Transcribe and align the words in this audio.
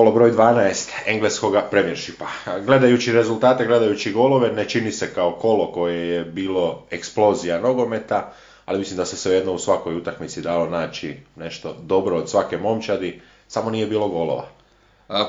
Kolo 0.00 0.12
broj 0.12 0.32
12 0.32 0.90
engleskog 1.06 1.54
premiershipa. 1.70 2.26
Gledajući 2.64 3.12
rezultate, 3.12 3.66
gledajući 3.66 4.12
golove, 4.12 4.52
ne 4.52 4.68
čini 4.68 4.92
se 4.92 5.14
kao 5.14 5.32
kolo 5.32 5.72
koje 5.72 6.08
je 6.08 6.24
bilo 6.24 6.86
eksplozija 6.90 7.60
nogometa, 7.60 8.32
ali 8.66 8.78
mislim 8.78 8.96
da 8.96 9.04
se 9.04 9.16
svejedno 9.16 9.52
u 9.52 9.58
svakoj 9.58 9.96
utakmici 9.96 10.42
dalo 10.42 10.66
naći 10.66 11.16
nešto 11.36 11.76
dobro 11.82 12.16
od 12.16 12.30
svake 12.30 12.56
momčadi, 12.56 13.20
samo 13.48 13.70
nije 13.70 13.86
bilo 13.86 14.08
golova. 14.08 14.48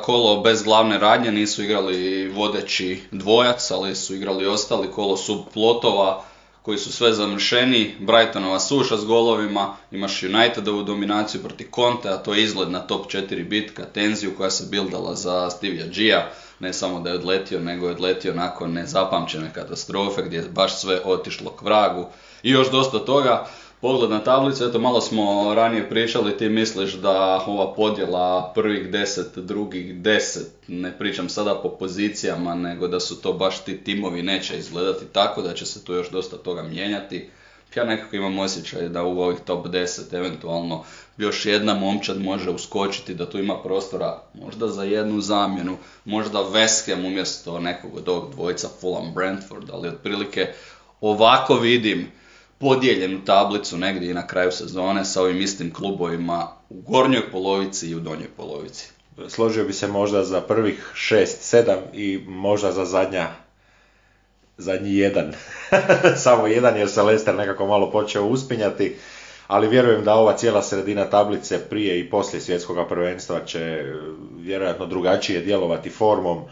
Kolo 0.03 0.41
bez 0.41 0.63
glavne 0.63 0.97
radnje 0.97 1.31
nisu 1.31 1.63
igrali 1.63 2.27
vodeći 2.29 3.01
dvojac, 3.11 3.71
ali 3.71 3.95
su 3.95 4.15
igrali 4.15 4.47
ostali 4.47 4.91
kolo 4.91 5.17
subplotova 5.17 6.23
koji 6.61 6.77
su 6.77 6.91
sve 6.93 7.13
zamršeni, 7.13 7.95
Brightonova 7.99 8.59
suša 8.59 8.97
s 8.97 9.05
golovima, 9.05 9.75
imaš 9.91 10.23
Unitedovu 10.23 10.83
dominaciju 10.83 11.41
protiv 11.43 11.67
Conte, 11.75 12.09
a 12.09 12.17
to 12.17 12.33
je 12.33 12.43
izgled 12.43 12.71
na 12.71 12.79
top 12.79 13.11
4 13.11 13.47
bitka, 13.47 13.85
tenziju 13.85 14.35
koja 14.37 14.49
se 14.49 14.65
bildala 14.69 15.15
za 15.15 15.49
Stevia 15.49 15.85
Gia, 15.87 16.31
ne 16.59 16.73
samo 16.73 16.99
da 16.99 17.09
je 17.09 17.15
odletio, 17.15 17.59
nego 17.59 17.85
je 17.85 17.91
odletio 17.91 18.33
nakon 18.33 18.73
nezapamćene 18.73 19.53
katastrofe 19.53 20.21
gdje 20.21 20.37
je 20.37 20.49
baš 20.49 20.81
sve 20.81 21.01
otišlo 21.05 21.51
k 21.51 21.61
vragu 21.61 22.05
i 22.43 22.51
još 22.51 22.71
dosta 22.71 22.99
toga. 22.99 23.47
Pogled 23.81 24.09
na 24.09 24.19
tablicu, 24.23 24.65
eto 24.65 24.79
malo 24.79 25.01
smo 25.01 25.53
ranije 25.55 25.89
pričali, 25.89 26.37
ti 26.37 26.49
misliš 26.49 26.93
da 26.93 27.43
ova 27.47 27.73
podjela 27.73 28.51
prvih 28.55 28.91
deset, 28.91 29.37
drugih 29.37 30.01
deset, 30.01 30.51
ne 30.67 30.97
pričam 30.97 31.29
sada 31.29 31.55
po 31.55 31.69
pozicijama, 31.69 32.55
nego 32.55 32.87
da 32.87 32.99
su 32.99 33.21
to 33.21 33.33
baš 33.33 33.63
ti 33.63 33.83
timovi 33.83 34.21
neće 34.21 34.57
izgledati 34.57 35.05
tako, 35.05 35.41
da 35.41 35.53
će 35.53 35.65
se 35.65 35.85
tu 35.85 35.93
još 35.93 36.09
dosta 36.09 36.37
toga 36.37 36.63
mijenjati. 36.63 37.29
Ja 37.75 37.83
nekako 37.83 38.15
imam 38.15 38.39
osjećaj 38.39 38.89
da 38.89 39.03
u 39.03 39.21
ovih 39.21 39.39
top 39.45 39.65
10 39.67 40.13
eventualno 40.13 40.83
još 41.17 41.45
jedna 41.45 41.73
momčad 41.73 42.21
može 42.21 42.49
uskočiti, 42.49 43.13
da 43.13 43.29
tu 43.29 43.39
ima 43.39 43.61
prostora 43.63 44.21
možda 44.33 44.67
za 44.67 44.83
jednu 44.83 45.21
zamjenu, 45.21 45.77
možda 46.05 46.39
Ham 46.87 47.05
umjesto 47.05 47.59
nekog 47.59 47.95
od 47.97 48.09
ovog 48.09 48.31
dvojica 48.31 48.67
Fulham 48.81 49.13
Brentford, 49.13 49.69
ali 49.73 49.87
otprilike 49.87 50.47
ovako 51.01 51.55
vidim 51.55 52.20
podijeljenu 52.61 53.25
tablicu 53.25 53.77
negdje 53.77 54.13
na 54.13 54.27
kraju 54.27 54.51
sezone 54.51 55.05
sa 55.05 55.21
ovim 55.21 55.41
istim 55.41 55.73
klubovima 55.73 56.47
u 56.69 56.81
gornjoj 56.81 57.31
polovici 57.31 57.89
i 57.89 57.95
u 57.95 57.99
donjoj 57.99 58.29
polovici. 58.37 58.89
Složio 59.27 59.63
bi 59.65 59.73
se 59.73 59.87
možda 59.87 60.23
za 60.23 60.41
prvih 60.41 60.91
6-7 60.95 61.77
i 61.93 62.23
možda 62.27 62.71
za 62.71 62.85
zadnja 62.85 63.29
zadnji 64.57 64.95
jedan. 64.95 65.33
Samo 66.23 66.47
jedan 66.47 66.77
jer 66.77 66.89
se 66.89 67.01
Leicester 67.01 67.35
nekako 67.35 67.67
malo 67.67 67.91
počeo 67.91 68.25
uspinjati, 68.25 68.95
ali 69.47 69.67
vjerujem 69.67 70.03
da 70.03 70.13
ova 70.13 70.37
cijela 70.37 70.61
sredina 70.61 71.05
tablice 71.05 71.69
prije 71.69 71.99
i 71.99 72.09
poslije 72.09 72.41
svjetskog 72.41 72.77
prvenstva 72.89 73.45
će 73.45 73.85
vjerojatno 74.39 74.85
drugačije 74.85 75.41
djelovati 75.41 75.89
formom. 75.89 76.43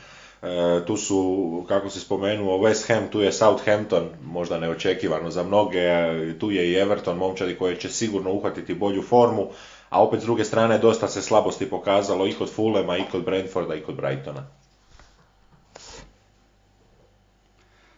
E, 0.42 0.86
tu 0.86 0.98
su, 0.98 1.66
kako 1.68 1.90
si 1.90 2.00
spomenuo, 2.00 2.58
West 2.58 2.88
Ham, 2.88 3.08
tu 3.12 3.22
je 3.22 3.32
Southampton, 3.32 4.10
možda 4.24 4.60
neočekivano 4.60 5.32
za 5.32 5.44
mnoge, 5.44 5.80
e, 5.80 6.40
tu 6.40 6.52
je 6.52 6.72
i 6.72 6.76
Everton, 6.76 7.18
momčadi 7.18 7.58
koji 7.58 7.78
će 7.78 7.90
sigurno 7.90 8.32
uhvatiti 8.32 8.74
bolju 8.74 9.02
formu, 9.02 9.48
a 9.90 10.04
opet 10.04 10.20
s 10.22 10.24
druge 10.24 10.44
strane 10.44 10.78
dosta 10.78 11.08
se 11.08 11.22
slabosti 11.22 11.70
pokazalo 11.70 12.28
i 12.28 12.34
kod 12.34 12.50
Fulema, 12.54 12.98
i 12.98 13.04
kod 13.12 13.26
Brentforda, 13.26 13.76
i 13.76 13.82
kod 13.82 13.96
Brightona. 13.96 14.48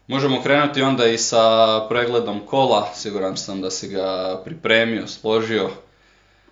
Možemo 0.07 0.41
krenuti 0.41 0.81
onda 0.81 1.05
i 1.07 1.17
sa 1.17 1.85
pregledom 1.89 2.39
kola, 2.45 2.87
siguran 2.93 3.37
sam 3.37 3.61
da 3.61 3.71
si 3.71 3.87
ga 3.87 4.41
pripremio, 4.45 5.07
složio 5.07 5.69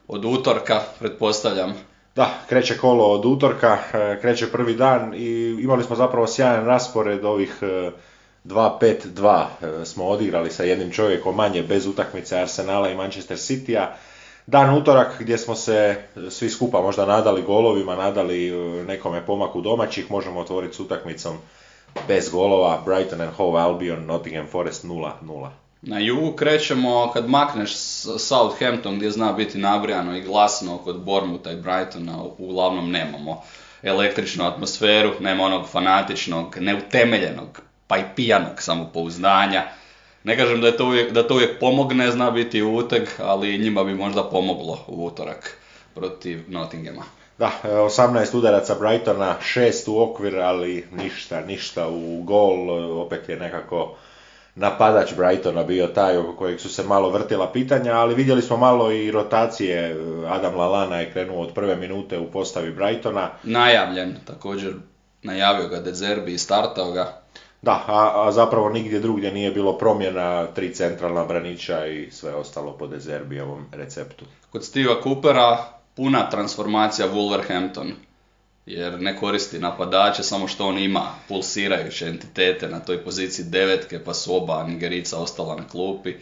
od 0.07 0.25
utorka, 0.25 0.81
pretpostavljam. 0.99 1.88
Da, 2.15 2.33
kreće 2.49 2.77
kolo 2.77 3.05
od 3.05 3.25
utorka, 3.25 3.77
e, 3.93 4.19
kreće 4.21 4.51
prvi 4.51 4.75
dan 4.75 5.13
i 5.13 5.57
imali 5.61 5.83
smo 5.83 5.95
zapravo 5.95 6.27
sjajan 6.27 6.65
raspored 6.65 7.25
ovih 7.25 7.57
e, 7.61 7.91
2-5-2 8.45 9.45
e, 9.81 9.85
smo 9.85 10.07
odigrali 10.07 10.51
sa 10.51 10.63
jednim 10.63 10.91
čovjekom 10.91 11.35
manje 11.35 11.63
bez 11.63 11.87
utakmice 11.87 12.37
Arsenala 12.37 12.89
i 12.89 12.95
Manchester 12.95 13.37
Citya. 13.37 13.87
Dan 14.47 14.77
utorak 14.77 15.15
gdje 15.19 15.37
smo 15.37 15.55
se 15.55 15.95
svi 16.29 16.49
skupa 16.49 16.81
možda 16.81 17.05
nadali 17.05 17.41
golovima, 17.41 17.95
nadali 17.95 18.47
e, 18.47 18.53
nekome 18.83 19.25
pomaku 19.25 19.61
domaćih, 19.61 20.11
možemo 20.11 20.39
otvoriti 20.39 20.75
s 20.75 20.79
utakmicom 20.79 21.37
bez 22.07 22.29
golova, 22.29 22.81
Brighton 22.85 23.21
and 23.21 23.33
Hove 23.37 23.61
Albion, 23.61 24.05
Nottingham 24.05 24.47
Forest 24.47 24.85
0-0. 24.85 25.68
Na 25.81 25.99
jugu 25.99 26.31
krećemo 26.31 27.11
kad 27.13 27.29
makneš 27.29 27.75
Southampton 28.17 28.97
gdje 28.97 29.11
zna 29.11 29.33
biti 29.33 29.57
nabrijano 29.57 30.17
i 30.17 30.21
glasno 30.21 30.77
kod 30.77 31.01
Bournemoutha 31.01 31.51
i 31.51 31.55
Brightona, 31.55 32.23
uglavnom 32.37 32.91
nemamo 32.91 33.41
električnu 33.83 34.45
atmosferu, 34.45 35.11
nema 35.19 35.43
onog 35.43 35.67
fanatičnog, 35.69 36.57
neutemeljenog, 36.59 37.61
pa 37.87 37.97
i 37.97 38.03
pijanog 38.15 38.61
samopouzdanja. 38.61 39.63
Ne 40.23 40.37
kažem 40.37 40.61
da, 40.61 40.67
je 40.67 40.77
to 40.77 40.85
uvijek, 40.85 41.11
da 41.11 41.27
to 41.27 41.33
uvijek 41.33 41.59
pomogne, 41.59 42.11
zna 42.11 42.31
biti 42.31 42.61
uteg, 42.61 43.03
ali 43.19 43.57
njima 43.57 43.83
bi 43.83 43.93
možda 43.93 44.23
pomoglo 44.23 44.79
u 44.87 45.05
utorak 45.05 45.57
protiv 45.95 46.43
Nottinghama. 46.47 47.03
Da, 47.37 47.51
e, 47.63 47.67
18 47.67 48.37
udaraca 48.37 48.75
Brightona, 48.75 49.35
6 49.55 49.91
u 49.91 50.01
okvir, 50.01 50.39
ali 50.39 50.87
ništa, 50.91 51.41
ništa 51.41 51.87
u 51.87 52.23
gol, 52.23 52.69
opet 53.01 53.29
je 53.29 53.35
nekako 53.35 53.95
napadač 54.59 55.13
Brightona 55.15 55.63
bio 55.63 55.87
taj 55.87 56.17
oko 56.17 56.35
kojeg 56.35 56.59
su 56.59 56.69
se 56.69 56.83
malo 56.83 57.09
vrtila 57.09 57.51
pitanja, 57.51 57.93
ali 57.93 58.15
vidjeli 58.15 58.41
smo 58.41 58.57
malo 58.57 58.91
i 58.91 59.11
rotacije, 59.11 59.91
e, 59.91 59.95
Adam 60.27 60.55
Lalana 60.55 60.99
je 60.99 61.11
krenuo 61.11 61.41
od 61.41 61.53
prve 61.53 61.75
minute 61.75 62.19
u 62.19 62.31
postavi 62.31 62.71
Brightona, 62.71 63.29
Najavljen, 63.43 64.15
također 64.25 64.73
najavio 65.23 65.67
ga 65.67 65.79
De 65.79 65.93
Zerbi 65.93 66.33
i 66.33 66.37
startao 66.37 66.91
ga. 66.91 67.21
da, 67.61 67.83
a, 67.87 68.27
a 68.27 68.31
zapravo 68.31 68.69
nigdje 68.69 68.99
drugdje 68.99 69.31
nije 69.31 69.51
bilo 69.51 69.77
promjena, 69.77 70.47
tri 70.47 70.73
centralna 70.73 71.25
branića 71.25 71.85
i 71.85 72.11
sve 72.11 72.35
ostalo 72.35 72.71
po 72.71 72.87
Dezerbijevom 72.87 73.65
receptu. 73.71 74.25
Kod 74.51 74.61
Steve'a 74.61 75.03
Coopera 75.03 75.57
puna 75.95 76.29
transformacija 76.29 77.07
Wolverhampton, 77.07 77.91
jer 78.69 79.01
ne 79.01 79.17
koristi 79.17 79.59
napadače, 79.59 80.23
samo 80.23 80.47
što 80.47 80.67
on 80.67 80.77
ima 80.77 81.15
pulsirajuće 81.27 82.07
entitete 82.07 82.67
na 82.67 82.79
toj 82.79 83.03
poziciji 83.03 83.45
devetke, 83.45 84.03
pa 84.03 84.13
su 84.13 84.35
oba 84.35 84.63
Nigerica 84.63 85.17
ostala 85.17 85.55
na 85.55 85.67
klupi. 85.67 86.13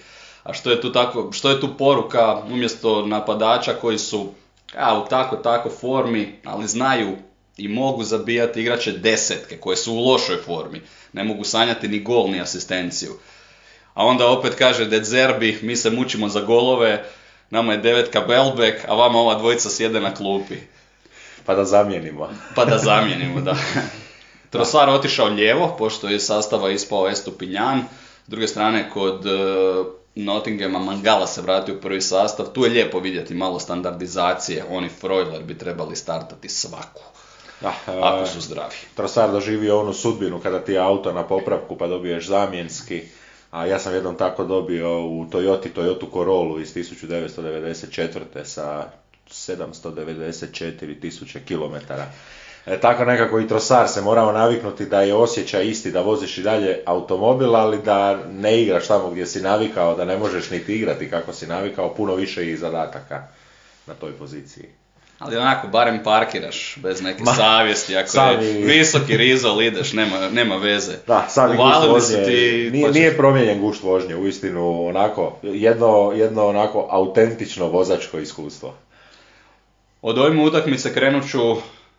A 0.43 0.53
što 0.53 0.71
je 0.71 0.81
tu, 0.81 0.91
tako, 0.91 1.31
što 1.31 1.49
je 1.49 1.61
tu 1.61 1.77
poruka 1.77 2.43
umjesto 2.51 3.05
napadača 3.05 3.73
koji 3.73 3.97
su 3.97 4.29
a, 4.77 4.99
u 4.99 5.07
tako 5.09 5.35
tako 5.35 5.69
formi, 5.69 6.39
ali 6.45 6.67
znaju 6.67 7.15
i 7.57 7.67
mogu 7.67 8.03
zabijati 8.03 8.61
igrače 8.61 8.91
desetke 8.91 9.57
koje 9.57 9.77
su 9.77 9.93
u 9.93 10.11
lošoj 10.11 10.37
formi. 10.37 10.81
Ne 11.13 11.23
mogu 11.23 11.43
sanjati 11.43 11.87
ni 11.87 11.99
gol 11.99 12.29
ni 12.31 12.41
asistenciju. 12.41 13.11
A 13.93 14.05
onda 14.05 14.27
opet 14.27 14.55
kaže 14.55 14.85
De 14.85 15.03
Zerbi, 15.03 15.59
mi 15.61 15.75
se 15.75 15.89
mučimo 15.89 16.29
za 16.29 16.41
golove, 16.41 17.05
nama 17.49 17.71
je 17.71 17.77
devetka 17.77 18.21
Belbek, 18.21 18.85
a 18.87 18.93
vama 18.93 19.19
ova 19.19 19.35
dvojica 19.35 19.69
sjede 19.69 19.99
na 19.99 20.13
klupi. 20.13 20.55
Pa 21.47 21.55
da 21.55 21.65
zamijenimo. 21.65 22.29
Pa 22.55 22.65
da 22.65 22.77
zamijenimo, 22.77 23.41
da. 23.41 23.55
Trosar 24.49 24.89
otišao 24.89 25.27
lijevo, 25.27 25.75
pošto 25.77 26.09
je 26.09 26.15
iz 26.15 26.25
sastava 26.25 26.71
ispao 26.71 27.07
Estupinjan. 27.07 27.83
S 28.27 28.29
druge 28.29 28.47
strane, 28.47 28.89
kod 28.93 29.25
e, 29.25 29.29
Nottinghama 30.15 30.79
Mangala 30.79 31.27
se 31.27 31.41
vratio 31.41 31.75
u 31.75 31.81
prvi 31.81 32.01
sastav. 32.01 32.45
Tu 32.45 32.63
je 32.63 32.69
lijepo 32.69 32.99
vidjeti 32.99 33.33
malo 33.33 33.59
standardizacije. 33.59 34.63
Oni 34.69 34.89
Freuler 34.89 35.43
bi 35.43 35.57
trebali 35.57 35.95
startati 35.95 36.49
svaku, 36.49 37.01
Da, 37.61 37.73
e, 37.87 37.99
ako 38.01 38.25
su 38.25 38.41
zdravi. 38.41 38.75
Trosar 38.95 39.31
doživio 39.31 39.79
onu 39.79 39.93
sudbinu 39.93 40.39
kada 40.39 40.59
ti 40.59 40.71
je 40.71 40.79
auto 40.79 41.13
na 41.13 41.23
popravku 41.23 41.77
pa 41.77 41.87
dobiješ 41.87 42.27
zamjenski, 42.27 43.01
a 43.51 43.65
ja 43.65 43.79
sam 43.79 43.93
jednom 43.93 44.15
tako 44.15 44.43
dobio 44.43 45.05
u 45.05 45.25
Toyota 45.25 46.11
Corolla 46.13 46.61
iz 46.61 46.75
1994. 46.75 48.43
sa 48.43 48.89
794 49.31 51.01
tisuće 51.01 51.39
kilometara. 51.39 52.05
E, 52.65 52.79
tako 52.79 53.05
nekako 53.05 53.39
i 53.39 53.47
Trosar 53.47 53.87
se 53.89 54.01
morao 54.01 54.31
naviknuti 54.31 54.85
da 54.85 55.01
je 55.01 55.13
osjećaj 55.13 55.67
isti 55.67 55.91
da 55.91 56.01
voziš 56.01 56.37
i 56.37 56.41
dalje 56.41 56.79
automobil, 56.85 57.55
ali 57.55 57.81
da 57.81 58.19
ne 58.31 58.61
igraš 58.61 58.87
tamo 58.87 59.09
gdje 59.09 59.25
si 59.25 59.41
navikao, 59.41 59.95
da 59.95 60.05
ne 60.05 60.17
možeš 60.17 60.49
niti 60.49 60.75
igrati 60.75 61.09
kako 61.09 61.33
si 61.33 61.47
navikao, 61.47 61.93
puno 61.93 62.15
više 62.15 62.51
i 62.51 62.57
zadataka 62.57 63.23
na 63.87 63.93
toj 63.93 64.11
poziciji. 64.11 64.65
Ali 65.19 65.37
onako, 65.37 65.67
barem 65.67 66.03
parkiraš 66.03 66.75
bez 66.77 67.01
neke 67.01 67.23
Ma, 67.23 67.33
savjesti, 67.33 67.97
ako 67.97 68.09
sami- 68.09 68.45
je 68.45 68.65
visoki 68.65 69.17
rizol 69.17 69.61
ideš, 69.61 69.93
nema, 69.93 70.29
nema 70.29 70.55
veze. 70.55 70.93
Da, 71.07 71.25
sami 71.29 71.57
gušt 71.57 71.89
vožnje, 71.89 72.25
ti, 72.25 72.69
nije, 72.71 72.91
nije 72.91 73.17
promijenjen 73.17 73.61
gušt 73.61 73.83
vožnje, 73.83 74.15
uistinu 74.15 74.87
onako, 74.87 75.37
jedno, 75.43 76.13
jedno 76.15 76.47
onako 76.47 76.87
autentično 76.89 77.67
vozačko 77.67 78.19
iskustvo. 78.19 78.73
Od 80.01 80.17
ovim 80.17 80.39
utakmice 80.39 80.93
krenut 80.93 81.29
ću 81.31 81.39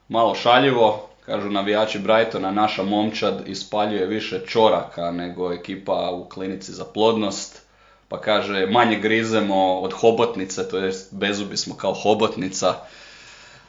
malo 0.08 0.34
šaljivo, 0.34 1.08
kažu 1.26 1.50
navijači 1.50 1.98
Brightona, 1.98 2.50
naša 2.50 2.82
momčad 2.82 3.48
ispaljuje 3.48 4.06
više 4.06 4.40
čoraka 4.46 5.10
nego 5.10 5.52
ekipa 5.52 6.10
u 6.10 6.28
klinici 6.28 6.72
za 6.72 6.84
plodnost, 6.84 7.62
pa 8.08 8.20
kaže 8.20 8.66
manje 8.66 8.98
grizemo 8.98 9.80
od 9.80 9.92
hobotnice, 9.92 10.68
to 10.68 10.78
jest 10.78 11.14
bezubi 11.14 11.56
smo 11.56 11.74
kao 11.74 11.94
hobotnica. 11.94 12.74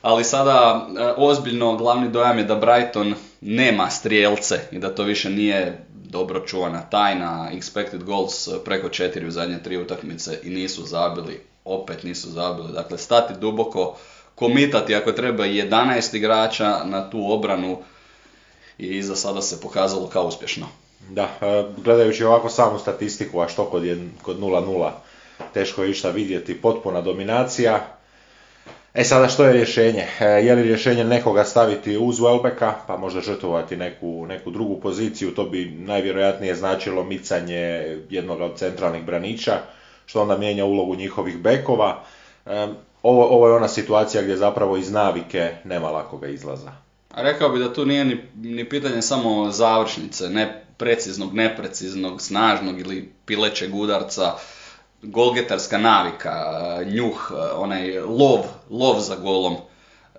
Ali 0.01 0.23
sada 0.23 0.87
e, 0.99 1.03
ozbiljno 1.17 1.75
glavni 1.75 2.09
dojam 2.09 2.37
je 2.37 2.43
da 2.43 2.55
Brighton 2.55 3.15
nema 3.41 3.89
strijelce 3.89 4.59
i 4.71 4.79
da 4.79 4.95
to 4.95 5.03
više 5.03 5.29
nije 5.29 5.85
dobro 5.91 6.39
čuvana 6.39 6.81
tajna. 6.81 7.49
Expected 7.53 8.03
goals 8.03 8.49
preko 8.65 8.89
četiri 8.89 9.27
u 9.27 9.31
zadnje 9.31 9.63
tri 9.63 9.77
utakmice 9.77 10.39
i 10.43 10.49
nisu 10.49 10.85
zabili, 10.85 11.41
opet 11.65 12.03
nisu 12.03 12.29
zabili. 12.29 12.73
Dakle, 12.73 12.97
stati 12.97 13.33
duboko, 13.39 13.95
komitati 14.39 14.95
ako 14.95 15.11
treba 15.11 15.45
i 15.45 15.61
11 15.61 16.15
igrača 16.15 16.83
na 16.85 17.09
tu 17.09 17.31
obranu 17.31 17.77
i 18.77 19.03
za 19.03 19.15
sada 19.15 19.41
se 19.41 19.61
pokazalo 19.61 20.07
kao 20.07 20.27
uspješno. 20.27 20.67
Da, 21.09 21.23
e, 21.41 21.63
gledajući 21.77 22.23
ovako 22.23 22.49
samu 22.49 22.79
statistiku, 22.79 23.39
a 23.39 23.47
što 23.47 23.65
kod, 23.65 23.83
jed- 23.83 24.09
kod 24.21 24.39
0-0, 24.39 24.91
teško 25.53 25.83
je 25.83 25.89
išta 25.91 26.09
vidjeti, 26.09 26.61
potpuna 26.61 27.01
dominacija. 27.01 27.79
E 28.93 29.03
sada 29.03 29.27
što 29.27 29.45
je 29.45 29.53
rješenje? 29.53 30.07
E, 30.19 30.25
je 30.25 30.55
li 30.55 30.63
rješenje 30.63 31.03
nekoga 31.03 31.43
staviti 31.43 31.97
uz 31.97 32.19
Welbecka, 32.19 32.71
pa 32.87 32.97
možda 32.97 33.21
žrtvovati 33.21 33.77
neku, 33.77 34.25
neku 34.25 34.51
drugu 34.51 34.79
poziciju, 34.79 35.35
to 35.35 35.43
bi 35.43 35.65
najvjerojatnije 35.65 36.55
značilo 36.55 37.03
micanje 37.03 37.97
jednog 38.09 38.41
od 38.41 38.57
centralnih 38.57 39.03
braniča, 39.03 39.57
što 40.05 40.21
onda 40.21 40.37
mijenja 40.37 40.65
ulogu 40.65 40.95
njihovih 40.95 41.37
bekova. 41.37 42.03
Ovo, 43.03 43.25
ovo 43.25 43.47
je 43.47 43.53
ona 43.53 43.67
situacija 43.67 44.23
gdje 44.23 44.37
zapravo 44.37 44.77
iz 44.77 44.91
navike 44.91 45.51
nema 45.63 45.89
lakoga 45.89 46.27
izlaza. 46.27 46.71
A 47.13 47.21
rekao 47.21 47.49
bi 47.49 47.59
da 47.59 47.73
tu 47.73 47.85
nije 47.85 48.05
ni, 48.05 48.17
ni 48.35 48.69
pitanje 48.69 49.01
samo 49.01 49.51
završnice, 49.51 50.29
ne 50.29 50.65
preciznog, 50.77 51.33
nepreciznog, 51.33 52.21
snažnog 52.21 52.79
ili 52.79 53.11
pilećeg 53.25 53.75
udarca, 53.75 54.33
golgetarska 55.01 55.77
navika, 55.77 56.33
njuh, 56.85 57.31
onaj 57.55 57.99
lov, 57.99 58.39
lov 58.69 58.99
za 58.99 59.15
golom. 59.15 59.55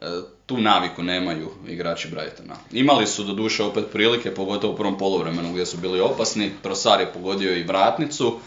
E, 0.01 0.07
Tu 0.47 0.57
naviku 0.59 1.03
nemaju 1.03 1.51
igrači 1.69 2.09
Brightona. 2.09 2.55
Imali 2.73 3.07
su 3.07 3.25
do 3.25 3.33
duše 3.33 3.65
opet 3.65 3.85
prilike, 3.93 4.35
pogotovo 4.35 4.73
u 4.73 4.77
prvom 4.77 4.99
poluvremenu 4.99 5.53
gdje 5.53 5.67
su 5.67 5.77
bili 5.77 6.01
opasni. 6.01 6.51
Trosar 6.63 7.01
je 7.01 7.13
pogodio 7.13 7.57
i 7.57 7.63
vratnicu. 7.63 8.39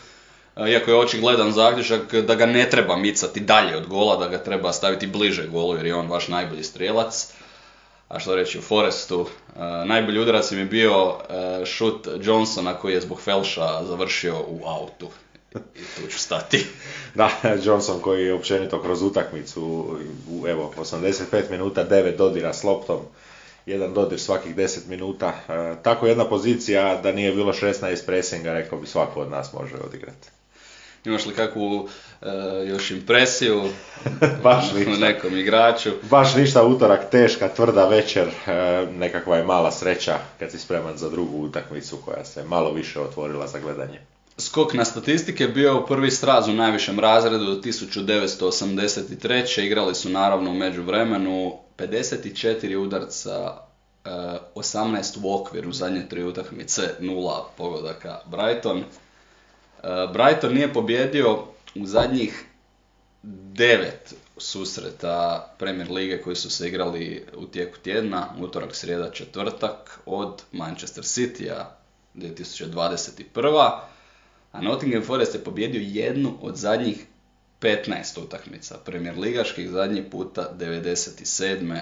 E, 0.55 0.71
Iako 0.71 0.91
je 0.91 0.97
očigledan 0.97 1.51
zaključak 1.51 2.15
da 2.15 2.35
ga 2.35 2.45
ne 2.45 2.69
treba 2.69 2.97
micati 2.97 3.39
dalje 3.39 3.77
od 3.77 3.87
gola, 3.87 4.17
da 4.17 4.27
ga 4.27 4.43
treba 4.43 4.73
staviti 4.73 5.07
bliže 5.07 5.47
golu 5.47 5.75
jer 5.75 5.85
je 5.85 5.95
on 5.95 6.09
vaš 6.09 6.27
najbolji 6.27 6.63
strijelac. 6.63 7.33
A 8.09 8.19
što 8.19 8.35
reći 8.35 8.57
o 8.57 8.61
Forestu, 8.61 9.27
e, 9.55 9.59
najbolji 9.85 10.19
udarac 10.19 10.51
im 10.51 10.59
je 10.59 10.65
bio 10.65 11.15
e, 11.29 11.65
šut 11.65 12.07
Johnsona 12.21 12.73
koji 12.73 12.93
je 12.93 13.01
zbog 13.01 13.21
felša 13.21 13.85
završio 13.85 14.39
u 14.47 14.65
autu. 14.65 15.09
I 15.55 15.81
tu 15.95 16.07
ću 16.11 16.19
stati. 16.19 16.65
Da, 17.15 17.29
Johnson 17.63 17.99
koji 18.01 18.25
je 18.25 18.33
općenito 18.33 18.81
kroz 18.81 19.01
utakmicu, 19.01 19.61
u, 20.29 20.47
evo, 20.47 20.73
85 20.77 21.49
minuta, 21.49 21.87
9 21.89 22.17
dodira 22.17 22.53
s 22.53 22.63
loptom, 22.63 22.99
jedan 23.65 23.93
dodir 23.93 24.19
svakih 24.19 24.55
10 24.55 24.79
minuta. 24.87 25.33
Tako 25.83 26.07
jedna 26.07 26.25
pozicija 26.25 27.01
da 27.01 27.11
nije 27.11 27.31
bilo 27.31 27.53
16 27.53 28.05
presinga, 28.05 28.53
rekao 28.53 28.79
bi 28.79 28.87
svako 28.87 29.21
od 29.21 29.31
nas 29.31 29.53
može 29.53 29.75
odigrati. 29.75 30.29
Imaš 31.05 31.25
li 31.25 31.33
kakvu 31.33 31.89
e, 32.21 32.25
još 32.65 32.91
impresiju 32.91 33.63
Baš 34.43 34.73
ništa. 34.73 35.05
nekom 35.05 35.37
igraču? 35.37 35.89
Baš 36.09 36.35
ništa 36.35 36.63
utorak, 36.63 37.09
teška, 37.09 37.49
tvrda 37.49 37.87
večer, 37.87 38.27
e, 38.47 38.51
nekakva 38.91 39.37
je 39.37 39.43
mala 39.43 39.71
sreća 39.71 40.17
kad 40.39 40.51
si 40.51 40.59
spreman 40.59 40.97
za 40.97 41.09
drugu 41.09 41.37
utakmicu 41.37 41.97
koja 42.05 42.25
se 42.25 42.43
malo 42.43 42.71
više 42.71 42.99
otvorila 42.99 43.47
za 43.47 43.59
gledanje. 43.59 43.99
Skok 44.37 44.73
na 44.73 44.85
statistike 44.85 45.47
bio 45.47 45.69
je 45.69 45.75
u 45.75 45.85
prvi 45.85 46.11
straz 46.11 46.47
u 46.47 46.53
najvišem 46.53 46.99
razredu 46.99 47.45
do 47.45 47.61
1983. 47.61 49.61
Igrali 49.61 49.95
su 49.95 50.09
naravno 50.09 50.51
u 50.51 50.53
međuvremenu 50.53 51.53
54 51.77 52.75
udarca, 52.75 53.57
e, 54.05 54.09
18 54.55 55.17
u 55.23 55.35
okviru, 55.35 55.71
zadnje 55.71 56.09
tri 56.09 56.23
utakmice, 56.23 56.81
nula 56.99 57.49
pogodaka 57.57 58.19
Brighton. 58.25 58.83
Brighton 60.13 60.53
nije 60.53 60.73
pobjedio 60.73 61.43
u 61.75 61.85
zadnjih 61.85 62.45
devet 63.53 64.13
susreta 64.37 65.47
Premier 65.59 65.91
Lige 65.91 66.21
koji 66.21 66.35
su 66.35 66.49
se 66.49 66.67
igrali 66.67 67.25
u 67.37 67.45
tijeku 67.45 67.77
tjedna, 67.77 68.27
utorak, 68.39 68.75
srijeda, 68.75 69.11
četvrtak 69.11 69.99
od 70.05 70.43
Manchester 70.51 71.03
City-a 71.03 71.75
2021. 72.15 73.79
A 74.51 74.61
Nottingham 74.61 75.03
Forest 75.03 75.35
je 75.35 75.43
pobjedio 75.43 75.81
jednu 75.85 76.37
od 76.41 76.55
zadnjih 76.55 77.05
15 77.61 78.19
utakmica 78.23 78.77
Premier 78.85 79.17
Ligaških, 79.17 79.69
zadnji 79.69 80.09
puta 80.09 80.51
97. 80.59 81.81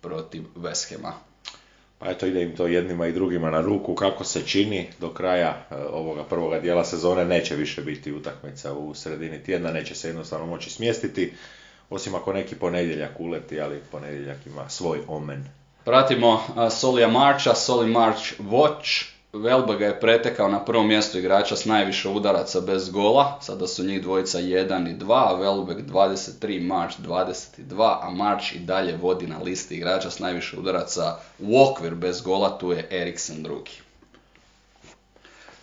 protiv 0.00 0.42
West 0.56 0.96
Hama. 0.96 1.29
Pa 2.00 2.10
eto 2.10 2.26
ide 2.26 2.42
im 2.42 2.56
to 2.56 2.66
jednima 2.66 3.06
i 3.06 3.12
drugima 3.12 3.50
na 3.50 3.60
ruku 3.60 3.94
kako 3.94 4.24
se 4.24 4.46
čini 4.46 4.88
do 4.98 5.10
kraja 5.10 5.66
e, 5.70 5.74
ovoga 5.92 6.24
prvoga 6.24 6.60
dijela 6.60 6.84
sezone 6.84 7.24
neće 7.24 7.56
više 7.56 7.82
biti 7.82 8.12
utakmica 8.12 8.72
u 8.72 8.94
sredini 8.94 9.42
tjedna, 9.42 9.72
neće 9.72 9.94
se 9.94 10.08
jednostavno 10.08 10.46
moći 10.46 10.70
smjestiti, 10.70 11.32
osim 11.90 12.14
ako 12.14 12.32
neki 12.32 12.54
ponedjeljak 12.54 13.20
uleti, 13.20 13.60
ali 13.60 13.80
ponedjeljak 13.90 14.46
ima 14.46 14.68
svoj 14.68 14.98
omen. 15.08 15.44
Pratimo 15.84 16.40
Solija 16.70 17.08
Marcha, 17.08 17.54
Soli 17.54 17.90
March 17.90 18.40
Watch. 18.40 19.19
Velba 19.32 19.74
ga 19.74 19.86
je 19.86 20.00
pretekao 20.00 20.48
na 20.48 20.64
prvom 20.64 20.88
mjestu 20.88 21.18
igrača 21.18 21.56
s 21.56 21.64
najviše 21.64 22.08
udaraca 22.08 22.60
bez 22.60 22.90
gola. 22.90 23.38
Sada 23.40 23.66
su 23.66 23.84
njih 23.84 24.02
dvojica 24.02 24.38
1 24.38 24.90
i 24.90 24.98
2, 24.98 25.40
Velbek 25.40 25.78
23, 25.86 26.66
March 26.66 26.96
22, 27.00 27.98
a 28.02 28.10
March 28.10 28.56
i 28.56 28.58
dalje 28.58 28.96
vodi 28.96 29.26
na 29.26 29.38
listi 29.38 29.76
igrača 29.76 30.10
s 30.10 30.18
najviše 30.18 30.58
udaraca 30.58 31.16
u 31.38 31.62
okvir 31.62 31.94
bez 31.94 32.20
gola, 32.20 32.58
tu 32.58 32.72
je 32.72 32.88
Eriksen 32.90 33.42
drugi. 33.42 33.70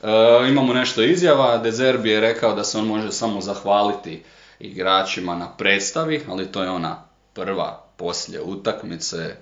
E, 0.04 0.50
imamo 0.50 0.74
nešto 0.74 1.04
izjava, 1.04 1.58
De 1.58 1.72
Zerbi 1.72 2.10
je 2.10 2.20
rekao 2.20 2.56
da 2.56 2.64
se 2.64 2.78
on 2.78 2.86
može 2.86 3.12
samo 3.12 3.42
zahvaliti 3.42 4.24
igračima 4.60 5.36
na 5.36 5.50
predstavi, 5.58 6.26
ali 6.30 6.52
to 6.52 6.64
je 6.64 6.70
ona 6.70 7.04
prva 7.34 7.84
poslije 7.98 8.42
utakmice, 8.42 9.36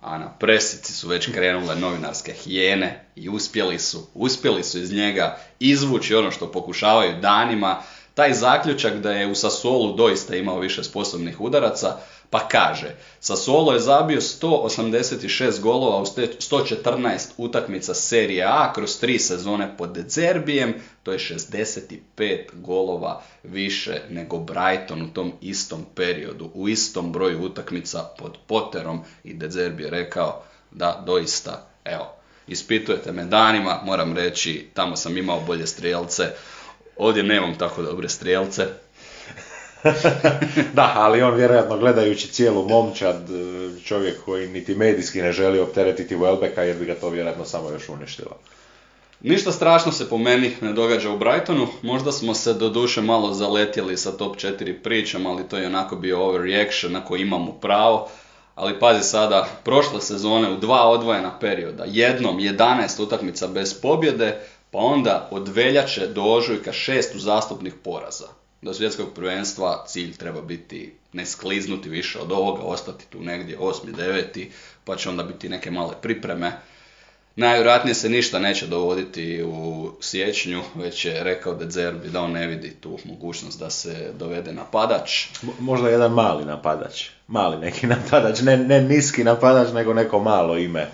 a 0.00 0.18
na 0.18 0.28
presici 0.38 0.92
su 0.92 1.08
već 1.08 1.32
krenule 1.32 1.76
novinarske 1.76 2.32
hijene 2.32 3.04
i 3.16 3.28
uspjeli 3.28 3.78
su, 3.78 4.06
uspjeli 4.14 4.64
su 4.64 4.78
iz 4.78 4.92
njega 4.92 5.38
izvući 5.58 6.14
ono 6.14 6.30
što 6.30 6.52
pokušavaju 6.52 7.20
danima, 7.20 7.82
taj 8.14 8.34
zaključak 8.34 8.94
da 8.94 9.12
je 9.12 9.26
u 9.26 9.34
Sassuolu 9.34 9.96
doista 9.96 10.36
imao 10.36 10.58
više 10.58 10.84
sposobnih 10.84 11.40
udaraca, 11.40 11.96
pa 12.30 12.48
kaže, 12.48 12.96
Sassuolo 13.20 13.72
je 13.72 13.80
zabio 13.80 14.20
186 14.20 15.60
golova 15.60 15.96
u 16.02 16.06
ste- 16.06 16.36
114 16.38 17.30
utakmica 17.36 17.94
Serije 17.94 18.44
A 18.44 18.72
kroz 18.72 19.00
tri 19.00 19.18
sezone 19.18 19.76
pod 19.78 19.92
De 19.92 20.04
Zerbijem, 20.08 20.74
to 21.02 21.12
je 21.12 21.18
65 21.18 21.98
golova 22.52 23.22
više 23.42 24.00
nego 24.10 24.38
Brighton 24.38 25.02
u 25.02 25.12
tom 25.12 25.32
istom 25.40 25.86
periodu, 25.94 26.50
u 26.54 26.68
istom 26.68 27.12
broju 27.12 27.42
utakmica 27.42 28.02
pod 28.18 28.36
Potterom. 28.46 29.00
I 29.24 29.34
De 29.34 29.50
Zerbi 29.50 29.82
je 29.82 29.90
rekao 29.90 30.42
da 30.70 31.02
doista, 31.06 31.66
evo, 31.84 32.14
ispitujete 32.48 33.12
me 33.12 33.24
danima, 33.24 33.80
moram 33.84 34.16
reći, 34.16 34.68
tamo 34.74 34.96
sam 34.96 35.16
imao 35.18 35.40
bolje 35.40 35.66
strijelce, 35.66 36.24
ovdje 36.96 37.22
nemam 37.22 37.58
tako 37.58 37.82
dobre 37.82 38.08
strijelce, 38.08 38.66
Da, 40.74 40.92
ali 40.96 41.22
on 41.22 41.34
vjerojatno 41.34 41.78
gledajući 41.78 42.28
cijelu 42.28 42.68
momčad, 42.68 43.30
e, 43.30 43.80
čovjek 43.84 44.24
koji 44.24 44.48
niti 44.48 44.74
medijski 44.74 45.22
ne 45.22 45.32
želi 45.32 45.60
opteretiti 45.60 46.16
Welbecka 46.16 46.60
jer 46.60 46.76
bi 46.76 46.84
ga 46.84 46.94
to 46.94 47.08
vjerojatno 47.08 47.44
samo 47.44 47.70
još 47.70 47.88
uništilo. 47.88 48.36
Ništa 49.20 49.52
strašno 49.52 49.92
se 49.92 50.08
po 50.08 50.18
meni 50.18 50.56
ne 50.60 50.72
događa 50.72 51.10
u 51.10 51.18
Brightonu, 51.18 51.68
možda 51.82 52.12
smo 52.12 52.34
se 52.34 52.54
do 52.54 52.68
duše 52.68 53.00
malo 53.02 53.34
zaletjeli 53.34 53.96
sa 53.96 54.12
top 54.12 54.36
4 54.36 54.82
pričama, 54.82 55.30
ali 55.30 55.48
to 55.48 55.58
je 55.58 55.66
onako 55.66 55.96
bio 55.96 56.24
overreaction 56.24 56.92
na 56.92 57.04
koji 57.04 57.20
imamo 57.20 57.52
pravo. 57.52 58.08
Ali 58.54 58.78
pazi 58.78 59.08
sada, 59.08 59.48
prošle 59.64 60.00
sezone 60.00 60.50
u 60.50 60.56
dva 60.56 60.88
odvojena 60.88 61.38
perioda, 61.40 61.84
jednom 61.86 62.38
11 62.38 63.02
utakmica 63.02 63.46
bez 63.46 63.80
pobjede, 63.80 64.40
pa 64.70 64.78
onda 64.78 65.28
od 65.30 65.48
veljače 65.48 66.06
do 66.06 66.22
ožujka 66.22 66.72
šest 66.72 67.14
uzastopnih 67.14 67.74
poraza. 67.84 68.39
Do 68.62 68.74
svjetskog 68.74 69.14
prvenstva 69.14 69.84
cilj 69.86 70.16
treba 70.16 70.42
biti 70.42 70.94
ne 71.12 71.26
skliznuti 71.26 71.88
više 71.88 72.18
od 72.18 72.32
ovoga, 72.32 72.62
ostati 72.62 73.06
tu 73.10 73.20
negdje 73.20 73.58
8. 73.58 73.74
9. 73.96 74.46
pa 74.84 74.96
će 74.96 75.08
onda 75.08 75.22
biti 75.22 75.48
neke 75.48 75.70
male 75.70 75.94
pripreme. 76.02 76.52
Najvjerojatnije 77.36 77.94
se 77.94 78.08
ništa 78.08 78.38
neće 78.38 78.66
dovoditi 78.66 79.42
u 79.42 79.90
siječnju, 80.00 80.62
već 80.74 81.04
je 81.04 81.24
rekao 81.24 81.54
da 81.54 81.70
Zerbi 81.70 82.08
da 82.08 82.20
on 82.20 82.32
ne 82.32 82.46
vidi 82.46 82.70
tu 82.70 82.98
mogućnost 83.04 83.58
da 83.58 83.70
se 83.70 84.12
dovede 84.18 84.52
napadač. 84.52 85.26
Možda 85.58 85.88
jedan 85.88 86.12
mali 86.12 86.44
napadač, 86.44 87.08
mali 87.26 87.58
neki 87.58 87.86
napadač, 87.96 88.40
ne, 88.40 88.56
ne 88.56 88.80
niski 88.82 89.24
napadač, 89.24 89.72
nego 89.72 89.94
neko 89.94 90.20
malo 90.20 90.58
ime. 90.58 90.88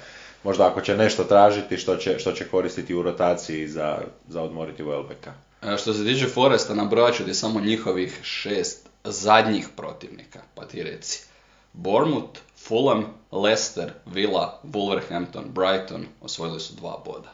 Možda 0.44 0.66
ako 0.66 0.80
će 0.80 0.96
nešto 0.96 1.25
tražiti 1.25 1.76
što 1.76 1.96
će, 1.96 2.18
što 2.18 2.32
će 2.32 2.44
koristiti 2.44 2.94
u 2.94 3.02
rotaciji 3.02 3.68
za, 3.68 3.99
za 4.28 4.42
odmoriti 4.42 4.82
Welbecka. 4.82 5.46
E, 5.66 5.76
Što 5.78 5.94
se 5.94 6.04
tiče 6.04 6.26
Foresta, 6.26 6.75
nabrojat 6.75 7.16
ću 7.16 7.35
samo 7.35 7.61
njihovih 7.61 8.20
šest 8.23 8.88
zadnjih 9.04 9.68
protivnika, 9.76 10.40
pa 10.54 10.64
ti 10.64 10.82
reci. 10.82 11.25
Bournemouth, 11.73 12.40
Fulham, 12.56 13.04
Leicester, 13.32 13.92
Villa, 14.06 14.61
Wolverhampton, 14.64 15.44
Brighton 15.49 16.06
osvojili 16.20 16.61
su 16.61 16.75
dva 16.75 17.02
boda. 17.04 17.32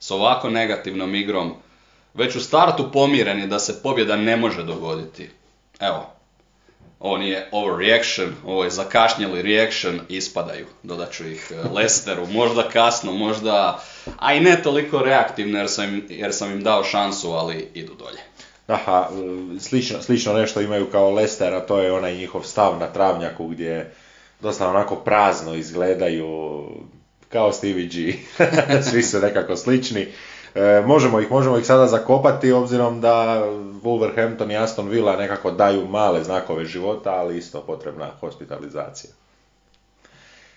S 0.00 0.10
ovako 0.10 0.50
negativnom 0.50 1.14
igrom, 1.14 1.54
već 2.14 2.36
u 2.36 2.40
startu 2.40 2.92
pomireni 2.92 3.46
da 3.46 3.58
se 3.58 3.82
pobjeda 3.82 4.16
ne 4.16 4.36
može 4.36 4.62
dogoditi. 4.62 5.30
Evo, 5.80 6.10
ovo 7.02 7.16
nije 7.16 7.48
overreaction, 7.52 8.34
ovo 8.46 8.64
je 8.64 8.70
zakašnjeli 8.70 9.42
reaction, 9.42 10.00
ispadaju. 10.08 10.66
Dodat 10.82 11.12
ću 11.12 11.28
ih 11.28 11.52
e, 11.52 11.68
Leicesteru, 11.74 12.26
možda 12.26 12.68
kasno, 12.68 13.12
možda, 13.12 13.82
a 14.18 14.34
i 14.34 14.40
ne 14.40 14.62
toliko 14.62 14.98
reaktivno 14.98 15.58
jer 15.58 15.68
sam 15.68 16.02
jer 16.08 16.32
sam 16.32 16.52
im 16.52 16.62
dao 16.62 16.84
šansu, 16.84 17.32
ali 17.32 17.68
idu 17.74 17.94
dolje. 17.94 18.18
Aha, 18.66 19.08
slično, 19.60 20.02
slično 20.02 20.32
nešto 20.32 20.60
imaju 20.60 20.86
kao 20.90 21.10
Leicester, 21.10 21.54
a 21.54 21.60
to 21.60 21.80
je 21.80 21.92
onaj 21.92 22.14
njihov 22.14 22.42
stav 22.42 22.78
na 22.78 22.86
travnjaku 22.86 23.48
gdje 23.48 23.94
dosta 24.40 24.68
onako 24.68 24.96
prazno 24.96 25.54
izgledaju 25.54 26.64
kao 27.28 27.52
Stevie 27.52 27.86
G. 27.86 28.14
Svi 28.90 29.02
su 29.02 29.20
nekako 29.20 29.56
slični. 29.56 30.08
E, 30.54 30.82
možemo 30.86 31.20
ih, 31.20 31.30
možemo 31.30 31.58
ih 31.58 31.66
sada 31.66 31.86
zakopati 31.86 32.52
obzirom 32.52 33.00
da 33.00 33.44
Wolverhampton 33.82 34.52
i 34.52 34.56
Aston 34.56 34.88
Villa 34.88 35.16
nekako 35.16 35.50
daju 35.50 35.86
male 35.86 36.24
znakove 36.24 36.64
života, 36.64 37.10
ali 37.10 37.38
isto 37.38 37.60
potrebna 37.60 38.10
hospitalizacija. 38.20 39.10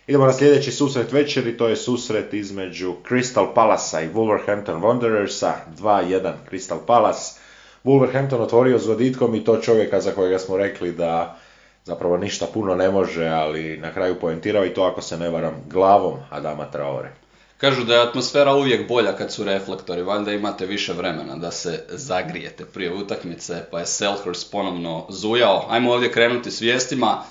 Idemo 0.08 0.26
na 0.26 0.34
sljedeći 0.34 0.72
susret 0.72 1.12
večeri, 1.12 1.58
to 1.58 1.68
je 1.68 1.76
susret 1.76 2.34
između 2.34 2.94
Crystal 3.10 3.54
Palasa 3.54 4.02
i 4.02 4.10
Wolverhampton 4.10 4.82
Wanderersa, 4.82 5.52
2-1 5.78 6.32
Crystal 6.52 6.80
Palace. 6.88 7.40
Wolverhampton 7.84 8.42
otvorio 8.42 8.80
s 8.80 8.88
voditkom 8.88 9.36
i 9.36 9.44
to 9.44 9.58
čovjeka 9.58 10.02
za 10.02 10.12
kojega 10.12 10.40
smo 10.40 10.58
rekli 10.58 10.92
da 10.92 11.38
zapravo 11.84 12.18
ništa 12.18 12.46
puno 12.54 12.76
ne 12.76 12.92
može, 12.92 13.28
ali 13.28 13.78
na 13.78 13.94
kraju 13.94 14.20
poentirao 14.20 14.66
i 14.66 14.74
to 14.74 14.84
ako 14.84 15.02
se 15.02 15.18
ne 15.18 15.30
varam 15.30 15.54
glavom 15.70 16.18
Adama 16.30 16.66
Traore. 16.72 17.25
Kažu 17.58 17.84
da 17.84 17.94
je 17.94 18.02
atmosfera 18.02 18.54
uvijek 18.56 18.88
bolja 18.88 19.16
kad 19.18 19.32
su 19.32 19.44
reflektori, 19.44 20.02
valjda 20.02 20.32
imate 20.32 20.66
više 20.66 20.94
vremena 20.94 21.36
da 21.36 21.52
se 21.52 21.84
zagrijete 21.90 22.66
prije 22.66 22.94
utakmice, 22.94 23.64
pa 23.72 23.80
je 23.80 23.86
Selhurst 23.86 24.52
ponovno 24.52 25.06
zujao. 25.10 25.66
Ajmo 25.70 25.92
ovdje 25.92 26.12
krenuti 26.12 26.52
s 26.52 26.62
vijestima. 26.62 27.24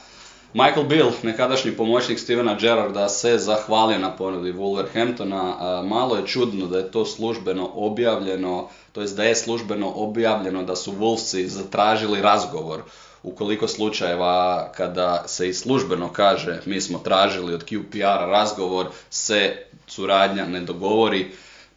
Michael 0.54 0.84
Bill, 0.84 1.10
nekadašnji 1.22 1.72
pomoćnik 1.72 2.18
Stevena 2.18 2.54
Gerrarda, 2.54 3.08
se 3.08 3.38
zahvalio 3.38 3.98
na 3.98 4.16
ponudi 4.16 4.52
Wolverhamptona. 4.52 5.82
Malo 5.82 6.16
je 6.16 6.26
čudno 6.26 6.66
da 6.66 6.78
je 6.78 6.90
to 6.90 7.04
službeno 7.04 7.70
objavljeno, 7.74 8.68
to 8.92 9.00
jest 9.00 9.16
da 9.16 9.24
je 9.24 9.36
službeno 9.36 9.92
objavljeno 9.94 10.62
da 10.62 10.76
su 10.76 10.92
Wolvesi 10.92 11.46
zatražili 11.46 12.22
razgovor 12.22 12.82
u 13.24 13.32
koliko 13.32 13.68
slučajeva 13.68 14.72
kada 14.76 15.24
se 15.26 15.48
i 15.48 15.54
službeno 15.54 16.12
kaže 16.12 16.60
mi 16.64 16.80
smo 16.80 16.98
tražili 16.98 17.54
od 17.54 17.64
QPR-a 17.64 18.26
razgovor, 18.26 18.86
se 19.10 19.66
suradnja 19.94 20.46
ne 20.46 20.60
dogovori. 20.60 21.26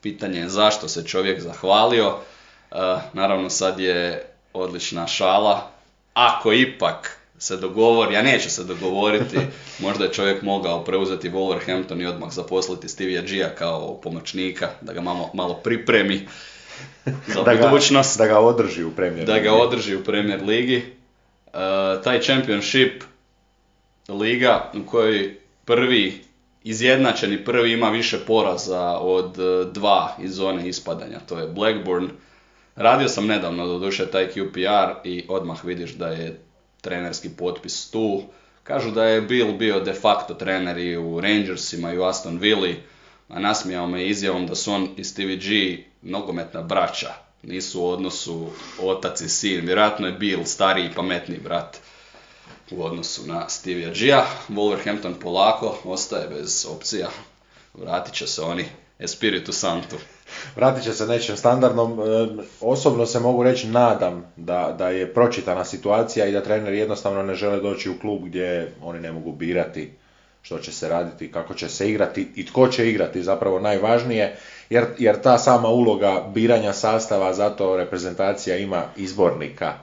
Pitanje 0.02 0.40
je 0.40 0.50
zašto 0.50 0.88
se 0.88 1.06
čovjek 1.06 1.42
zahvalio. 1.42 2.16
E, 2.72 2.76
naravno 3.14 3.50
sad 3.50 3.80
je 3.80 4.26
odlična 4.54 5.08
šala. 5.08 5.72
Ako 6.14 6.54
ipak 6.54 7.18
se 7.40 7.58
dogovori, 7.58 8.18
a 8.18 8.22
neće 8.22 8.50
se 8.50 8.64
dogovoriti, 8.64 9.38
možda 9.86 10.04
je 10.06 10.14
čovjek 10.14 10.42
mogao 10.42 10.84
preuzeti 10.84 11.30
Wolverhampton 11.30 12.02
i 12.02 12.06
odmah 12.06 12.32
zaposliti 12.32 12.90
Stevie 12.90 13.22
Gia 13.22 13.50
kao 13.50 14.02
pomoćnika, 14.02 14.70
da 14.82 14.94
ga 14.94 15.02
malo, 15.02 15.30
malo 15.34 15.54
pripremi 15.54 16.28
za 17.28 17.44
Da 17.46 17.54
ga, 17.54 17.68
budućnost 17.68 18.18
da 18.18 18.28
ga 18.28 18.40
održi 18.40 18.84
u 18.84 18.92
premijeru. 18.92 19.32
da 19.32 19.40
ga 19.40 19.54
održi 19.54 19.96
u 19.96 20.04
Premier 20.04 20.44
Ligi. 20.44 20.76
E, 20.78 22.02
taj 22.04 22.22
Championship 22.22 23.04
liga 24.10 24.72
u 24.74 24.86
kojoj 24.86 25.36
prvi 25.66 26.27
izjednačeni 26.70 27.46
prvi 27.46 27.72
ima 27.72 27.90
više 27.90 28.20
poraza 28.28 28.98
od 28.98 29.40
e, 29.40 29.72
dva 29.72 30.16
iz 30.22 30.36
zone 30.36 30.70
ispadanja, 30.70 31.20
to 31.20 31.40
je 31.40 31.48
Blackburn. 31.48 32.10
Radio 32.76 33.08
sam 33.08 33.28
nedavno 33.28 33.68
doduše 33.68 34.06
taj 34.06 34.28
QPR 34.28 34.94
i 35.04 35.26
odmah 35.28 35.66
vidiš 35.66 35.92
da 35.92 36.08
je 36.08 36.40
trenerski 36.82 37.30
potpis 37.30 37.92
tu. 37.92 38.24
Kažu 38.64 38.92
da 38.92 39.04
je 39.04 39.22
Bill 39.22 39.54
bio 39.54 39.80
de 39.80 39.94
facto 39.94 40.34
trener 40.34 40.78
i 40.78 40.98
u 40.98 41.22
Rangersima 41.22 41.94
i 41.94 41.98
u 41.98 42.04
Aston 42.04 42.38
Villa, 42.38 42.74
a 43.30 43.40
nasmijao 43.40 43.88
me 43.88 44.06
izjavom 44.06 44.48
da 44.48 44.56
su 44.56 44.72
on 44.72 44.90
i 44.98 45.04
Stevie 45.04 45.38
G 45.38 45.78
nogometna 46.02 46.62
braća. 46.62 47.14
Nisu 47.44 47.82
u 47.82 47.88
odnosu 47.90 48.50
otac 48.82 49.22
i 49.22 49.30
sin. 49.30 49.66
Vjerojatno 49.66 50.08
je 50.08 50.14
Bill 50.14 50.44
stariji 50.46 50.86
i 50.86 50.96
pametniji 50.96 51.40
brat 51.40 51.78
u 52.72 52.84
odnosu 52.84 53.28
na 53.28 53.50
Stevie 53.50 53.94
G-a. 53.94 54.26
Wolverhampton 54.50 55.14
polako 55.22 55.78
ostaje 55.84 56.28
bez 56.28 56.68
opcija. 56.70 57.08
Vratit 57.74 58.14
će 58.14 58.28
se 58.28 58.42
oni 58.42 58.66
Espiritu 59.00 59.54
Santu. 59.54 59.96
Vratit 60.56 60.84
će 60.84 60.94
se 60.94 61.08
nečem 61.08 61.38
standardnom. 61.38 62.00
Osobno 62.62 63.06
se 63.06 63.20
mogu 63.20 63.44
reći 63.44 63.68
nadam 63.68 64.34
da, 64.36 64.76
da 64.78 64.90
je 64.90 65.14
pročitana 65.14 65.66
situacija 65.66 66.26
i 66.26 66.32
da 66.32 66.44
treneri 66.44 66.78
jednostavno 66.78 67.24
ne 67.24 67.36
žele 67.36 67.60
doći 67.60 67.90
u 67.90 68.00
klub 68.00 68.24
gdje 68.26 68.74
oni 68.82 69.00
ne 69.00 69.12
mogu 69.12 69.32
birati 69.32 69.92
što 70.42 70.60
će 70.60 70.72
se 70.72 70.90
raditi, 70.90 71.32
kako 71.32 71.54
će 71.54 71.70
se 71.70 71.90
igrati 71.90 72.28
i 72.36 72.46
tko 72.46 72.68
će 72.68 72.90
igrati 72.90 73.24
zapravo 73.24 73.60
najvažnije, 73.60 74.36
jer, 74.70 74.86
jer 74.98 75.22
ta 75.22 75.38
sama 75.38 75.68
uloga 75.68 76.24
biranja 76.34 76.74
sastava, 76.74 77.34
zato 77.34 77.78
reprezentacija 77.78 78.58
ima 78.58 78.84
izbornika, 78.96 79.74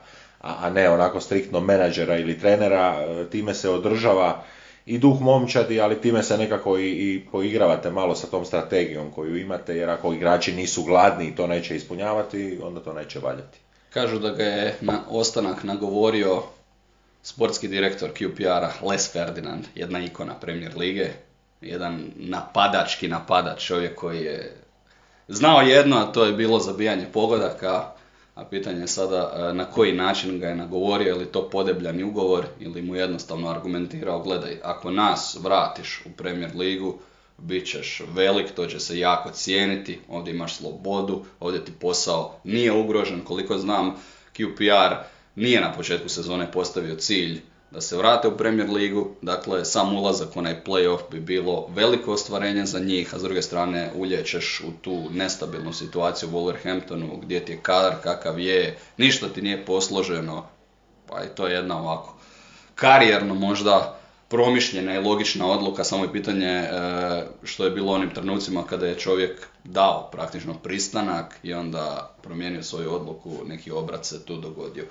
a, 0.45 0.69
ne 0.69 0.89
onako 0.89 1.21
striktno 1.21 1.59
menadžera 1.59 2.17
ili 2.17 2.39
trenera, 2.39 2.95
e, 3.01 3.29
time 3.29 3.53
se 3.53 3.69
održava 3.69 4.43
i 4.85 4.97
duh 4.97 5.21
momčadi, 5.21 5.81
ali 5.81 6.01
time 6.01 6.23
se 6.23 6.37
nekako 6.37 6.77
i, 6.77 6.89
i 6.89 7.25
poigravate 7.31 7.91
malo 7.91 8.15
sa 8.15 8.27
tom 8.27 8.45
strategijom 8.45 9.11
koju 9.11 9.37
imate, 9.37 9.75
jer 9.75 9.89
ako 9.89 10.13
igrači 10.13 10.53
nisu 10.53 10.83
gladni 10.83 11.27
i 11.27 11.35
to 11.35 11.47
neće 11.47 11.75
ispunjavati, 11.75 12.59
onda 12.63 12.79
to 12.79 12.93
neće 12.93 13.19
valjati. 13.19 13.59
Kažu 13.89 14.19
da 14.19 14.29
ga 14.29 14.43
je 14.43 14.75
na 14.81 14.99
ostanak 15.09 15.63
nagovorio 15.63 16.43
sportski 17.23 17.67
direktor 17.67 18.09
QPR-a 18.09 18.71
Les 18.89 19.11
Ferdinand, 19.13 19.65
jedna 19.75 19.99
ikona 19.99 20.39
Premier 20.39 20.77
Lige, 20.77 21.09
jedan 21.61 22.11
napadački 22.15 23.07
napadač, 23.07 23.65
čovjek 23.65 23.95
koji 23.95 24.23
je 24.23 24.55
znao 25.27 25.61
jedno, 25.61 25.97
a 25.97 26.11
to 26.11 26.25
je 26.25 26.33
bilo 26.33 26.59
zabijanje 26.59 27.05
pogodaka, 27.13 27.94
a 28.35 28.45
pitanje 28.45 28.81
je 28.81 28.87
sada 28.87 29.33
e, 29.35 29.53
na 29.53 29.65
koji 29.65 29.93
način 29.93 30.39
ga 30.39 30.47
je 30.47 30.55
nagovorio, 30.55 31.07
je 31.07 31.15
li 31.15 31.25
to 31.25 31.49
podebljani 31.49 32.03
ugovor 32.03 32.45
ili 32.59 32.81
mu 32.81 32.95
jednostavno 32.95 33.49
argumentirao, 33.49 34.19
gledaj, 34.19 34.59
ako 34.63 34.91
nas 34.91 35.37
vratiš 35.43 36.01
u 36.05 36.09
Premier 36.17 36.55
Ligu, 36.55 36.99
bit 37.37 37.67
ćeš 37.67 38.01
velik, 38.13 38.51
to 38.55 38.65
će 38.65 38.79
se 38.79 38.99
jako 38.99 39.29
cijeniti, 39.31 39.99
ovdje 40.09 40.33
imaš 40.33 40.55
slobodu, 40.55 41.23
ovdje 41.39 41.65
ti 41.65 41.71
posao 41.79 42.35
nije 42.43 42.71
ugrožen, 42.71 43.21
koliko 43.21 43.57
znam, 43.57 43.95
QPR 44.37 44.95
nije 45.35 45.61
na 45.61 45.73
početku 45.73 46.09
sezone 46.09 46.51
postavio 46.51 46.95
cilj 46.95 47.41
da 47.75 47.81
se 47.81 47.97
vrate 47.97 48.27
u 48.27 48.37
Premier 48.37 48.69
Ligu, 48.69 49.07
dakle 49.21 49.65
sam 49.65 49.97
ulazak 49.97 50.35
u 50.35 50.39
onaj 50.39 50.63
playoff 50.65 50.99
bi 51.11 51.19
bilo 51.19 51.67
veliko 51.75 52.13
ostvarenje 52.13 52.65
za 52.65 52.79
njih, 52.79 53.13
a 53.13 53.19
s 53.19 53.21
druge 53.21 53.41
strane 53.41 53.91
ulječeš 53.95 54.61
u 54.67 54.71
tu 54.81 55.03
nestabilnu 55.11 55.73
situaciju 55.73 56.29
u 56.29 56.31
Wolverhamptonu 56.31 57.19
gdje 57.21 57.45
ti 57.45 57.51
je 57.51 57.59
kadar 57.61 57.93
kakav 58.03 58.39
je, 58.39 58.77
ništa 58.97 59.29
ti 59.29 59.41
nije 59.41 59.65
posloženo, 59.65 60.45
pa 61.07 61.23
i 61.23 61.27
to 61.35 61.47
je 61.47 61.53
jedna 61.53 61.79
ovako 61.79 62.15
karijerno 62.75 63.33
možda 63.33 63.99
promišljena 64.29 64.95
i 64.95 65.01
logična 65.01 65.47
odluka, 65.47 65.83
samo 65.83 66.03
je 66.03 66.11
pitanje 66.11 66.47
e, 66.47 66.69
što 67.43 67.65
je 67.65 67.71
bilo 67.71 67.93
onim 67.93 68.13
trenucima 68.13 68.63
kada 68.63 68.87
je 68.87 68.99
čovjek 68.99 69.47
dao 69.63 70.09
praktično 70.11 70.53
pristanak 70.53 71.39
i 71.43 71.53
onda 71.53 72.15
promijenio 72.21 72.63
svoju 72.63 72.93
odluku, 72.93 73.31
neki 73.45 73.71
obrat 73.71 74.05
se 74.05 74.25
tu 74.25 74.37
dogodio. 74.37 74.85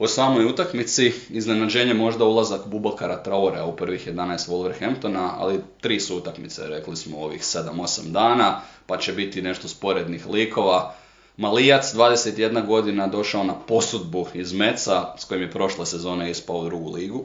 O 0.00 0.08
samoj 0.08 0.46
utakmici, 0.46 1.12
iznenađenje 1.28 1.94
možda 1.94 2.24
ulazak 2.24 2.66
Bubakara 2.66 3.22
Traorea 3.22 3.64
u 3.64 3.76
prvih 3.76 4.08
11 4.08 4.48
Wolverhamptona, 4.48 5.30
ali 5.38 5.60
tri 5.80 6.00
su 6.00 6.16
utakmice, 6.16 6.66
rekli 6.66 6.96
smo, 6.96 7.18
ovih 7.18 7.40
7-8 7.40 8.10
dana, 8.10 8.60
pa 8.86 8.98
će 8.98 9.12
biti 9.12 9.42
nešto 9.42 9.68
sporednih 9.68 10.26
likova. 10.26 10.94
Malijac, 11.36 11.94
21 11.94 12.66
godina, 12.66 13.06
došao 13.06 13.44
na 13.44 13.54
posudbu 13.54 14.26
iz 14.34 14.52
Meca, 14.52 15.14
s 15.18 15.24
kojim 15.24 15.42
je 15.42 15.50
prošle 15.50 15.86
sezone 15.86 16.30
ispao 16.30 16.56
u 16.56 16.64
drugu 16.64 16.90
ligu. 16.90 17.24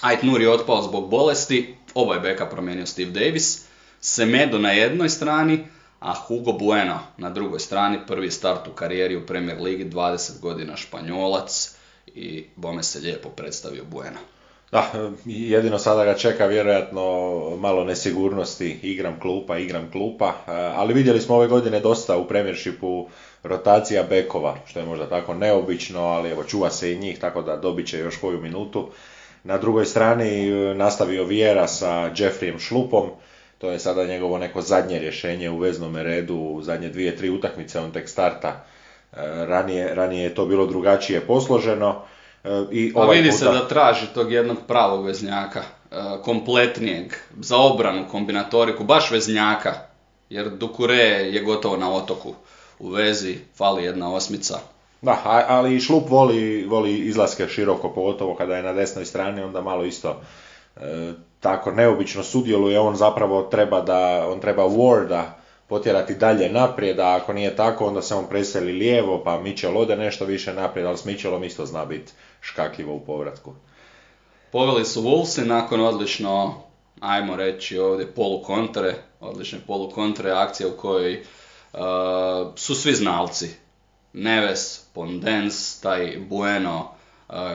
Ait 0.00 0.22
Nur 0.22 0.40
je 0.40 0.50
otpao 0.50 0.82
zbog 0.82 1.10
bolesti, 1.10 1.74
ovaj 1.94 2.20
beka 2.20 2.46
promijenio 2.46 2.86
Steve 2.86 3.10
Davis, 3.10 3.66
Semedo 4.00 4.58
na 4.58 4.70
jednoj 4.70 5.08
strani, 5.08 5.66
a 6.04 6.14
Hugo 6.14 6.52
Bueno 6.52 6.98
na 7.16 7.30
drugoj 7.30 7.60
strani, 7.60 7.98
prvi 8.06 8.30
start 8.30 8.68
u 8.68 8.72
karijeri 8.72 9.16
u 9.16 9.26
Premier 9.26 9.60
Ligi, 9.60 9.84
20 9.84 10.40
godina 10.40 10.76
španjolac 10.76 11.76
i 12.06 12.44
bome 12.56 12.82
se 12.82 12.98
lijepo 12.98 13.28
predstavio 13.28 13.84
Bueno. 13.84 14.18
Da, 14.70 14.90
jedino 15.24 15.78
sada 15.78 16.04
ga 16.04 16.14
čeka 16.14 16.46
vjerojatno 16.46 17.02
malo 17.58 17.84
nesigurnosti, 17.84 18.78
igram 18.82 19.20
klupa, 19.20 19.58
igram 19.58 19.90
klupa, 19.92 20.34
ali 20.76 20.94
vidjeli 20.94 21.20
smo 21.20 21.34
ove 21.34 21.46
godine 21.46 21.80
dosta 21.80 22.16
u 22.16 22.28
Premiershipu 22.28 23.08
rotacija 23.42 24.02
bekova, 24.02 24.56
što 24.66 24.78
je 24.78 24.86
možda 24.86 25.08
tako 25.08 25.34
neobično, 25.34 26.00
ali 26.00 26.30
evo 26.30 26.44
čuva 26.44 26.70
se 26.70 26.92
i 26.92 26.98
njih, 26.98 27.18
tako 27.18 27.42
da 27.42 27.56
dobit 27.56 27.86
će 27.86 27.98
još 27.98 28.16
koju 28.16 28.40
minutu. 28.40 28.88
Na 29.44 29.58
drugoj 29.58 29.84
strani 29.86 30.48
e, 30.48 30.74
nastavio 30.74 31.24
Vjera 31.24 31.68
sa 31.68 32.10
Jeffreyem 32.10 32.58
Šlupom, 32.58 33.10
to 33.64 33.70
je 33.70 33.78
sada 33.78 34.04
njegovo 34.04 34.38
neko 34.38 34.62
zadnje 34.62 34.98
rješenje 34.98 35.50
u 35.50 35.58
veznom 35.58 35.96
redu, 35.96 36.34
u 36.34 36.62
zadnje 36.62 36.88
dvije, 36.88 37.16
tri 37.16 37.30
utakmice, 37.30 37.80
on 37.80 37.92
tek 37.92 38.08
starta. 38.08 38.48
E, 38.48 39.16
ranije, 39.46 39.94
ranije 39.94 40.22
je 40.22 40.34
to 40.34 40.46
bilo 40.46 40.66
drugačije 40.66 41.20
posloženo. 41.20 42.02
E, 42.44 42.48
I 42.72 42.92
A 42.96 43.02
ovaj 43.02 43.16
vidi 43.16 43.32
se 43.32 43.44
da 43.44 43.68
traži 43.68 44.06
tog 44.14 44.32
jednog 44.32 44.56
pravog 44.68 45.06
veznjaka, 45.06 45.62
kompletnijeg, 46.24 47.14
za 47.40 47.56
obranu, 47.56 48.04
kombinatoriku, 48.10 48.84
baš 48.84 49.10
veznjaka, 49.10 49.74
jer 50.30 50.50
Dukure 50.50 51.04
je 51.04 51.42
gotovo 51.42 51.76
na 51.76 51.92
otoku 51.94 52.34
u 52.78 52.88
vezi, 52.88 53.38
fali 53.56 53.84
jedna 53.84 54.14
osmica. 54.14 54.58
Da, 55.02 55.44
ali 55.48 55.76
i 55.76 55.80
Šlup 55.80 56.10
voli, 56.10 56.64
voli 56.64 56.98
izlaske 56.98 57.48
široko, 57.48 57.92
pogotovo 57.92 58.34
kada 58.34 58.56
je 58.56 58.62
na 58.62 58.72
desnoj 58.72 59.04
strani, 59.04 59.42
onda 59.42 59.60
malo 59.60 59.84
isto 59.84 60.20
e, 60.76 61.12
tako 61.44 61.70
neobično 61.70 62.22
sudjeluje, 62.22 62.80
on 62.80 62.96
zapravo 62.96 63.42
treba 63.42 63.80
da, 63.80 64.28
on 64.32 64.40
treba 64.40 64.62
Warda 64.62 65.22
potjerati 65.66 66.14
dalje 66.14 66.48
naprijed, 66.48 66.98
a 67.00 67.16
ako 67.16 67.32
nije 67.32 67.56
tako, 67.56 67.86
onda 67.86 68.02
se 68.02 68.14
on 68.14 68.26
preseli 68.26 68.72
lijevo, 68.72 69.22
pa 69.24 69.40
Mitchell 69.40 69.78
ode 69.78 69.96
nešto 69.96 70.24
više 70.24 70.54
naprijed, 70.54 70.86
ali 70.86 70.98
s 70.98 71.04
Mitchellom 71.04 71.44
isto 71.44 71.66
zna 71.66 71.84
biti 71.84 72.12
škakljivo 72.40 72.94
u 72.94 73.00
povratku. 73.00 73.52
Poveli 74.52 74.84
su 74.84 75.02
Wolvesi 75.02 75.46
nakon 75.46 75.80
odlično, 75.80 76.54
ajmo 77.00 77.36
reći 77.36 77.78
ovdje, 77.78 78.06
polukontre, 78.06 78.94
odlične 79.20 79.58
polukontre 79.66 80.30
akcije 80.30 80.66
u 80.66 80.76
kojoj 80.76 81.20
uh, 81.20 81.80
su 82.56 82.74
svi 82.74 82.92
znalci 82.92 83.48
Neves, 84.12 84.84
Pondens, 84.94 85.80
taj 85.80 86.18
Bueno 86.28 86.93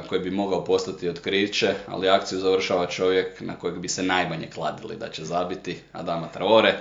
koji 0.10 0.22
bi 0.22 0.32
mogao 0.32 0.64
postati 0.66 1.10
otkriće, 1.10 1.74
ali 1.88 2.10
akciju 2.10 2.40
završava 2.40 2.86
čovjek 2.86 3.42
na 3.42 3.56
kojeg 3.56 3.80
bi 3.80 3.88
se 3.88 4.04
najmanje 4.04 4.48
kladili 4.54 4.96
da 4.96 5.10
će 5.10 5.26
zabiti, 5.26 5.78
Adama 5.94 6.28
Traore. 6.28 6.74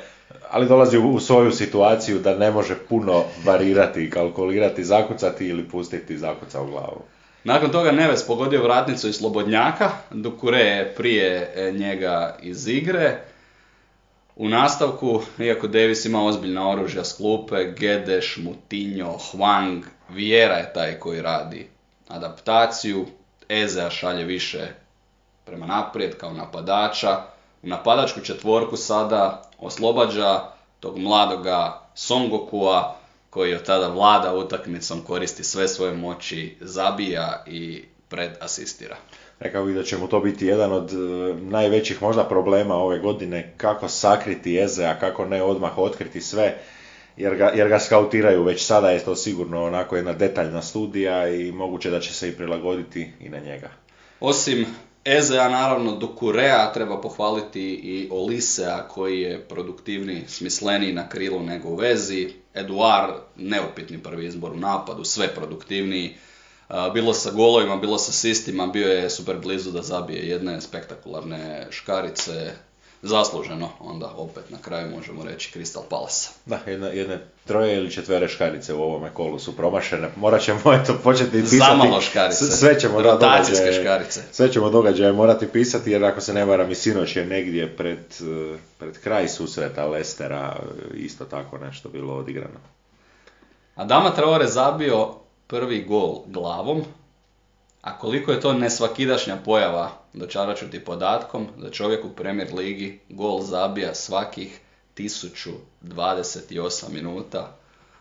Ali 0.51 0.69
dolazi 0.69 0.99
u 0.99 1.21
svoju 1.21 1.53
situaciju 1.53 2.19
da 2.19 2.35
ne 2.35 2.51
može 2.51 2.75
puno 2.89 3.25
varirati, 3.45 4.11
kalkulirati, 4.11 4.85
zakucati 4.85 5.47
ili 5.47 5.69
pustiti 5.69 6.19
zakuca 6.19 6.63
u 6.63 6.67
glavu. 6.67 7.03
Nakon 7.45 7.71
toga 7.71 7.93
Neves 7.93 8.27
pogodio 8.27 8.63
vratnicu 8.63 9.09
iz 9.09 9.17
Slobodnjaka, 9.17 9.91
Dukure 10.11 10.59
je 10.59 10.95
prije 10.95 11.53
e, 11.55 11.73
njega 11.73 12.37
iz 12.43 12.69
igre. 12.69 13.19
U 14.37 14.49
nastavku, 14.49 15.23
iako 15.39 15.67
Davis 15.67 16.05
ima 16.05 16.25
ozbiljna 16.25 16.71
oružja 16.71 17.05
s 17.05 17.17
klupe, 17.17 17.73
Gedeš, 17.79 18.37
Mutinho, 18.37 19.19
Hwang, 19.33 19.83
Vjera 20.09 20.55
je 20.55 20.73
taj 20.73 20.95
koji 20.95 21.23
radi 21.23 21.78
adaptaciju. 22.09 23.07
Ezea 23.49 23.91
šalje 23.91 24.25
više 24.25 24.69
prema 25.45 25.67
naprijed 25.67 26.17
kao 26.17 26.33
napadača. 26.33 27.23
U 27.63 27.67
napadačku 27.67 28.21
četvorku 28.21 28.77
sada 28.77 29.51
oslobađa 29.59 30.41
tog 30.81 30.99
mladoga 30.99 31.81
Songokua 31.95 32.97
koji 33.31 33.55
od 33.55 33.67
tada 33.67 33.89
vlada 33.89 34.35
utakmicom, 34.35 35.01
koristi 35.01 35.45
sve 35.45 35.69
svoje 35.69 35.95
moći, 35.95 36.57
zabija 36.61 37.45
i 37.47 37.85
predasistira. 38.09 38.97
Rekao 39.41 39.65
bih 39.65 39.75
da 39.75 39.83
će 39.83 39.99
mu 39.99 40.09
to 40.09 40.21
biti 40.21 40.47
jedan 40.47 40.73
od 40.73 40.93
e, 40.93 40.97
najvećih 41.35 42.03
možda 42.03 42.25
problema 42.25 42.75
ove 42.75 42.99
godine, 42.99 43.55
kako 43.57 43.89
sakriti 43.89 44.61
Ezea, 44.61 44.99
kako 44.99 45.25
ne 45.25 45.43
odmah 45.43 45.79
otkriti 45.79 46.21
sve, 46.21 46.59
jer 47.19 47.37
ga, 47.37 47.53
jer 47.55 47.69
ga 47.69 47.79
skautiraju 47.79 48.45
već 48.45 48.67
sada, 48.67 48.91
je 48.91 49.05
to 49.05 49.17
sigurno 49.17 49.65
onako 49.65 49.97
jedna 49.97 50.13
detaljna 50.13 50.63
studija 50.63 51.29
i 51.29 51.53
moguće 51.53 51.91
da 51.91 52.01
će 52.01 52.15
se 52.15 52.29
i 52.29 52.33
prilagoditi 52.33 53.11
i 53.21 53.29
na 53.29 53.39
njega. 53.39 53.71
Osim 54.21 54.67
Ezea, 55.05 55.49
naravno, 55.49 55.97
Dukurea 55.97 56.73
treba 56.73 57.01
pohvaliti 57.01 57.63
i 57.63 58.09
Olisea 58.11 58.89
koji 58.89 59.21
je 59.21 59.41
produktivniji, 59.41 60.25
smisleniji 60.27 60.93
na 60.93 61.09
krilu 61.09 61.43
nego 61.43 61.69
u 61.69 61.77
vezi. 61.77 62.29
Eduard, 62.55 63.15
neupitni 63.37 63.99
prvi 63.99 64.27
izbor 64.27 64.53
u 64.53 64.57
napadu, 64.57 65.05
sve 65.05 65.35
produktivniji 65.35 66.15
bilo 66.95 67.15
sa 67.15 67.31
golovima, 67.31 67.77
bilo 67.77 67.99
sa 67.99 68.13
sistima, 68.13 68.67
bio 68.67 68.89
je 68.89 69.11
super 69.11 69.37
blizu 69.37 69.71
da 69.71 69.83
zabije 69.83 70.29
jedne 70.29 70.61
spektakularne 70.61 71.67
škarice, 71.71 72.53
zasluženo 73.03 73.71
onda 73.81 74.13
opet 74.17 74.51
na 74.51 74.59
kraju 74.59 74.91
možemo 74.91 75.25
reći 75.25 75.59
Crystal 75.59 75.83
Palace. 75.91 76.29
Da, 76.47 76.59
jedne, 76.67 76.97
jedne 76.97 77.19
troje 77.47 77.77
ili 77.77 77.91
četvere 77.91 78.29
škarice 78.29 78.75
u 78.75 78.83
ovome 78.83 79.11
kolu 79.15 79.39
su 79.39 79.57
promašene. 79.57 80.09
Morat 80.17 80.43
ćemo 80.43 80.61
eto 80.83 80.99
početi 81.05 81.31
pisati. 81.31 81.57
Zamalo 81.57 82.01
škarice. 82.01 82.45
Sve 82.45 82.81
ćemo 82.81 83.03
da 83.03 83.13
događaje, 83.13 83.81
škarice. 83.81 84.23
Sve 84.33 84.53
ćemo 84.53 84.71
događaje 84.71 85.13
morati 85.13 85.49
pisati 85.49 85.91
jer 85.91 86.05
ako 86.05 86.21
se 86.21 86.35
ne 86.35 86.45
varam 86.45 86.71
i 86.71 86.75
sinoć 86.75 87.17
je 87.17 87.27
negdje 87.27 87.77
pred, 87.77 87.99
pred 88.79 88.99
kraj 88.99 89.29
susreta 89.29 89.87
Lestera 89.87 90.57
isto 90.95 91.25
tako 91.25 91.59
nešto 91.59 91.89
bilo 91.89 92.15
odigrano. 92.15 92.59
Adama 93.75 94.11
Traore 94.11 94.47
zabio 94.47 95.15
prvi 95.47 95.85
gol 95.85 96.23
glavom, 96.27 96.85
a 97.83 97.99
koliko 97.99 98.33
je 98.33 98.41
to 98.41 98.53
nesvakidašnja 98.53 99.37
pojava, 99.45 99.91
dočarat 100.13 100.59
ću 100.59 100.71
ti 100.71 100.85
podatkom, 100.85 101.49
da 101.57 101.71
čovjek 101.71 102.05
u 102.05 102.09
Premier 102.09 102.55
Ligi 102.55 103.01
gol 103.09 103.43
zabija 103.43 103.95
svakih 103.95 104.61
1028 104.97 106.89
minuta. 106.91 107.57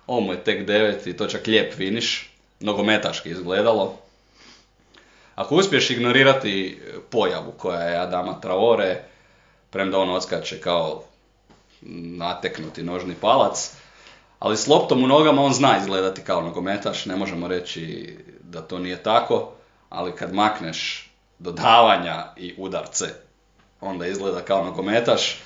Ovo 0.07 0.19
mu 0.21 0.31
je 0.31 0.43
tek 0.43 0.65
devet 0.65 1.07
i 1.07 1.17
to 1.17 1.27
čak 1.27 1.47
lijep 1.47 1.73
finiš, 1.73 2.33
nogometaški 2.59 3.29
izgledalo. 3.29 3.97
Ako 5.35 5.55
uspiješ 5.55 5.89
ignorirati 5.89 6.81
pojavu 7.09 7.51
koja 7.57 7.79
je 7.79 7.99
Adama 7.99 8.41
Traore, 8.41 9.03
premda 9.69 9.99
on 9.99 10.09
odskače 10.09 10.61
kao 10.61 11.03
nateknuti 12.17 12.83
nožni 12.83 13.15
palac, 13.21 13.71
ali 14.39 14.57
s 14.57 14.67
loptom 14.67 15.03
u 15.03 15.07
nogama 15.07 15.41
on 15.41 15.53
zna 15.53 15.77
izgledati 15.77 16.21
kao 16.21 16.41
nogometaš, 16.41 17.05
ne 17.05 17.15
možemo 17.15 17.47
reći 17.47 18.15
da 18.41 18.61
to 18.61 18.79
nije 18.79 19.03
tako, 19.03 19.56
ali 19.89 20.15
kad 20.15 20.33
makneš 20.33 21.11
dodavanja 21.39 22.25
i 22.37 22.55
udarce, 22.57 23.05
onda 23.81 24.07
izgleda 24.07 24.41
kao 24.41 24.65
nogometaš. 24.65 25.39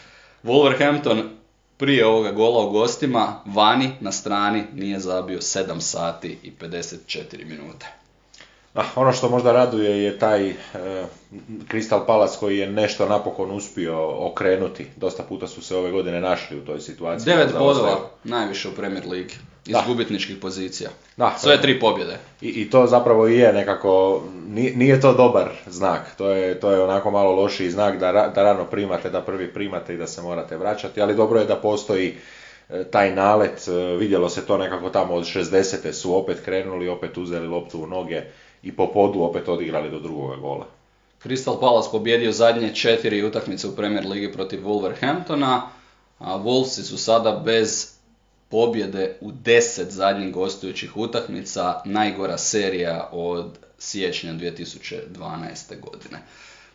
Wolverhampton 0.44 1.30
prije 1.78 2.06
ovoga 2.06 2.32
gola 2.32 2.66
u 2.66 2.70
gostima, 2.70 3.42
vani 3.46 3.92
na 4.00 4.12
strani 4.12 4.64
nije 4.74 5.00
zabio 5.00 5.40
7 5.40 5.80
sati 5.80 6.38
i 6.44 6.52
54 6.62 7.46
minute. 7.46 7.88
Ah, 8.74 8.86
ono 8.96 9.14
što 9.14 9.30
možda 9.30 9.52
raduje 9.52 10.04
je 10.04 10.20
taj 10.20 10.50
e, 10.50 10.56
Crystal 11.72 12.06
Palace 12.06 12.38
koji 12.40 12.58
je 12.58 12.72
nešto 12.72 13.10
napokon 13.10 13.52
uspio 13.52 14.26
okrenuti. 14.28 14.88
Dosta 14.96 15.24
puta 15.24 15.48
su 15.48 15.62
se 15.62 15.76
ove 15.76 15.92
godine 15.92 16.22
našli 16.22 16.58
u 16.58 16.66
toj 16.66 16.82
situaciji. 16.82 17.34
Devet 17.34 17.54
bodova, 17.58 17.98
najviše 18.24 18.70
u 18.70 18.72
Premier 18.72 19.08
League 19.08 19.34
iz 19.66 19.74
da. 19.74 19.84
gubitničkih 19.88 20.38
pozicija. 20.38 20.90
Da, 21.18 21.36
Sve 21.38 21.62
tri 21.62 21.80
pobjede. 21.80 22.18
I, 22.42 22.48
I 22.48 22.70
to 22.70 22.88
zapravo 22.88 23.28
i 23.28 23.38
je 23.38 23.54
nekako, 23.54 24.24
nije, 24.76 25.02
to 25.02 25.14
dobar 25.14 25.50
znak, 25.68 26.16
to 26.18 26.30
je, 26.30 26.60
to 26.60 26.72
je 26.72 26.84
onako 26.84 27.12
malo 27.12 27.32
lošiji 27.36 27.72
znak 27.72 28.00
da, 28.00 28.32
da 28.36 28.44
rano 28.44 28.66
primate, 28.66 29.10
da 29.10 29.22
prvi 29.22 29.54
primate 29.54 29.94
i 29.94 29.98
da 29.98 30.08
se 30.08 30.22
morate 30.22 30.58
vraćati, 30.58 31.02
ali 31.02 31.16
dobro 31.16 31.40
je 31.40 31.46
da 31.46 31.56
postoji 31.56 32.16
e, 32.70 32.84
taj 32.84 33.16
nalet, 33.16 33.68
e, 33.68 33.72
vidjelo 33.98 34.30
se 34.30 34.46
to 34.46 34.58
nekako 34.58 34.90
tamo 34.90 35.14
od 35.14 35.24
60. 35.24 35.92
su 35.94 36.18
opet 36.18 36.38
krenuli, 36.46 36.90
opet 36.90 37.18
uzeli 37.18 37.48
loptu 37.48 37.84
u 37.84 37.88
noge 37.88 38.22
i 38.64 38.76
po 38.76 38.88
podu 38.88 39.22
opet 39.22 39.50
odigrali 39.50 39.90
do 39.90 40.00
drugoga 40.00 40.36
gola. 40.36 40.66
Crystal 41.24 41.60
Palace 41.60 41.90
pobjedio 41.92 42.32
zadnje 42.32 42.76
četiri 42.76 43.24
utakmice 43.24 43.68
u 43.68 43.76
Premier 43.76 44.06
Ligi 44.06 44.32
protiv 44.32 44.60
Wolverhamptona, 44.66 45.62
a 46.20 46.38
Wolvesi 46.38 46.82
su 46.84 46.98
sada 46.98 47.42
bez 47.46 48.01
pobjede 48.52 49.18
u 49.22 49.32
deset 49.32 49.92
zadnjih 49.92 50.34
gostujućih 50.34 50.98
utakmica, 50.98 51.82
najgora 51.86 52.38
serija 52.38 53.10
od 53.12 53.58
siječnja 53.78 54.34
2012. 54.34 55.80
godine. 55.80 56.22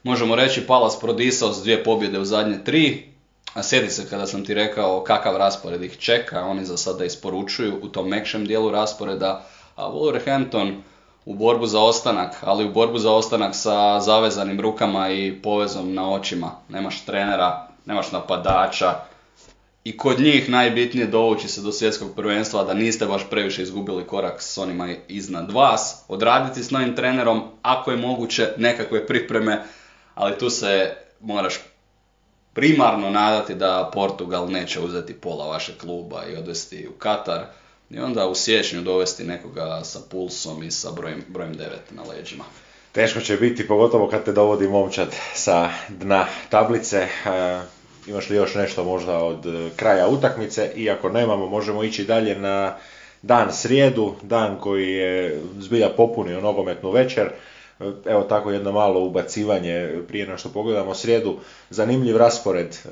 Možemo 0.03 0.37
reći 0.37 0.67
Palace 0.67 0.97
prodisao 1.01 1.53
s 1.53 1.63
dvije 1.63 1.85
pobjede 1.85 2.19
u 2.19 2.25
zadnje 2.25 2.65
tri, 2.65 3.09
a 3.55 3.63
sjedi 3.63 3.91
se 3.91 4.09
kada 4.11 4.27
sam 4.27 4.45
ti 4.45 4.55
rekao 4.55 5.05
kakav 5.05 5.37
raspored 5.37 5.83
ih 5.83 5.97
čeka, 5.99 6.45
oni 6.45 6.65
za 6.65 6.77
sada 6.77 7.05
isporučuju 7.05 7.79
u 7.83 7.89
tom 7.89 8.09
mekšem 8.09 8.47
dijelu 8.47 8.71
rasporeda, 8.71 9.47
a 9.77 9.91
Wolverhampton 9.91 10.81
u 11.25 11.35
borbu 11.35 11.67
za 11.67 11.81
ostanak, 11.81 12.37
ali 12.41 12.65
u 12.65 12.73
borbu 12.73 12.99
za 12.99 13.13
ostanak 13.13 13.55
sa 13.55 14.01
zavezanim 14.01 14.61
rukama 14.61 15.11
i 15.11 15.43
povezom 15.43 15.95
na 15.95 16.11
očima. 16.11 16.51
Nemaš 16.69 17.05
trenera, 17.05 17.69
nemaš 17.87 18.13
napadača, 18.13 18.95
i 19.87 19.97
kod 19.97 20.21
njih 20.21 20.49
najbitnije 20.51 21.07
dovući 21.07 21.49
se 21.49 21.61
do 21.61 21.73
svjetskog 21.73 22.15
prvenstva 22.17 22.65
da 22.65 22.75
niste 22.75 23.07
baš 23.07 23.31
previše 23.31 23.63
izgubili 23.63 24.07
korak 24.07 24.43
s 24.43 24.59
onima 24.59 24.95
iznad 25.09 25.53
vas, 25.53 26.05
odraditi 26.09 26.63
s 26.63 26.71
novim 26.71 26.97
trenerom, 26.97 27.43
ako 27.63 27.91
je 27.91 27.97
moguće, 27.97 28.49
nekakve 28.57 29.07
pripreme, 29.07 29.63
ali 30.15 30.39
tu 30.39 30.51
se 30.51 30.95
moraš 31.21 31.61
primarno 32.53 33.11
nadati 33.11 33.55
da 33.55 33.91
Portugal 33.95 34.51
neće 34.51 34.81
uzeti 34.81 35.15
pola 35.15 35.47
vašeg 35.47 35.77
kluba 35.77 36.23
i 36.33 36.37
odvesti 36.37 36.89
u 36.89 36.99
Katar 36.99 37.45
i 37.91 37.99
onda 37.99 38.27
u 38.27 38.35
siječnju 38.35 38.83
dovesti 38.83 39.25
nekoga 39.25 39.81
sa 39.85 39.99
pulsom 40.11 40.63
i 40.63 40.71
sa 40.71 40.91
brojem, 40.91 41.25
brojem 41.29 41.55
9 41.55 41.65
na 41.91 42.03
leđima. 42.03 42.45
Teško 42.93 43.21
će 43.21 43.37
biti, 43.37 43.69
pogotovo 43.69 44.09
kad 44.09 44.25
te 44.25 44.33
dovodi 44.33 44.69
momčad 44.69 45.09
sa 45.35 45.71
dna 45.89 46.27
tablice. 46.51 47.09
Imaš 48.07 48.31
li 48.31 48.37
još 48.37 48.55
nešto 48.55 48.85
možda 48.85 49.19
od 49.19 49.47
e, 49.47 49.71
kraja 49.77 50.09
utakmice? 50.09 50.71
Iako 50.77 51.09
nemamo, 51.09 51.47
možemo 51.47 51.85
ići 51.85 52.05
dalje 52.05 52.39
na 52.39 52.77
dan 53.23 53.53
srijedu, 53.53 54.15
dan 54.23 54.57
koji 54.61 54.93
je 54.93 55.41
zbilja 55.59 55.89
popunio 55.89 56.41
nogometnu 56.41 56.91
večer. 56.91 57.27
E, 57.81 57.85
evo 58.07 58.23
tako 58.23 58.51
jedno 58.51 58.73
malo 58.73 59.01
ubacivanje 59.01 59.91
prije 60.09 60.27
na 60.27 60.37
što 60.37 60.49
pogledamo 60.49 60.95
srijedu. 60.95 61.37
Zanimljiv 61.71 62.17
raspored 62.17 62.67
e, 62.69 62.89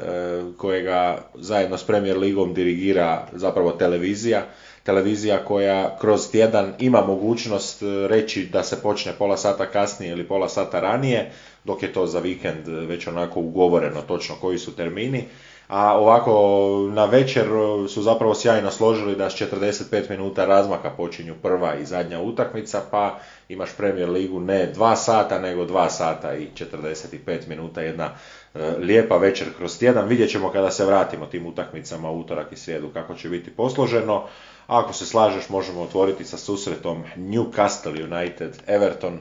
kojega 0.56 1.18
zajedno 1.34 1.78
s 1.78 1.84
Premier 1.84 2.18
Ligom 2.18 2.54
dirigira 2.54 3.26
zapravo 3.32 3.72
televizija. 3.72 4.42
Televizija 4.82 5.44
koja 5.44 5.96
kroz 6.00 6.30
tjedan 6.30 6.72
ima 6.78 7.00
mogućnost 7.06 7.82
reći 8.08 8.46
da 8.46 8.62
se 8.62 8.82
počne 8.82 9.12
pola 9.12 9.36
sata 9.36 9.66
kasnije 9.66 10.12
ili 10.12 10.24
pola 10.24 10.48
sata 10.48 10.80
ranije 10.80 11.30
dok 11.64 11.82
je 11.82 11.92
to 11.92 12.06
za 12.06 12.18
vikend 12.18 12.68
već 12.68 13.06
onako 13.06 13.40
ugovoreno 13.40 14.02
točno 14.02 14.34
koji 14.40 14.58
su 14.58 14.76
termini. 14.76 15.24
A 15.68 15.98
ovako 15.98 16.90
na 16.92 17.04
večer 17.04 17.46
su 17.88 18.02
zapravo 18.02 18.34
sjajno 18.34 18.70
složili 18.70 19.16
da 19.16 19.30
s 19.30 19.34
45 19.34 20.10
minuta 20.10 20.44
razmaka 20.44 20.90
počinju 20.90 21.34
prva 21.42 21.74
i 21.74 21.84
zadnja 21.84 22.20
utakmica, 22.20 22.82
pa 22.90 23.18
imaš 23.48 23.76
Premier 23.76 24.10
ligu 24.10 24.40
ne 24.40 24.72
2 24.74 24.96
sata, 24.96 25.38
nego 25.38 25.64
2 25.64 25.88
sata 25.88 26.34
i 26.36 26.48
45 26.54 27.48
minuta, 27.48 27.82
jedna 27.82 28.10
e, 28.54 28.70
lijepa 28.78 29.16
večer 29.16 29.46
kroz 29.56 29.78
tjedan. 29.78 30.08
Vidjet 30.08 30.30
ćemo 30.30 30.50
kada 30.50 30.70
se 30.70 30.84
vratimo 30.84 31.26
tim 31.26 31.46
utakmicama 31.46 32.10
utorak 32.10 32.52
i 32.52 32.56
srijedu 32.56 32.88
kako 32.88 33.14
će 33.14 33.28
biti 33.28 33.50
posloženo. 33.50 34.24
Ako 34.66 34.92
se 34.92 35.06
slažeš 35.06 35.48
možemo 35.48 35.82
otvoriti 35.82 36.24
sa 36.24 36.36
susretom 36.36 37.02
Newcastle 37.16 38.04
United 38.04 38.62
Everton 38.66 39.20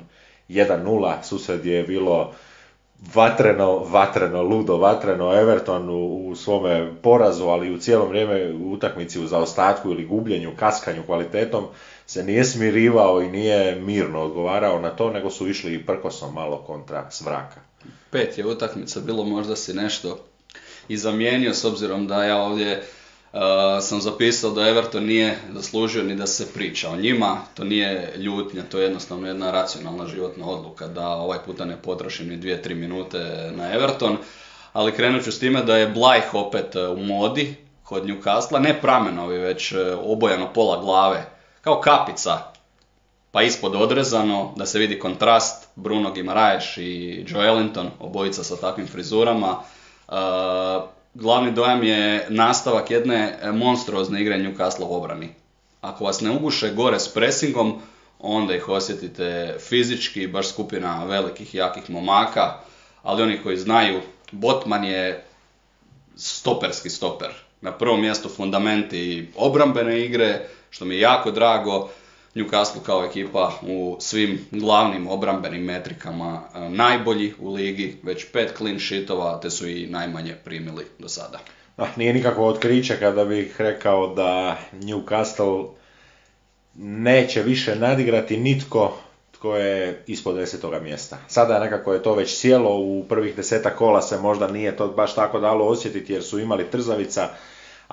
1-0, 0.54 1.24
susred 1.24 1.66
je 1.66 1.84
bilo 1.84 2.34
vatreno, 3.13 3.80
vatreno, 3.80 4.42
ludo, 4.42 4.78
vatreno 4.78 5.34
Everton 5.34 5.89
u, 5.89 6.28
u 6.28 6.36
svome 6.36 6.92
porazu, 7.02 7.48
ali 7.48 7.74
u 7.74 7.78
cijelom 7.78 8.10
vrijeme 8.10 8.54
u 8.54 8.72
utakmici 8.72 9.20
u 9.20 9.28
zaostatku 9.28 9.92
ili 9.92 10.06
gubljenju, 10.06 10.56
kaskanju 10.60 11.04
kvalitetom 11.06 11.66
se 12.06 12.24
nije 12.24 12.44
smirivao 12.44 13.22
i 13.22 13.30
nije 13.30 13.76
mirno 13.76 14.22
odgovarao 14.22 14.80
na 14.80 14.89
to, 14.89 15.10
nego 15.10 15.30
su 15.30 15.48
išli 15.48 15.74
i 15.74 15.86
prkosom 15.86 16.34
malo 16.34 16.58
kontra 16.58 17.12
svraka. 17.12 17.62
Pet 18.10 18.38
je 18.38 18.46
utakmica, 18.46 19.00
bilo 19.00 19.24
možda 19.24 19.56
si 19.56 19.74
nešto 19.74 20.20
i 20.88 20.98
zamijenio 20.98 21.54
s 21.54 21.66
obzirom 21.66 22.08
da 22.08 22.24
ja 22.24 22.38
ovdje 22.38 22.84
Uh, 23.34 23.39
sam 23.82 24.02
zapisao 24.02 24.52
da 24.52 24.69
Everton 24.69 25.06
nije 25.06 25.38
zaslužio 25.54 26.04
ni 26.04 26.15
da 26.15 26.28
se 26.28 26.54
priča 26.54 26.89
o 26.89 26.96
njima, 26.96 27.38
to 27.54 27.63
nije 27.63 28.13
ljutnja, 28.17 28.63
to 28.63 28.78
je 28.78 28.84
jednostavno 28.84 29.28
jedna 29.28 29.52
racionalna 29.52 30.08
životna 30.08 30.46
odluka 30.46 30.88
da 30.88 31.08
ovaj 31.08 31.39
puta 31.46 31.65
ne 31.65 31.82
potrošim 31.82 32.28
ni 32.28 32.38
dvije, 32.38 32.62
tri 32.62 32.76
minute 32.76 33.52
na 33.56 33.74
Everton, 33.74 34.17
ali 34.74 34.91
krenut 34.91 35.24
ću 35.24 35.32
s 35.32 35.39
time 35.39 35.62
da 35.62 35.78
je 35.78 35.88
Blajh 35.88 36.34
opet 36.34 36.76
uh, 36.76 36.98
u 36.98 37.04
modi 37.04 37.56
kod 37.84 38.06
Newcastle, 38.06 38.60
ne 38.60 38.82
pramenovi, 38.82 39.38
već 39.38 39.72
uh, 39.72 39.80
obojano 40.04 40.54
pola 40.54 40.82
glave, 40.82 41.26
kao 41.62 41.82
kapica, 41.82 42.38
pa 43.32 43.41
ispod 43.41 43.76
odrezano, 43.76 44.54
da 44.58 44.65
se 44.65 44.80
vidi 44.80 45.00
kontrast, 45.00 45.67
Bruno 45.76 46.12
Gimaraeš 46.12 46.78
i 46.78 47.26
Joe 47.28 47.48
Ellington, 47.48 47.89
obojica 48.00 48.43
sa 48.43 48.56
takvim 48.56 48.88
frizurama, 48.88 49.63
glavni 51.13 51.52
dojam 51.52 51.84
je 51.84 52.26
nastavak 52.30 52.91
jedne 52.91 53.39
e, 53.41 53.52
monstruozne 53.52 54.21
igre 54.21 54.38
Newcastle 54.38 54.84
u 54.84 54.95
obrani. 54.95 55.30
Ako 55.82 56.04
vas 56.04 56.21
ne 56.21 56.32
uguše 56.32 56.73
gore 56.73 56.99
s 56.99 57.13
presingom, 57.13 57.82
onda 58.19 58.56
ih 58.56 58.69
osjetite 58.69 59.56
fizički, 59.60 60.28
baš 60.28 60.49
skupina 60.49 61.06
velikih, 61.06 61.56
jakih 61.56 61.89
momaka, 61.89 62.60
ali 63.04 63.23
oni 63.23 63.38
koji 63.43 63.58
znaju, 63.58 64.02
Botman 64.32 64.84
je 64.84 65.26
stoperski 66.15 66.89
stoper. 66.89 67.30
Na 67.62 67.71
prvom 67.71 68.02
mjestu 68.02 68.30
fundamenti 68.30 69.32
obrambene 69.36 70.06
igre, 70.06 70.47
što 70.69 70.86
mi 70.86 70.95
je 70.95 71.02
jako 71.02 71.32
drago, 71.32 71.89
Newcastle 72.36 72.84
kao 72.86 73.06
ekipa 73.06 73.52
u 73.62 73.98
svim 74.00 74.46
glavnim 74.52 75.08
obrambenim 75.08 75.63
metrikama 75.63 76.41
e, 76.56 76.69
najbolji 76.69 77.34
u 77.39 77.54
ligi, 77.54 77.98
već 78.04 78.26
pet 78.32 78.54
clean 78.58 78.80
sheetova, 78.80 79.39
te 79.39 79.50
su 79.50 79.67
i 79.67 79.88
najmanje 79.88 80.36
primili 80.43 80.86
do 81.00 81.10
sada. 81.10 81.39
Ah, 81.78 81.88
nije 81.96 82.13
nikakvo 82.13 82.48
otkriće 82.48 83.00
kada 83.00 83.26
bih 83.26 83.62
rekao 83.62 84.13
da 84.13 84.58
Newcastle 84.74 85.67
neće 86.76 87.41
više 87.41 87.76
nadigrati 87.76 88.38
nitko 88.38 88.98
tko 89.32 89.56
je 89.56 90.04
ispod 90.08 90.36
desetoga 90.36 90.80
mjesta. 90.80 91.17
Sada 91.28 91.60
nekako 91.60 91.93
je 91.93 92.04
to 92.04 92.15
već 92.15 92.38
sjelo, 92.38 92.78
u 92.78 93.06
prvih 93.10 93.36
deseta 93.36 93.69
kola 93.69 94.02
se 94.02 94.19
možda 94.19 94.48
nije 94.48 94.78
to 94.78 94.88
baš 94.88 95.15
tako 95.15 95.39
dalo 95.39 95.65
osjetiti 95.65 96.13
jer 96.13 96.24
su 96.24 96.39
imali 96.39 96.72
trzavica, 96.72 97.30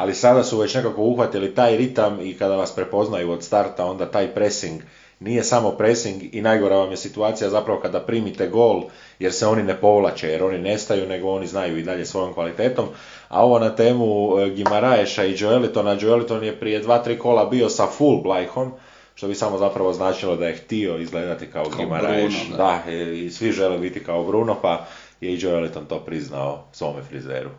ali 0.01 0.15
sada 0.15 0.45
su 0.45 0.59
već 0.59 0.75
nekako 0.75 1.03
uhvatili 1.03 1.55
taj 1.55 1.77
ritam 1.77 2.21
i 2.21 2.35
kada 2.35 2.57
vas 2.57 2.75
prepoznaju 2.75 3.31
od 3.31 3.43
starta, 3.43 3.85
onda 3.85 4.11
taj 4.11 4.35
pressing 4.35 4.83
nije 5.21 5.45
samo 5.45 5.71
pressing 5.71 6.35
i 6.35 6.43
najgora 6.43 6.77
vam 6.77 6.91
je 6.91 6.97
situacija 6.97 7.51
zapravo 7.51 7.81
kada 7.81 8.01
primite 8.01 8.49
gol 8.49 8.83
jer 9.19 9.33
se 9.33 9.47
oni 9.47 9.63
ne 9.63 9.81
povlače, 9.81 10.29
jer 10.29 10.43
oni 10.43 10.59
nestaju 10.59 11.09
nego 11.09 11.31
oni 11.31 11.47
znaju 11.47 11.79
i 11.79 11.83
dalje 11.83 12.07
svojom 12.07 12.35
kvalitetom. 12.35 12.87
A 13.29 13.45
ovo 13.45 13.59
na 13.59 13.77
temu 13.77 14.39
e, 14.39 14.51
Gimaraeša 14.51 15.25
i 15.25 15.35
Joelitona, 15.39 15.97
Joeliton 16.01 16.45
je 16.45 16.61
prije 16.61 16.81
dva, 16.81 16.99
tri 16.99 17.19
kola 17.19 17.45
bio 17.45 17.69
sa 17.69 17.87
full 17.87 18.23
blajhom, 18.23 18.73
što 19.15 19.29
bi 19.29 19.35
samo 19.35 19.59
zapravo 19.59 19.93
značilo 19.93 20.37
da 20.37 20.47
je 20.47 20.57
htio 20.57 20.99
izgledati 20.99 21.47
kao, 21.47 21.65
kao 21.65 21.79
Gimaraeš. 21.79 22.35
da. 22.57 22.91
i 22.93 23.31
svi 23.31 23.53
žele 23.53 23.79
biti 23.79 24.05
kao 24.05 24.25
Bruno, 24.25 24.57
pa 24.63 24.87
je 25.21 25.31
i 25.31 25.39
Joeliton 25.41 25.87
to 25.87 26.01
priznao 26.01 26.65
svome 26.73 27.03
frizeru. 27.03 27.51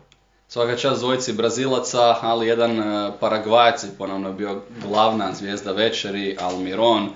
Svaka 0.52 0.76
čast 0.76 1.00
dvojici 1.00 1.32
Brazilaca, 1.32 2.16
ali 2.20 2.46
jedan 2.46 2.80
e, 2.80 3.12
Paragvajac 3.20 3.84
je 3.84 3.90
ponovno 3.98 4.32
bio 4.32 4.60
glavna 4.82 5.34
zvijezda 5.34 5.72
večeri, 5.72 6.36
Almiron. 6.40 7.08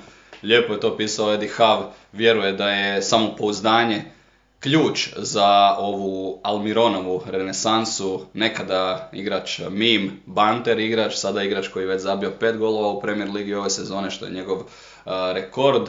Lijepo 0.42 0.72
je 0.72 0.80
to 0.80 0.96
pisao 0.96 1.34
Eddie 1.34 1.48
Hav, 1.48 1.82
vjeruje 2.12 2.52
da 2.52 2.70
je 2.70 3.02
samopouzdanje 3.02 4.04
ključ 4.60 5.08
za 5.16 5.76
ovu 5.78 6.40
Almironovu 6.42 7.22
renesansu. 7.26 8.20
Nekada 8.34 9.10
igrač 9.12 9.60
Mim, 9.70 10.20
Banter 10.26 10.78
igrač, 10.78 11.14
sada 11.14 11.42
igrač 11.42 11.68
koji 11.68 11.82
je 11.82 11.88
već 11.88 12.02
zabio 12.02 12.32
pet 12.40 12.58
golova 12.58 12.88
u 12.88 13.00
Premier 13.00 13.30
Ligi 13.30 13.54
ove 13.54 13.70
sezone, 13.70 14.10
što 14.10 14.24
je 14.24 14.32
njegov 14.32 14.58
uh, 14.58 14.64
rekord. 15.32 15.88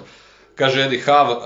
Kaže 0.57 0.81
Eddie 0.81 1.01
Hav, 1.01 1.31
uh, 1.31 1.37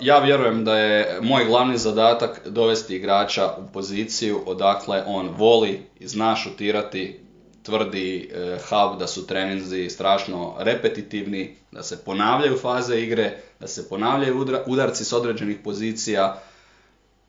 ja 0.00 0.18
vjerujem 0.18 0.64
da 0.64 0.78
je 0.78 1.18
moj 1.22 1.44
glavni 1.44 1.78
zadatak 1.78 2.48
dovesti 2.48 2.96
igrača 2.96 3.54
u 3.58 3.72
poziciju 3.72 4.42
odakle 4.46 5.02
on 5.06 5.28
voli 5.28 5.80
i 6.00 6.08
zna 6.08 6.36
šutirati. 6.36 7.20
Tvrdi 7.62 8.30
uh, 8.30 8.60
Hav 8.68 8.96
da 8.96 9.06
su 9.06 9.26
treninzi 9.26 9.90
strašno 9.90 10.54
repetitivni, 10.58 11.56
da 11.72 11.82
se 11.82 12.04
ponavljaju 12.04 12.58
faze 12.58 13.00
igre, 13.00 13.36
da 13.60 13.66
se 13.66 13.88
ponavljaju 13.88 14.46
udarci 14.66 15.04
s 15.04 15.12
određenih 15.12 15.56
pozicija 15.64 16.42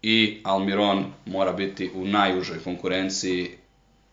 i 0.02 0.42
Almiron 0.44 1.06
mora 1.26 1.54
biti 1.54 1.92
u 1.96 2.06
najužoj 2.06 2.64
konkurenciji 2.64 3.50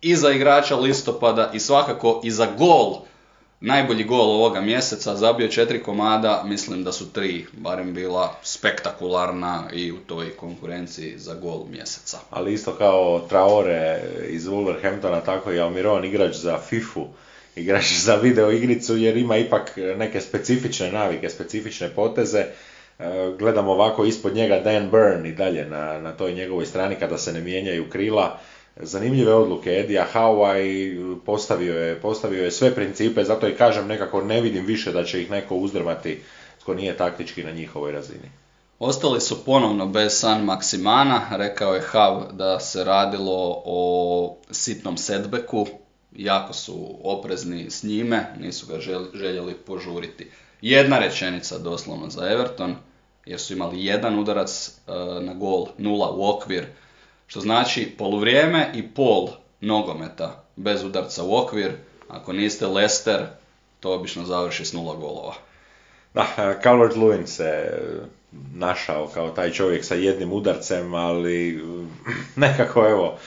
i 0.00 0.16
za 0.16 0.30
igrača 0.30 0.76
listopada 0.76 1.50
i 1.54 1.60
svakako 1.60 2.20
i 2.24 2.30
za 2.30 2.46
gol 2.58 3.07
najbolji 3.60 4.04
gol 4.04 4.30
ovoga 4.30 4.60
mjeseca, 4.60 5.16
zabio 5.16 5.48
četiri 5.48 5.82
komada, 5.82 6.42
mislim 6.46 6.84
da 6.84 6.92
su 6.92 7.12
tri 7.12 7.46
barem 7.52 7.94
bila 7.94 8.34
spektakularna 8.42 9.64
i 9.72 9.92
u 9.92 9.96
toj 9.96 10.30
konkurenciji 10.36 11.18
za 11.18 11.34
gol 11.34 11.64
mjeseca. 11.70 12.18
Ali 12.30 12.52
isto 12.52 12.72
kao 12.72 13.20
Traore 13.28 14.00
iz 14.28 14.46
Wolverhamptona, 14.46 15.20
tako 15.24 15.52
i 15.52 15.60
Almiron, 15.60 16.04
igrač 16.04 16.34
za 16.36 16.58
FIFU, 16.58 17.06
igrač 17.56 17.92
za 17.92 18.14
video 18.14 18.52
igricu 18.52 18.96
jer 18.96 19.16
ima 19.16 19.36
ipak 19.36 19.76
neke 19.96 20.20
specifične 20.20 20.92
navike, 20.92 21.30
specifične 21.30 21.88
poteze. 21.88 22.38
E, 22.38 23.32
gledamo 23.38 23.72
ovako 23.72 24.04
ispod 24.04 24.34
njega 24.34 24.60
Dan 24.60 24.90
Burn 24.90 25.26
i 25.26 25.32
dalje 25.32 25.64
na, 25.64 25.98
na 25.98 26.12
toj 26.12 26.32
njegovoj 26.34 26.66
strani 26.66 26.96
kada 26.96 27.18
se 27.18 27.32
ne 27.32 27.40
mijenjaju 27.40 27.90
krila 27.90 28.38
zanimljive 28.80 29.34
odluke. 29.34 29.70
Eddie 29.70 30.04
Hawaii 30.14 31.16
postavio 31.26 31.78
je, 31.78 32.00
postavio 32.00 32.44
je 32.44 32.50
sve 32.50 32.74
principe, 32.74 33.24
zato 33.24 33.48
i 33.48 33.56
kažem 33.56 33.86
nekako 33.86 34.22
ne 34.22 34.40
vidim 34.40 34.66
više 34.66 34.92
da 34.92 35.04
će 35.04 35.22
ih 35.22 35.30
neko 35.30 35.56
uzdrmati 35.56 36.20
tko 36.60 36.74
nije 36.74 36.96
taktički 36.96 37.44
na 37.44 37.50
njihovoj 37.50 37.92
razini. 37.92 38.30
Ostali 38.78 39.20
su 39.20 39.44
ponovno 39.44 39.86
bez 39.86 40.20
San 40.20 40.44
Maksimana, 40.44 41.22
rekao 41.30 41.74
je 41.74 41.80
Hav 41.80 42.32
da 42.32 42.60
se 42.60 42.84
radilo 42.84 43.62
o 43.64 44.36
sitnom 44.50 44.96
setbacku, 44.96 45.66
jako 46.16 46.52
su 46.52 46.98
oprezni 47.02 47.70
s 47.70 47.82
njime, 47.82 48.26
nisu 48.40 48.66
ga 48.66 48.80
željeli 49.14 49.54
požuriti. 49.54 50.30
Jedna 50.62 50.98
rečenica 50.98 51.58
doslovno 51.58 52.10
za 52.10 52.30
Everton, 52.30 52.76
jer 53.26 53.40
su 53.40 53.52
imali 53.52 53.84
jedan 53.84 54.18
udarac 54.18 54.68
e, 54.68 54.92
na 55.20 55.34
gol, 55.34 55.66
nula 55.78 56.10
u 56.10 56.28
okvir, 56.28 56.66
što 57.28 57.40
znači 57.40 57.94
poluvrijeme 57.98 58.70
i 58.74 58.88
pol 58.88 59.28
nogometa 59.60 60.44
bez 60.56 60.84
udarca 60.84 61.24
u 61.24 61.36
okvir. 61.36 61.72
Ako 62.08 62.32
niste 62.32 62.66
Leicester, 62.66 63.26
to 63.80 63.94
obično 63.94 64.24
završi 64.24 64.64
s 64.64 64.72
nula 64.72 64.94
golova. 64.94 65.34
Da, 66.14 66.26
Calvert 66.62 66.96
Lewin 66.96 67.26
se 67.26 67.78
našao 68.54 69.06
kao 69.06 69.30
taj 69.30 69.50
čovjek 69.50 69.84
sa 69.84 69.94
jednim 69.94 70.32
udarcem, 70.32 70.94
ali 70.94 71.64
nekako 72.36 72.86
evo, 72.88 73.18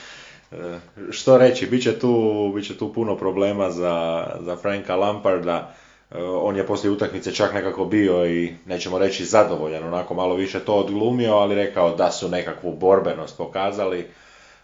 što 1.10 1.38
reći, 1.38 1.66
bit 1.66 1.82
će 1.82 1.98
tu, 1.98 2.52
bit 2.54 2.66
će 2.66 2.78
tu 2.78 2.92
puno 2.92 3.16
problema 3.16 3.70
za, 3.70 4.26
za 4.40 4.56
Franka 4.56 4.96
Lamparda. 4.96 5.74
On 6.20 6.56
je 6.56 6.66
poslije 6.66 6.90
utakmice 6.90 7.34
čak 7.34 7.54
nekako 7.54 7.84
bio 7.84 8.26
i 8.26 8.54
nećemo 8.66 8.98
reći 8.98 9.24
zadovoljan, 9.24 9.84
onako 9.84 10.14
malo 10.14 10.34
više 10.34 10.60
to 10.60 10.74
odglumio, 10.74 11.34
ali 11.34 11.54
rekao 11.54 11.96
da 11.96 12.10
su 12.10 12.28
nekakvu 12.28 12.72
borbenost 12.72 13.36
pokazali. 13.36 14.06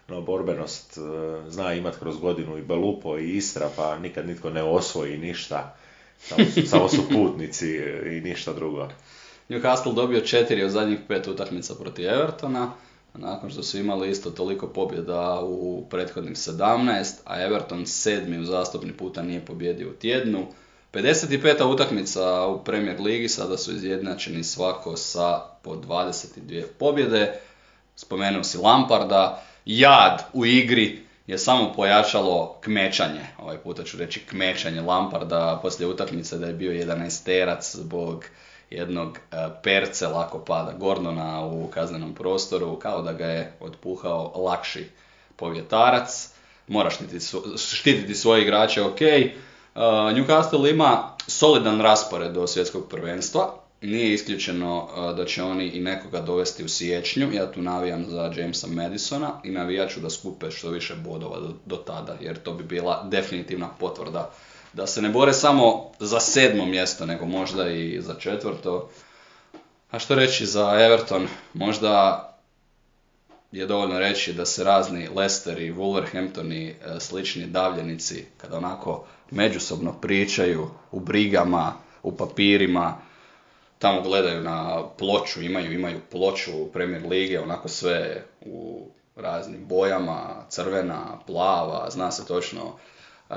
No, 0.07 0.21
borbenost 0.21 0.97
e, 0.97 1.01
zna 1.49 1.73
imat 1.73 1.99
kroz 1.99 2.17
godinu 2.17 2.57
i 2.57 2.61
Belupo 2.61 3.17
i 3.17 3.35
Istra, 3.35 3.69
pa 3.75 3.97
nikad 3.97 4.27
nitko 4.27 4.49
ne 4.49 4.63
osvoji 4.63 5.17
ništa. 5.17 5.75
Samo 6.17 6.45
su, 6.45 6.67
samo 6.67 6.89
su 6.89 7.01
putnici 7.13 7.75
i 8.05 8.21
ništa 8.21 8.53
drugo. 8.53 8.87
Newcastle 9.49 9.93
dobio 9.93 10.21
četiri 10.21 10.63
od 10.63 10.71
zadnjih 10.71 10.99
pet 11.07 11.27
utakmica 11.27 11.75
protiv 11.75 12.09
Evertona, 12.09 12.71
nakon 13.13 13.49
što 13.49 13.63
su 13.63 13.77
imali 13.77 14.09
isto 14.09 14.29
toliko 14.29 14.67
pobjeda 14.67 15.41
u 15.43 15.85
prethodnih 15.89 16.35
17, 16.35 17.13
a 17.25 17.41
Everton 17.41 17.85
sedmi 17.85 18.39
u 18.39 18.45
zastupni 18.45 18.93
puta 18.93 19.21
nije 19.21 19.45
pobjedio 19.45 19.89
u 19.89 19.93
tjednu. 19.93 20.47
55. 20.91 21.63
utakmica 21.63 22.47
u 22.47 22.63
Premier 22.63 23.01
Ligi, 23.01 23.29
sada 23.29 23.57
su 23.57 23.71
izjednačeni 23.71 24.43
svako 24.43 24.97
sa 24.97 25.41
po 25.61 25.75
22 25.75 26.63
pobjede. 26.79 27.39
Spomenuo 27.95 28.43
si 28.43 28.57
Lamparda, 28.57 29.43
jad 29.65 30.23
u 30.33 30.45
igri 30.45 30.99
je 31.27 31.37
samo 31.37 31.73
pojačalo 31.73 32.57
kmečanje, 32.61 33.21
ovaj 33.37 33.57
puta 33.57 33.83
ću 33.83 33.97
reći 33.97 34.19
kmečanje 34.19 34.81
Lamparda 34.81 35.59
poslije 35.61 35.87
utakmice 35.87 36.37
da 36.37 36.47
je 36.47 36.53
bio 36.53 36.71
11 36.71 37.25
terac 37.25 37.75
zbog 37.75 38.25
jednog 38.69 39.17
e, 39.17 39.35
perce 39.63 40.07
lako 40.07 40.39
pada 40.39 40.71
Gordona 40.71 41.45
u 41.45 41.67
kaznenom 41.67 42.13
prostoru, 42.13 42.79
kao 42.79 43.01
da 43.01 43.13
ga 43.13 43.25
je 43.25 43.53
otpuhao 43.59 44.33
lakši 44.35 44.89
povjetarac. 45.35 46.29
Moraš 46.67 46.93
štititi 47.57 48.15
svoje 48.15 48.41
igrače, 48.41 48.81
ok. 48.81 48.99
E, 49.75 49.79
Newcastle 50.13 50.69
ima 50.69 51.15
solidan 51.27 51.81
raspored 51.81 52.31
do 52.31 52.47
svjetskog 52.47 52.89
prvenstva. 52.89 53.53
Nije 53.81 54.13
isključeno 54.13 54.87
e, 54.87 55.13
da 55.13 55.25
će 55.25 55.43
oni 55.43 55.67
i 55.67 55.79
nekoga 55.79 56.21
dovesti 56.21 56.63
u 56.63 56.69
siječnju. 56.69 57.33
Ja 57.33 57.51
tu 57.51 57.61
navijam 57.61 58.05
za 58.09 58.33
Jamesa 58.35 58.67
Madisona 58.67 59.41
i 59.43 59.51
navijaću 59.51 59.99
da 59.99 60.09
skupe 60.09 60.51
što 60.51 60.69
više 60.69 60.95
bodova 60.95 61.39
do, 61.39 61.53
do 61.65 61.75
tada, 61.75 62.15
jer 62.21 62.37
to 62.37 62.53
bi 62.53 62.63
bila 62.63 63.03
definitivna 63.03 63.67
potvrda 63.79 64.31
da 64.73 64.87
se 64.87 65.01
ne 65.01 65.09
bore 65.09 65.33
samo 65.33 65.91
za 65.99 66.19
sedmo 66.19 66.65
mjesto, 66.65 67.05
nego 67.05 67.25
možda 67.25 67.69
i 67.69 68.01
za 68.01 68.13
četvrto. 68.13 68.89
A 69.91 69.99
što 69.99 70.15
reći 70.15 70.45
za 70.45 70.79
Everton? 70.79 71.27
Možda 71.53 72.25
je 73.51 73.65
dovoljno 73.65 73.99
reći 73.99 74.33
da 74.33 74.45
se 74.45 74.63
razni 74.63 75.07
Leicester 75.15 75.61
i 75.61 75.73
Wolverhampton 75.73 76.53
i 76.53 76.69
e, 76.69 76.99
slični 76.99 77.45
davljenici, 77.45 78.25
kada 78.37 78.57
onako 78.57 79.05
međusobno 79.31 79.93
pričaju 80.01 80.69
u 80.91 80.99
brigama, 80.99 81.73
u 82.03 82.17
papirima, 82.17 82.97
tamo 83.79 84.01
gledaju 84.01 84.41
na 84.41 84.83
ploču, 84.97 85.41
imaju, 85.41 85.73
imaju 85.73 85.99
ploču 86.11 86.51
u 86.61 86.71
Premier 86.71 87.05
Lige, 87.05 87.39
onako 87.39 87.67
sve 87.67 88.23
u 88.41 88.87
raznim 89.15 89.65
bojama, 89.65 90.45
crvena, 90.49 91.19
plava, 91.27 91.89
zna 91.89 92.11
se 92.11 92.25
točno 92.25 92.61
e, 93.29 93.33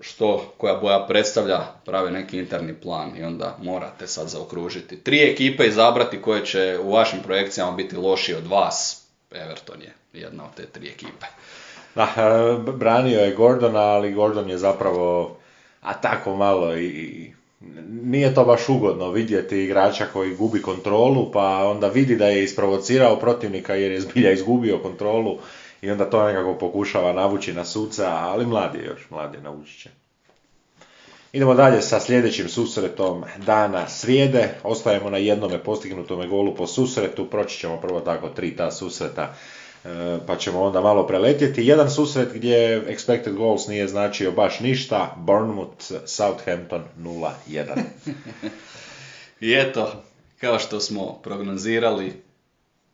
što 0.00 0.52
koja 0.56 0.74
boja 0.74 1.06
predstavlja, 1.08 1.60
prave 1.84 2.10
neki 2.10 2.38
interni 2.38 2.74
plan 2.74 3.16
i 3.16 3.22
onda 3.22 3.56
morate 3.62 4.06
sad 4.06 4.28
zaokružiti. 4.28 5.04
Tri 5.04 5.30
ekipe 5.32 5.66
izabrati 5.66 6.22
koje 6.22 6.46
će 6.46 6.78
u 6.82 6.92
vašim 6.92 7.18
projekcijama 7.22 7.72
biti 7.72 7.96
loši 7.96 8.34
od 8.34 8.46
vas. 8.46 8.99
Everton 9.30 9.82
je 9.82 9.92
jedna 10.12 10.44
od 10.44 10.54
te 10.56 10.66
tri 10.66 10.88
ekipe. 10.88 11.26
Da, 11.94 12.02
e, 12.16 12.72
branio 12.72 13.20
je 13.20 13.34
Gordona, 13.34 13.80
ali 13.80 14.12
Gordon 14.12 14.50
je 14.50 14.58
zapravo, 14.58 15.36
a 15.80 15.94
tako 15.94 16.36
malo 16.36 16.76
i 16.76 17.32
nije 18.02 18.34
to 18.34 18.44
baš 18.44 18.68
ugodno 18.68 19.10
vidjeti 19.10 19.58
igrača 19.58 20.06
koji 20.12 20.34
gubi 20.34 20.62
kontrolu, 20.62 21.30
pa 21.32 21.66
onda 21.66 21.88
vidi 21.88 22.16
da 22.16 22.26
je 22.26 22.44
isprovocirao 22.44 23.18
protivnika 23.18 23.74
jer 23.74 23.92
je 23.92 24.00
zbilja 24.00 24.32
izgubio 24.32 24.78
kontrolu 24.78 25.38
i 25.82 25.90
onda 25.90 26.10
to 26.10 26.26
nekako 26.26 26.54
pokušava 26.54 27.12
navući 27.12 27.52
na 27.52 27.64
suca, 27.64 28.08
ali 28.08 28.46
mladi 28.46 28.78
je 28.78 28.84
još, 28.84 29.10
mladi 29.10 29.36
je, 29.36 29.42
naučit 29.42 29.80
će. 29.82 29.90
Idemo 31.32 31.54
dalje 31.54 31.82
sa 31.82 32.00
sljedećim 32.00 32.48
susretom 32.48 33.24
dana 33.46 33.88
srijede. 33.88 34.54
Ostajemo 34.62 35.10
na 35.10 35.16
jednome 35.16 35.58
postignutome 35.58 36.26
golu 36.26 36.54
po 36.54 36.66
susretu. 36.66 37.26
Proći 37.26 37.58
ćemo 37.58 37.80
prvo 37.80 38.00
tako 38.00 38.28
tri 38.28 38.56
ta 38.56 38.70
susreta 38.70 39.34
e, 39.84 40.18
pa 40.26 40.36
ćemo 40.36 40.62
onda 40.62 40.80
malo 40.80 41.06
preletjeti. 41.06 41.66
Jedan 41.66 41.90
susret 41.90 42.28
gdje 42.34 42.86
expected 42.86 43.32
goals 43.32 43.66
nije 43.66 43.88
značio 43.88 44.32
baš 44.32 44.60
ništa. 44.60 45.14
Bournemouth, 45.18 45.92
Southampton 46.06 46.82
0-1. 46.98 47.64
I 49.40 49.54
eto, 49.54 49.92
kao 50.40 50.58
što 50.58 50.80
smo 50.80 51.20
prognozirali, 51.22 52.22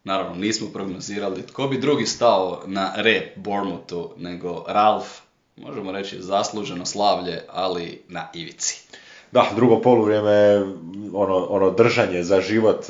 naravno 0.04 0.34
nismo 0.34 0.68
prognozirali, 0.72 1.46
tko 1.46 1.68
bi 1.68 1.78
drugi 1.78 2.06
stao 2.06 2.62
na 2.66 2.92
rep 2.96 3.36
Bournemouthu 3.36 4.10
nego 4.16 4.64
Ralph, 4.68 5.25
možemo 5.56 5.92
reći 5.92 6.22
zasluženo 6.22 6.86
slavlje, 6.86 7.42
ali 7.48 8.02
na 8.08 8.28
ivici. 8.34 8.86
Da, 9.32 9.46
drugo 9.56 9.80
poluvrijeme, 9.80 10.64
ono, 11.14 11.36
ono 11.36 11.70
držanje 11.70 12.22
za 12.22 12.40
život, 12.40 12.86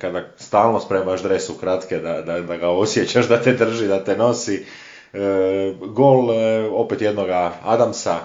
kada 0.00 0.24
stalno 0.36 0.80
spremaš 0.80 1.22
dres 1.22 1.48
u 1.48 1.54
kratke, 1.54 1.98
da, 1.98 2.22
da, 2.22 2.40
da 2.40 2.56
ga 2.56 2.68
osjećaš, 2.68 3.28
da 3.28 3.42
te 3.42 3.52
drži, 3.52 3.86
da 3.86 4.04
te 4.04 4.16
nosi. 4.16 4.64
E, 5.12 5.74
gol 5.80 6.32
e, 6.32 6.68
opet 6.70 7.00
jednoga 7.00 7.52
Adamsa, 7.64 8.18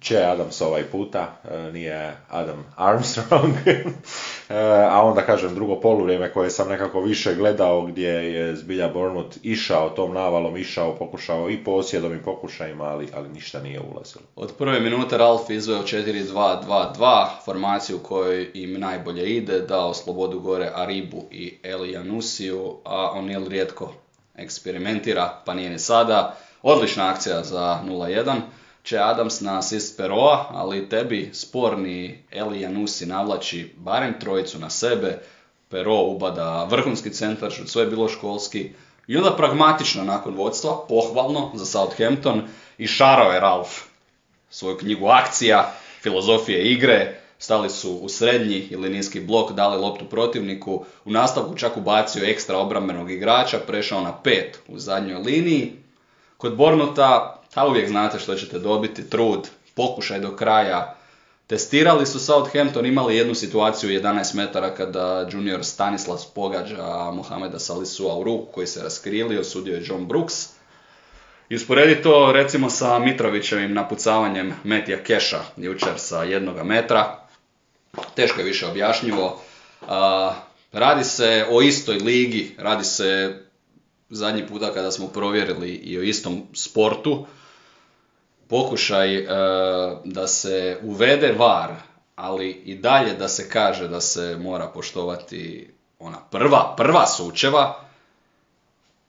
Če 0.00 0.16
Adams 0.24 0.60
ovaj 0.60 0.84
puta, 0.84 1.26
e, 1.44 1.72
nije 1.72 2.16
Adam 2.28 2.64
Armstrong, 2.76 3.54
e, 3.66 4.54
a 4.90 5.02
onda 5.02 5.22
kažem 5.22 5.54
drugo 5.54 5.80
poluvrijeme 5.80 6.32
koje 6.32 6.50
sam 6.50 6.68
nekako 6.68 7.00
više 7.00 7.34
gledao 7.34 7.82
gdje 7.86 8.08
je 8.08 8.56
zbilja 8.56 8.88
Bournemouth 8.88 9.36
išao 9.42 9.90
tom 9.90 10.14
navalom, 10.14 10.56
išao, 10.56 10.94
pokušao 10.94 11.50
i 11.50 11.64
posjedom 11.64 12.14
i 12.14 12.22
pokušajima, 12.22 12.84
ali, 12.84 13.08
ali 13.14 13.28
ništa 13.28 13.60
nije 13.62 13.80
ulazilo. 13.80 14.24
Od 14.36 14.52
prve 14.58 14.80
minute 14.80 15.18
Ralf 15.18 15.50
izveo 15.50 15.82
4-2-2-2, 15.82 17.26
formaciju 17.44 17.98
kojoj 17.98 18.50
im 18.54 18.80
najbolje 18.80 19.36
ide, 19.36 19.60
dao 19.60 19.94
slobodu 19.94 20.40
gore 20.40 20.70
Aribu 20.74 21.24
i 21.30 21.58
Elija 21.62 22.02
Nusiju, 22.02 22.76
a 22.84 23.12
O'Neill 23.16 23.48
rijetko 23.48 23.92
eksperimentira, 24.36 25.42
pa 25.44 25.54
nije 25.54 25.70
ni 25.70 25.78
sada. 25.78 26.36
Odlična 26.62 27.10
akcija 27.10 27.42
za 27.42 27.78
0-1. 27.84 28.40
Če 28.82 28.98
Adams 28.98 29.40
na 29.40 29.58
asist 29.58 29.96
Peroa, 29.96 30.46
ali 30.50 30.88
tebi 30.88 31.30
sporni 31.32 32.24
Elija 32.30 32.70
Nusi 32.70 33.06
navlači 33.06 33.74
barem 33.76 34.14
trojicu 34.20 34.58
na 34.58 34.70
sebe, 34.70 35.18
Pero 35.70 35.94
ubada 35.94 36.64
vrhunski 36.64 37.10
centar, 37.10 37.52
što 37.52 37.66
sve 37.66 37.82
je 37.82 37.86
bilo 37.86 38.08
školski, 38.08 38.72
i 39.06 39.16
onda 39.16 39.36
pragmatično 39.36 40.04
nakon 40.04 40.34
vodstva, 40.34 40.84
pohvalno 40.88 41.50
za 41.54 41.66
Southampton, 41.66 42.42
i 42.78 42.86
šarao 42.86 43.32
je 43.32 43.40
Ralf 43.40 43.68
svoju 44.50 44.78
knjigu 44.78 45.06
akcija, 45.06 45.72
filozofije 46.02 46.64
igre, 46.64 47.20
stali 47.38 47.70
su 47.70 47.92
u 47.92 48.08
srednji 48.08 48.56
ili 48.70 48.90
niski 48.90 49.20
blok, 49.20 49.52
dali 49.52 49.80
loptu 49.80 50.04
protivniku, 50.04 50.84
u 51.04 51.10
nastavku 51.10 51.56
čak 51.56 51.76
ubacio 51.76 52.24
ekstra 52.24 52.58
obrambenog 52.58 53.10
igrača, 53.10 53.58
prešao 53.66 54.00
na 54.00 54.12
pet 54.22 54.58
u 54.68 54.78
zadnjoj 54.78 55.18
liniji. 55.18 55.72
Kod 56.36 56.56
Bornuta 56.56 57.39
a 57.54 57.68
uvijek 57.68 57.88
znate 57.88 58.18
što 58.18 58.34
ćete 58.34 58.58
dobiti, 58.58 59.10
trud, 59.10 59.48
pokušaj 59.74 60.20
do 60.20 60.36
kraja. 60.36 60.96
Testirali 61.46 62.06
su 62.06 62.18
Southampton, 62.20 62.86
imali 62.86 63.16
jednu 63.16 63.34
situaciju 63.34 63.90
11 63.90 64.34
metara 64.34 64.74
kada 64.74 65.28
junior 65.32 65.64
Stanislas 65.64 66.26
pogađa 66.26 67.10
Mohameda 67.12 67.58
Salisua 67.58 68.16
u 68.16 68.24
ruku 68.24 68.52
koji 68.52 68.66
se 68.66 68.82
raskrili, 68.82 69.38
osudio 69.38 69.74
je 69.74 69.84
John 69.86 70.06
Brooks, 70.06 70.48
I 71.50 71.56
usporedi 71.56 72.02
to 72.02 72.32
recimo 72.32 72.70
sa 72.70 72.98
Mitrovićevim 72.98 73.74
napucavanjem 73.74 74.54
Metija 74.64 75.02
Keša 75.02 75.40
jučer 75.56 75.92
sa 75.96 76.22
jednoga 76.22 76.64
metra. 76.64 77.26
Teško 78.14 78.40
je 78.40 78.44
više 78.44 78.66
objašnjivo. 78.66 79.40
A, 79.88 80.34
radi 80.72 81.04
se 81.04 81.46
o 81.50 81.62
istoj 81.62 81.96
ligi, 81.96 82.54
radi 82.58 82.84
se 82.84 83.38
zadnji 84.10 84.46
puta 84.46 84.74
kada 84.74 84.90
smo 84.90 85.08
provjerili 85.08 85.70
i 85.70 85.98
o 85.98 86.02
istom 86.02 86.42
sportu. 86.54 87.26
Pokušaj 88.50 89.16
e, 89.16 89.26
da 90.04 90.26
se 90.26 90.78
uvede 90.82 91.32
VAR, 91.32 91.70
ali 92.16 92.50
i 92.50 92.74
dalje 92.74 93.14
da 93.14 93.28
se 93.28 93.48
kaže 93.48 93.88
da 93.88 94.00
se 94.00 94.36
mora 94.40 94.66
poštovati 94.66 95.70
ona 95.98 96.18
prva, 96.30 96.74
prva 96.76 97.06
sučeva, 97.06 97.80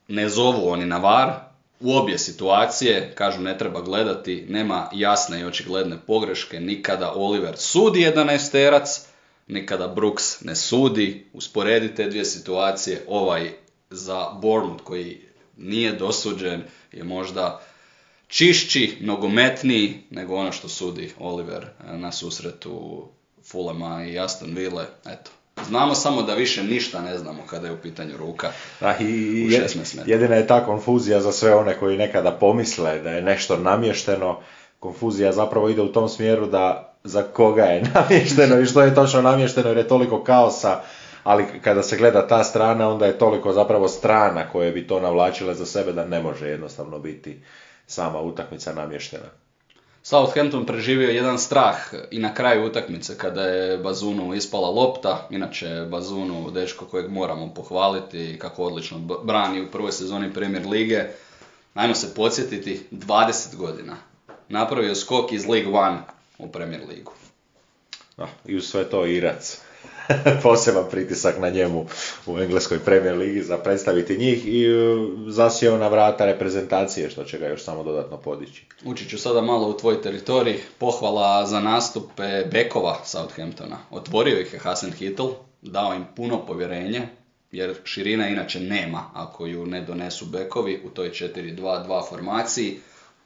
ne 0.08 0.28
zovu 0.28 0.68
oni 0.68 0.86
na 0.86 0.98
VAR, 0.98 1.32
u 1.80 1.96
obje 1.96 2.18
situacije, 2.18 3.12
kažu 3.14 3.40
ne 3.40 3.58
treba 3.58 3.80
gledati, 3.80 4.46
nema 4.48 4.88
jasne 4.92 5.40
i 5.40 5.44
očigledne 5.44 5.98
pogreške, 6.06 6.60
nikada 6.60 7.12
Oliver 7.16 7.56
sudi 7.56 8.00
11 8.00 8.52
terac, 8.52 9.06
nikada 9.46 9.88
Brooks 9.88 10.40
ne 10.40 10.56
sudi, 10.56 11.26
usporedite 11.32 12.08
dvije 12.08 12.24
situacije, 12.24 13.04
ovaj 13.08 13.50
za 13.90 14.30
Bournemouth 14.42 14.84
koji 14.84 15.20
nije 15.56 15.92
dosuđen 15.92 16.62
je 16.92 17.04
možda 17.04 17.60
čišći, 18.32 18.96
nogometniji 19.00 20.02
nego 20.10 20.34
ono 20.34 20.52
što 20.52 20.68
sudi 20.68 21.12
Oliver 21.18 21.66
na 21.92 22.12
susretu 22.12 23.04
Fulama 23.50 24.04
i 24.04 24.18
Aston 24.18 24.54
Ville, 24.54 24.84
eto. 25.06 25.30
Znamo 25.66 25.94
samo 25.94 26.22
da 26.22 26.34
više 26.34 26.62
ništa 26.64 27.02
ne 27.02 27.18
znamo 27.18 27.42
kada 27.50 27.66
je 27.66 27.72
u 27.72 27.76
pitanju 27.76 28.16
ruka 28.18 28.50
Da, 28.80 28.96
i 29.00 29.04
u 29.46 29.50
16 29.50 29.76
metara. 29.76 30.04
jedina 30.06 30.34
je 30.34 30.46
ta 30.46 30.64
konfuzija 30.64 31.20
za 31.20 31.32
sve 31.32 31.54
one 31.54 31.78
koji 31.78 31.96
nekada 31.98 32.30
pomisle 32.30 33.00
da 33.00 33.10
je 33.10 33.22
nešto 33.22 33.56
namješteno. 33.56 34.38
Konfuzija 34.80 35.32
zapravo 35.32 35.68
ide 35.68 35.82
u 35.82 35.92
tom 35.92 36.08
smjeru 36.08 36.46
da 36.46 36.94
za 37.04 37.22
koga 37.22 37.64
je 37.64 37.82
namješteno 37.94 38.60
i 38.60 38.66
što 38.66 38.82
je 38.82 38.94
točno 38.94 39.22
namješteno 39.22 39.68
jer 39.68 39.78
je 39.78 39.88
toliko 39.88 40.24
kaosa, 40.24 40.80
ali 41.24 41.44
kada 41.64 41.82
se 41.82 41.96
gleda 41.96 42.26
ta 42.26 42.44
strana 42.44 42.88
onda 42.88 43.06
je 43.06 43.18
toliko 43.18 43.52
zapravo 43.52 43.88
strana 43.88 44.48
koje 44.48 44.72
bi 44.72 44.86
to 44.86 45.00
navlačile 45.00 45.54
za 45.54 45.66
sebe 45.66 45.92
da 45.92 46.04
ne 46.04 46.22
može 46.22 46.48
jednostavno 46.48 46.98
biti 46.98 47.38
sama 47.86 48.20
utakmica 48.20 48.72
namještena. 48.72 49.26
Southampton 50.02 50.66
preživio 50.66 51.10
jedan 51.10 51.38
strah 51.38 51.76
i 52.10 52.18
na 52.18 52.34
kraju 52.34 52.66
utakmice 52.66 53.18
kada 53.18 53.42
je 53.42 53.78
Bazunu 53.78 54.34
ispala 54.34 54.70
lopta, 54.70 55.26
inače 55.30 55.86
Bazunu 55.90 56.50
dečko 56.50 56.84
kojeg 56.84 57.10
moramo 57.10 57.54
pohvaliti 57.54 58.38
kako 58.38 58.64
odlično 58.64 58.98
brani 58.98 59.60
u 59.60 59.70
prvoj 59.70 59.92
sezoni 59.92 60.32
Premier 60.34 60.66
Lige. 60.66 61.04
Ajmo 61.74 61.94
se 61.94 62.14
podsjetiti, 62.14 62.86
20 62.90 63.56
godina. 63.56 63.96
Napravio 64.48 64.94
skok 64.94 65.32
iz 65.32 65.46
League 65.46 65.72
One 65.72 65.98
u 66.38 66.48
Premier 66.48 66.80
Ligu. 66.88 67.12
Da, 68.16 68.28
I 68.46 68.56
uz 68.56 68.64
sve 68.64 68.90
to 68.90 69.06
Irac. 69.06 69.60
Poseban 70.42 70.84
pritisak 70.90 71.38
na 71.38 71.48
njemu 71.50 71.86
u 72.26 72.38
engleskoj 72.38 72.78
Premier 72.78 73.16
Ligi 73.16 73.42
za 73.42 73.58
predstaviti 73.58 74.18
njih 74.18 74.46
i 74.46 74.64
e, 74.64 74.70
zasjeo 75.28 75.78
na 75.78 75.88
vrata 75.88 76.24
reprezentacije 76.24 77.10
što 77.10 77.24
će 77.24 77.38
ga 77.38 77.46
još 77.46 77.64
samo 77.64 77.82
dodatno 77.82 78.16
podići. 78.16 78.66
Ući 78.84 79.08
ću 79.08 79.18
sada 79.18 79.40
malo 79.40 79.68
u 79.68 79.76
tvoj 79.76 80.02
teritorij. 80.02 80.60
Pohvala 80.78 81.46
za 81.46 81.60
nastupe 81.60 82.44
bekova 82.52 82.98
Southamptona. 83.04 83.78
Otvorio 83.90 84.40
ih 84.40 84.52
je 84.52 84.58
Hasan 84.58 84.92
Hittel, 84.92 85.28
dao 85.62 85.94
im 85.94 86.04
puno 86.16 86.46
povjerenje, 86.46 87.08
jer 87.52 87.74
širina 87.84 88.28
inače 88.28 88.60
nema 88.60 89.10
ako 89.14 89.46
ju 89.46 89.66
ne 89.66 89.80
donesu 89.80 90.26
bekovi 90.26 90.82
u 90.84 90.90
toj 90.90 91.10
4-2-2 91.10 92.08
formaciji. 92.08 92.80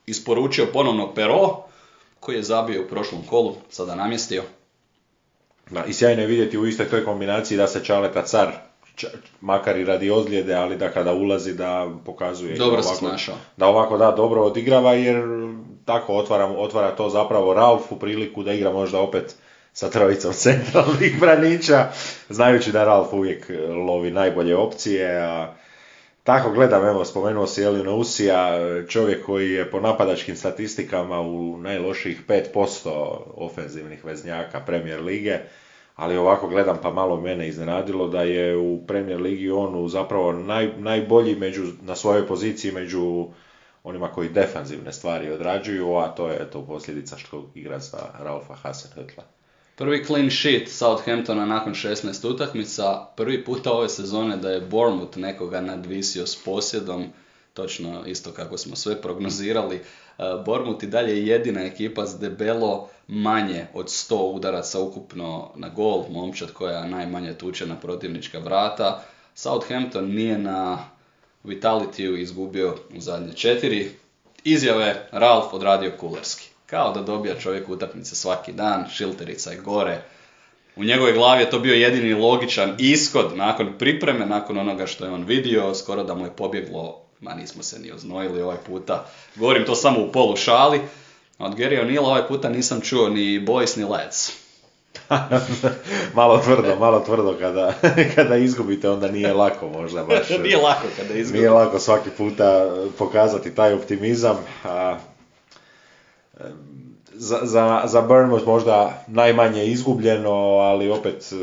Isporučio 0.05 0.65
ponovno 0.73 1.13
Pero, 1.13 1.63
koji 2.19 2.35
je 2.35 2.43
zabio 2.43 2.81
u 2.81 2.87
prošlom 2.87 3.21
kolu, 3.29 3.55
sada 3.69 3.95
namjestio. 3.95 4.43
Da, 5.69 5.85
I 5.85 5.93
sjajno 5.93 6.21
je 6.21 6.27
vidjeti 6.27 6.57
u 6.57 6.67
istoj 6.67 6.89
toj 6.89 7.05
kombinaciji 7.05 7.57
da 7.57 7.67
se 7.67 7.83
Čaleta 7.83 8.21
car, 8.21 8.51
ča- 8.95 9.07
makar 9.41 9.77
i 9.77 9.85
radi 9.85 10.11
ozljede, 10.11 10.53
ali 10.55 10.77
da 10.77 10.89
kada 10.89 11.13
ulazi 11.13 11.53
da 11.53 11.87
pokazuje 12.05 12.55
Dobro 12.57 12.81
da 12.81 12.87
ovako, 12.87 13.39
da 13.57 13.67
ovako 13.67 13.97
da 13.97 14.11
dobro 14.11 14.41
odigrava 14.41 14.93
jer 14.93 15.23
tako 15.85 16.13
otvara, 16.13 16.45
otvara 16.45 16.91
to 16.91 17.09
zapravo 17.09 17.53
Ralfu 17.53 17.99
priliku 17.99 18.43
da 18.43 18.53
igra 18.53 18.71
možda 18.71 18.99
opet 18.99 19.35
sa 19.73 19.89
trojicom 19.89 20.33
centralnih 20.43 21.19
braniča, 21.19 21.85
znajući 22.29 22.71
da 22.71 22.83
Ralf 22.85 23.13
uvijek 23.13 23.49
lovi 23.87 24.11
najbolje 24.11 24.55
opcije, 24.55 25.17
a 25.17 25.53
tako 26.27 26.51
gledam, 26.51 26.85
evo, 26.85 27.05
spomenuo 27.05 27.47
si 27.47 27.63
Elina 27.63 27.93
Usija, 27.93 28.59
čovjek 28.87 29.25
koji 29.25 29.51
je 29.51 29.71
po 29.71 29.79
napadačkim 29.79 30.35
statistikama 30.35 31.21
u 31.21 31.57
najlošijih 31.57 32.21
5% 32.27 32.89
ofenzivnih 33.35 34.05
veznjaka 34.05 34.59
Premier 34.59 35.01
Lige, 35.01 35.39
ali 35.95 36.17
ovako 36.17 36.47
gledam 36.47 36.77
pa 36.81 36.91
malo 36.91 37.21
mene 37.21 37.47
iznenadilo 37.47 38.07
da 38.07 38.21
je 38.21 38.57
u 38.57 38.87
Premier 38.87 39.21
Ligi 39.21 39.51
on 39.51 39.89
zapravo 39.89 40.33
naj, 40.33 40.71
najbolji 40.77 41.35
među, 41.35 41.63
na 41.81 41.95
svojoj 41.95 42.27
poziciji 42.27 42.71
među 42.71 43.27
onima 43.83 44.07
koji 44.07 44.29
defanzivne 44.29 44.93
stvari 44.93 45.31
odrađuju, 45.31 45.95
a 45.95 46.07
to 46.07 46.29
je 46.29 46.37
eto 46.41 46.65
posljedica 46.65 47.17
što 47.17 47.51
igra 47.55 47.79
za 47.79 47.97
Ralfa 48.19 48.53
Hasenhüttla. 48.63 49.36
Prvi 49.77 50.05
clean 50.05 50.29
sheet 50.29 50.69
Southamptona 50.69 51.45
nakon 51.45 51.73
16 51.73 52.27
utakmica, 52.27 53.07
prvi 53.15 53.43
puta 53.45 53.71
ove 53.71 53.89
sezone 53.89 54.37
da 54.37 54.49
je 54.49 54.61
Bournemouth 54.61 55.17
nekoga 55.17 55.61
nadvisio 55.61 56.27
s 56.27 56.35
posjedom, 56.35 57.05
točno 57.53 58.05
isto 58.05 58.31
kako 58.31 58.57
smo 58.57 58.75
sve 58.75 59.01
prognozirali. 59.01 59.75
E, 59.75 59.81
Bournemouth 60.45 60.83
i 60.83 60.87
dalje 60.87 61.17
je 61.17 61.27
jedina 61.27 61.61
ekipa 61.61 62.05
s 62.05 62.19
debelo 62.19 62.89
manje 63.07 63.65
od 63.73 63.85
100 63.85 64.15
udaraca 64.15 64.79
ukupno 64.79 65.51
na 65.55 65.69
gol, 65.69 66.03
momčad 66.09 66.51
koja 66.51 66.87
najmanje 66.87 67.33
tuče 67.33 67.65
na 67.65 67.75
protivnička 67.75 68.39
vrata. 68.39 69.03
Southampton 69.35 70.13
nije 70.13 70.37
na 70.37 70.89
Vitalitiju 71.43 72.17
izgubio 72.17 72.75
u 72.97 73.01
zadnje 73.01 73.33
četiri. 73.33 73.91
Izjave 74.43 75.07
Ralf 75.11 75.53
odradio 75.53 75.91
kulerski. 75.99 76.46
Kao 76.69 76.91
da 76.91 77.01
dobija 77.01 77.39
čovjek 77.39 77.69
utakmice 77.69 78.15
svaki 78.15 78.51
dan, 78.53 78.85
šilterica 78.91 79.51
je 79.51 79.57
gore. 79.57 80.01
U 80.75 80.83
njegovoj 80.83 81.13
glavi 81.13 81.41
je 81.41 81.49
to 81.49 81.59
bio 81.59 81.73
jedini 81.73 82.13
logičan 82.13 82.75
ishod 82.77 83.37
nakon 83.37 83.73
pripreme, 83.79 84.25
nakon 84.25 84.57
onoga 84.57 84.87
što 84.87 85.05
je 85.05 85.11
on 85.11 85.23
vidio, 85.23 85.75
skoro 85.75 86.03
da 86.03 86.15
mu 86.15 86.25
je 86.25 86.31
pobjeglo, 86.31 87.01
ma 87.21 87.33
nismo 87.33 87.63
se 87.63 87.79
ni 87.79 87.91
oznojili 87.91 88.41
ovaj 88.41 88.57
puta. 88.67 89.05
Govorim 89.35 89.65
to 89.65 89.75
samo 89.75 89.99
u 89.99 90.11
polu 90.11 90.35
šali. 90.35 90.81
Od 91.39 91.55
Gary 91.55 91.81
O'Neilla 91.81 92.05
ovaj 92.05 92.27
puta 92.27 92.49
nisam 92.49 92.81
čuo 92.81 93.09
ni 93.09 93.45
boys 93.45 93.77
ni 93.77 93.83
lads. 93.83 94.31
malo 96.15 96.37
tvrdo, 96.37 96.75
malo 96.75 96.99
tvrdo 96.99 97.35
kada, 97.39 97.73
kada 98.15 98.35
izgubite, 98.35 98.89
onda 98.89 99.07
nije 99.11 99.33
lako 99.33 99.69
možda 99.69 100.03
baš. 100.03 100.29
Nije 100.43 100.57
lako 100.57 100.87
kada 100.97 101.13
izgubi. 101.13 101.39
Nije 101.39 101.49
lako 101.49 101.79
svaki 101.79 102.09
puta 102.09 102.75
pokazati 102.97 103.55
taj 103.55 103.73
optimizam. 103.73 104.37
A, 104.63 104.97
za, 107.17 107.39
za, 107.43 107.83
za 107.85 108.01
možda 108.45 109.03
najmanje 109.07 109.65
izgubljeno, 109.65 110.33
ali 110.57 110.89
opet 110.89 111.31
e, 111.31 111.35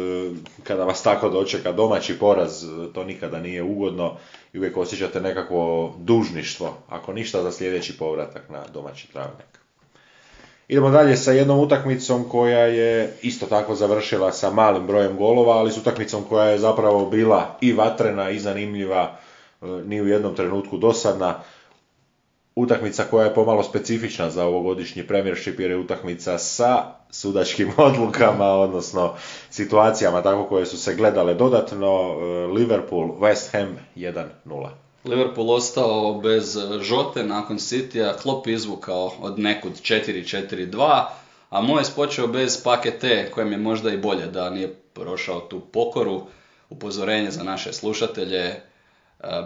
kada 0.62 0.84
vas 0.84 1.02
tako 1.02 1.28
dočeka 1.28 1.72
domaći 1.72 2.18
poraz, 2.18 2.64
e, 2.64 2.66
to 2.94 3.04
nikada 3.04 3.40
nije 3.40 3.62
ugodno 3.62 4.16
i 4.52 4.58
uvijek 4.58 4.76
osjećate 4.76 5.20
nekakvo 5.20 5.94
dužništvo, 5.98 6.74
ako 6.88 7.12
ništa 7.12 7.42
za 7.42 7.52
sljedeći 7.52 7.98
povratak 7.98 8.48
na 8.50 8.62
domaći 8.74 9.12
travnik. 9.12 9.46
Idemo 10.68 10.90
dalje 10.90 11.16
sa 11.16 11.32
jednom 11.32 11.58
utakmicom 11.58 12.28
koja 12.28 12.66
je 12.66 13.16
isto 13.22 13.46
tako 13.46 13.74
završila 13.74 14.32
sa 14.32 14.50
malim 14.50 14.86
brojem 14.86 15.16
golova, 15.16 15.52
ali 15.52 15.72
s 15.72 15.78
utakmicom 15.78 16.24
koja 16.28 16.44
je 16.44 16.58
zapravo 16.58 17.06
bila 17.06 17.58
i 17.60 17.72
vatrena 17.72 18.30
i 18.30 18.38
zanimljiva, 18.38 19.16
e, 19.62 19.66
ni 19.66 20.02
u 20.02 20.06
jednom 20.06 20.34
trenutku 20.34 20.78
dosadna. 20.78 21.40
Utakmica 22.56 23.04
koja 23.10 23.24
je 23.24 23.34
pomalo 23.34 23.62
specifična 23.62 24.30
za 24.30 24.44
ovogodišnji 24.44 25.06
premiership 25.06 25.60
jer 25.60 25.70
je 25.70 25.76
utakmica 25.76 26.38
sa 26.38 26.84
sudačkim 27.10 27.72
odlukama, 27.86 28.46
odnosno 28.46 29.14
situacijama 29.50 30.22
tako 30.22 30.44
koje 30.44 30.66
su 30.66 30.78
se 30.78 30.94
gledale 30.94 31.34
dodatno. 31.34 31.86
e, 31.86 32.46
Liverpool, 32.46 33.08
West 33.20 33.52
Ham 33.52 33.76
1-0. 33.96 34.68
Liverpool 35.04 35.50
ostao 35.50 36.20
bez 36.20 36.58
žote 36.80 37.22
nakon 37.22 37.58
Citya, 37.58 38.12
Klopp 38.22 38.46
izvukao 38.46 39.12
od 39.20 39.38
nekud 39.38 39.72
4-4-2, 39.72 41.04
a 41.50 41.62
Moyes 41.62 41.94
počeo 41.96 42.26
bez 42.26 42.62
pakete, 42.62 43.30
kojem 43.30 43.52
je 43.52 43.58
možda 43.58 43.90
i 43.90 43.96
bolje 43.96 44.26
da 44.26 44.50
nije 44.50 44.74
prošao 44.74 45.40
tu 45.40 45.60
pokoru. 45.60 46.22
Upozorenje 46.70 47.30
za 47.30 47.42
naše 47.42 47.72
slušatelje, 47.72 48.60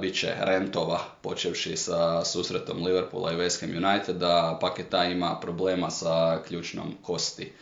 bit 0.01 0.21
će 0.21 0.35
rentova, 0.41 1.01
počevši 1.23 1.77
sa 1.77 2.25
susretom 2.25 2.85
Liverpoola 2.85 3.33
i 3.33 3.37
West 3.37 3.61
Ham 3.61 3.85
United, 3.85 4.17
da 4.17 4.59
paketa 4.61 5.05
ima 5.05 5.39
problema 5.41 5.91
sa 5.91 6.43
ključnom 6.49 6.95
kosti. 7.03 7.53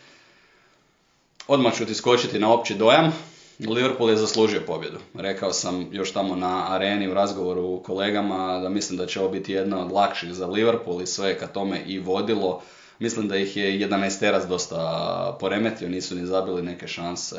Odmah 1.47 1.73
ću 1.73 1.85
ti 1.85 1.95
skočiti 1.95 2.39
na 2.39 2.53
opći 2.53 2.75
dojam. 2.75 3.13
Liverpool 3.59 4.09
je 4.09 4.17
zaslužio 4.17 4.61
pobjedu. 4.67 4.97
Rekao 5.13 5.53
sam 5.53 5.89
još 5.91 6.13
tamo 6.13 6.35
na 6.35 6.73
areni 6.73 7.07
u 7.07 7.13
razgovoru 7.13 7.65
u 7.65 7.83
kolegama 7.83 8.59
da 8.59 8.69
mislim 8.69 8.97
da 8.97 9.05
će 9.05 9.19
ovo 9.19 9.29
biti 9.29 9.53
jedna 9.53 9.85
od 9.85 9.91
lakših 9.91 10.33
za 10.33 10.47
Liverpool 10.47 11.01
i 11.01 11.07
sve 11.07 11.37
ka 11.39 11.47
tome 11.47 11.83
i 11.85 11.99
vodilo. 11.99 12.61
Mislim 12.99 13.27
da 13.27 13.37
ih 13.37 13.57
je 13.57 13.89
11 13.89 14.19
teras 14.19 14.47
dosta 14.47 15.37
poremetio, 15.39 15.89
nisu 15.89 16.15
ni 16.15 16.25
zabili 16.25 16.61
neke 16.61 16.87
šanse, 16.87 17.35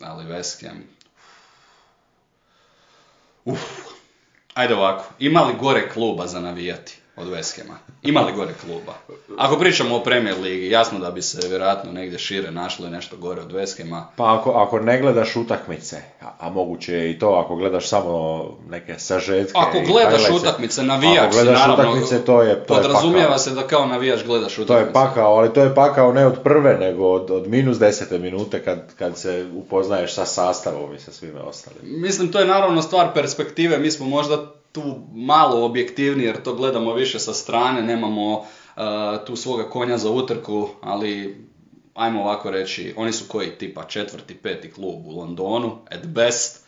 ali 0.00 0.24
West 0.24 0.66
Ham... 0.66 0.82
Uf. 3.44 3.60
Ajde 4.56 4.74
ovako, 4.74 5.04
ima 5.18 5.40
li 5.42 5.54
gore 5.60 5.88
kluba 5.88 6.26
za 6.26 6.40
navijati? 6.40 6.98
Od 7.16 7.28
West 7.28 7.62
Hama. 7.62 7.78
Ima 8.02 8.20
li 8.20 8.32
gore 8.32 8.52
kluba? 8.64 8.92
Ako 9.38 9.58
pričamo 9.58 9.96
o 9.96 10.00
Premier 10.00 10.40
Ligi, 10.40 10.70
jasno 10.70 10.98
da 10.98 11.10
bi 11.10 11.22
se 11.22 11.48
vjerojatno 11.48 11.92
negdje 11.92 12.18
šire 12.18 12.50
našlo 12.50 12.88
nešto 12.88 13.16
gore 13.16 13.40
od 13.40 13.52
West 13.52 13.82
Hama. 13.82 14.06
Pa 14.16 14.34
ako, 14.34 14.50
ako 14.50 14.80
ne 14.80 15.00
gledaš 15.00 15.36
utakmice, 15.36 15.96
a, 16.22 16.32
a 16.38 16.50
moguće 16.50 16.92
je 16.92 17.10
i 17.10 17.18
to, 17.18 17.42
ako 17.44 17.56
gledaš 17.56 17.88
samo 17.88 18.44
neke 18.70 18.98
sažetke 18.98 19.52
Ako 19.54 19.80
gledaš 19.86 20.30
utakmice, 20.30 20.82
navijač 20.82 21.18
ako 21.18 21.34
gledaš 21.34 21.58
naravno, 21.60 21.90
utakmice, 21.90 22.24
to 22.24 22.42
je, 22.42 22.66
to 22.66 22.74
podrazumijeva 22.74 23.32
je 23.32 23.38
se 23.38 23.50
da 23.50 23.66
kao 23.66 23.86
navijač 23.86 24.24
gledaš 24.24 24.58
utakmice. 24.58 24.72
To 24.72 24.78
je 24.78 24.92
pakao, 24.92 25.36
ali 25.36 25.52
to 25.52 25.62
je 25.62 25.74
pakao 25.74 26.12
ne 26.12 26.26
od 26.26 26.42
prve, 26.42 26.78
nego 26.78 27.10
od, 27.10 27.30
od 27.30 27.48
minus 27.48 27.78
desete 27.78 28.18
minute 28.18 28.64
kad, 28.64 28.94
kad 28.98 29.18
se 29.18 29.46
upoznaješ 29.54 30.14
sa 30.14 30.26
sastavom 30.26 30.94
i 30.94 30.98
sa 30.98 31.12
svime 31.12 31.40
ostalim. 31.40 31.80
Mislim, 31.82 32.32
to 32.32 32.38
je 32.38 32.46
naravno 32.46 32.82
stvar 32.82 33.14
perspektive, 33.14 33.78
mi 33.78 33.90
smo 33.90 34.06
možda 34.06 34.55
tu 34.76 35.00
malo 35.12 35.64
objektivni 35.64 36.24
jer 36.24 36.42
to 36.42 36.54
gledamo 36.54 36.94
više 36.94 37.18
sa 37.18 37.32
strane, 37.32 37.82
nemamo 37.82 38.32
uh, 38.38 38.44
tu 39.26 39.36
svoga 39.36 39.70
konja 39.70 39.98
za 39.98 40.10
utrku, 40.10 40.68
ali 40.80 41.36
ajmo 41.94 42.22
ovako 42.22 42.50
reći, 42.50 42.94
oni 42.96 43.12
su 43.12 43.24
koji 43.28 43.50
tipa 43.50 43.84
četvrti, 43.84 44.34
peti 44.34 44.72
klub 44.72 45.06
u 45.06 45.10
Londonu, 45.10 45.78
at 45.90 46.06
best. 46.06 46.66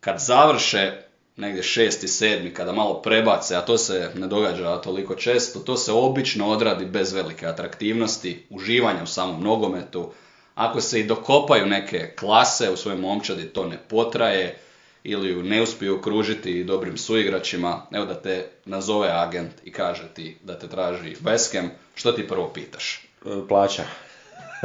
Kad 0.00 0.18
završe 0.18 0.92
negdje 1.36 1.62
šesti, 1.62 2.08
sedmi, 2.08 2.54
kada 2.54 2.72
malo 2.72 3.02
prebace, 3.02 3.56
a 3.56 3.60
to 3.60 3.78
se 3.78 4.10
ne 4.14 4.26
događa 4.26 4.76
toliko 4.76 5.14
često, 5.14 5.58
to 5.58 5.76
se 5.76 5.92
obično 5.92 6.48
odradi 6.48 6.84
bez 6.84 7.12
velike 7.12 7.46
atraktivnosti, 7.46 8.46
uživanja 8.50 9.02
u 9.02 9.06
samom 9.06 9.42
nogometu. 9.42 10.10
Ako 10.54 10.80
se 10.80 11.00
i 11.00 11.06
dokopaju 11.06 11.66
neke 11.66 12.14
klase 12.18 12.70
u 12.70 12.76
svojoj 12.76 13.00
momčadi, 13.00 13.44
to 13.48 13.66
ne 13.66 13.78
potraje 13.88 14.58
ili 15.04 15.30
ju 15.30 15.42
ne 15.42 15.62
uspiju 15.62 15.96
okružiti 15.96 16.64
dobrim 16.64 16.98
suigračima, 16.98 17.82
evo 17.92 18.04
da 18.04 18.14
te 18.14 18.46
nazove 18.64 19.08
agent 19.12 19.52
i 19.64 19.72
kaže 19.72 20.08
ti 20.14 20.36
da 20.42 20.58
te 20.58 20.68
traži 20.68 21.16
West 21.24 21.68
što 21.94 22.12
ti 22.12 22.28
prvo 22.28 22.50
pitaš? 22.54 23.08
E, 23.26 23.48
plaća. 23.48 23.82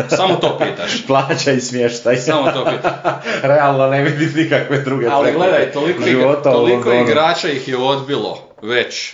Samo 0.09 0.35
to 0.35 0.57
pitaš. 0.57 0.91
Plaća 1.07 1.51
i 1.51 1.61
smještaj. 1.61 2.17
Samo 2.17 2.51
to 2.51 2.65
pitaš. 2.65 2.93
Realno 3.43 3.87
ne 3.87 4.03
vidi 4.03 4.43
nikakve 4.43 4.77
druge 4.81 5.07
Ali 5.07 5.31
gledaj, 5.31 5.71
toliko, 5.71 6.03
života 6.03 6.51
toliko 6.51 6.93
igrača 6.93 7.49
ih 7.49 7.67
je 7.67 7.77
odbilo 7.77 8.47
već. 8.61 9.13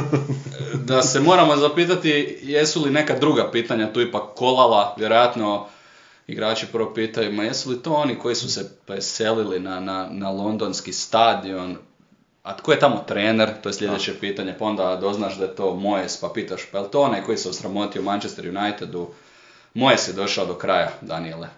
da 0.88 1.02
se 1.02 1.20
moramo 1.20 1.56
zapitati 1.56 2.38
jesu 2.42 2.84
li 2.84 2.90
neka 2.90 3.18
druga 3.18 3.50
pitanja 3.50 3.92
tu 3.92 4.00
ipak 4.00 4.22
kolala, 4.34 4.94
vjerojatno 4.98 5.66
igrači 6.26 6.66
prvo 6.72 6.94
pitaju, 6.94 7.32
ma 7.32 7.44
jesu 7.44 7.70
li 7.70 7.82
to 7.82 7.94
oni 7.94 8.18
koji 8.18 8.34
su 8.34 8.52
se 8.52 8.70
preselili 8.86 9.60
na, 9.60 9.80
na, 9.80 10.08
na 10.10 10.30
londonski 10.30 10.92
stadion, 10.92 11.76
a 12.42 12.56
tko 12.56 12.72
je 12.72 12.78
tamo 12.78 13.04
trener, 13.08 13.50
to 13.62 13.68
je 13.68 13.72
sljedeće 13.72 14.20
pitanje, 14.20 14.54
pa 14.58 14.64
onda 14.64 14.96
doznaš 14.96 15.36
da 15.38 15.44
je 15.44 15.56
to 15.56 15.74
Mojes, 15.74 16.20
pa 16.20 16.28
pitaš, 16.28 16.62
pa 16.72 16.78
je 16.78 16.90
to 16.90 17.00
onaj 17.00 17.22
koji 17.22 17.38
se 17.38 17.48
osramotio 17.48 18.02
Manchester 18.02 18.48
Unitedu, 18.48 19.08
Mojes 19.74 20.08
je 20.08 20.12
došao 20.12 20.46
do 20.46 20.54
kraja, 20.54 20.90
Daniele. 21.00 21.48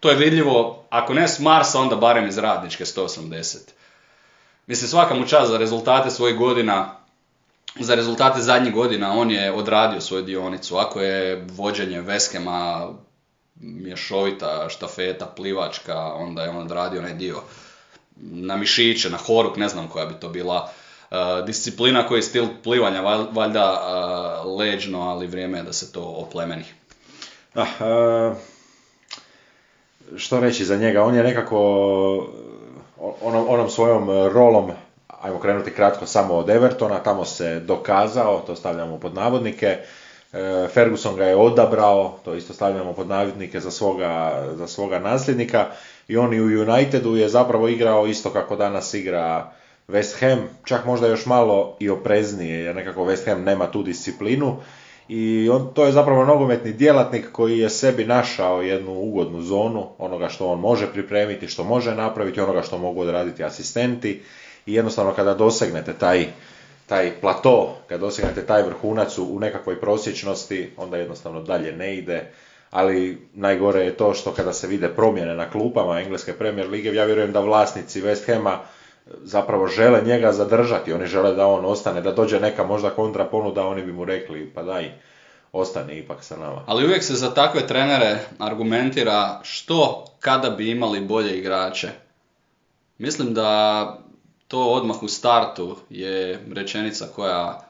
To 0.00 0.10
je 0.10 0.16
vidljivo, 0.16 0.84
ako 0.90 1.14
ne 1.14 1.28
s 1.28 1.38
Marsa, 1.38 1.80
onda 1.80 1.96
barem 1.96 2.28
iz 2.28 2.38
radničke 2.38 2.84
180. 2.84 3.56
Mislim, 4.66 4.88
svaka 4.88 5.14
mu 5.14 5.26
čast 5.26 5.50
za 5.50 5.58
rezultate 5.58 6.10
svojih 6.10 6.36
godina, 6.36 6.96
za 7.80 7.94
rezultate 7.94 8.40
zadnjih 8.40 8.74
godina, 8.74 9.12
on 9.12 9.30
je 9.30 9.52
odradio 9.52 10.00
svoju 10.00 10.22
dionicu. 10.22 10.76
Ako 10.76 11.00
je 11.00 11.46
vođenje 11.50 12.00
Veskema 12.00 12.88
mješovita 13.60 14.68
štafeta, 14.68 15.26
plivačka, 15.26 15.98
onda 15.98 16.42
je 16.42 16.50
on 16.50 16.56
odradio 16.56 17.00
onaj 17.00 17.14
dio 17.14 17.42
na 18.16 18.56
mišiće, 18.56 19.10
na 19.10 19.16
horuk, 19.16 19.56
ne 19.56 19.68
znam 19.68 19.88
koja 19.88 20.06
bi 20.06 20.14
to 20.20 20.28
bila 20.28 20.70
uh, 21.10 21.16
disciplina 21.46 22.06
koji 22.06 22.18
je 22.18 22.22
stil 22.22 22.46
plivanja, 22.62 23.00
valjda 23.32 23.72
uh, 23.72 24.58
leđno, 24.58 25.00
ali 25.00 25.26
vrijeme 25.26 25.58
je 25.58 25.62
da 25.62 25.72
se 25.72 25.92
to 25.92 26.02
oplemeni. 26.02 26.64
Ah, 27.54 28.34
što 30.16 30.40
reći 30.40 30.64
za 30.64 30.76
njega, 30.76 31.02
on 31.02 31.14
je 31.14 31.22
nekako 31.22 31.58
onom, 33.20 33.46
onom 33.48 33.70
svojom 33.70 34.08
rolom, 34.32 34.70
ajmo 35.20 35.40
krenuti 35.40 35.70
kratko 35.70 36.06
samo 36.06 36.34
od 36.34 36.50
Evertona, 36.50 36.98
tamo 36.98 37.24
se 37.24 37.60
dokazao, 37.60 38.42
to 38.46 38.56
stavljamo 38.56 38.98
pod 38.98 39.14
navodnike, 39.14 39.66
E, 39.66 39.78
Ferguson 40.74 41.16
ga 41.16 41.24
je 41.24 41.36
odabrao, 41.36 42.18
to 42.24 42.34
isto 42.34 42.54
stavljamo 42.54 42.92
pod 42.92 43.08
navidnike 43.08 43.60
za 43.60 43.70
svoga, 43.70 44.42
za 44.54 44.66
svoga 44.66 44.98
nasljednika. 44.98 45.66
I 46.08 46.16
on 46.16 46.34
i 46.34 46.40
u 46.40 46.62
Unitedu 46.62 47.16
je 47.16 47.28
zapravo 47.28 47.68
igrao 47.68 48.06
isto 48.06 48.30
kako 48.30 48.56
danas 48.56 48.94
igra 48.94 49.52
West 49.88 50.20
Ham, 50.20 50.48
čak 50.64 50.84
možda 50.84 51.06
još 51.06 51.26
malo 51.26 51.76
i 51.80 51.90
opreznije 51.90 52.58
jer 52.58 52.76
nekako 52.76 53.04
West 53.04 53.26
Ham 53.26 53.42
nema 53.42 53.66
tu 53.66 53.82
disciplinu. 53.82 54.56
I 55.08 55.48
on, 55.52 55.74
to 55.74 55.84
je 55.84 55.92
zapravo 55.92 56.24
nogometni 56.24 56.72
djelatnik 56.72 57.32
koji 57.32 57.58
je 57.58 57.70
sebi 57.70 58.04
našao 58.04 58.62
jednu 58.62 58.92
ugodnu 58.92 59.42
zonu 59.42 59.88
onoga 59.98 60.28
što 60.28 60.48
on 60.48 60.60
može 60.60 60.92
pripremiti, 60.92 61.48
što 61.48 61.64
može 61.64 61.94
napraviti, 61.94 62.40
onoga 62.40 62.62
što 62.62 62.78
mogu 62.78 63.00
odraditi 63.00 63.44
asistenti. 63.44 64.22
I 64.66 64.74
jednostavno 64.74 65.12
kada 65.12 65.34
dosegnete 65.34 65.92
taj 65.92 66.26
taj 66.86 67.20
plato, 67.20 67.76
kad 67.88 68.00
dosegnete 68.00 68.46
taj 68.46 68.62
vrhunac 68.62 69.18
u 69.18 69.38
nekakvoj 69.40 69.80
prosječnosti, 69.80 70.70
onda 70.76 70.96
jednostavno 70.96 71.42
dalje 71.42 71.72
ne 71.72 71.96
ide, 71.96 72.30
ali 72.70 73.28
najgore 73.34 73.80
je 73.80 73.96
to 73.96 74.14
što 74.14 74.32
kada 74.32 74.52
se 74.52 74.66
vide 74.66 74.88
promjene 74.88 75.34
na 75.34 75.50
klupama 75.50 76.00
Engleske 76.00 76.32
premier 76.32 76.68
lige, 76.68 76.94
ja 76.94 77.04
vjerujem 77.04 77.32
da 77.32 77.40
vlasnici 77.40 78.02
West 78.02 78.32
Hama 78.32 78.58
zapravo 79.22 79.66
žele 79.66 80.02
njega 80.02 80.32
zadržati, 80.32 80.92
oni 80.92 81.06
žele 81.06 81.34
da 81.34 81.46
on 81.46 81.64
ostane, 81.64 82.00
da 82.00 82.12
dođe 82.12 82.40
neka 82.40 82.64
možda 82.64 82.90
kontra 82.90 83.24
ponuda, 83.24 83.66
oni 83.66 83.82
bi 83.82 83.92
mu 83.92 84.04
rekli 84.04 84.52
pa 84.54 84.62
daj, 84.62 84.92
ostani 85.52 85.98
ipak 85.98 86.24
sa 86.24 86.36
nama. 86.36 86.62
Ali 86.66 86.84
uvijek 86.84 87.02
se 87.02 87.14
za 87.14 87.34
takve 87.34 87.66
trenere 87.66 88.18
argumentira 88.38 89.40
što 89.42 90.04
kada 90.20 90.50
bi 90.50 90.70
imali 90.70 91.00
bolje 91.00 91.38
igrače. 91.38 91.88
Mislim 92.98 93.34
da 93.34 94.03
to 94.54 94.70
odmah 94.70 95.02
u 95.02 95.08
startu 95.08 95.76
je 95.90 96.46
rečenica 96.54 97.06
koja 97.16 97.60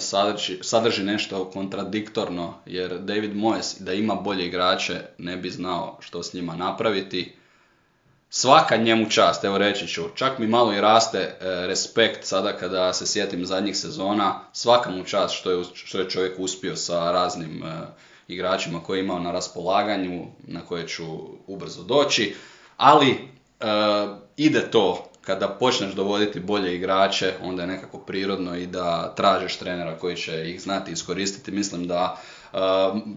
sadrži, 0.00 0.58
sadrži 0.62 1.02
nešto 1.02 1.50
kontradiktorno, 1.50 2.54
jer 2.66 2.98
David 2.98 3.34
Moyes 3.34 3.80
da 3.80 3.92
ima 3.92 4.14
bolje 4.14 4.46
igrače 4.46 5.00
ne 5.18 5.36
bi 5.36 5.50
znao 5.50 5.96
što 6.00 6.22
s 6.22 6.32
njima 6.34 6.56
napraviti. 6.56 7.32
Svaka 8.30 8.76
njemu 8.76 9.10
čast, 9.10 9.44
evo 9.44 9.58
reći 9.58 9.88
ću, 9.88 10.02
čak 10.14 10.38
mi 10.38 10.46
malo 10.46 10.72
i 10.72 10.80
raste 10.80 11.18
e, 11.18 11.36
respekt 11.66 12.24
sada 12.24 12.52
kada 12.52 12.92
se 12.92 13.06
sjetim 13.06 13.46
zadnjih 13.46 13.76
sezona, 13.76 14.40
svaka 14.52 14.90
mu 14.90 15.04
čast 15.04 15.34
što 15.34 15.50
je, 15.50 15.64
što 15.74 15.98
je 15.98 16.10
čovjek 16.10 16.38
uspio 16.38 16.76
sa 16.76 17.12
raznim 17.12 17.62
e, 17.62 17.86
igračima 18.28 18.80
koje 18.82 18.98
je 18.98 19.04
imao 19.04 19.18
na 19.18 19.32
raspolaganju, 19.32 20.26
na 20.46 20.60
koje 20.60 20.88
ću 20.88 21.04
ubrzo 21.46 21.82
doći, 21.82 22.34
ali 22.76 23.10
e, 23.10 23.16
ide 24.36 24.70
to 24.70 25.10
kada 25.26 25.48
počneš 25.48 25.92
dovoditi 25.92 26.40
bolje 26.40 26.76
igrače, 26.76 27.32
onda 27.42 27.62
je 27.62 27.68
nekako 27.68 27.98
prirodno 27.98 28.56
i 28.56 28.66
da 28.66 29.14
tražiš 29.16 29.56
trenera 29.56 29.98
koji 29.98 30.16
će 30.16 30.50
ih 30.50 30.62
znati 30.62 30.92
iskoristiti. 30.92 31.50
Mislim 31.50 31.86
da 31.86 32.20
uh, 32.52 32.58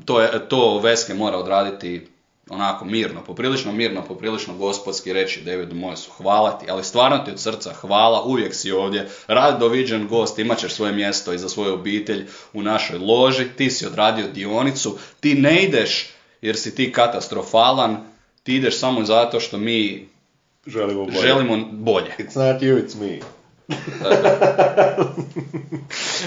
to, 0.05 0.21
je, 0.21 0.49
to 0.49 0.79
Veske 0.79 1.13
mora 1.13 1.37
odraditi 1.37 2.07
onako 2.49 2.85
mirno, 2.85 3.23
poprilično 3.23 3.71
mirno, 3.71 4.03
poprilično 4.07 4.53
gospodski 4.53 5.13
reći 5.13 5.41
Davidu 5.41 5.75
Mojesu 5.75 6.11
hvala 6.11 6.59
ti, 6.59 6.65
ali 6.69 6.83
stvarno 6.83 7.17
ti 7.17 7.31
od 7.31 7.39
srca 7.39 7.73
hvala, 7.73 8.23
uvijek 8.23 8.55
si 8.55 8.71
ovdje, 8.71 9.09
rad 9.27 9.59
doviđen 9.59 10.07
gost, 10.07 10.39
imat 10.39 10.57
ćeš 10.57 10.73
svoje 10.73 10.93
mjesto 10.93 11.33
i 11.33 11.37
za 11.37 11.49
svoju 11.49 11.73
obitelj 11.73 12.27
u 12.53 12.61
našoj 12.61 12.97
loži, 12.97 13.45
ti 13.57 13.69
si 13.69 13.85
odradio 13.85 14.27
dionicu, 14.27 14.97
ti 15.19 15.35
ne 15.35 15.63
ideš 15.63 16.09
jer 16.41 16.57
si 16.57 16.75
ti 16.75 16.91
katastrofalan, 16.91 17.97
ti 18.43 18.55
ideš 18.55 18.79
samo 18.79 19.05
zato 19.05 19.39
što 19.39 19.57
mi 19.57 20.09
Želimo 20.69 21.05
bolje. 21.05 21.21
Želimo 21.21 21.57
bolje. 21.71 22.11
It's 22.17 22.51
not 22.51 22.61
you, 22.61 22.85
it's 22.85 22.99
me. 22.99 23.19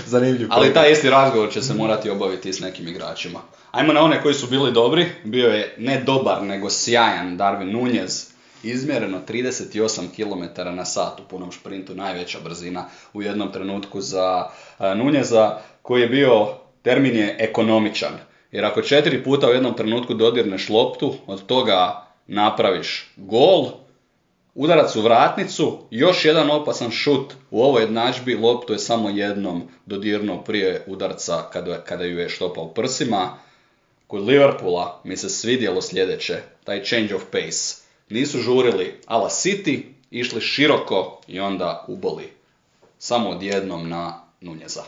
Zanimljiv 0.07 0.49
Ali 0.51 0.75
taj 0.75 0.93
isti 0.93 1.11
razgovor 1.11 1.53
će 1.53 1.63
se 1.63 1.75
morati 1.75 2.11
obaviti 2.11 2.53
s 2.53 2.61
nekim 2.61 2.89
igračima. 2.89 3.41
Ajmo 3.71 3.93
na 3.93 4.03
one 4.03 4.23
koji 4.23 4.35
su 4.35 4.47
bili 4.47 4.73
dobri. 4.73 5.07
Bio 5.25 5.49
je 5.49 5.75
ne 5.79 6.01
dobar, 6.01 6.43
nego 6.43 6.71
sjajan 6.71 7.39
Darwin 7.39 7.73
Nunez. 7.73 8.33
Izmjereno 8.63 9.21
38 9.29 10.01
km 10.17 10.43
na 10.77 10.85
sat 10.85 11.21
u 11.21 11.23
punom 11.31 11.53
šprintu, 11.53 11.95
najveća 11.95 12.39
brzina 12.45 12.85
u 13.13 13.23
jednom 13.23 13.53
trenutku 13.53 14.01
za 14.01 14.47
Nunjeza, 14.97 15.59
koji 15.83 16.01
je 16.01 16.09
bio, 16.09 16.49
termin 16.83 17.17
je 17.17 17.37
ekonomičan. 17.39 18.13
Jer 18.53 18.65
ako 18.65 18.83
četiri 18.83 19.25
puta 19.25 19.49
u 19.49 19.53
jednom 19.53 19.75
trenutku 19.75 20.15
dodirneš 20.15 20.69
loptu, 20.69 21.15
od 21.27 21.47
toga 21.47 22.07
napraviš 22.27 23.13
gol, 23.17 23.82
udarac 24.55 24.97
u 24.97 25.01
vratnicu, 25.01 25.79
još 25.91 26.25
jedan 26.25 26.51
opasan 26.51 26.91
šut 26.91 27.33
u 27.51 27.63
ovoj 27.63 27.83
jednadžbi, 27.83 28.35
loptu 28.35 28.73
je 28.73 28.79
samo 28.79 29.11
jednom 29.11 29.63
dodirnuo 29.87 30.43
prije 30.43 30.85
udarca 30.87 31.43
kada, 31.53 31.81
kada 31.81 32.05
ju 32.05 32.19
je 32.19 32.29
štopao 32.29 32.69
prsima. 32.69 33.39
Kod 34.07 34.27
Liverpoola 34.27 35.01
mi 35.05 35.17
se 35.17 35.29
svidjelo 35.29 35.83
sljedeće, 35.83 36.37
taj 36.65 36.85
change 36.85 37.15
of 37.15 37.23
pace. 37.31 37.83
Nisu 38.09 38.39
žurili 38.39 38.95
ala 39.07 39.29
City, 39.29 39.83
išli 40.11 40.41
široko 40.41 41.21
i 41.27 41.41
onda 41.41 41.85
uboli. 41.89 42.33
Samo 42.99 43.31
odjednom 43.31 43.89
na 43.89 44.21
Nunjeza. 44.41 44.83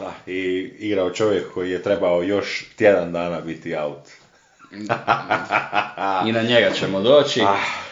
Da, 0.00 0.14
i 0.26 0.70
igrao 0.78 1.10
čovjek 1.10 1.52
koji 1.54 1.70
je 1.70 1.82
trebao 1.82 2.22
još 2.22 2.66
tjedan 2.76 3.12
dana 3.12 3.40
biti 3.40 3.76
out. 3.76 4.08
I 6.28 6.32
na 6.32 6.42
njega 6.42 6.70
ćemo 6.72 7.00
doći. 7.00 7.40
Ah. 7.42 7.83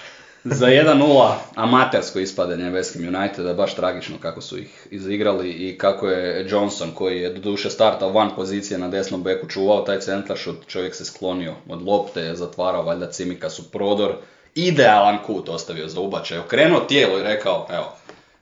Za 0.44 0.66
1-0 0.66 1.34
amatersko 1.54 2.18
ispadanje 2.18 2.64
West 2.64 2.94
Ham 2.94 3.14
Uniteda, 3.14 3.54
baš 3.54 3.76
tragično 3.76 4.16
kako 4.18 4.40
su 4.40 4.58
ih 4.58 4.86
izigrali 4.90 5.50
i 5.50 5.78
kako 5.78 6.08
je 6.08 6.46
Johnson 6.50 6.90
koji 6.94 7.20
je 7.20 7.32
doduše 7.32 7.70
startao 7.70 8.12
van 8.12 8.30
pozicije 8.36 8.78
na 8.78 8.88
desnom 8.88 9.22
beku 9.22 9.48
čuvao 9.48 9.80
taj 9.80 10.00
centar 10.00 10.36
šut, 10.36 10.66
čovjek 10.66 10.94
se 10.94 11.04
sklonio 11.04 11.54
od 11.68 11.82
lopte, 11.82 12.34
zatvarao 12.34 12.82
valjda 12.82 13.10
cimika 13.10 13.50
su 13.50 13.70
prodor, 13.70 14.14
idealan 14.54 15.18
kut 15.26 15.48
ostavio 15.48 15.88
za 15.88 16.00
ubačaj, 16.00 16.38
okrenuo 16.38 16.80
tijelo 16.80 17.18
i 17.18 17.22
rekao, 17.22 17.66
evo, 17.70 17.92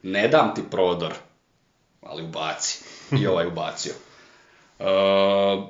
ne 0.03 0.29
dam 0.29 0.55
ti 0.55 0.63
prodor, 0.71 1.13
ali 2.03 2.23
ubaci. 2.23 2.85
I 3.23 3.27
ovaj 3.27 3.47
ubacio. 3.47 3.93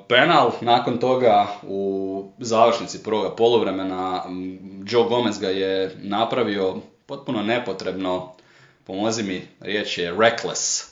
Penal 0.07 0.51
nakon 0.61 0.97
toga 0.97 1.47
u 1.63 2.31
završnici 2.39 3.03
prvoga 3.03 3.35
poluvremena 3.35 4.23
Joe 4.85 5.09
Gomez 5.09 5.39
ga 5.39 5.49
je 5.49 5.95
napravio 6.01 6.75
potpuno 7.05 7.41
nepotrebno, 7.43 8.33
pomozi 8.83 9.23
mi, 9.23 9.47
riječ 9.59 9.97
je 9.97 10.15
reckless. 10.19 10.91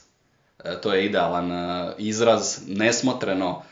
E, 0.64 0.80
to 0.80 0.94
je 0.94 1.04
idealan 1.04 1.52
e, 1.52 1.92
izraz, 1.98 2.58
nesmotreno. 2.66 3.62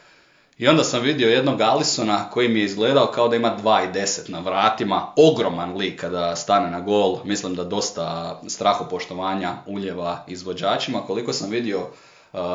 I 0.59 0.69
onda 0.69 0.85
sam 0.85 1.03
vidio 1.03 1.29
jednog 1.29 1.61
Alisona 1.61 2.31
koji 2.31 2.49
mi 2.49 2.59
je 2.59 2.65
izgledao 2.65 3.07
kao 3.07 3.29
da 3.29 3.37
ima 3.37 3.57
2,10 3.65 4.31
na 4.31 4.41
vratima. 4.41 5.13
Ogroman 5.17 5.77
lik 5.77 6.01
kada 6.01 6.37
stane 6.37 6.71
na 6.71 6.81
gol. 6.81 7.19
Mislim 7.25 7.55
da 7.55 7.65
dosta 7.65 8.41
strahopoštovanja 8.47 9.55
uljeva 9.67 10.25
izvođačima. 10.29 11.01
Koliko 11.01 11.33
sam 11.33 11.51
vidio 11.51 11.87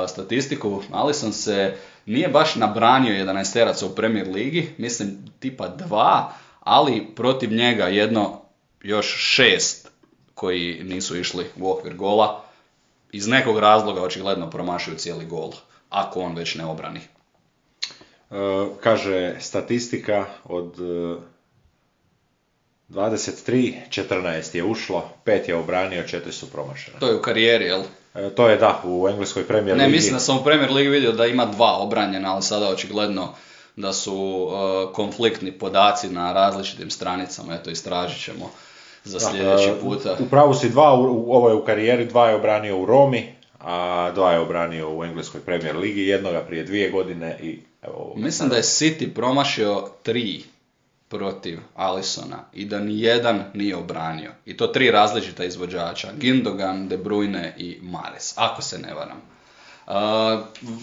statistiku, 0.07 0.84
Alison 0.91 1.34
se 1.34 1.76
nije 2.05 2.28
baš 2.28 2.55
nabranio 2.55 3.26
11 3.26 3.53
teraca 3.53 3.86
u 3.86 3.95
Premier 3.95 4.28
Ligi. 4.28 4.69
Mislim 4.78 5.17
tipa 5.39 5.67
dva, 5.67 6.34
ali 6.59 7.07
protiv 7.15 7.53
njega 7.53 7.88
jedno 7.88 8.41
još 8.82 9.15
šest 9.17 9.89
koji 10.34 10.84
nisu 10.84 11.19
išli 11.19 11.45
u 11.57 11.71
okvir 11.71 11.95
gola. 11.95 12.43
Iz 13.11 13.28
nekog 13.28 13.59
razloga 13.59 14.01
očigledno 14.01 14.49
promašuju 14.49 14.97
cijeli 14.97 15.26
gol. 15.26 15.51
Ako 15.89 16.19
on 16.19 16.36
već 16.36 16.55
ne 16.55 16.65
obrani. 16.65 16.99
E, 16.99 18.36
kaže 18.82 19.36
statistika 19.39 20.26
od 20.43 20.80
e, 20.80 21.15
23, 22.89 23.74
14 23.89 24.55
je 24.55 24.63
ušlo, 24.63 25.09
5 25.26 25.49
je 25.49 25.55
obranio, 25.55 26.03
4 26.03 26.32
su 26.32 26.51
promašena. 26.51 26.99
To 26.99 27.07
je 27.07 27.15
u 27.15 27.21
karijeri, 27.21 27.65
jel? 27.65 27.84
E, 28.16 28.30
to 28.30 28.49
je 28.49 28.57
da, 28.57 28.82
u 28.84 29.07
engleskoj 29.09 29.47
premijer 29.47 29.78
Ne, 29.78 29.86
ligi. 29.86 29.95
mislim 29.95 30.14
da 30.14 30.20
sam 30.20 30.38
u 30.38 30.43
Premier 30.43 30.72
Ligi 30.72 30.89
vidio 30.89 31.11
da 31.11 31.26
ima 31.26 31.45
dva 31.45 31.78
obranjena, 31.78 32.34
ali 32.34 32.41
sada 32.41 32.70
očigledno 32.70 33.34
da 33.76 33.93
su 33.93 34.16
uh, 34.16 34.93
konfliktni 34.93 35.51
podaci 35.51 36.09
na 36.09 36.34
različitim 36.34 36.89
stranicama, 36.89 37.55
eto 37.55 37.70
istražit 37.70 38.24
ćemo 38.24 38.51
za 39.03 39.20
sljedeći 39.20 39.70
e, 39.70 39.80
puta. 39.82 40.18
U 40.20 40.30
pravu 40.30 40.53
si 40.53 40.70
dva, 40.70 40.93
u, 40.93 41.34
ovo 41.34 41.49
je 41.49 41.55
u 41.55 41.66
karijeri, 41.66 42.05
dva 42.05 42.30
je 42.30 42.36
obranio 42.36 42.80
u 42.80 42.86
Romi, 42.86 43.36
a 43.59 44.11
dva 44.16 44.32
je 44.32 44.39
obranio 44.39 44.97
u 44.97 45.03
engleskoj 45.03 45.41
premijer 45.41 45.78
ligi, 45.78 46.01
jednoga 46.01 46.41
prije 46.41 46.64
dvije 46.64 46.89
godine 46.89 47.39
i 47.41 47.59
evo. 47.82 48.14
Mislim 48.16 48.49
da 48.49 48.55
je 48.55 48.64
City 48.64 49.14
promašio 49.14 49.88
tri 50.03 50.43
protiv 51.14 51.59
Alisona 51.76 52.39
i 52.53 52.66
da 52.66 52.80
ni 52.80 53.01
jedan 53.01 53.43
nije 53.53 53.76
obranio. 53.76 54.32
I 54.45 54.57
to 54.57 54.68
tri 54.68 54.91
različita 54.91 55.45
izvođača, 55.45 56.11
Gindogan, 56.18 56.88
De 56.88 56.97
Bruyne 56.97 57.53
i 57.57 57.80
Mares, 57.82 58.34
ako 58.36 58.61
se 58.61 58.78
ne 58.80 58.93
varam. 58.93 59.22
Uh, 59.88 59.93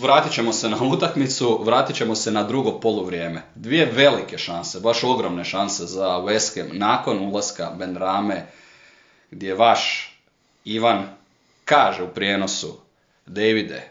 vratit 0.01 0.33
ćemo 0.33 0.53
se 0.53 0.69
na 0.69 0.77
utakmicu, 0.93 1.61
vratit 1.65 1.97
ćemo 1.97 2.15
se 2.15 2.31
na 2.31 2.43
drugo 2.43 2.81
poluvrijeme. 2.81 3.43
Dvije 3.55 3.93
velike 3.93 4.39
šanse, 4.39 4.81
baš 4.81 5.05
ogromne 5.05 5.45
šanse 5.45 5.87
za 5.87 6.07
West 6.07 6.61
Ham 6.61 6.79
nakon 6.79 7.19
ulaska 7.19 7.71
Ben 7.79 7.97
Rame, 7.97 8.47
gdje 9.31 9.55
vaš 9.55 10.13
Ivan 10.65 11.09
kaže 11.65 12.03
u 12.03 12.09
prijenosu, 12.09 12.81
Davide, 13.27 13.91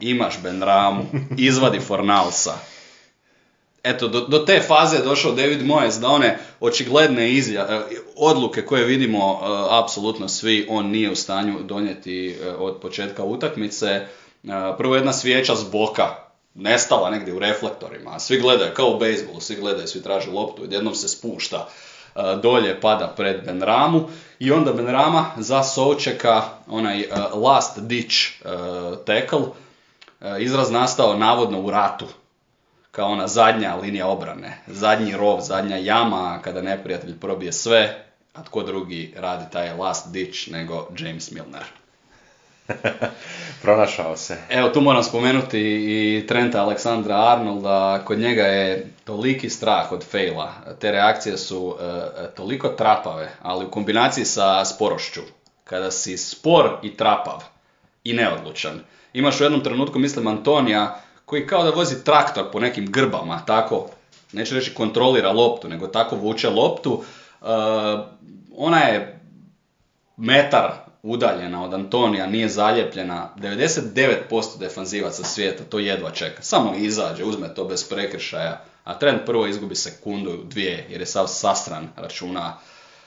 imaš 0.00 0.42
Ben 0.42 0.62
Ramu, 0.62 1.04
izvadi 1.36 1.80
Fornalsa. 1.80 2.77
Eto, 3.88 4.08
do, 4.08 4.20
do 4.20 4.38
te 4.38 4.60
faze 4.60 4.96
je 4.96 5.02
došao 5.02 5.32
David 5.32 5.62
Moyes 5.62 6.00
da 6.00 6.08
one 6.08 6.38
očigledne 6.60 7.32
izja, 7.32 7.66
e, 7.70 7.80
odluke 8.16 8.64
koje 8.64 8.84
vidimo 8.84 9.18
e, 9.18 9.46
apsolutno 9.70 10.28
svi, 10.28 10.66
on 10.70 10.86
nije 10.86 11.10
u 11.10 11.16
stanju 11.16 11.62
donijeti 11.62 12.30
e, 12.30 12.50
od 12.50 12.80
početka 12.80 13.24
utakmice. 13.24 14.06
Prvo 14.78 14.94
jedna 14.94 15.12
svijeća 15.12 15.56
s 15.56 15.70
boka, 15.70 16.06
nestala 16.54 17.10
negdje 17.10 17.34
u 17.34 17.38
reflektorima, 17.38 18.18
svi 18.18 18.40
gledaju, 18.40 18.74
kao 18.74 18.90
u 18.90 18.98
bejsbolu, 18.98 19.40
svi 19.40 19.56
gledaju, 19.56 19.88
svi 19.88 20.02
traže 20.02 20.30
loptu, 20.30 20.66
jednom 20.70 20.94
se 20.94 21.08
spušta 21.08 21.68
dolje, 22.42 22.80
pada 22.80 23.12
pred 23.16 23.44
Benramu 23.44 24.08
i 24.38 24.52
onda 24.52 24.72
Benrama 24.72 25.26
za 25.36 25.62
Součeka, 25.62 26.42
onaj 26.66 27.04
last 27.34 27.78
ditch 27.80 28.16
tackle, 29.06 29.46
izraz 30.40 30.70
nastao 30.70 31.16
navodno 31.16 31.60
u 31.60 31.70
ratu, 31.70 32.06
kao 32.90 33.08
ona 33.08 33.28
zadnja 33.28 33.74
linija 33.74 34.06
obrane, 34.06 34.58
zadnji 34.66 35.16
rov, 35.16 35.40
zadnja 35.40 35.76
jama, 35.76 36.38
kada 36.42 36.62
neprijatelj 36.62 37.18
probije 37.18 37.52
sve, 37.52 38.04
a 38.34 38.42
tko 38.42 38.62
drugi 38.62 39.14
radi 39.16 39.44
taj 39.52 39.74
last 39.74 40.12
ditch 40.12 40.52
nego 40.52 40.88
James 40.98 41.30
Milner. 41.30 41.64
Pronašao 43.62 44.16
se. 44.16 44.36
Evo 44.50 44.68
tu 44.68 44.80
moram 44.80 45.02
spomenuti 45.02 45.60
i 45.60 46.26
Trenta 46.26 46.62
Aleksandra 46.62 47.16
Arnolda, 47.16 48.02
kod 48.04 48.18
njega 48.18 48.42
je 48.42 48.86
toliki 49.04 49.50
strah 49.50 49.92
od 49.92 50.04
fejla. 50.04 50.52
Te 50.80 50.92
reakcije 50.92 51.38
su 51.38 51.76
e, 51.80 51.84
toliko 52.36 52.68
trapave, 52.68 53.30
ali 53.42 53.64
u 53.64 53.70
kombinaciji 53.70 54.24
sa 54.24 54.64
sporošću. 54.64 55.20
Kada 55.64 55.90
si 55.90 56.16
spor 56.16 56.70
i 56.82 56.96
trapav 56.96 57.44
i 58.04 58.12
neodlučan. 58.12 58.80
Imaš 59.12 59.40
u 59.40 59.44
jednom 59.44 59.64
trenutku, 59.64 59.98
mislim, 59.98 60.26
Antonija, 60.26 61.00
koji 61.28 61.46
kao 61.46 61.64
da 61.64 61.70
vozi 61.70 62.04
traktor 62.04 62.50
po 62.52 62.60
nekim 62.60 62.90
grbama, 62.90 63.42
tako, 63.46 63.90
neću 64.32 64.54
reći 64.54 64.74
kontrolira 64.74 65.32
loptu, 65.32 65.68
nego 65.68 65.86
tako 65.86 66.16
vuče 66.16 66.50
loptu. 66.50 67.02
E, 67.02 67.46
ona 68.56 68.78
je 68.78 69.20
metar 70.16 70.72
udaljena 71.02 71.64
od 71.64 71.74
Antonija, 71.74 72.26
nije 72.26 72.48
zalijepljena, 72.48 73.30
99% 73.36 74.58
defanzivaca 74.58 75.24
svijeta 75.24 75.64
to 75.64 75.78
jedva 75.78 76.10
čeka. 76.10 76.42
Samo 76.42 76.74
izađe, 76.76 77.24
uzme 77.24 77.54
to 77.54 77.64
bez 77.64 77.88
prekršaja, 77.88 78.64
a 78.84 78.98
Trent 78.98 79.26
prvo 79.26 79.46
izgubi 79.46 79.74
sekundu, 79.74 80.42
dvije, 80.44 80.86
jer 80.90 81.00
je 81.00 81.06
sav 81.06 81.26
sasran 81.26 81.88
računa, 81.96 82.58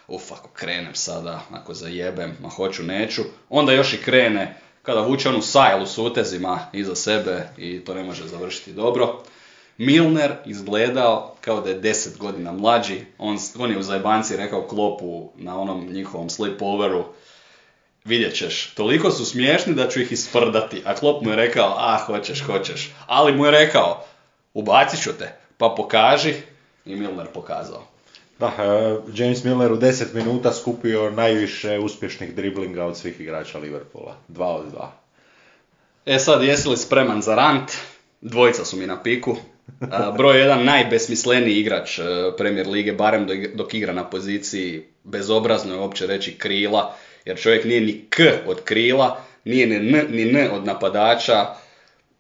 uf, 0.07 0.32
ako 0.32 0.49
krenem 0.53 0.95
sada, 0.95 1.39
ako 1.51 1.74
zajebem, 1.74 2.38
ma 2.41 2.49
hoću, 2.49 2.84
neću. 2.84 3.22
Onda 3.49 3.74
još 3.74 3.93
i 3.93 3.97
krene, 3.97 4.55
kada 4.82 5.01
vuče 5.01 5.29
onu 5.29 5.41
sajlu 5.41 5.86
s 5.86 5.97
utezima 5.97 6.59
iza 6.73 6.95
sebe 6.95 7.49
i 7.57 7.79
to 7.79 7.93
ne 7.93 8.03
može 8.03 8.27
završiti 8.27 8.73
dobro. 8.73 9.23
Milner 9.77 10.32
izgledao 10.45 11.36
kao 11.41 11.61
da 11.61 11.69
je 11.69 11.82
10 11.82 12.17
godina 12.17 12.51
mlađi, 12.51 13.05
on, 13.17 13.38
on 13.59 13.71
je 13.71 13.77
u 13.77 13.84
zajebanci 13.84 14.38
rekao 14.38 14.67
klopu 14.67 15.29
na 15.36 15.59
onom 15.59 15.88
njihovom 15.91 16.29
slipoveru, 16.29 17.05
vidjet 18.05 18.36
ćeš, 18.36 18.73
toliko 18.75 19.11
su 19.11 19.25
smiješni 19.25 19.73
da 19.73 19.89
ću 19.89 20.01
ih 20.01 20.11
isprdati, 20.11 20.82
a 20.86 20.95
Klop 20.95 21.23
mu 21.23 21.29
je 21.29 21.36
rekao, 21.36 21.75
a 21.77 21.97
hoćeš, 22.05 22.41
hoćeš, 22.41 22.91
ali 23.07 23.36
mu 23.36 23.45
je 23.45 23.51
rekao, 23.51 24.05
ubacit 24.53 25.03
ću 25.03 25.13
te, 25.13 25.36
pa 25.57 25.73
pokaži, 25.77 26.34
i 26.86 26.95
Milner 26.95 27.27
pokazao. 27.34 27.91
Da, 28.42 28.48
e, 28.48 28.98
James 29.14 29.44
Milner 29.44 29.72
u 29.72 29.78
10 29.78 30.14
minuta 30.14 30.54
skupio 30.54 31.10
najviše 31.10 31.80
uspješnih 31.80 32.36
driblinga 32.36 32.86
od 32.86 32.98
svih 32.98 33.20
igrača 33.22 33.58
Liverpoola. 33.58 34.16
Dva 34.28 34.48
od 34.48 34.72
dva. 34.72 34.92
E 36.06 36.20
sad, 36.20 36.44
jesi 36.44 36.70
li 36.70 36.78
spreman 36.78 37.22
za 37.22 37.36
rant? 37.36 37.72
Dvojica 38.22 38.66
su 38.66 38.78
mi 38.78 38.88
na 38.88 39.04
piku. 39.04 39.36
A, 39.92 40.12
broj 40.12 40.39
jedan 40.39 40.66
najbesmisleniji 40.66 41.56
igrač 41.56 42.00
e, 42.00 42.04
Premier 42.38 42.68
Lige, 42.68 42.94
barem 42.94 43.28
dok- 43.28 43.76
igra 43.76 43.94
na 43.94 44.10
poziciji, 44.10 44.84
bezobrazno 45.04 45.74
je 45.74 45.80
uopće 45.80 46.08
reći 46.08 46.38
krila, 46.38 46.96
jer 47.26 47.39
čovjek 47.39 47.66
nije 47.66 47.82
ni 47.82 48.06
K 48.10 48.20
od 48.48 48.62
krila, 48.64 49.22
nije 49.46 49.68
ni 49.68 49.76
N, 49.76 50.06
ni 50.10 50.22
N 50.22 50.52
od 50.54 50.66
napadača, 50.66 51.46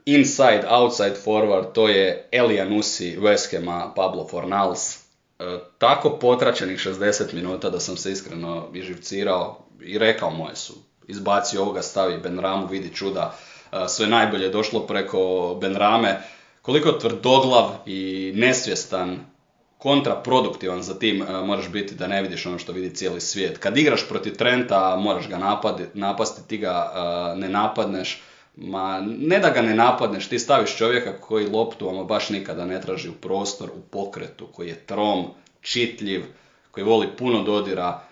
inside, 0.05 0.63
outside 0.69 1.15
forward, 1.25 1.71
to 1.73 1.87
je 1.87 2.27
Elianusi 2.31 3.17
West 3.19 3.57
Hama, 3.57 3.93
Pablo 3.95 4.27
Fornals. 4.27 5.00
E, 5.41 5.59
tako 5.77 6.09
potračenih 6.09 6.79
60 6.79 7.33
minuta 7.33 7.69
da 7.69 7.79
sam 7.79 7.97
se 7.97 8.11
iskreno 8.11 8.67
iživcirao 8.73 9.65
i 9.81 9.97
rekao 9.97 10.29
moje 10.29 10.55
su. 10.55 10.73
Izbacio 11.07 11.61
ovoga, 11.61 11.81
stavi 11.81 12.17
Benramu, 12.17 12.67
vidi 12.67 12.93
čuda. 12.93 13.35
E, 13.71 13.87
sve 13.87 14.07
najbolje 14.07 14.43
je 14.43 14.49
došlo 14.49 14.87
preko 14.87 15.57
Benrame. 15.61 16.21
Koliko 16.61 16.91
tvrdoglav 16.91 17.69
i 17.85 18.31
nesvjestan 18.35 19.19
kontraproduktivan 19.77 20.83
za 20.83 20.99
tim 20.99 21.21
e, 21.21 21.25
moraš 21.45 21.69
biti 21.69 21.95
da 21.95 22.07
ne 22.07 22.21
vidiš 22.21 22.45
ono 22.45 22.59
što 22.59 22.71
vidi 22.71 22.95
cijeli 22.95 23.21
svijet. 23.21 23.57
Kad 23.57 23.77
igraš 23.77 24.07
protiv 24.07 24.35
Trenta, 24.35 24.95
moraš 24.95 25.29
ga 25.29 25.37
napadi, 25.37 25.83
napasti, 25.93 26.47
ti 26.47 26.57
ga 26.57 26.93
ne 27.37 27.49
napadneš. 27.49 28.21
Ma, 28.55 29.01
ne 29.01 29.39
da 29.39 29.49
ga 29.49 29.61
ne 29.61 29.75
napadneš, 29.75 30.27
ti 30.29 30.39
staviš 30.39 30.77
čovjeka 30.77 31.13
koji 31.21 31.47
loptu 31.47 31.89
ama 31.89 32.03
baš 32.03 32.29
nikada 32.29 32.65
ne 32.65 32.81
traži 32.81 33.09
u 33.09 33.13
prostor, 33.13 33.69
u 33.69 33.81
pokretu, 33.81 34.47
koji 34.47 34.67
je 34.67 34.75
trom, 34.85 35.25
čitljiv, 35.61 36.25
koji 36.71 36.83
voli 36.83 37.07
puno 37.17 37.43
dodira. 37.43 38.03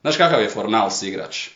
Znaš 0.00 0.16
kakav 0.16 0.42
je 0.42 0.48
Fornals 0.48 1.02
igrač? 1.02 1.48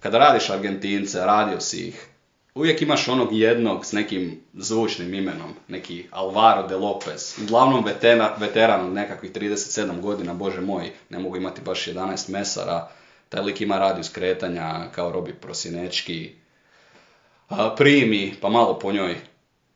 Kada 0.00 0.18
radiš 0.18 0.50
Argentince, 0.50 1.18
radio 1.18 1.60
si 1.60 1.88
ih, 1.88 2.06
uvijek 2.54 2.82
imaš 2.82 3.08
onog 3.08 3.28
jednog 3.32 3.86
s 3.86 3.92
nekim 3.92 4.40
zvučnim 4.54 5.14
imenom, 5.14 5.54
neki 5.68 6.06
Alvaro 6.10 6.66
de 6.68 6.76
Lopez, 6.76 7.38
uglavnom 7.42 7.84
veteran, 7.84 8.30
veteran 8.38 8.92
nekakvih 8.92 9.32
37 9.32 10.00
godina, 10.00 10.34
bože 10.34 10.60
moj, 10.60 10.92
ne 11.10 11.18
mogu 11.18 11.36
imati 11.36 11.60
baš 11.60 11.86
11 11.86 12.30
mesara, 12.30 12.88
taj 13.28 13.42
lik 13.42 13.60
ima 13.60 13.78
radijus 13.78 14.08
kretanja 14.08 14.88
kao 14.94 15.12
Robi 15.12 15.32
Prosinečki, 15.32 16.34
primi 17.76 18.34
pa 18.40 18.48
malo 18.48 18.78
po 18.78 18.92
njoj 18.92 19.16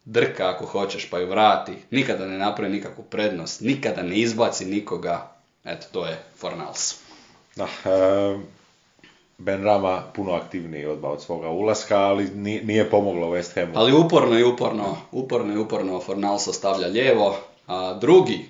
drka 0.04 0.48
ako 0.48 0.66
hoćeš 0.66 1.10
pa 1.10 1.18
ju 1.18 1.26
vrati, 1.26 1.72
nikada 1.90 2.26
ne 2.26 2.38
napravi 2.38 2.72
nikakvu 2.72 3.04
prednost, 3.04 3.60
nikada 3.60 4.02
ne 4.02 4.18
izbaci 4.18 4.64
nikoga, 4.64 5.32
eto 5.64 5.86
to 5.92 6.06
je 6.06 6.22
Fornals. 6.36 6.94
Da, 7.56 7.64
e, 7.64 8.38
Ben 9.38 9.64
Rama 9.64 10.02
puno 10.14 10.32
aktivniji 10.32 10.86
od, 10.86 10.98
od 11.02 11.22
svoga 11.22 11.48
ulaska, 11.48 11.98
ali 11.98 12.30
nije 12.64 12.90
pomoglo 12.90 13.26
West 13.26 13.54
Hamu. 13.54 13.72
Ali 13.74 13.92
uporno 13.92 14.38
i 14.38 14.44
uporno, 14.44 14.96
uporno 15.12 15.54
i 15.54 15.58
uporno 15.58 16.00
Fornalsa 16.00 16.52
stavlja 16.52 16.86
lijevo, 16.86 17.36
a 17.66 17.94
drugi 17.94 18.48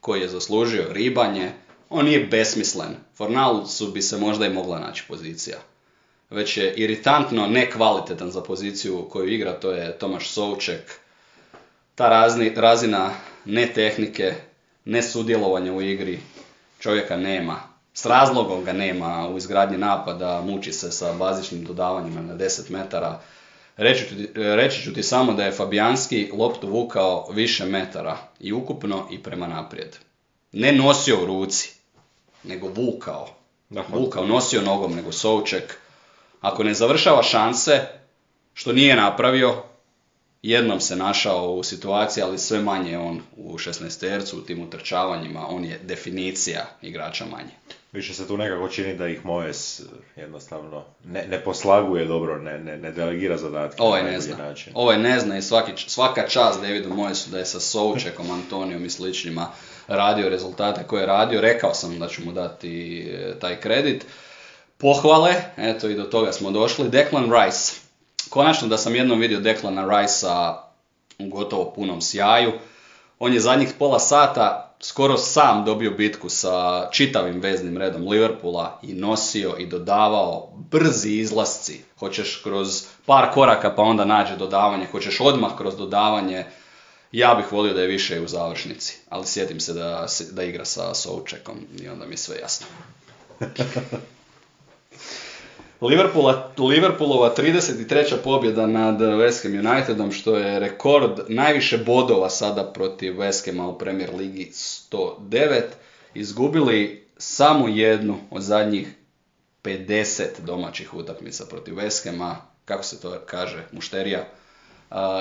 koji 0.00 0.20
je 0.20 0.28
zaslužio 0.28 0.92
ribanje, 0.92 1.50
on 1.90 2.04
nije 2.04 2.26
besmislen. 2.26 2.96
Fornalsu 3.14 3.86
bi 3.86 4.02
se 4.02 4.16
možda 4.16 4.46
i 4.46 4.52
mogla 4.52 4.78
naći 4.78 5.04
pozicija. 5.08 5.56
Već 6.30 6.56
je 6.56 6.74
iritantno 6.74 7.46
nekvalitetan 7.46 8.30
za 8.30 8.40
poziciju 8.40 9.08
koju 9.10 9.28
igra, 9.28 9.60
to 9.60 9.70
je 9.70 9.98
Tomaš 9.98 10.30
Souček. 10.30 10.92
Ta 11.94 12.08
razni, 12.08 12.52
razina 12.56 13.10
ne 13.44 13.66
tehnike, 13.66 14.34
ne 14.84 15.02
sudjelovanja 15.02 15.72
u 15.72 15.82
igri, 15.82 16.18
čovjeka 16.80 17.16
nema 17.16 17.76
s 17.96 18.06
razlogom 18.06 18.64
ga 18.64 18.72
nema 18.72 19.28
u 19.28 19.36
izgradnji 19.36 19.78
napada, 19.78 20.42
muči 20.46 20.72
se 20.72 20.92
sa 20.92 21.12
bazičnim 21.12 21.64
dodavanjima 21.64 22.22
na 22.22 22.34
10 22.34 22.70
metara. 22.70 23.20
Reći, 23.76 24.28
reći 24.34 24.82
ću 24.82 24.94
ti 24.94 25.02
samo 25.02 25.32
da 25.32 25.44
je 25.44 25.52
Fabijanski 25.52 26.30
loptu 26.32 26.68
vukao 26.68 27.28
više 27.30 27.64
metara 27.64 28.18
i 28.40 28.52
ukupno 28.52 29.08
i 29.10 29.22
prema 29.22 29.46
naprijed. 29.46 29.96
Ne 30.52 30.72
nosio 30.72 31.22
u 31.22 31.26
ruci, 31.26 31.74
nego 32.44 32.68
vukao. 32.68 33.28
Vukao, 33.88 34.26
nosio 34.26 34.62
nogom, 34.62 34.94
nego 34.94 35.12
Souček. 35.12 35.80
Ako 36.46 36.64
ne 36.64 36.74
završava 36.74 37.22
šanse, 37.22 37.80
što 38.54 38.72
nije 38.72 38.96
napravio, 38.96 39.54
jednom 40.42 40.80
se 40.80 40.96
našao 40.96 41.52
u 41.52 41.62
situaciji, 41.62 42.24
ali 42.24 42.38
sve 42.38 42.60
manje 42.60 42.98
on 42.98 43.20
u 43.36 43.58
16 43.58 44.00
tercu, 44.00 44.38
u 44.38 44.40
tim 44.40 44.62
utrčavanjima, 44.62 45.46
on 45.48 45.64
je 45.64 45.78
definicija 45.82 46.66
igrača 46.82 47.24
manje. 47.24 47.50
Više 47.92 48.14
se 48.14 48.28
tu 48.28 48.36
nekako 48.36 48.68
čini 48.68 48.96
da 48.96 49.08
ih 49.08 49.24
Mojes 49.24 49.82
jednostavno 50.16 50.84
ne, 51.04 51.26
ne 51.30 51.40
poslaguje 51.40 52.04
dobro, 52.04 52.38
ne, 52.38 52.58
ne, 52.58 52.76
ne 52.76 52.92
delegira 52.92 53.36
zadatke 53.36 53.82
ovaj 53.82 54.02
ne 54.02 54.20
zna. 54.20 54.36
način. 54.36 54.72
Ovaj 54.76 54.98
ne 54.98 55.20
zna 55.20 55.38
i 55.38 55.42
svaki, 55.42 55.72
svaka 55.76 56.28
čast 56.28 56.60
Davidu 56.60 56.94
Mojesu 56.94 57.30
da 57.30 57.38
je 57.38 57.46
sa 57.46 57.60
Součekom, 57.60 58.30
Antonijom 58.30 58.84
i 58.84 58.90
sličnima 58.90 59.48
radio 59.88 60.28
rezultate 60.28 60.84
koje 60.86 61.00
je 61.00 61.06
radio. 61.06 61.40
Rekao 61.40 61.74
sam 61.74 61.98
da 61.98 62.08
ću 62.08 62.24
mu 62.24 62.32
dati 62.32 63.00
e, 63.00 63.38
taj 63.38 63.60
kredit. 63.60 64.06
Pohvale, 64.78 65.34
eto 65.56 65.88
i 65.88 65.94
do 65.94 66.04
toga 66.04 66.32
smo 66.32 66.50
došli. 66.50 66.88
Declan 66.88 67.32
Rice. 67.32 67.72
Konačno 68.30 68.68
da 68.68 68.78
sam 68.78 68.94
jednom 68.94 69.20
vidio 69.20 69.40
Declana 69.40 70.00
Rice-a 70.00 70.70
u 71.18 71.28
gotovo 71.28 71.72
punom 71.76 72.02
sjaju. 72.02 72.52
On 73.18 73.32
je 73.32 73.40
zadnjih 73.40 73.68
pola 73.78 73.98
sata 73.98 74.66
skoro 74.80 75.16
sam 75.16 75.64
dobio 75.64 75.90
bitku 75.90 76.28
sa 76.28 76.88
čitavim 76.90 77.40
veznim 77.40 77.78
redom 77.78 78.08
Liverpoola 78.08 78.80
i 78.82 78.94
nosio 78.94 79.56
i 79.58 79.66
dodavao 79.66 80.52
brzi 80.70 81.10
izlasci. 81.10 81.84
Hoćeš 81.98 82.40
kroz 82.44 82.84
par 83.06 83.34
koraka 83.34 83.74
pa 83.74 83.82
onda 83.82 84.04
nađe 84.04 84.36
dodavanje, 84.36 84.86
hoćeš 84.86 85.20
odmah 85.20 85.56
kroz 85.56 85.76
dodavanje. 85.76 86.44
Ja 87.12 87.34
bih 87.34 87.52
volio 87.52 87.74
da 87.74 87.80
je 87.80 87.86
više 87.86 88.20
u 88.20 88.28
završnici, 88.28 88.98
ali 89.08 89.26
sjetim 89.26 89.60
se 89.60 89.72
da, 89.72 90.06
da 90.32 90.42
igra 90.42 90.64
sa 90.64 90.94
Součekom 90.94 91.56
i 91.80 91.88
onda 91.88 92.06
mi 92.06 92.12
je 92.12 92.18
sve 92.18 92.36
jasno. 92.38 92.66
Liverpoola, 95.80 96.52
Liverpoolova 96.58 97.34
33. 97.36 98.16
pobjeda 98.24 98.66
nad 98.66 99.00
West 99.00 99.42
Ham 99.42 99.66
Unitedom, 99.72 100.12
što 100.12 100.36
je 100.36 100.60
rekord 100.60 101.20
najviše 101.28 101.78
bodova 101.78 102.30
sada 102.30 102.64
protiv 102.64 103.12
West 103.12 103.46
Hama 103.46 103.68
u 103.68 103.78
Premier 103.78 104.14
Ligi 104.14 104.50
109. 104.52 105.62
Izgubili 106.14 107.06
samo 107.16 107.68
jednu 107.68 108.18
od 108.30 108.42
zadnjih 108.42 108.88
50 109.64 110.24
domaćih 110.44 110.94
utakmica 110.94 111.44
protiv 111.44 111.74
West 111.74 112.10
Hama, 112.10 112.36
kako 112.64 112.82
se 112.82 113.00
to 113.00 113.18
kaže, 113.26 113.64
mušterija 113.72 114.28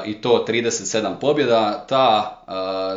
i 0.06 0.14
to 0.14 0.46
37 0.48 1.20
pobjeda. 1.22 1.86
Ta, 1.90 2.38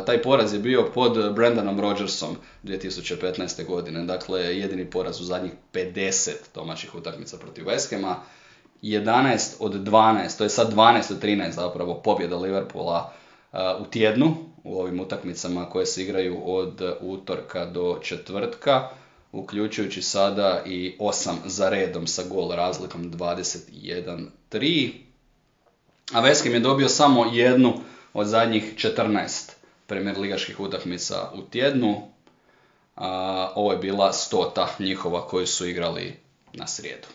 taj 0.05 0.21
poraz 0.21 0.53
je 0.53 0.59
bio 0.59 0.91
pod 0.93 1.33
Brandonom 1.35 1.79
Rodgersom 1.79 2.35
2015. 2.63 3.65
godine, 3.65 4.03
dakle 4.03 4.41
jedini 4.41 4.85
poraz 4.85 5.21
u 5.21 5.23
zadnjih 5.23 5.51
50 5.73 6.31
domaćih 6.55 6.95
utakmica 6.95 7.37
protiv 7.37 7.65
West 7.65 7.95
Hama. 7.95 8.15
11 8.81 9.55
od 9.59 9.73
12, 9.73 10.37
to 10.37 10.43
je 10.43 10.49
sad 10.49 10.73
12 10.73 11.11
od 11.11 11.21
13 11.23 11.51
zapravo 11.51 11.93
pobjeda 11.93 12.37
Liverpoola 12.37 13.13
u 13.79 13.85
tjednu 13.85 14.35
u 14.63 14.79
ovim 14.79 14.99
utakmicama 14.99 15.69
koje 15.69 15.85
se 15.85 16.03
igraju 16.03 16.41
od 16.45 16.81
utorka 17.01 17.65
do 17.65 17.99
četvrtka, 18.03 18.89
uključujući 19.31 20.01
sada 20.01 20.63
i 20.65 20.95
8 20.99 21.33
za 21.45 21.69
redom 21.69 22.07
sa 22.07 22.23
gol 22.29 22.51
razlikom 22.51 23.13
21-3 23.13 25.08
a 26.13 26.21
West 26.21 26.45
je 26.45 26.59
dobio 26.59 26.89
samo 26.89 27.25
jednu 27.33 27.73
od 28.13 28.27
zadnjih 28.27 28.73
14 28.75 29.51
premier 29.87 30.17
ligaških 30.17 30.59
utakmica 30.59 31.31
u 31.33 31.41
tjednu. 31.41 32.01
A, 32.95 33.51
ovo 33.55 33.71
je 33.71 33.77
bila 33.77 34.13
stota 34.13 34.69
njihova 34.79 35.27
koju 35.27 35.47
su 35.47 35.67
igrali 35.67 36.19
na 36.53 36.67
srijedu. 36.67 37.07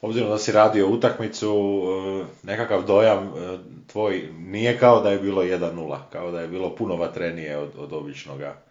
Obzirom 0.00 0.30
da 0.30 0.38
si 0.38 0.52
radio 0.52 0.88
utakmicu, 0.88 1.82
e, 2.22 2.46
nekakav 2.46 2.86
dojam 2.86 3.24
e, 3.24 3.58
tvoj 3.86 4.28
nije 4.38 4.78
kao 4.78 5.00
da 5.00 5.10
je 5.10 5.18
bilo 5.18 5.42
1-0, 5.42 5.98
kao 6.12 6.30
da 6.30 6.40
je 6.40 6.48
bilo 6.48 6.76
puno 6.76 6.96
vatrenije 6.96 7.58
od, 7.58 7.70
od 7.78 7.92
običnoga 7.92 8.66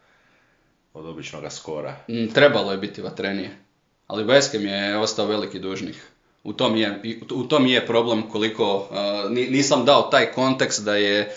od 0.96 1.06
običnoga 1.06 1.50
skora. 1.50 1.96
Mm, 2.10 2.28
trebalo 2.34 2.72
je 2.72 2.78
biti 2.78 3.02
vatrenije, 3.02 3.58
ali 4.08 4.24
West 4.24 4.60
je 4.60 4.98
ostao 4.98 5.26
veliki 5.26 5.60
dužnik 5.60 5.96
u 6.46 6.54
tom 6.54 6.76
je, 6.76 7.02
u 7.32 7.44
tom 7.44 7.68
je 7.68 7.86
problem 7.88 8.30
koliko, 8.30 8.76
uh, 8.76 9.32
nisam 9.32 9.86
dao 9.86 10.02
taj 10.02 10.32
kontekst 10.32 10.86
da 10.86 10.96
je, 10.96 11.36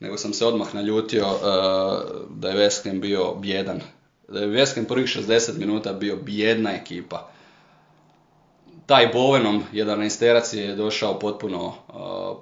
nego 0.00 0.16
sam 0.16 0.32
se 0.32 0.46
odmah 0.46 0.74
naljutio 0.74 1.26
uh, 1.26 1.40
da 2.30 2.48
je 2.48 2.56
West 2.56 3.00
bio 3.00 3.34
bjedan. 3.34 3.80
Da 4.28 4.40
je 4.40 4.48
West 4.48 4.88
prvih 4.88 5.06
60 5.06 5.58
minuta 5.58 5.92
bio 5.92 6.16
bjedna 6.16 6.70
ekipa. 6.72 7.30
Taj 8.86 9.06
Bovenom 9.12 9.64
11 9.72 10.56
je 10.56 10.74
došao 10.76 11.18
potpuno 11.18 11.66
uh, 11.66 11.74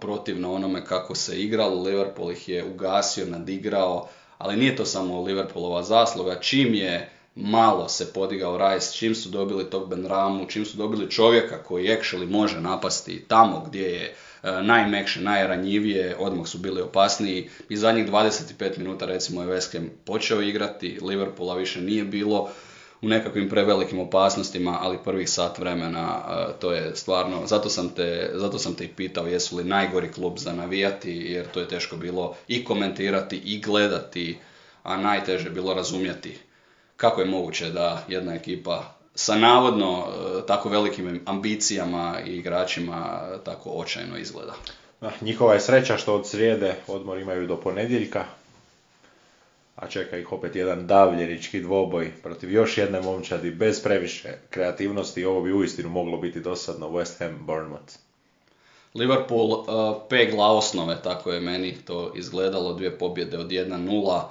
protivno 0.01 0.55
onome 0.55 0.85
kako 0.85 1.15
se 1.15 1.43
igralo. 1.43 1.83
Liverpool 1.83 2.31
ih 2.31 2.49
je 2.49 2.65
ugasio, 2.65 3.27
nadigrao, 3.27 4.09
ali 4.39 4.57
nije 4.57 4.77
to 4.77 4.85
samo 4.85 5.23
Liverpoolova 5.23 5.83
zasluga. 5.83 6.41
Čim 6.41 6.75
je 6.75 7.18
malo 7.41 7.89
se 7.89 8.13
podigao 8.13 8.59
Rice, 8.59 8.93
čim 8.93 9.15
su 9.15 9.29
dobili 9.29 9.71
tog 9.71 9.89
Benramu, 9.89 10.47
čim 10.49 10.65
su 10.65 10.77
dobili 10.77 11.11
čovjeka 11.11 11.63
koji 11.63 11.89
actually 11.89 12.31
može 12.31 12.61
napasti 12.61 13.25
tamo 13.29 13.65
gdje 13.67 13.83
je 13.83 14.15
e, 14.43 14.63
najmekše, 14.63 15.21
najranjivije, 15.21 16.17
odmah 16.19 16.47
su 16.47 16.59
bili 16.59 16.83
opasniji. 16.83 17.51
I 17.69 17.77
zadnjih 17.77 18.07
25 18.09 18.79
minuta 18.79 19.07
recimo 19.07 19.43
je 19.43 19.49
West 19.49 19.73
Ham 19.73 19.91
počeo 20.05 20.43
igrati, 20.43 20.99
Liverpoola 21.03 21.55
više 21.55 21.81
nije 21.81 22.05
bilo 22.05 22.51
u 23.03 23.09
nekakvim 23.09 23.49
prevelikim 23.49 23.99
opasnostima, 23.99 24.79
ali 24.81 24.99
prvih 25.05 25.31
sat 25.31 25.59
vremena 25.59 26.23
e, 26.29 26.53
to 26.61 26.73
je 26.73 26.97
stvarno, 26.97 27.47
zato 27.47 27.69
sam, 27.69 27.89
te, 27.89 28.31
zato 28.35 28.59
sam 28.59 28.75
te 28.75 28.85
i 28.85 28.89
pitao 28.89 29.27
jesu 29.27 29.57
li 29.57 29.65
najgori 29.65 30.13
klub 30.13 30.39
za 30.39 30.53
navijati, 30.53 31.11
jer 31.11 31.47
to 31.47 31.61
je 31.61 31.69
teško 31.69 31.97
bilo 31.97 32.37
i 32.49 32.65
komentirati 32.65 33.37
i 33.37 33.61
gledati, 33.61 34.39
a 34.83 34.97
najteže 34.97 35.51
bilo 35.51 35.75
razumjeti 35.75 36.48
kako 36.99 37.21
je 37.21 37.27
moguće 37.27 37.71
da 37.71 38.05
jedna 38.09 38.35
ekipa 38.35 38.95
sa 39.15 39.35
navodno 39.35 40.05
e, 40.07 40.47
tako 40.47 40.69
velikim 40.69 41.21
ambicijama 41.27 42.17
i 42.27 42.37
igračima 42.37 43.29
tako 43.45 43.71
očajno 43.71 44.19
izgleda. 44.19 44.55
Ah, 45.01 45.11
njihova 45.21 45.55
je 45.55 45.61
sreća 45.61 45.97
što 45.97 46.15
od 46.15 46.29
srijede 46.29 46.75
odmor 46.87 47.19
imaju 47.19 47.47
do 47.47 47.57
ponedjeljka, 47.57 48.25
a 49.77 49.87
čeka 49.87 50.19
ih 50.19 50.33
opet 50.33 50.57
jedan 50.57 50.87
davljenički 50.87 51.61
dvoboj 51.61 52.13
protiv 52.23 52.53
još 52.53 52.79
jedne 52.79 53.01
momčadi 53.01 53.51
bez 53.51 53.83
previše 53.83 54.29
kreativnosti. 54.51 55.25
Ovo 55.25 55.43
bi 55.43 55.53
uistinu 55.53 55.89
moglo 55.89 56.19
biti 56.19 56.41
dosadno 56.41 56.89
West 56.89 57.19
Ham 57.19 57.39
Bournemouth. 57.47 57.95
Liverpool 58.95 59.51
uh, 59.51 59.67
pegla 60.09 60.47
osnove, 60.47 61.03
tako 61.03 61.33
je 61.33 61.41
meni 61.41 61.77
to 61.85 62.13
izgledalo, 62.15 62.75
dvije 62.75 62.99
pobjede 62.99 63.39
od 63.39 63.49
1-0. 63.49 64.23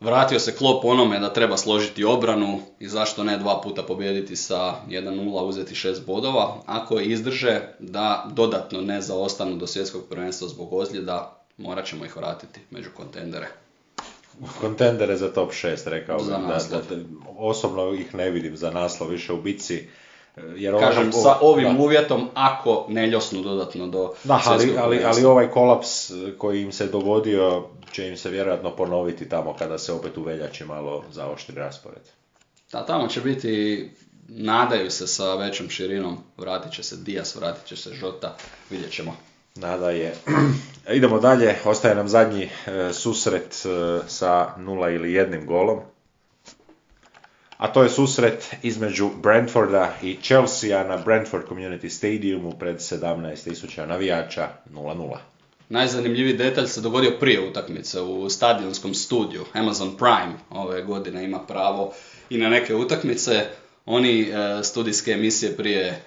Vratio 0.00 0.38
se 0.38 0.56
klop 0.56 0.84
onome 0.84 1.18
da 1.18 1.32
treba 1.32 1.56
složiti 1.56 2.04
obranu 2.04 2.60
i 2.80 2.88
zašto 2.88 3.24
ne 3.24 3.38
dva 3.38 3.60
puta 3.60 3.82
pobijediti 3.82 4.36
sa 4.36 4.74
1-0, 4.88 5.40
uzeti 5.40 5.74
šest 5.74 6.06
bodova. 6.06 6.56
Ako 6.66 6.98
je 6.98 7.06
izdrže 7.06 7.60
da 7.78 8.26
dodatno 8.32 8.80
ne 8.80 9.00
zaostanu 9.00 9.56
do 9.56 9.66
svjetskog 9.66 10.02
prvenstva 10.10 10.48
zbog 10.48 10.72
ozljeda, 10.72 11.38
morat 11.56 11.86
ćemo 11.86 12.04
ih 12.04 12.16
vratiti 12.16 12.60
među 12.70 12.88
kontendere. 12.96 13.48
Kontendere 14.60 15.16
za 15.16 15.32
top 15.32 15.52
6, 15.52 15.88
rekao 15.88 16.18
bih. 16.18 16.26
Da, 16.26 16.58
osobno 17.38 17.92
ih 17.92 18.14
ne 18.14 18.30
vidim 18.30 18.56
za 18.56 18.70
naslov 18.70 19.10
više 19.10 19.32
u 19.32 19.42
bici. 19.42 19.88
Jer 20.56 20.78
Kažem, 20.78 21.12
sa 21.12 21.38
ovim 21.40 21.80
uvjetom, 21.80 22.28
ako 22.34 22.86
ne 22.88 23.06
ljosnu 23.06 23.42
dodatno 23.42 23.86
do 23.86 24.12
da, 24.24 24.40
ali, 24.44 24.74
ali, 24.78 25.04
ali 25.04 25.24
ovaj 25.24 25.50
kolaps 25.50 26.10
koji 26.38 26.62
im 26.62 26.72
se 26.72 26.86
dogodio 26.86 27.64
će 27.92 28.08
im 28.08 28.16
se 28.16 28.30
vjerojatno 28.30 28.76
ponoviti 28.76 29.28
tamo 29.28 29.56
kada 29.56 29.78
se 29.78 29.92
opet 29.92 30.18
u 30.18 30.22
veljači 30.22 30.64
malo 30.64 31.04
zaoštri 31.12 31.54
raspored. 31.54 32.02
Da, 32.72 32.86
tamo 32.86 33.08
će 33.08 33.20
biti, 33.20 33.90
nadaju 34.28 34.90
se 34.90 35.06
sa 35.06 35.34
većom 35.34 35.68
širinom, 35.68 36.18
vratit 36.36 36.72
će 36.72 36.82
se 36.82 36.96
Dijas, 36.96 37.36
vratit 37.36 37.64
će 37.64 37.76
se 37.76 37.94
Žota, 37.94 38.36
vidjet 38.70 38.92
ćemo. 38.92 39.16
Nada 39.54 39.90
je. 39.90 40.14
Idemo 40.98 41.18
dalje, 41.18 41.56
ostaje 41.64 41.94
nam 41.94 42.08
zadnji 42.08 42.42
e, 42.42 42.92
susret 42.92 43.64
e, 43.64 44.00
sa 44.08 44.48
nula 44.56 44.90
ili 44.90 45.12
jednim 45.12 45.46
golom. 45.46 45.80
A 47.56 47.72
to 47.72 47.82
je 47.82 47.88
susret 47.88 48.56
između 48.62 49.10
Brentforda 49.22 49.94
i 50.02 50.16
Chelsea 50.22 50.84
na 50.84 50.96
Brentford 50.96 51.48
Community 51.48 51.88
Stadiumu 51.88 52.52
pred 52.58 52.76
17.000 52.76 53.86
navijača 53.86 54.48
0-0. 54.70 55.16
Najzanimljiviji 55.68 56.36
detalj 56.36 56.66
se 56.66 56.80
dogodio 56.80 57.16
prije 57.20 57.48
utakmice 57.48 58.00
u 58.00 58.30
stadionskom 58.30 58.94
studiju. 58.94 59.44
Amazon 59.52 59.96
Prime 59.96 60.32
ove 60.50 60.82
godine 60.82 61.24
ima 61.24 61.38
pravo 61.38 61.92
i 62.30 62.38
na 62.38 62.48
neke 62.48 62.74
utakmice. 62.74 63.46
Oni 63.86 64.20
e, 64.20 64.62
studijske 64.64 65.10
emisije 65.10 65.56
prije 65.56 65.84
e, 65.86 66.00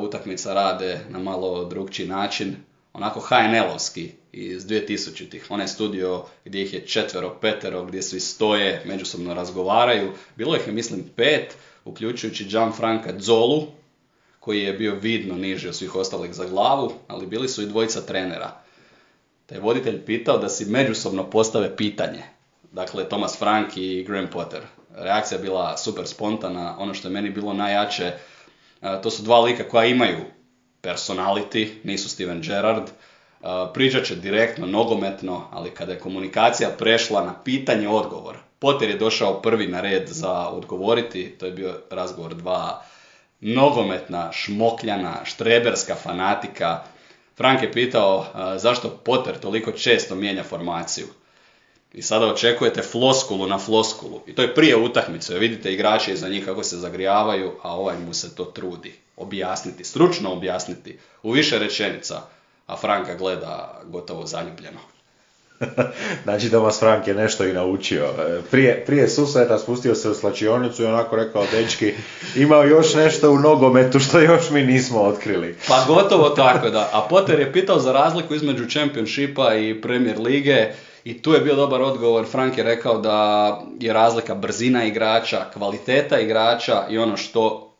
utakmica 0.00 0.54
rade 0.54 1.00
na 1.08 1.18
malo 1.18 1.64
drugčiji 1.64 2.08
način. 2.08 2.56
Onako 2.92 3.20
HNL-ovski 3.20 4.08
iz 4.32 4.66
2000-ih. 4.66 5.46
Onaj 5.50 5.68
studio 5.68 6.24
gdje 6.44 6.62
ih 6.62 6.74
je 6.74 6.86
četvero, 6.86 7.38
petero, 7.40 7.84
gdje 7.84 8.02
svi 8.02 8.20
stoje, 8.20 8.82
međusobno 8.86 9.34
razgovaraju. 9.34 10.12
Bilo 10.36 10.56
ih 10.56 10.66
je, 10.66 10.72
mislim, 10.72 11.04
pet, 11.16 11.56
uključujući 11.84 12.44
Gianfranca 12.44 13.18
Zolu, 13.18 13.66
koji 14.40 14.62
je 14.62 14.72
bio 14.72 14.94
vidno 14.94 15.36
niži 15.36 15.68
od 15.68 15.76
svih 15.76 15.96
ostalih 15.96 16.34
za 16.34 16.44
glavu, 16.44 16.92
ali 17.08 17.26
bili 17.26 17.48
su 17.48 17.62
i 17.62 17.66
dvojica 17.66 18.00
trenera 18.00 18.63
te 19.46 19.54
je 19.54 19.60
voditelj 19.60 20.04
pitao 20.04 20.38
da 20.38 20.48
si 20.48 20.64
međusobno 20.64 21.30
postave 21.30 21.76
pitanje. 21.76 22.22
Dakle, 22.72 23.08
Thomas 23.08 23.38
Frank 23.38 23.76
i 23.76 24.04
Graham 24.04 24.30
Potter. 24.30 24.60
Reakcija 24.94 25.38
je 25.38 25.42
bila 25.42 25.76
super 25.76 26.06
spontana. 26.06 26.76
Ono 26.78 26.94
što 26.94 27.08
je 27.08 27.12
meni 27.12 27.30
bilo 27.30 27.52
najjače, 27.52 28.12
to 29.02 29.10
su 29.10 29.22
dva 29.22 29.40
lika 29.40 29.68
koja 29.68 29.84
imaju 29.84 30.18
personality, 30.82 31.68
nisu 31.84 32.08
Steven 32.08 32.40
Gerrard. 32.40 32.90
Pričat 33.74 34.04
će 34.04 34.16
direktno, 34.16 34.66
nogometno, 34.66 35.48
ali 35.52 35.70
kada 35.70 35.92
je 35.92 35.98
komunikacija 35.98 36.70
prešla 36.78 37.24
na 37.24 37.34
pitanje 37.44 37.88
odgovor, 37.88 38.36
Potter 38.58 38.90
je 38.90 38.96
došao 38.96 39.42
prvi 39.42 39.66
na 39.66 39.80
red 39.80 40.08
za 40.08 40.48
odgovoriti, 40.48 41.36
to 41.38 41.46
je 41.46 41.52
bio 41.52 41.74
razgovor 41.90 42.34
dva 42.34 42.82
nogometna, 43.40 44.32
šmokljana, 44.32 45.24
štreberska 45.24 45.94
fanatika, 45.94 46.82
Frank 47.36 47.62
je 47.62 47.72
pitao 47.72 48.26
zašto 48.56 48.90
Potter 48.90 49.38
toliko 49.38 49.72
često 49.72 50.14
mijenja 50.14 50.42
formaciju. 50.42 51.06
I 51.92 52.02
sada 52.02 52.26
očekujete 52.26 52.82
floskulu 52.82 53.46
na 53.46 53.58
floskulu. 53.58 54.22
I 54.26 54.34
to 54.34 54.42
je 54.42 54.54
prije 54.54 54.76
utakmice. 54.76 55.38
Vidite 55.38 55.72
igrače 55.72 56.12
iza 56.12 56.28
njih 56.28 56.44
kako 56.44 56.64
se 56.64 56.76
zagrijavaju, 56.76 57.52
a 57.62 57.76
ovaj 57.76 57.98
mu 57.98 58.14
se 58.14 58.34
to 58.34 58.44
trudi. 58.44 58.94
Objasniti, 59.16 59.84
stručno 59.84 60.32
objasniti. 60.32 60.98
U 61.22 61.30
više 61.30 61.58
rečenica. 61.58 62.22
A 62.66 62.76
Franka 62.76 63.14
gleda 63.14 63.80
gotovo 63.84 64.26
zaljubljeno. 64.26 64.93
znači 66.24 66.48
Thomas 66.48 66.78
Frank 66.80 67.06
je 67.06 67.14
nešto 67.14 67.44
i 67.44 67.52
naučio. 67.52 68.04
E, 68.04 68.40
prije, 68.50 68.84
prije 68.86 69.08
susreta 69.08 69.58
spustio 69.58 69.94
se 69.94 70.10
u 70.10 70.14
slačionicu 70.14 70.82
i 70.82 70.86
onako 70.86 71.16
rekao, 71.16 71.46
dečki, 71.52 71.94
imao 72.36 72.64
još 72.64 72.94
nešto 72.94 73.30
u 73.30 73.38
nogometu 73.38 74.00
što 74.00 74.20
još 74.20 74.50
mi 74.50 74.62
nismo 74.62 75.02
otkrili. 75.02 75.56
Pa 75.68 75.84
gotovo 75.86 76.28
tako, 76.28 76.70
da. 76.70 76.90
A 76.92 77.06
Potter 77.08 77.40
je 77.40 77.52
pitao 77.52 77.78
za 77.78 77.92
razliku 77.92 78.34
između 78.34 78.70
Championshipa 78.70 79.54
i 79.54 79.80
Premier 79.80 80.18
Lige 80.18 80.66
i 81.04 81.22
tu 81.22 81.32
je 81.32 81.40
bio 81.40 81.54
dobar 81.54 81.82
odgovor. 81.82 82.26
Frank 82.26 82.58
je 82.58 82.64
rekao 82.64 82.98
da 82.98 83.60
je 83.80 83.92
razlika 83.92 84.34
brzina 84.34 84.84
igrača, 84.84 85.44
kvaliteta 85.52 86.20
igrača 86.20 86.86
i 86.90 86.98
ono 86.98 87.16
što 87.16 87.70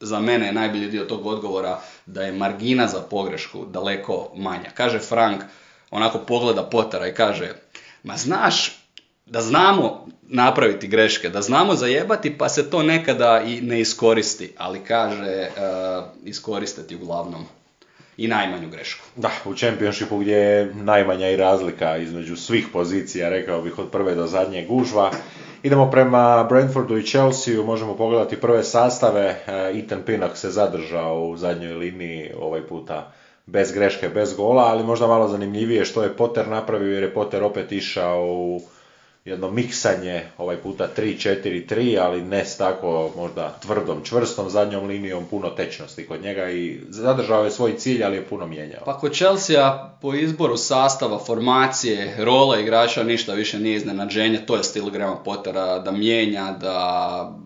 za 0.00 0.20
mene 0.20 0.46
je 0.46 0.52
najbolji 0.52 0.86
dio 0.86 1.04
tog 1.04 1.26
odgovora 1.26 1.78
da 2.06 2.22
je 2.22 2.32
margina 2.32 2.86
za 2.86 3.00
pogrešku 3.00 3.64
daleko 3.66 4.30
manja. 4.36 4.70
Kaže 4.74 4.98
Frank, 4.98 5.42
onako 5.94 6.18
pogleda 6.18 6.62
Potara 6.62 7.08
i 7.08 7.14
kaže, 7.14 7.52
ma 8.02 8.16
znaš 8.16 8.78
da 9.26 9.40
znamo 9.40 10.06
napraviti 10.22 10.88
greške, 10.88 11.28
da 11.28 11.42
znamo 11.42 11.74
zajebati 11.74 12.38
pa 12.38 12.48
se 12.48 12.70
to 12.70 12.82
nekada 12.82 13.42
i 13.46 13.60
ne 13.60 13.80
iskoristi, 13.80 14.52
ali 14.58 14.80
kaže 14.88 15.48
uh, 15.48 16.04
iskoristiti 16.24 16.96
uglavnom 16.96 17.44
i 18.16 18.28
najmanju 18.28 18.70
grešku. 18.70 19.04
Da, 19.16 19.30
u 19.44 19.54
Championshipu 19.54 20.18
gdje 20.18 20.36
je 20.36 20.74
najmanja 20.74 21.30
i 21.30 21.36
razlika 21.36 21.96
između 21.96 22.36
svih 22.36 22.66
pozicija, 22.72 23.28
rekao 23.28 23.62
bih 23.62 23.78
od 23.78 23.90
prve 23.90 24.14
do 24.14 24.26
zadnje 24.26 24.66
gužva. 24.66 25.10
Idemo 25.62 25.90
prema 25.90 26.44
Brentfordu 26.44 26.98
i 26.98 27.06
Chelsea, 27.06 27.62
možemo 27.62 27.96
pogledati 27.96 28.40
prve 28.40 28.64
sastave. 28.64 29.36
Uh, 29.46 29.78
Ethan 29.78 30.02
Pinnock 30.06 30.36
se 30.36 30.50
zadržao 30.50 31.24
u 31.24 31.36
zadnjoj 31.36 31.74
liniji 31.74 32.30
ovaj 32.40 32.62
puta 32.62 33.12
bez 33.46 33.72
greške, 33.72 34.08
bez 34.08 34.36
gola, 34.36 34.62
ali 34.62 34.84
možda 34.84 35.06
malo 35.06 35.28
zanimljivije 35.28 35.84
što 35.84 36.02
je 36.02 36.16
Potter 36.16 36.48
napravio 36.48 36.94
jer 36.94 37.02
je 37.02 37.14
Potter 37.14 37.42
opet 37.42 37.72
išao 37.72 38.26
u 38.26 38.60
jedno 39.24 39.50
miksanje, 39.50 40.22
ovaj 40.38 40.56
puta 40.56 40.88
3-4-3, 40.96 41.98
ali 42.00 42.22
ne 42.22 42.44
s 42.44 42.56
tako 42.56 43.10
možda 43.16 43.56
tvrdom, 43.62 44.04
čvrstom 44.04 44.50
zadnjom 44.50 44.86
linijom, 44.86 45.24
puno 45.30 45.50
tečnosti 45.50 46.06
kod 46.06 46.22
njega 46.22 46.50
i 46.50 46.80
zadržao 46.88 47.44
je 47.44 47.50
svoj 47.50 47.76
cilj, 47.76 48.04
ali 48.04 48.16
je 48.16 48.24
puno 48.24 48.46
mijenjao. 48.46 48.82
Pa 48.84 48.98
kod 48.98 49.14
Chelsea 49.14 49.94
po 50.02 50.14
izboru 50.14 50.56
sastava, 50.56 51.18
formacije, 51.18 52.16
rola 52.18 52.60
igrača 52.60 53.02
ništa 53.02 53.32
više 53.32 53.58
nije 53.58 53.76
iznenađenje, 53.76 54.46
to 54.46 54.56
je 54.56 54.64
stil 54.64 54.90
Graham 54.90 55.24
Pottera, 55.24 55.78
da 55.78 55.90
mijenja, 55.90 56.56
da 56.60 57.38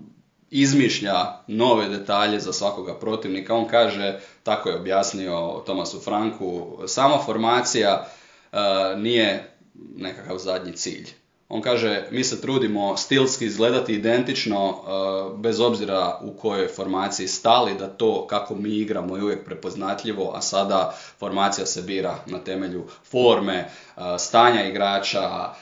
izmišlja 0.51 1.43
nove 1.47 1.89
detalje 1.89 2.41
za 2.41 2.53
svakoga 2.53 2.99
protivnika. 2.99 3.55
On 3.55 3.69
kaže, 3.69 4.21
tako 4.43 4.69
je 4.69 4.77
objasnio 4.77 5.63
Tomasu 5.67 6.01
Franku, 6.01 6.79
sama 6.87 7.19
formacija 7.27 8.07
e, 8.53 8.59
nije 8.97 9.51
nekakav 9.97 10.39
zadnji 10.39 10.73
cilj. 10.73 11.09
On 11.49 11.63
kaže, 11.63 12.07
mi 12.11 12.25
se 12.25 12.41
trudimo 12.41 12.97
stilski 12.97 13.45
izgledati 13.45 13.93
identično, 13.95 14.69
e, 14.69 15.39
bez 15.39 15.61
obzira 15.61 16.19
u 16.23 16.33
kojoj 16.33 16.69
formaciji 16.69 17.29
stali, 17.29 17.75
da 17.75 17.87
to 17.87 18.27
kako 18.27 18.55
mi 18.55 18.71
igramo 18.71 19.17
je 19.17 19.23
uvijek 19.23 19.45
prepoznatljivo, 19.45 20.33
a 20.35 20.41
sada 20.41 20.95
formacija 21.19 21.67
se 21.67 21.83
bira 21.83 22.19
na 22.27 22.39
temelju 22.39 22.87
forme, 23.05 23.55
e, 23.57 23.69
stanja 24.19 24.65
igrača, 24.65 25.55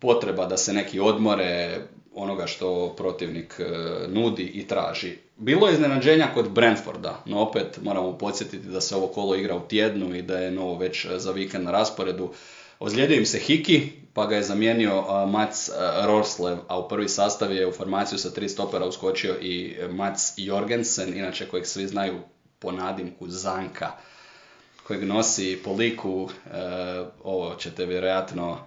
potreba 0.00 0.46
da 0.46 0.56
se 0.56 0.72
neki 0.72 1.00
odmore, 1.00 1.80
onoga 2.14 2.46
što 2.46 2.94
protivnik 2.96 3.54
e, 3.60 3.64
nudi 4.08 4.42
i 4.42 4.66
traži. 4.66 5.16
Bilo 5.36 5.66
je 5.66 5.72
iznenađenja 5.72 6.28
kod 6.34 6.50
Brentforda, 6.50 7.22
no 7.26 7.40
opet 7.40 7.78
moramo 7.82 8.18
podsjetiti 8.18 8.68
da 8.68 8.80
se 8.80 8.96
ovo 8.96 9.06
kolo 9.06 9.36
igra 9.36 9.56
u 9.56 9.60
tjednu 9.68 10.14
i 10.14 10.22
da 10.22 10.38
je 10.38 10.50
novo 10.50 10.78
već 10.78 11.06
za 11.16 11.32
vikend 11.32 11.64
na 11.64 11.70
rasporedu. 11.70 12.30
Ozlijedio 12.78 13.16
im 13.16 13.26
se 13.26 13.38
Hiki, 13.38 13.92
pa 14.14 14.26
ga 14.26 14.36
je 14.36 14.42
zamijenio 14.42 15.04
e, 15.08 15.26
Mats 15.26 15.68
e, 15.68 15.72
Rorslev, 16.06 16.58
a 16.68 16.78
u 16.78 16.88
prvi 16.88 17.08
sastav 17.08 17.52
je 17.52 17.66
u 17.66 17.72
formaciju 17.72 18.18
sa 18.18 18.30
tri 18.30 18.48
stopera 18.48 18.86
uskočio 18.86 19.36
i 19.40 19.76
Mats 19.90 20.32
Jorgensen, 20.36 21.18
inače 21.18 21.48
kojeg 21.48 21.66
svi 21.66 21.86
znaju 21.86 22.20
po 22.58 22.72
nadimku 22.72 23.28
Zanka, 23.28 23.92
kojeg 24.86 25.04
nosi 25.04 25.58
po 25.64 25.72
liku, 25.72 26.28
ovo 27.24 27.54
ćete 27.54 27.86
vjerojatno 27.86 28.58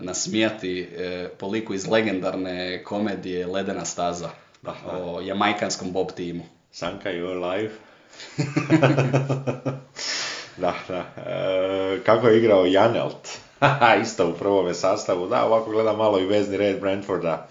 nasmijati 0.00 0.80
e, 0.80 1.28
po 1.38 1.48
liku 1.48 1.74
iz 1.74 1.86
legendarne 1.86 2.84
komedije 2.84 3.46
Ledena 3.46 3.84
staza 3.84 4.30
Da, 4.64 4.74
o 4.92 5.20
jamajkanskom 5.20 5.92
Bob 5.92 6.12
timu. 6.12 6.42
Sanka, 6.72 7.10
you're 7.10 7.44
alive. 7.44 7.70
da, 10.62 10.74
da. 10.88 11.04
E, 11.16 12.00
kako 12.06 12.28
je 12.28 12.38
igrao 12.38 12.66
Janelt? 12.66 13.28
Isto 14.02 14.28
u 14.28 14.32
prvome 14.32 14.74
sastavu. 14.74 15.28
Da, 15.28 15.44
ovako 15.44 15.70
gledam 15.70 15.96
malo 15.96 16.20
i 16.20 16.26
vezni 16.26 16.56
red 16.56 16.80
Brentforda. 16.80 17.48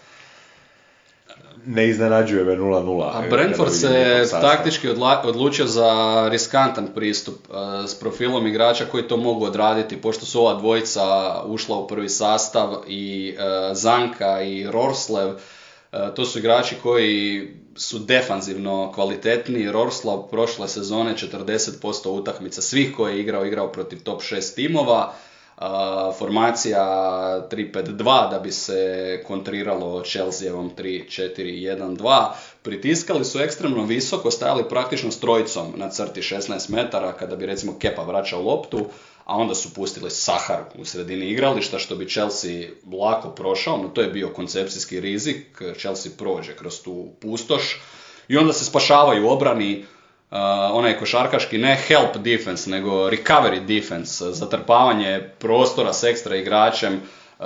Ne 1.65 1.89
iznenađuje 1.89 2.43
me 2.43 2.55
0-0. 2.55 3.09
A 3.13 3.21
Brentford 3.29 3.73
se 3.73 4.23
taktički 4.31 4.89
odla- 4.89 5.21
odlučio 5.25 5.67
za 5.67 6.27
riskantan 6.31 6.87
pristup 6.95 7.35
e, 7.35 7.87
s 7.87 7.99
profilom 7.99 8.47
igrača 8.47 8.85
koji 8.85 9.07
to 9.07 9.17
mogu 9.17 9.45
odraditi, 9.45 10.01
pošto 10.01 10.25
su 10.25 10.41
ova 10.41 10.59
dvojica 10.59 11.03
ušla 11.45 11.77
u 11.77 11.87
prvi 11.87 12.09
sastav 12.09 12.75
i 12.87 13.35
e, 13.37 13.73
Zanka 13.73 14.41
i 14.41 14.67
Rorslev, 14.71 15.29
e, 15.29 15.35
to 16.15 16.25
su 16.25 16.39
igrači 16.39 16.75
koji 16.83 17.47
su 17.75 17.99
defanzivno 17.99 18.91
kvalitetni. 18.95 19.71
Rorslav 19.71 20.27
prošle 20.31 20.67
sezone 20.67 21.15
40% 21.15 22.09
utakmica 22.09 22.61
svih 22.61 22.95
koje 22.95 23.13
je 23.13 23.21
igrao, 23.21 23.45
igrao 23.45 23.71
protiv 23.71 24.03
top 24.03 24.21
6 24.21 24.55
timova. 24.55 25.13
Formacija 26.17 26.79
3-5-2 27.51 28.29
da 28.31 28.39
bi 28.39 28.51
se 28.51 29.23
kontriralo 29.27 30.03
Chelseavom 30.03 30.71
3-4-1-2. 30.77 32.27
Pritiskali 32.61 33.25
su 33.25 33.39
ekstremno 33.39 33.83
visoko, 33.83 34.31
stajali 34.31 34.69
praktično 34.69 35.11
s 35.11 35.19
trojicom 35.19 35.73
na 35.75 35.89
crti 35.89 36.21
16 36.21 36.69
metara 36.69 37.11
kada 37.11 37.35
bi 37.35 37.45
recimo 37.45 37.79
Kepa 37.79 38.03
vraćao 38.03 38.41
loptu, 38.41 38.85
a 39.25 39.35
onda 39.35 39.55
su 39.55 39.73
pustili 39.73 40.11
Sahar 40.11 40.63
u 40.75 40.85
sredini 40.85 41.29
igrališta 41.29 41.79
što 41.79 41.95
bi 41.95 42.09
Chelsea 42.09 42.67
lako 43.01 43.29
prošao, 43.29 43.77
no 43.77 43.87
to 43.87 44.01
je 44.01 44.07
bio 44.07 44.29
koncepcijski 44.29 44.99
rizik, 44.99 45.61
Chelsea 45.79 46.11
prođe 46.17 46.55
kroz 46.55 46.81
tu 46.81 47.07
pustoš 47.21 47.81
i 48.27 48.37
onda 48.37 48.53
se 48.53 48.65
spašavaju 48.65 49.29
obrani 49.29 49.85
Uh, 50.33 50.39
onaj 50.73 50.97
košarkaški 50.97 51.57
ne 51.57 51.75
help 51.77 52.17
defense, 52.17 52.69
nego 52.69 53.09
recovery 53.09 53.65
defense, 53.65 54.31
zatrpavanje 54.31 55.29
prostora 55.39 55.93
s 55.93 56.03
ekstra 56.03 56.35
igračem, 56.35 56.93
uh, 56.93 57.45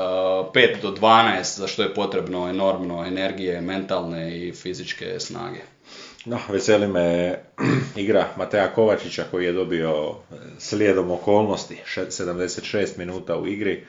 5 0.54 0.82
do 0.82 0.92
12, 0.92 1.60
za 1.60 1.68
što 1.68 1.84
je 1.84 1.94
potrebno 1.94 2.50
enormno 2.50 3.06
energije, 3.06 3.62
mentalne 3.62 4.38
i 4.38 4.54
fizičke 4.54 5.20
snage. 5.20 5.60
No, 6.26 6.40
veseli 6.50 6.88
me 6.88 7.36
igra 7.96 8.28
Mateja 8.38 8.74
Kovačića 8.74 9.24
koji 9.32 9.46
je 9.46 9.52
dobio 9.52 10.16
slijedom 10.60 11.12
okolnosti 11.12 11.78
še- 11.86 12.06
76 12.06 12.98
minuta 12.98 13.38
u 13.38 13.48
igri 13.48 13.86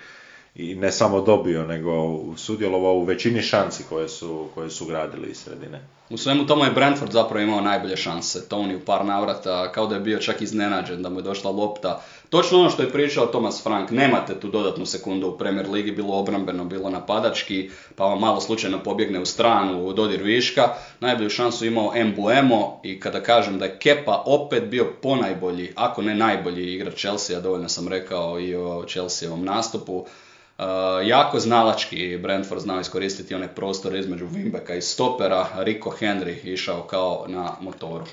i 0.58 0.74
ne 0.74 0.92
samo 0.92 1.20
dobio, 1.20 1.66
nego 1.66 2.18
sudjelovao 2.36 2.94
u 2.94 3.04
većini 3.04 3.42
šansi 3.42 3.84
koje 3.88 4.08
su, 4.08 4.46
koje 4.54 4.70
su 4.70 4.86
gradili 4.86 5.30
iz 5.30 5.36
sredine. 5.36 5.80
U 6.10 6.16
svemu 6.16 6.46
tomu 6.46 6.64
je 6.64 6.70
Brentford 6.70 7.12
zapravo 7.12 7.42
imao 7.42 7.60
najbolje 7.60 7.96
šanse. 7.96 8.48
Tony 8.50 8.76
u 8.76 8.80
par 8.80 9.04
navrata, 9.04 9.72
kao 9.72 9.86
da 9.86 9.94
je 9.94 10.00
bio 10.00 10.18
čak 10.18 10.40
iznenađen 10.40 11.02
da 11.02 11.08
mu 11.08 11.18
je 11.18 11.22
došla 11.22 11.50
lopta. 11.50 12.02
Točno 12.30 12.58
ono 12.58 12.70
što 12.70 12.82
je 12.82 12.92
pričao 12.92 13.26
Thomas 13.26 13.62
Frank, 13.62 13.90
nemate 13.90 14.40
tu 14.40 14.48
dodatnu 14.48 14.86
sekundu 14.86 15.28
u 15.28 15.38
Premier 15.38 15.70
Ligi, 15.70 15.92
bilo 15.92 16.18
obrambeno, 16.18 16.64
bilo 16.64 16.90
napadački, 16.90 17.70
pa 17.96 18.04
vam 18.04 18.20
malo 18.20 18.40
slučajno 18.40 18.78
pobjegne 18.78 19.20
u 19.20 19.26
stranu, 19.26 19.86
u 19.86 19.92
dodir 19.92 20.22
viška. 20.22 20.68
Najbolju 21.00 21.30
šansu 21.30 21.66
imao 21.66 21.92
Mbuemo 22.04 22.80
i 22.82 23.00
kada 23.00 23.22
kažem 23.22 23.58
da 23.58 23.64
je 23.64 23.78
Kepa 23.78 24.22
opet 24.26 24.64
bio 24.64 24.92
ponajbolji, 25.02 25.72
ako 25.74 26.02
ne 26.02 26.14
najbolji 26.14 26.74
igrač 26.74 26.98
Chelsea, 26.98 27.40
dovoljno 27.40 27.68
sam 27.68 27.88
rekao 27.88 28.40
i 28.40 28.54
o 28.54 28.84
Chelseaovom 28.88 29.44
nastupu. 29.44 30.04
Uh, 30.58 30.64
jako 31.08 31.40
znalački 31.40 32.18
Brentford 32.22 32.60
znao 32.60 32.80
iskoristiti 32.80 33.34
one 33.34 33.54
prostore 33.54 33.98
između 33.98 34.26
Wimbeka 34.26 34.76
i 34.76 34.82
stopera, 34.82 35.46
Rico 35.58 35.90
Henry 35.90 36.36
išao 36.44 36.82
kao 36.82 37.24
na 37.28 37.52
motoru. 37.60 38.04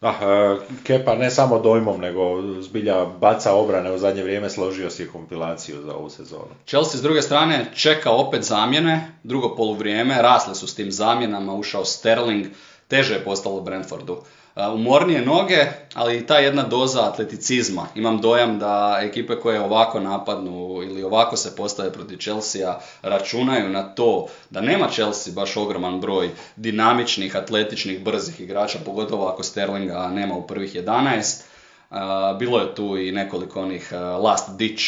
Da, 0.00 0.08
e, 0.08 0.56
Kepa 0.84 1.14
ne 1.14 1.30
samo 1.30 1.58
dojmom, 1.58 2.00
nego 2.00 2.42
zbilja 2.60 3.04
baca 3.04 3.54
obrane 3.54 3.92
u 3.92 3.98
zadnje 3.98 4.22
vrijeme, 4.22 4.50
složio 4.50 4.90
si 4.90 5.08
kompilaciju 5.08 5.82
za 5.82 5.94
ovu 5.94 6.10
sezonu. 6.10 6.48
Chelsea 6.66 6.98
s 6.98 7.02
druge 7.02 7.22
strane 7.22 7.66
čeka 7.74 8.10
opet 8.10 8.42
zamjene, 8.42 9.12
drugo 9.22 9.56
poluvrijeme, 9.56 10.22
rasle 10.22 10.54
su 10.54 10.66
s 10.66 10.74
tim 10.74 10.92
zamjenama, 10.92 11.54
ušao 11.54 11.84
Sterling, 11.84 12.46
teže 12.88 13.14
je 13.14 13.24
postalo 13.24 13.60
Brentfordu. 13.60 14.22
Uh, 14.68 14.74
Umornije 14.74 15.20
noge, 15.24 15.66
ali 15.94 16.26
ta 16.26 16.38
jedna 16.38 16.62
doza 16.62 17.08
atleticizma. 17.08 17.86
Imam 17.94 18.20
dojam 18.20 18.58
da 18.58 18.98
ekipe 19.02 19.36
koje 19.36 19.60
ovako 19.60 20.00
napadnu 20.00 20.82
ili 20.82 21.02
ovako 21.02 21.36
se 21.36 21.56
postave 21.56 21.92
protiv 21.92 22.16
Chelsea 22.16 22.78
računaju 23.02 23.68
na 23.68 23.82
to 23.82 24.26
da 24.50 24.60
nema 24.60 24.88
Chelsea 24.88 25.34
baš 25.34 25.56
ogroman 25.56 26.00
broj 26.00 26.30
dinamičnih, 26.56 27.36
atletičnih, 27.36 28.04
brzih 28.04 28.40
igrača, 28.40 28.78
pogotovo 28.84 29.26
ako 29.26 29.42
Sterlinga 29.42 30.08
nema 30.08 30.34
u 30.34 30.46
prvih 30.46 30.74
11. 30.74 31.42
Uh, 31.90 31.96
Bilo 32.38 32.58
je 32.58 32.74
tu 32.74 32.98
i 32.98 33.12
nekoliko 33.12 33.60
onih 33.60 33.92
uh, 33.92 34.24
last 34.24 34.56
ditch 34.56 34.82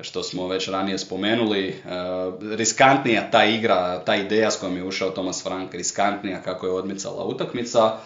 što 0.00 0.22
smo 0.22 0.48
već 0.48 0.68
ranije 0.68 0.98
spomenuli. 0.98 1.68
E, 1.68 1.74
riskantnija 2.56 3.30
ta 3.30 3.44
igra, 3.44 4.04
ta 4.04 4.16
ideja 4.16 4.50
s 4.50 4.56
kojom 4.56 4.76
je 4.76 4.84
ušao 4.84 5.10
Thomas 5.10 5.42
Frank, 5.42 5.74
riskantnija 5.74 6.42
kako 6.42 6.66
je 6.66 6.72
odmicala 6.72 7.24
utakmica. 7.24 7.98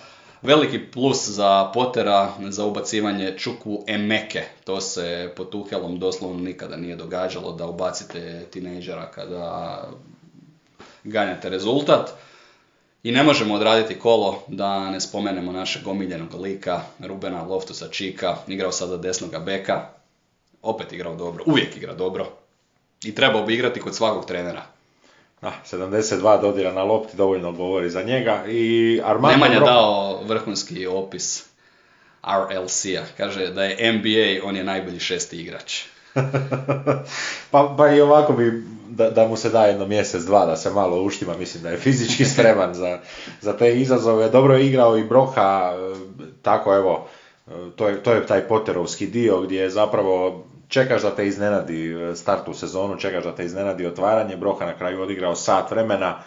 Veliki 0.42 0.90
plus 0.90 1.28
za 1.28 1.70
Pottera 1.74 2.32
za 2.48 2.64
ubacivanje 2.64 3.34
Čuku 3.38 3.84
Emeke. 3.86 4.42
To 4.64 4.80
se 4.80 5.32
pod 5.36 5.50
Tuhelom 5.50 5.98
doslovno 5.98 6.38
nikada 6.38 6.76
nije 6.76 6.96
događalo 6.96 7.52
da 7.52 7.66
ubacite 7.66 8.46
tinejdžera 8.50 9.10
kada 9.10 9.84
ganjate 11.04 11.48
rezultat. 11.48 12.10
I 13.02 13.12
ne 13.12 13.22
možemo 13.22 13.54
odraditi 13.54 13.98
kolo 13.98 14.42
da 14.48 14.90
ne 14.90 15.00
spomenemo 15.00 15.52
našeg 15.52 15.86
omiljenog 15.86 16.34
lika 16.34 16.80
Rubena 16.98 17.42
Loftusa 17.42 17.88
Čika, 17.88 18.36
igrao 18.48 18.72
sada 18.72 18.96
desnoga 18.96 19.38
beka, 19.38 19.88
opet 20.62 20.92
igrao 20.92 21.16
dobro, 21.16 21.44
uvijek 21.46 21.76
igra 21.76 21.94
dobro. 21.94 22.26
I 23.04 23.14
trebao 23.14 23.42
bi 23.42 23.54
igrati 23.54 23.80
kod 23.80 23.96
svakog 23.96 24.26
trenera. 24.26 24.77
Da, 25.42 25.52
72 25.70 26.40
dodira 26.40 26.72
na 26.72 26.82
lopti, 26.82 27.16
dovoljno 27.16 27.52
govori 27.52 27.90
za 27.90 28.02
njega. 28.02 28.44
I 28.46 29.00
Armando 29.04 29.36
Nemanja 29.36 29.60
Broja- 29.60 29.64
dao 29.64 30.20
vrhunski 30.24 30.86
opis 30.86 31.44
RLC-a. 32.22 33.04
Kaže 33.16 33.46
da 33.46 33.64
je 33.64 33.92
NBA, 33.92 34.48
on 34.48 34.56
je 34.56 34.64
najbolji 34.64 35.00
šesti 35.00 35.40
igrač. 35.40 35.82
pa, 37.50 37.74
pa 37.78 37.88
i 37.88 38.00
ovako 38.00 38.32
bi, 38.32 38.62
da, 38.88 39.10
da 39.10 39.28
mu 39.28 39.36
se 39.36 39.50
da 39.50 39.64
jedno 39.66 39.86
mjesec, 39.86 40.22
dva, 40.22 40.46
da 40.46 40.56
se 40.56 40.70
malo 40.70 41.02
uštima, 41.02 41.36
mislim 41.36 41.62
da 41.62 41.70
je 41.70 41.78
fizički 41.78 42.24
spreman 42.34 42.74
za, 42.74 42.98
za 43.40 43.56
te 43.56 43.80
izazove. 43.80 44.28
Dobro 44.28 44.54
je 44.54 44.66
igrao 44.66 44.98
i 44.98 45.04
Broha, 45.04 45.72
e, 45.74 45.94
tako 46.42 46.74
evo, 46.74 47.08
e, 47.46 47.50
to 47.76 47.88
je, 47.88 48.02
to 48.02 48.12
je 48.12 48.26
taj 48.26 48.40
Potterovski 48.40 49.06
dio 49.06 49.40
gdje 49.40 49.60
je 49.60 49.70
zapravo 49.70 50.44
čekaš 50.68 51.02
da 51.02 51.10
te 51.10 51.26
iznenadi 51.26 51.92
e, 51.92 52.16
start 52.16 52.48
u 52.48 52.54
sezonu, 52.54 52.96
čekaš 52.96 53.24
da 53.24 53.34
te 53.34 53.44
iznenadi 53.44 53.86
otvaranje, 53.86 54.36
Broha 54.36 54.66
na 54.66 54.78
kraju 54.78 55.02
odigrao 55.02 55.34
sat 55.34 55.70
vremena, 55.70 56.18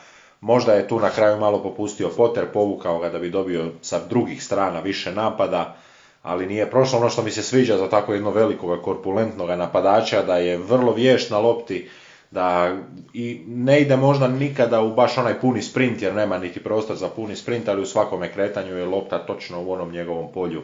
možda 0.41 0.73
je 0.73 0.87
tu 0.87 0.99
na 0.99 1.09
kraju 1.09 1.39
malo 1.39 1.63
popustio 1.63 2.09
Potter, 2.09 2.45
povukao 2.53 2.99
ga 2.99 3.09
da 3.09 3.19
bi 3.19 3.29
dobio 3.29 3.71
sa 3.81 3.99
drugih 4.09 4.43
strana 4.43 4.79
više 4.79 5.11
napada, 5.11 5.75
ali 6.23 6.45
nije 6.45 6.71
prošlo. 6.71 6.99
Ono 6.99 7.09
što 7.09 7.23
mi 7.23 7.31
se 7.31 7.43
sviđa 7.43 7.77
za 7.77 7.89
tako 7.89 8.13
jednog 8.13 8.35
velikog 8.35 8.81
korpulentnog 8.81 9.49
napadača, 9.49 10.23
da 10.23 10.37
je 10.37 10.57
vrlo 10.57 10.93
vješt 10.93 11.31
na 11.31 11.39
lopti, 11.39 11.89
da 12.31 12.77
i 13.13 13.41
ne 13.47 13.81
ide 13.81 13.95
možda 13.95 14.27
nikada 14.27 14.81
u 14.81 14.93
baš 14.93 15.17
onaj 15.17 15.39
puni 15.39 15.61
sprint 15.61 16.01
jer 16.01 16.15
nema 16.15 16.37
niti 16.37 16.63
prostor 16.63 16.95
za 16.95 17.09
puni 17.09 17.35
sprint, 17.35 17.69
ali 17.69 17.81
u 17.81 17.85
svakome 17.85 18.33
kretanju 18.33 18.77
je 18.77 18.85
lopta 18.85 19.25
točno 19.25 19.61
u 19.61 19.71
onom 19.71 19.91
njegovom 19.91 20.31
polju 20.31 20.61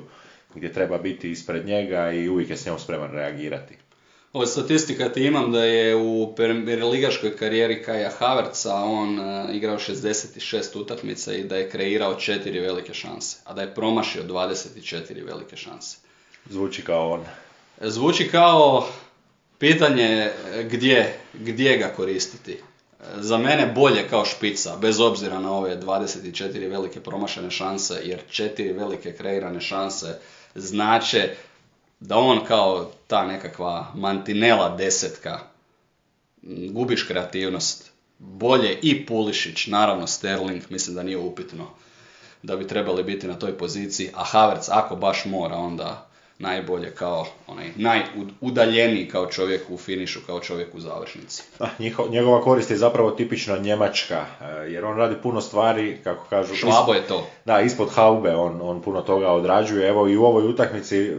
gdje 0.58 0.74
treba 0.74 0.98
biti 0.98 1.32
ispred 1.32 1.66
njega 1.66 2.12
i 2.12 2.30
uvijek 2.30 2.50
je 2.50 2.58
s 2.58 2.66
njom 2.66 2.80
spreman 2.80 3.12
reagirati. 3.12 3.76
Ovo 4.34 4.46
statistika 4.46 5.10
ti 5.10 5.24
imam 5.24 5.52
da 5.52 5.64
je 5.64 5.96
u 5.96 6.36
ligaškoj 6.92 7.38
karijeri 7.38 7.84
Kaja 7.84 8.12
Havertza 8.20 8.76
on 8.76 9.20
uh, 9.20 9.56
igrao 9.56 9.78
66 9.78 10.80
utakmica 10.80 11.34
i 11.34 11.44
da 11.44 11.58
je 11.58 11.70
kreirao 11.70 12.16
četiri 12.16 12.60
velike 12.60 12.94
šanse, 12.94 13.38
a 13.46 13.54
da 13.54 13.62
je 13.62 13.76
promašio 13.76 14.24
24 14.24 15.26
velike 15.26 15.56
šanse. 15.56 15.98
Zvuči 16.50 16.82
kao 16.82 17.12
on. 17.12 17.26
Zvuči 17.82 18.30
kao 18.30 18.88
pitanje 19.60 20.32
gdje, 20.64 21.14
gdje 21.34 21.78
ga 21.78 21.88
koristiti. 21.88 22.58
Za 23.16 23.38
mene 23.38 23.72
bolje 23.76 24.08
kao 24.10 24.26
špica, 24.26 24.78
bez 24.82 25.00
obzira 25.00 25.40
na 25.40 25.52
ove 25.52 25.78
24 25.78 26.70
velike 26.70 27.00
promašene 27.00 27.52
šanse, 27.52 28.02
jer 28.04 28.20
četiri 28.30 28.74
velike 28.74 29.14
kreirane 29.14 29.62
šanse 29.62 30.20
znače 30.58 31.36
da 32.00 32.18
on 32.18 32.46
kao 32.46 32.92
ta 33.08 33.26
nekakva 33.26 33.92
mantinela 33.96 34.76
desetka 34.78 35.40
gubiš 36.72 37.04
kreativnost. 37.04 37.92
Bolje 38.20 38.80
i 38.82 39.06
Pulišić, 39.06 39.68
naravno 39.68 40.08
Sterling, 40.08 40.62
mislim 40.70 40.96
da 40.96 41.04
nije 41.04 41.18
upitno 41.18 41.68
da 42.44 42.56
bi 42.56 42.68
trebali 42.68 43.04
biti 43.04 43.28
na 43.28 43.40
toj 43.40 43.58
poziciji, 43.58 44.10
a 44.14 44.24
Havertz 44.24 44.70
ako 44.72 44.96
baš 44.96 45.26
mora 45.26 45.56
onda 45.56 46.07
najbolje 46.40 46.92
kao 46.92 47.26
onaj 47.48 47.66
najudaljeniji 47.76 49.08
kao 49.08 49.26
čovjek 49.26 49.62
u 49.70 49.78
finišu, 49.78 50.20
kao 50.26 50.40
čovjek 50.40 50.76
u 50.76 50.80
završnici. 50.80 51.44
Ah, 51.60 51.70
njegova 52.10 52.42
korist 52.42 52.72
je 52.72 52.78
zapravo 52.78 53.12
tipično 53.12 53.58
njemačka, 53.58 54.26
eh, 54.42 54.46
jer 54.46 54.86
on 54.86 54.98
radi 54.98 55.16
puno 55.24 55.42
stvari, 55.42 55.98
kako 56.04 56.26
kažu... 56.30 56.56
Švabo 56.56 56.94
je 56.94 57.02
to. 57.08 57.28
Da, 57.46 57.62
ispod 57.62 57.90
haube 57.90 58.36
on, 58.36 58.60
on 58.62 58.82
puno 58.82 59.02
toga 59.02 59.32
odrađuje. 59.32 59.90
Evo 59.90 60.08
i 60.08 60.18
u 60.18 60.24
ovoj 60.24 60.48
utakmici 60.48 60.98
eh, 60.98 61.16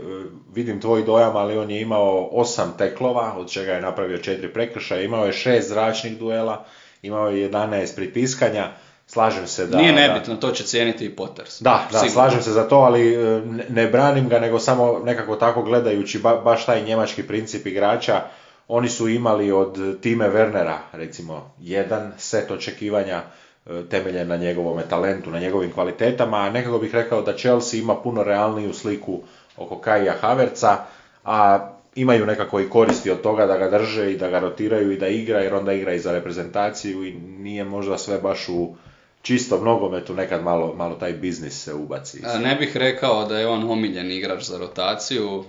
vidim 0.54 0.80
tvoj 0.80 1.02
dojam, 1.02 1.36
ali 1.36 1.58
on 1.58 1.70
je 1.70 1.80
imao 1.80 2.28
osam 2.32 2.74
teklova, 2.78 3.34
od 3.36 3.50
čega 3.50 3.72
je 3.72 3.80
napravio 3.80 4.18
četiri 4.18 4.52
prekršaja, 4.52 5.02
imao 5.02 5.26
je 5.26 5.32
šest 5.32 5.68
zračnih 5.68 6.18
duela, 6.18 6.64
imao 7.02 7.28
je 7.28 7.50
11 7.50 7.96
pritiskanja, 7.96 8.72
Slažem 9.11 9.46
se 9.46 9.66
da... 9.66 9.78
Nije 9.78 9.92
nebitno, 9.92 10.36
to 10.36 10.50
će 10.50 10.64
cijeniti 10.64 11.04
i 11.04 11.16
Potters. 11.16 11.61
Da, 11.61 11.88
da, 11.92 11.98
slažem 11.98 12.42
se 12.42 12.52
za 12.52 12.68
to, 12.68 12.76
ali 12.76 13.14
e, 13.14 13.42
ne, 13.68 13.86
branim 13.86 14.28
ga, 14.28 14.38
nego 14.38 14.59
samo 14.59 15.00
nekako 15.04 15.36
tako 15.36 15.62
gledajući 15.62 16.18
baš 16.18 16.66
taj 16.66 16.82
njemački 16.82 17.22
princip 17.22 17.66
igrača, 17.66 18.20
oni 18.68 18.88
su 18.88 19.09
imali 19.09 19.52
od 19.52 20.00
time 20.00 20.28
Wernera, 20.28 20.76
recimo, 20.92 21.54
jedan 21.61 22.12
set 22.18 22.50
očekivanja 22.50 23.22
e, 23.66 23.82
temeljen 23.90 24.28
na 24.28 24.36
njegovom 24.36 24.80
talentu, 24.90 25.30
na 25.30 25.40
njegovim 25.40 25.72
kvalitetama, 25.72 26.36
a 26.36 26.50
nekako 26.50 26.78
bih 26.78 26.94
rekao 26.94 27.22
da 27.22 27.36
Chelsea 27.36 27.80
ima 27.80 27.96
puno 27.96 28.22
realniju 28.22 28.74
sliku 28.74 29.20
oko 29.56 29.78
Kaija 29.78 30.14
Haverca, 30.20 30.76
a 31.24 31.68
imaju 31.94 32.26
nekako 32.26 32.61
i 32.61 32.68
koristi 32.68 33.11
od 33.11 33.20
toga 33.20 33.46
da 33.46 33.59
ga 33.59 33.70
drže 33.70 34.12
i 34.12 34.16
da 34.16 34.28
ga 34.28 34.38
rotiraju 34.38 34.92
i 34.92 34.96
da 34.96 35.09
igra, 35.09 35.40
jer 35.40 35.54
onda 35.54 35.72
igra 35.72 35.92
i 35.92 35.98
za 35.98 36.12
reprezentaciju 36.12 37.04
i 37.04 37.12
nije 37.12 37.64
možda 37.64 37.98
sve 37.98 38.18
baš 38.18 38.48
u 38.48 38.74
čisto 39.22 39.60
nogometu 39.60 40.14
nekad 40.14 40.42
malo, 40.42 40.74
malo 40.74 40.94
taj 40.94 41.12
biznis 41.12 41.64
se 41.64 41.74
ubaci. 41.74 42.22
Ne 42.42 42.54
bih 42.54 42.76
rekao 42.76 43.24
da 43.24 43.38
je 43.38 43.46
on 43.46 43.70
omiljen 43.70 44.10
igrač 44.10 44.42
za 44.42 44.58
rotaciju, 44.58 45.44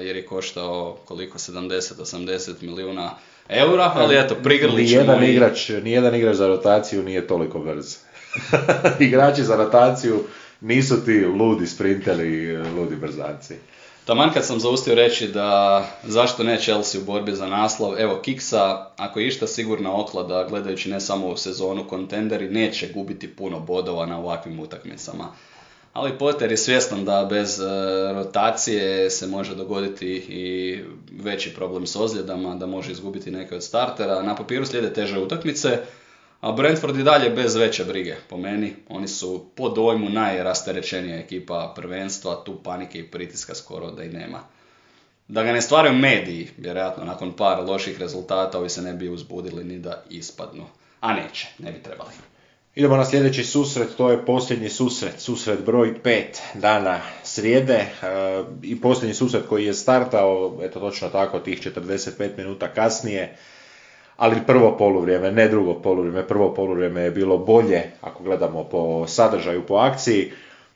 jer 0.00 0.16
je 0.16 0.26
koštao 0.26 0.98
koliko 1.04 1.38
70-80 1.38 2.62
milijuna 2.62 3.14
eura, 3.48 3.92
ali 3.94 4.18
eto, 4.18 4.34
prigrlić 4.34 4.90
nijedan 4.90 5.24
igrač, 5.24 5.68
nijedan 5.68 6.14
igrač 6.14 6.36
za 6.36 6.46
rotaciju 6.46 7.02
nije 7.02 7.26
toliko 7.26 7.58
brz. 7.58 7.96
Igrači 9.08 9.42
za 9.42 9.56
rotaciju 9.56 10.24
nisu 10.60 11.04
ti 11.04 11.24
ludi 11.24 11.66
sprinteri, 11.66 12.56
ludi 12.56 12.96
brzanci. 12.96 13.54
Taman 14.08 14.32
kad 14.32 14.44
sam 14.44 14.60
zaustio 14.60 14.94
reći 14.94 15.28
da 15.28 15.84
zašto 16.04 16.42
ne 16.42 16.60
Chelsea 16.60 17.00
u 17.00 17.04
borbi 17.04 17.32
za 17.32 17.46
naslov, 17.46 18.00
evo 18.00 18.20
Kiksa, 18.22 18.86
ako 18.96 19.20
je 19.20 19.26
išta 19.26 19.46
sigurna 19.46 19.96
oklada, 20.00 20.46
gledajući 20.48 20.90
ne 20.90 21.00
samo 21.00 21.26
u 21.26 21.36
sezonu, 21.36 21.88
kontenderi 21.88 22.50
neće 22.50 22.92
gubiti 22.92 23.28
puno 23.28 23.60
bodova 23.60 24.06
na 24.06 24.18
ovakvim 24.18 24.60
utakmicama. 24.60 25.24
Ali 25.92 26.18
Potter 26.18 26.50
je 26.50 26.56
svjestan 26.56 27.04
da 27.04 27.26
bez 27.30 27.60
e, 27.60 27.64
rotacije 28.12 29.10
se 29.10 29.26
može 29.26 29.54
dogoditi 29.54 30.06
i 30.28 30.78
veći 31.22 31.54
problem 31.54 31.86
s 31.86 31.96
ozljedama, 31.96 32.54
da 32.54 32.66
može 32.66 32.92
izgubiti 32.92 33.30
neke 33.30 33.54
od 33.54 33.64
startera. 33.64 34.22
Na 34.22 34.36
papiru 34.36 34.66
slijede 34.66 34.92
teže 34.92 35.18
utakmice, 35.18 35.78
a 36.40 36.52
Brentford 36.52 36.96
i 36.98 37.02
dalje 37.02 37.30
bez 37.30 37.56
veće 37.56 37.84
brige, 37.84 38.16
po 38.28 38.36
meni. 38.36 38.74
Oni 38.88 39.08
su 39.08 39.46
po 39.54 39.68
dojmu 39.68 40.08
najrasterećenija 40.10 41.16
ekipa 41.16 41.72
prvenstva, 41.76 42.42
tu 42.44 42.62
panike 42.62 42.98
i 42.98 43.10
pritiska 43.10 43.54
skoro 43.54 43.90
da 43.90 44.04
i 44.04 44.08
nema. 44.08 44.40
Da 45.28 45.42
ga 45.42 45.52
ne 45.52 45.62
stvaraju 45.62 45.94
mediji, 45.94 46.48
vjerojatno 46.56 47.04
nakon 47.04 47.32
par 47.32 47.64
loših 47.64 48.00
rezultata 48.00 48.58
ovi 48.58 48.68
se 48.68 48.82
ne 48.82 48.92
bi 48.92 49.08
uzbudili 49.08 49.64
ni 49.64 49.78
da 49.78 50.02
ispadnu. 50.10 50.64
A 51.00 51.12
neće, 51.12 51.48
ne 51.58 51.72
bi 51.72 51.82
trebali. 51.82 52.10
Idemo 52.74 52.96
na 52.96 53.04
sljedeći 53.04 53.44
susret, 53.44 53.88
to 53.96 54.10
je 54.10 54.24
posljednji 54.24 54.68
susret, 54.68 55.20
susret 55.20 55.64
broj 55.64 55.94
5 56.04 56.24
dana 56.54 57.00
srijede 57.22 57.74
e, 57.74 57.88
i 58.62 58.80
posljednji 58.80 59.14
susret 59.14 59.42
koji 59.48 59.64
je 59.64 59.74
startao, 59.74 60.58
eto 60.62 60.80
točno 60.80 61.08
tako, 61.08 61.38
tih 61.38 61.60
45 61.60 62.36
minuta 62.36 62.68
kasnije 62.68 63.36
ali 64.18 64.46
prvo 64.46 64.76
poluvrijeme, 64.76 65.32
ne 65.32 65.48
drugo 65.48 65.74
poluvrijeme, 65.74 66.26
prvo 66.26 66.54
poluvrijeme 66.54 67.00
je 67.00 67.10
bilo 67.10 67.38
bolje 67.38 67.82
ako 68.00 68.22
gledamo 68.22 68.64
po 68.64 69.06
sadržaju, 69.06 69.62
po 69.66 69.74
akciji. 69.74 70.32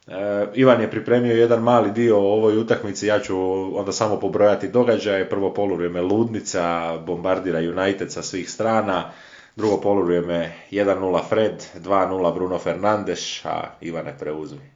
E, 0.07 0.47
Ivan 0.55 0.81
je 0.81 0.91
pripremio 0.91 1.37
jedan 1.37 1.63
mali 1.63 1.91
dio 1.91 2.19
o 2.19 2.33
ovoj 2.33 2.59
utakmici, 2.59 3.07
ja 3.07 3.21
ću 3.21 3.37
onda 3.79 3.93
samo 3.93 4.21
pobrojati 4.21 4.69
događaje. 4.69 5.29
Prvo 5.29 5.55
poluvrijeme 5.55 6.01
Ludnica, 6.01 6.97
bombardira 7.07 7.59
United 7.59 8.13
sa 8.13 8.23
svih 8.23 8.51
strana. 8.51 9.11
Drugo 9.57 9.81
poluvrijeme 9.81 10.53
1-0 10.71 11.21
Fred, 11.29 11.65
2-0 11.75 12.35
Bruno 12.35 12.59
Fernandes, 12.59 13.45
a 13.45 13.63
Ivane 13.81 14.19
preuzmi. 14.19 14.71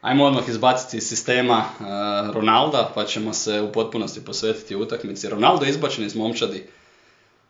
Ajmo 0.00 0.24
odmah 0.24 0.48
izbaciti 0.48 0.96
iz 0.96 1.08
sistema 1.08 1.56
e, 1.56 1.84
Ronalda, 2.32 2.90
pa 2.94 3.04
ćemo 3.04 3.32
se 3.32 3.60
u 3.60 3.72
potpunosti 3.72 4.24
posvetiti 4.24 4.76
utakmici. 4.76 5.28
Ronaldo 5.28 5.64
je 5.64 5.70
izbačen 5.70 6.04
iz 6.04 6.16
momčadi 6.16 6.66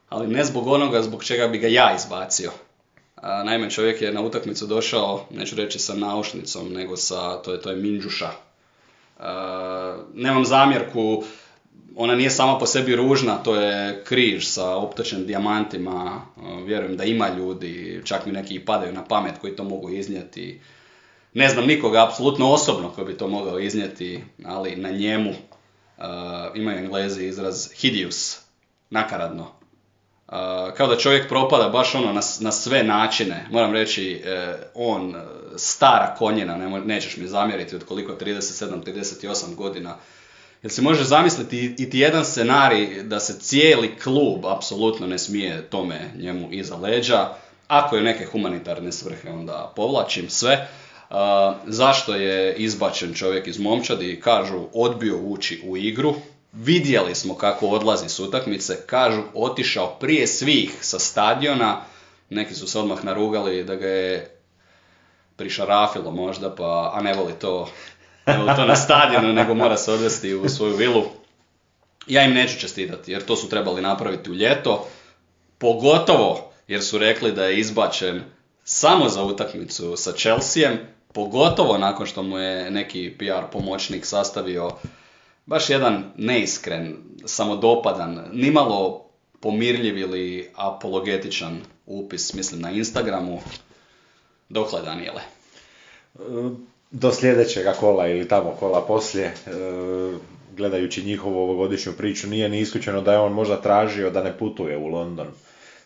ali 0.08 0.26
ne 0.26 0.44
zbog 0.44 0.66
onoga 0.66 1.02
zbog 1.02 1.24
čega 1.24 1.48
bi 1.48 1.58
ga 1.58 1.68
ja 1.68 1.94
izbacio. 1.96 2.50
Naime, 3.22 3.70
čovjek 3.70 4.02
je 4.02 4.12
na 4.12 4.22
utakmicu 4.22 4.66
došao, 4.66 5.26
neću 5.30 5.56
reći 5.56 5.78
sa 5.78 5.94
naušnicom, 5.94 6.72
nego 6.72 6.96
sa, 6.96 7.42
to 7.42 7.52
je, 7.52 7.60
to 7.60 7.70
je 7.70 7.76
minđuša. 7.76 8.30
nemam 10.14 10.44
zamjerku, 10.44 11.24
ona 11.96 12.14
nije 12.14 12.30
sama 12.30 12.58
po 12.58 12.66
sebi 12.66 12.96
ružna, 12.96 13.36
to 13.36 13.54
je 13.54 14.04
križ 14.04 14.46
sa 14.46 14.76
optočen 14.76 15.26
dijamantima, 15.26 16.22
vjerujem 16.66 16.96
da 16.96 17.04
ima 17.04 17.28
ljudi, 17.28 18.02
čak 18.04 18.26
mi 18.26 18.32
neki 18.32 18.54
i 18.54 18.64
padaju 18.64 18.92
na 18.92 19.04
pamet 19.04 19.38
koji 19.40 19.56
to 19.56 19.64
mogu 19.64 19.90
iznijeti. 19.90 20.60
Ne 21.34 21.48
znam 21.48 21.66
nikoga 21.66 22.04
apsolutno 22.04 22.52
osobno 22.52 22.90
koji 22.90 23.06
bi 23.06 23.16
to 23.16 23.28
mogao 23.28 23.58
iznijeti, 23.58 24.24
ali 24.44 24.76
na 24.76 24.90
njemu 24.90 25.30
uh, 25.30 26.04
imaju 26.54 26.78
englezi 26.78 27.26
izraz 27.26 27.72
hideous, 27.72 28.38
nakaradno 28.90 29.57
kao 30.76 30.86
da 30.86 30.96
čovjek 30.96 31.28
propada 31.28 31.68
baš 31.68 31.94
ono 31.94 32.12
na, 32.12 32.20
na 32.40 32.52
sve 32.52 32.82
načine. 32.82 33.46
Moram 33.50 33.72
reći, 33.72 34.22
e, 34.24 34.54
on, 34.74 35.16
e, 35.16 35.18
stara 35.56 36.14
konjena, 36.18 36.56
ne, 36.56 36.80
nećeš 36.80 37.16
mi 37.16 37.28
zamjeriti 37.28 37.76
od 37.76 37.84
koliko 37.84 38.12
37-38 38.12 39.54
godina. 39.54 39.96
Jel 40.62 40.70
si 40.70 40.82
možeš 40.82 41.06
zamisliti 41.06 41.74
i 41.78 41.90
ti 41.90 41.98
jedan 41.98 42.24
scenarij 42.24 43.02
da 43.02 43.20
se 43.20 43.38
cijeli 43.40 43.96
klub 44.02 44.46
apsolutno 44.46 45.06
ne 45.06 45.18
smije 45.18 45.70
tome 45.70 46.10
njemu 46.18 46.48
iza 46.52 46.76
leđa, 46.76 47.28
ako 47.68 47.96
je 47.96 48.02
neke 48.02 48.24
humanitarne 48.24 48.92
svrhe 48.92 49.30
onda 49.30 49.72
povlačim 49.76 50.30
sve. 50.30 50.68
zašto 51.66 52.14
je 52.14 52.54
izbačen 52.56 53.14
čovjek 53.14 53.46
iz 53.46 53.58
momčadi? 53.58 54.20
Kažu 54.20 54.66
odbio 54.72 55.16
ući 55.16 55.62
u 55.64 55.76
igru, 55.76 56.14
Vidjeli 56.52 57.14
smo 57.14 57.34
kako 57.34 57.66
odlazi 57.66 58.08
s 58.08 58.20
utakmice, 58.20 58.76
kažu 58.86 59.22
otišao 59.34 59.96
prije 60.00 60.26
svih 60.26 60.78
sa 60.80 60.98
stadiona, 60.98 61.80
neki 62.30 62.54
su 62.54 62.66
se 62.66 62.78
odmah 62.78 63.04
narugali 63.04 63.64
da 63.64 63.74
ga 63.74 63.86
je 63.86 64.38
prišarafilo 65.36 66.10
možda, 66.10 66.54
pa, 66.54 66.92
a 66.94 67.00
ne 67.02 67.14
voli 67.14 67.32
to, 67.40 67.68
ne 68.26 68.38
voli 68.38 68.56
to 68.56 68.64
na 68.64 68.76
stadionu, 68.76 69.32
nego 69.32 69.54
mora 69.54 69.76
se 69.76 69.92
odvesti 69.92 70.34
u 70.34 70.48
svoju 70.48 70.76
vilu. 70.76 71.04
Ja 72.06 72.24
im 72.24 72.34
neću 72.34 72.60
čestitati, 72.60 73.12
jer 73.12 73.24
to 73.24 73.36
su 73.36 73.48
trebali 73.48 73.82
napraviti 73.82 74.30
u 74.30 74.34
ljeto, 74.34 74.86
pogotovo 75.58 76.52
jer 76.68 76.82
su 76.82 76.98
rekli 76.98 77.32
da 77.32 77.44
je 77.44 77.58
izbačen 77.58 78.22
samo 78.64 79.08
za 79.08 79.22
utakmicu 79.22 79.96
sa 79.96 80.12
Chelseaem, 80.12 80.78
pogotovo 81.12 81.78
nakon 81.78 82.06
što 82.06 82.22
mu 82.22 82.38
je 82.38 82.70
neki 82.70 83.14
PR 83.18 83.52
pomoćnik 83.52 84.06
sastavio 84.06 84.70
baš 85.48 85.70
jedan 85.70 86.04
neiskren, 86.16 86.96
samodopadan, 87.24 88.24
nimalo 88.32 89.04
pomirljiv 89.40 89.98
ili 89.98 90.50
apologetičan 90.54 91.60
upis, 91.86 92.34
mislim 92.34 92.60
na 92.60 92.70
Instagramu. 92.70 93.40
Dokle 94.48 94.82
Daniele? 94.82 95.20
Do 96.90 97.12
sljedećega 97.12 97.72
kola 97.72 98.06
ili 98.08 98.28
tamo 98.28 98.50
kola 98.50 98.80
poslije, 98.80 99.26
e, 99.26 99.32
gledajući 100.56 101.04
njihovu 101.04 101.38
ovogodišnju 101.38 101.92
priču, 101.92 102.26
nije 102.26 102.48
ni 102.48 102.60
isključeno 102.60 103.00
da 103.00 103.12
je 103.12 103.18
on 103.18 103.32
možda 103.32 103.60
tražio 103.60 104.10
da 104.10 104.22
ne 104.22 104.38
putuje 104.38 104.76
u 104.76 104.86
London. 104.86 105.26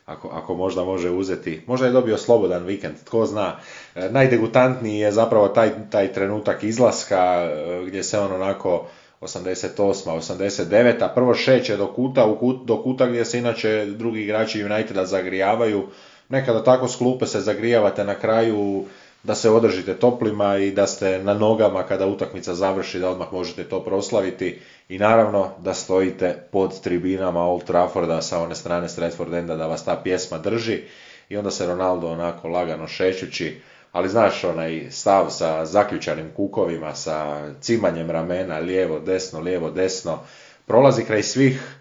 Ako, 0.06 0.28
ako 0.28 0.54
možda 0.54 0.84
može 0.84 1.10
uzeti, 1.10 1.60
možda 1.66 1.86
je 1.86 1.92
dobio 1.92 2.18
slobodan 2.18 2.64
vikend, 2.64 2.94
tko 3.04 3.26
zna. 3.26 3.56
E, 3.94 4.08
najdegutantniji 4.10 4.98
je 4.98 5.12
zapravo 5.12 5.48
taj, 5.48 5.70
taj 5.90 6.12
trenutak 6.12 6.62
izlaska 6.64 7.50
e, 7.50 7.84
gdje 7.86 8.02
se 8.02 8.18
on 8.18 8.32
onako 8.32 8.86
88. 9.22 10.10
89. 10.10 11.14
Prvo 11.14 11.34
šeće 11.34 11.76
do 11.76 11.86
kuta, 11.86 12.26
u 12.26 12.38
kut, 12.38 12.64
do 12.64 12.82
kuta 12.82 13.06
gdje 13.06 13.24
se 13.24 13.38
inače 13.38 13.86
drugi 13.86 14.22
igrači 14.22 14.64
Uniteda 14.64 15.06
zagrijavaju. 15.06 15.86
Nekada 16.28 16.64
tako 16.64 16.88
s 16.88 16.96
klupe 16.96 17.26
se 17.26 17.40
zagrijavate 17.40 18.04
na 18.04 18.14
kraju 18.14 18.84
da 19.22 19.34
se 19.34 19.50
održite 19.50 19.94
toplima 19.94 20.56
i 20.56 20.70
da 20.70 20.86
ste 20.86 21.18
na 21.24 21.34
nogama 21.34 21.82
kada 21.82 22.06
utakmica 22.06 22.54
završi 22.54 22.98
da 22.98 23.10
odmah 23.10 23.32
možete 23.32 23.64
to 23.64 23.84
proslaviti 23.84 24.58
i 24.88 24.98
naravno 24.98 25.50
da 25.58 25.74
stojite 25.74 26.48
pod 26.52 26.80
tribinama 26.80 27.46
Old 27.46 27.64
Trafforda 27.64 28.22
sa 28.22 28.38
one 28.38 28.54
strane 28.54 28.88
Stratford 28.88 29.34
Enda 29.34 29.56
da 29.56 29.66
vas 29.66 29.84
ta 29.84 30.00
pjesma 30.04 30.38
drži 30.38 30.80
i 31.28 31.36
onda 31.36 31.50
se 31.50 31.66
Ronaldo 31.66 32.06
onako 32.06 32.48
lagano 32.48 32.88
šećući 32.88 33.60
ali 33.92 34.08
znaš 34.08 34.44
onaj 34.44 34.86
stav 34.90 35.30
sa 35.30 35.64
zaključanim 35.64 36.30
kukovima, 36.36 36.94
sa 36.94 37.48
cimanjem 37.60 38.10
ramena, 38.10 38.58
lijevo, 38.58 39.00
desno, 39.00 39.40
lijevo, 39.40 39.70
desno, 39.70 40.18
prolazi 40.66 41.04
kraj 41.04 41.22
svih 41.22 41.78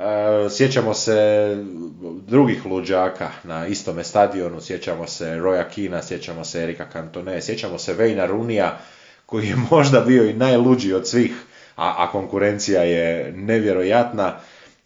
E, 0.00 0.50
sjećamo 0.50 0.94
se 0.94 1.56
drugih 2.26 2.66
luđaka 2.66 3.30
na 3.44 3.66
istome 3.66 4.04
stadionu, 4.04 4.60
sjećamo 4.60 5.06
se 5.06 5.24
Roya 5.24 5.68
Kina, 5.70 6.02
sjećamo 6.02 6.44
se 6.44 6.62
Erika 6.62 6.86
Cantone, 6.92 7.42
sjećamo 7.42 7.78
se 7.78 7.94
Vejna 7.94 8.26
Runija, 8.26 8.78
koji 9.26 9.46
je 9.46 9.56
možda 9.70 10.00
bio 10.00 10.24
i 10.24 10.32
najluđi 10.32 10.92
od 10.92 11.08
svih, 11.08 11.32
a, 11.76 11.94
a 11.98 12.10
konkurencija 12.10 12.82
je 12.82 13.32
nevjerojatna. 13.32 14.36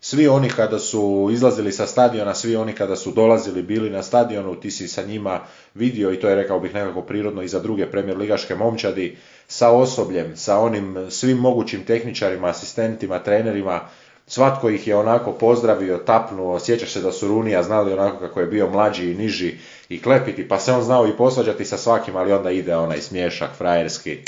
Svi 0.07 0.29
oni 0.29 0.49
kada 0.49 0.79
su 0.79 1.29
izlazili 1.33 1.73
sa 1.73 1.87
stadiona, 1.87 2.35
svi 2.35 2.57
oni 2.57 2.73
kada 2.73 2.97
su 2.97 3.11
dolazili, 3.11 3.63
bili 3.63 3.91
na 3.91 4.03
stadionu, 4.03 4.61
ti 4.61 4.71
si 4.71 4.89
sa 4.89 5.03
njima 5.03 5.41
vidio 5.75 6.13
i 6.13 6.21
to 6.21 6.29
je 6.29 6.35
rekao 6.35 6.61
bih 6.61 6.75
nekako 6.75 7.03
prirodno 7.03 7.43
i 7.43 7.49
za 7.49 7.59
druge 7.59 7.87
premijer 7.87 8.19
ligaške 8.19 8.55
momčadi, 8.55 9.17
sa 9.49 9.71
osobljem, 9.71 10.37
sa 10.37 10.59
onim 10.59 11.07
svim 11.11 11.39
mogućim 11.39 11.85
tehničarima, 11.85 12.49
asistentima, 12.49 13.19
trenerima, 13.19 13.81
Svatko 14.27 14.71
ih 14.71 14.87
je 14.89 14.97
onako 14.97 15.33
pozdravio, 15.33 15.99
tapnuo, 15.99 16.61
sjećaš 16.61 16.93
se 16.93 17.01
da 17.01 17.13
su 17.13 17.29
Runija 17.29 17.63
znali 17.63 17.93
onako 17.93 18.19
kako 18.19 18.41
je 18.41 18.47
bio 18.47 18.71
mlađi 18.71 19.11
i 19.11 19.15
niži 19.15 19.55
i 19.89 20.03
klepiti, 20.03 20.49
pa 20.49 20.59
se 20.59 20.73
on 20.73 20.83
znao 20.83 21.07
i 21.07 21.17
posvađati 21.17 21.65
sa 21.65 21.77
svakim, 21.77 22.17
ali 22.17 22.33
onda 22.33 22.51
ide 22.51 22.77
onaj 22.77 23.01
smješak 23.01 23.51
frajerski, 23.59 24.19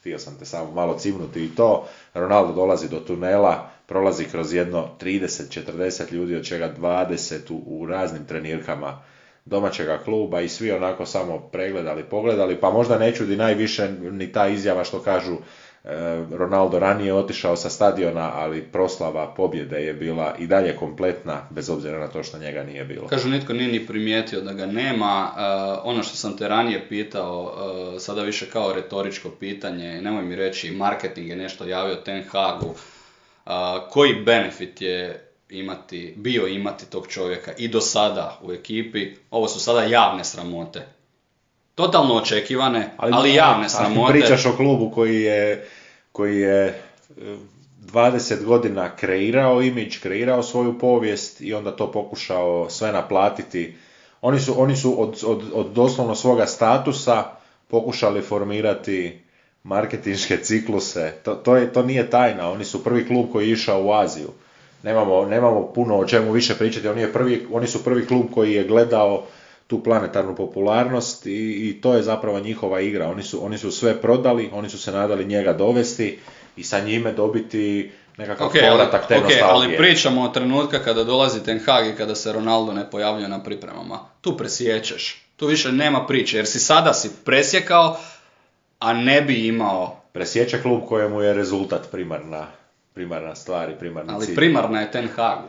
htio 0.00 0.18
sam 0.18 0.38
te 0.38 0.44
samo 0.44 0.70
malo 0.70 0.98
cimnuti 0.98 1.44
i 1.44 1.54
to, 1.54 1.86
Ronaldo 2.14 2.52
dolazi 2.52 2.88
do 2.88 3.00
tunela, 3.00 3.75
prolazi 3.86 4.24
kroz 4.24 4.52
jedno 4.52 4.88
30-40 5.00 6.12
ljudi, 6.12 6.36
od 6.36 6.44
čega 6.44 6.74
20 6.78 7.52
u, 7.52 7.62
u 7.66 7.86
raznim 7.86 8.26
trenirkama 8.26 9.02
domaćega 9.44 9.98
kluba 9.98 10.40
i 10.40 10.48
svi 10.48 10.72
onako 10.72 11.06
samo 11.06 11.38
pregledali, 11.38 12.04
pogledali, 12.04 12.56
pa 12.60 12.70
možda 12.70 12.98
ne 12.98 13.14
čudi 13.14 13.36
najviše 13.36 13.88
ni 13.90 14.32
ta 14.32 14.48
izjava 14.48 14.84
što 14.84 15.00
kažu 15.00 15.36
E, 15.86 16.24
Ronaldo 16.36 16.78
ranije 16.78 17.14
otišao 17.14 17.56
sa 17.56 17.70
stadiona, 17.70 18.30
ali 18.34 18.62
proslava 18.62 19.34
pobjede 19.34 19.84
je 19.84 19.94
bila 19.94 20.34
i 20.38 20.46
dalje 20.46 20.76
kompletna, 20.76 21.48
bez 21.50 21.70
obzira 21.70 21.98
na 21.98 22.08
to 22.08 22.22
što 22.22 22.38
njega 22.38 22.62
nije 22.62 22.84
bilo. 22.84 23.06
Kažu, 23.06 23.28
nitko 23.28 23.52
nije 23.52 23.72
ni 23.72 23.86
primijetio 23.86 24.40
da 24.40 24.52
ga 24.52 24.66
nema. 24.66 25.32
E, 25.36 25.40
ono 25.84 26.02
što 26.02 26.16
sam 26.16 26.36
te 26.36 26.48
ranije 26.48 26.88
pitao, 26.88 27.52
e, 27.96 28.00
sada 28.00 28.22
više 28.22 28.46
kao 28.46 28.72
retoričko 28.72 29.30
pitanje, 29.30 30.00
nemoj 30.02 30.22
mi 30.22 30.36
reći, 30.36 30.70
marketing 30.70 31.28
je 31.28 31.36
nešto 31.36 31.64
javio 31.64 31.94
Ten 31.94 32.24
Hagu. 32.32 32.74
Koji 33.90 34.14
benefit 34.14 34.80
je 34.80 35.30
imati, 35.50 36.14
bio 36.16 36.46
imati 36.46 36.90
tog 36.90 37.06
čovjeka 37.06 37.52
i 37.58 37.68
do 37.68 37.80
sada 37.80 38.38
u 38.42 38.52
ekipi? 38.52 39.14
Ovo 39.30 39.48
su 39.48 39.60
sada 39.60 39.82
javne 39.82 40.24
sramote 40.24 40.96
totalno 41.76 42.14
očekivane, 42.14 42.90
ali, 42.96 43.12
ali 43.14 43.34
javne 43.34 43.68
sramote. 43.68 44.12
Pričaš 44.12 44.46
o 44.46 44.56
klubu 44.56 44.90
koji 44.90 45.22
je, 45.22 45.66
koji 46.12 46.38
je 46.38 46.82
20 47.80 48.32
e, 48.32 48.44
godina 48.44 48.96
kreirao 48.96 49.62
imidž, 49.62 49.98
kreirao 50.02 50.42
svoju 50.42 50.78
povijest 50.78 51.40
i 51.40 51.54
onda 51.54 51.76
to 51.76 51.92
pokušao 51.92 52.70
sve 52.70 52.92
naplatiti. 52.92 53.76
Oni 54.20 54.40
su, 54.40 54.62
oni 54.62 54.76
su 54.76 55.02
od, 55.02 55.22
od, 55.26 55.42
od 55.54 55.66
doslovno 55.66 56.14
svoga 56.14 56.46
statusa 56.46 57.24
pokušali 57.68 58.22
formirati 58.22 59.20
marketinške 59.66 60.36
cikluse. 60.36 61.12
To, 61.24 61.34
to, 61.34 61.56
je, 61.56 61.72
to 61.72 61.82
nije 61.82 62.10
tajna, 62.10 62.50
oni 62.50 62.64
su 62.64 62.84
prvi 62.84 63.06
klub 63.06 63.26
koji 63.32 63.48
je 63.48 63.52
išao 63.52 63.84
u 63.84 63.92
Aziju. 63.92 64.30
Nemamo, 64.82 65.24
nemamo 65.24 65.72
puno 65.72 65.98
o 65.98 66.06
čemu 66.06 66.32
više 66.32 66.54
pričati, 66.54 66.88
oni, 66.88 67.00
je 67.00 67.12
prvi, 67.12 67.46
oni 67.52 67.66
su 67.66 67.84
prvi 67.84 68.06
klub 68.06 68.26
koji 68.34 68.52
je 68.52 68.64
gledao 68.64 69.26
tu 69.66 69.82
planetarnu 69.82 70.36
popularnost 70.36 71.26
i, 71.26 71.68
i 71.68 71.80
to 71.80 71.94
je 71.94 72.02
zapravo 72.02 72.40
njihova 72.40 72.80
igra. 72.80 73.08
Oni 73.08 73.22
su, 73.22 73.44
oni 73.44 73.58
su 73.58 73.70
sve 73.70 74.00
prodali, 74.00 74.50
oni 74.52 74.68
su 74.68 74.78
se 74.78 74.92
nadali 74.92 75.24
njega 75.24 75.52
dovesti 75.52 76.18
i 76.56 76.62
sa 76.62 76.80
njime 76.80 77.12
dobiti 77.12 77.90
nekakav 78.16 78.48
okay, 78.48 78.70
povratak 78.70 79.08
te 79.08 79.14
okay, 79.14 79.40
ali 79.42 79.76
pričamo 79.76 80.22
o 80.22 80.28
trenutka 80.28 80.78
kada 80.78 81.04
dolazi 81.04 81.44
Ten 81.44 81.60
Hag 81.66 81.86
i 81.86 81.96
kada 81.96 82.14
se 82.14 82.32
Ronaldo 82.32 82.72
ne 82.72 82.90
pojavljuje 82.90 83.28
na 83.28 83.42
pripremama. 83.42 83.98
Tu 84.20 84.36
presjećeš. 84.36 85.22
Tu 85.36 85.46
više 85.46 85.72
nema 85.72 86.06
priče 86.06 86.36
jer 86.36 86.46
si 86.46 86.58
sada 86.58 86.94
si 86.94 87.10
presjekao, 87.24 87.98
a 88.78 88.92
ne 88.92 89.22
bi 89.22 89.46
imao... 89.46 89.96
Presjeća 90.12 90.58
klub 90.62 90.82
kojemu 90.88 91.20
je 91.20 91.34
rezultat 91.34 91.90
primarna, 91.90 92.46
primarna 92.94 93.34
stvar 93.34 93.70
i 93.70 93.74
primarna 93.78 94.14
Ali 94.14 94.34
primarna 94.34 94.80
je 94.80 94.90
Ten 94.90 95.08
Hagu. 95.08 95.48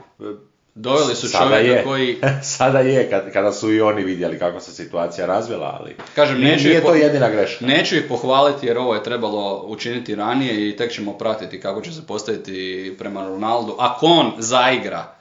Doveli 0.76 1.16
su 1.16 1.30
sada 1.30 1.46
čovjeka 1.46 1.76
je. 1.76 1.84
koji... 1.84 2.18
Sada 2.58 2.80
je, 2.80 3.10
kad, 3.10 3.34
kada 3.34 3.52
su 3.52 3.74
i 3.74 3.82
oni 3.82 4.04
vidjeli 4.04 4.40
kako 4.40 4.60
se 4.60 4.72
situacija 4.72 5.28
razvila, 5.28 5.78
ali 5.80 5.96
Kažem, 6.16 6.42
neću 6.42 6.68
nije 6.68 6.82
to 6.82 6.96
jedina 6.96 7.30
greška. 7.30 7.66
Neću 7.66 7.96
ih 7.96 8.06
pohvaliti 8.10 8.68
jer 8.68 8.78
ovo 8.78 8.96
je 8.96 9.04
trebalo 9.04 9.64
učiniti 9.68 10.16
ranije 10.16 10.70
i 10.70 10.76
tek 10.76 10.92
ćemo 10.92 11.18
pratiti 11.18 11.60
kako 11.62 11.82
će 11.82 11.92
se 11.92 12.08
postaviti 12.08 12.96
prema 13.00 13.28
Ronaldu. 13.28 13.76
Ako 13.80 14.06
on 14.06 14.34
zaigra 14.38 15.16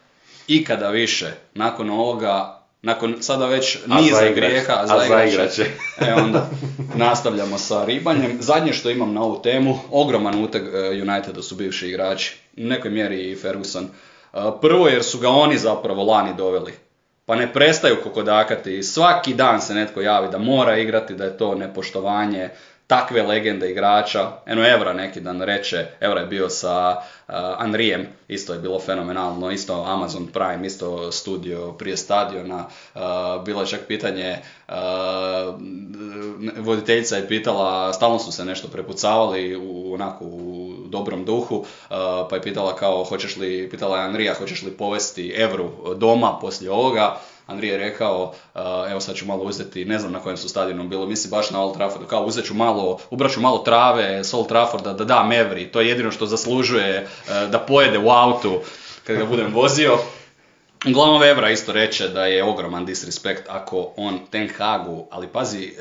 ikada 0.48 0.90
više 0.90 1.26
nakon 1.54 1.90
ovoga, 1.90 2.55
nakon 2.86 3.16
sada 3.20 3.46
već 3.46 3.78
niza 3.86 4.30
grijeha, 4.34 4.72
a 4.72 4.86
e 6.08 6.14
onda 6.14 6.48
nastavljamo 7.04 7.58
sa 7.58 7.84
ribanjem. 7.84 8.38
Zadnje 8.40 8.72
što 8.72 8.90
imam 8.90 9.14
na 9.14 9.22
ovu 9.22 9.42
temu, 9.42 9.78
ogroman 9.90 10.44
uteg 10.44 10.62
e, 10.74 11.02
Uniteda 11.02 11.42
su 11.42 11.54
bivši 11.54 11.88
igrači. 11.88 12.36
U 12.56 12.60
nekoj 12.60 12.90
mjeri 12.90 13.30
i 13.30 13.36
Ferguson 13.36 13.88
Prvo 14.60 14.88
jer 14.88 15.04
su 15.04 15.18
ga 15.18 15.28
oni 15.28 15.58
zapravo 15.58 16.04
lani 16.04 16.34
doveli. 16.36 16.72
Pa 17.24 17.36
ne 17.36 17.52
prestaju 17.52 17.96
kokodakati. 18.02 18.82
Svaki 18.82 19.34
dan 19.34 19.60
se 19.60 19.74
netko 19.74 20.00
javi 20.00 20.28
da 20.30 20.38
mora 20.38 20.78
igrati, 20.78 21.14
da 21.14 21.24
je 21.24 21.38
to 21.38 21.54
nepoštovanje 21.54 22.48
takve 22.86 23.22
legende 23.22 23.70
igrača. 23.70 24.32
Eno 24.46 24.66
Evra 24.66 24.92
neki 24.92 25.20
dan 25.20 25.42
reče, 25.42 25.86
Evra 26.00 26.20
je 26.20 26.26
bio 26.26 26.48
sa 26.48 26.96
uh, 26.98 27.34
Anrijem, 27.58 28.06
isto 28.28 28.52
je 28.52 28.58
bilo 28.58 28.80
fenomenalno, 28.80 29.50
isto 29.50 29.84
Amazon 29.86 30.26
Prime, 30.26 30.66
isto 30.66 31.12
studio 31.12 31.72
prije 31.72 31.96
stadiona. 31.96 32.66
Uh, 32.94 33.00
bilo 33.44 33.60
je 33.60 33.66
čak 33.66 33.80
pitanje, 33.88 34.38
uh, 34.68 34.74
voditeljica 36.58 37.16
je 37.16 37.28
pitala, 37.28 37.92
stalno 37.92 38.18
su 38.18 38.32
se 38.32 38.44
nešto 38.44 38.68
prepucavali 38.68 39.56
u, 39.56 39.94
onako 39.94 40.24
u 40.24 40.72
dobrom 40.86 41.24
duhu, 41.24 41.64
pa 42.30 42.36
je 42.36 42.42
pitala 42.42 42.76
kao, 42.76 43.04
hoćeš 43.04 43.36
li, 43.36 43.70
pitala 43.70 43.98
je 43.98 44.04
Andrija, 44.04 44.34
hoćeš 44.34 44.62
li 44.62 44.70
povesti 44.70 45.34
Evru 45.36 45.70
doma 45.96 46.38
poslije 46.40 46.70
ovoga, 46.70 47.16
Andrije 47.46 47.72
je 47.72 47.78
rekao, 47.78 48.34
evo 48.90 49.00
sad 49.00 49.14
ću 49.14 49.26
malo 49.26 49.42
uzeti, 49.42 49.84
ne 49.84 49.98
znam 49.98 50.12
na 50.12 50.20
kojem 50.20 50.36
su 50.36 50.48
stadionu 50.48 50.88
bilo, 50.88 51.06
mislim 51.06 51.30
baš 51.30 51.50
na 51.50 51.62
Old 51.62 51.76
Traffordu, 51.76 52.06
kao 52.06 52.24
uzet 52.24 52.46
ću 52.46 52.54
malo, 52.54 52.98
ubrat 53.10 53.32
ću 53.32 53.40
malo 53.40 53.58
trave 53.58 54.24
s 54.24 54.34
Old 54.34 54.48
Trafforda 54.48 54.92
da 54.92 55.04
dam 55.04 55.32
Evri, 55.32 55.72
to 55.72 55.80
je 55.80 55.88
jedino 55.88 56.10
što 56.10 56.26
zaslužuje 56.26 57.08
da 57.50 57.58
pojede 57.58 57.98
u 57.98 58.10
autu 58.10 58.60
kad 59.04 59.16
ga 59.16 59.24
budem 59.24 59.54
vozio. 59.54 59.98
Uglavnom 60.88 61.22
Evra 61.22 61.50
isto 61.50 61.72
reče 61.72 62.08
da 62.08 62.26
je 62.26 62.44
ogroman 62.44 62.86
disrespekt 62.86 63.48
ako 63.48 63.92
on 63.96 64.18
Ten 64.30 64.48
Hagu, 64.58 65.06
ali 65.10 65.26
pazi 65.26 65.64
e, 65.64 65.72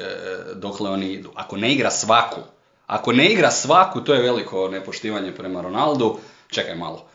dokle 0.54 0.90
oni 0.90 1.14
idu, 1.14 1.32
ako 1.36 1.58
ne 1.58 1.74
igra 1.74 1.92
svaku, 1.92 2.42
ako 2.88 3.12
ne 3.12 3.32
igra 3.32 3.52
svaku, 3.52 4.02
to 4.02 4.14
je 4.14 4.22
veliko 4.22 4.70
nepoštivanje 4.70 5.32
prema 5.32 5.62
Ronaldu, 5.62 6.18
čekaj 6.48 6.76
malo. 6.76 7.06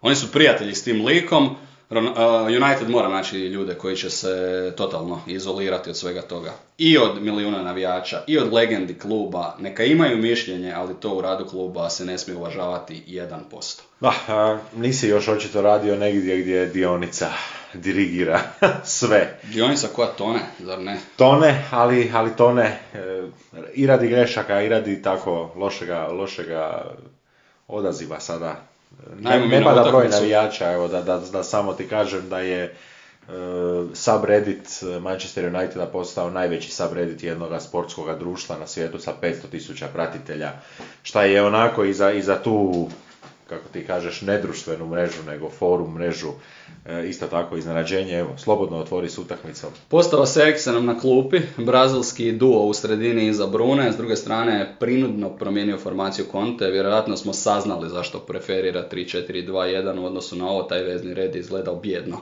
Oni 0.00 0.16
su 0.16 0.32
prijatelji 0.32 0.74
s 0.74 0.84
tim 0.84 1.06
likom, 1.06 1.56
United 1.90 2.90
mora 2.90 3.08
naći 3.08 3.38
ljude 3.38 3.74
koji 3.74 3.96
će 3.96 4.10
se 4.10 4.72
totalno 4.76 5.20
izolirati 5.26 5.90
od 5.90 5.96
svega 5.96 6.22
toga. 6.22 6.52
I 6.78 6.98
od 6.98 7.22
milijuna 7.22 7.62
navijača, 7.62 8.22
i 8.26 8.38
od 8.38 8.52
legendi 8.52 8.98
kluba. 8.98 9.56
Neka 9.58 9.84
imaju 9.84 10.16
mišljenje, 10.16 10.72
ali 10.72 10.94
to 11.00 11.14
u 11.14 11.20
radu 11.20 11.44
kluba 11.44 11.90
se 11.90 12.04
ne 12.04 12.18
smije 12.18 12.36
uvažavati 12.36 13.02
1%. 13.08 13.80
Ah, 14.00 14.58
nisi 14.76 15.08
još 15.08 15.28
očito 15.28 15.62
radio 15.62 15.96
negdje 15.96 16.36
gdje 16.38 16.66
dionica 16.66 17.32
dirigira 17.74 18.40
sve. 18.84 19.40
Dionica 19.42 19.88
koja 19.88 20.08
tone, 20.08 20.40
zar 20.58 20.78
ne? 20.78 20.98
Tone, 21.16 21.64
ali, 21.70 22.10
ali 22.14 22.36
tone 22.36 22.78
e, 22.94 23.22
i 23.74 23.86
radi 23.86 24.08
grešaka, 24.08 24.62
i 24.62 24.68
radi 24.68 25.02
tako 25.02 25.52
lošega, 25.56 26.06
lošega 26.06 26.94
odaziva 27.68 28.20
sada 28.20 28.56
ne, 29.20 29.46
ne 29.46 29.64
pada 29.64 29.82
broj 29.82 30.08
navijača, 30.08 30.72
evo 30.72 30.88
da, 30.88 31.02
da, 31.02 31.18
da 31.32 31.42
samo 31.42 31.72
ti 31.72 31.88
kažem 31.88 32.28
da 32.28 32.38
je 32.38 32.74
uh, 33.28 33.34
subreddit 33.94 34.82
Manchester 35.00 35.54
Uniteda 35.54 35.86
postao 35.86 36.30
najveći 36.30 36.72
subreddit 36.72 37.22
jednog 37.22 37.62
sportskog 37.62 38.18
društva 38.18 38.58
na 38.58 38.66
svijetu 38.66 38.98
sa 38.98 39.12
500.000 39.22 39.84
pratitelja, 39.92 40.52
šta 41.02 41.22
je 41.22 41.42
onako 41.42 41.84
i 41.84 41.92
za, 41.92 42.12
i 42.12 42.22
za 42.22 42.42
tu 42.42 42.88
kako 43.48 43.68
ti 43.68 43.86
kažeš, 43.86 44.20
nedruštvenu 44.22 44.86
mrežu, 44.86 45.22
nego 45.26 45.50
forum 45.50 45.94
mrežu, 45.94 46.28
e, 46.86 47.08
isto 47.08 47.26
tako 47.26 47.56
iznenađenje, 47.56 48.18
evo, 48.18 48.34
slobodno 48.38 48.78
otvori 48.78 49.08
s 49.08 49.18
utakmicom. 49.18 49.70
Postao 49.88 50.26
se 50.26 50.42
Eksenom 50.42 50.86
na 50.86 50.98
klupi, 50.98 51.40
brazilski 51.56 52.32
duo 52.32 52.66
u 52.66 52.74
sredini 52.74 53.26
iza 53.26 53.46
Brune, 53.46 53.92
s 53.92 53.96
druge 53.96 54.16
strane 54.16 54.76
prinudno 54.80 55.36
promijenio 55.36 55.78
formaciju 55.78 56.24
Conte, 56.32 56.70
vjerojatno 56.70 57.16
smo 57.16 57.32
saznali 57.32 57.90
zašto 57.90 58.18
preferira 58.18 58.88
3-4-2-1 58.92 60.00
u 60.00 60.04
odnosu 60.04 60.36
na 60.36 60.48
ovo, 60.48 60.62
taj 60.62 60.82
vezni 60.82 61.14
red 61.14 61.34
je 61.34 61.40
izgledao 61.40 61.76
bjedno 61.76 62.20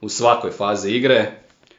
u 0.00 0.08
svakoj 0.08 0.50
fazi 0.50 0.90
igre. 0.90 1.32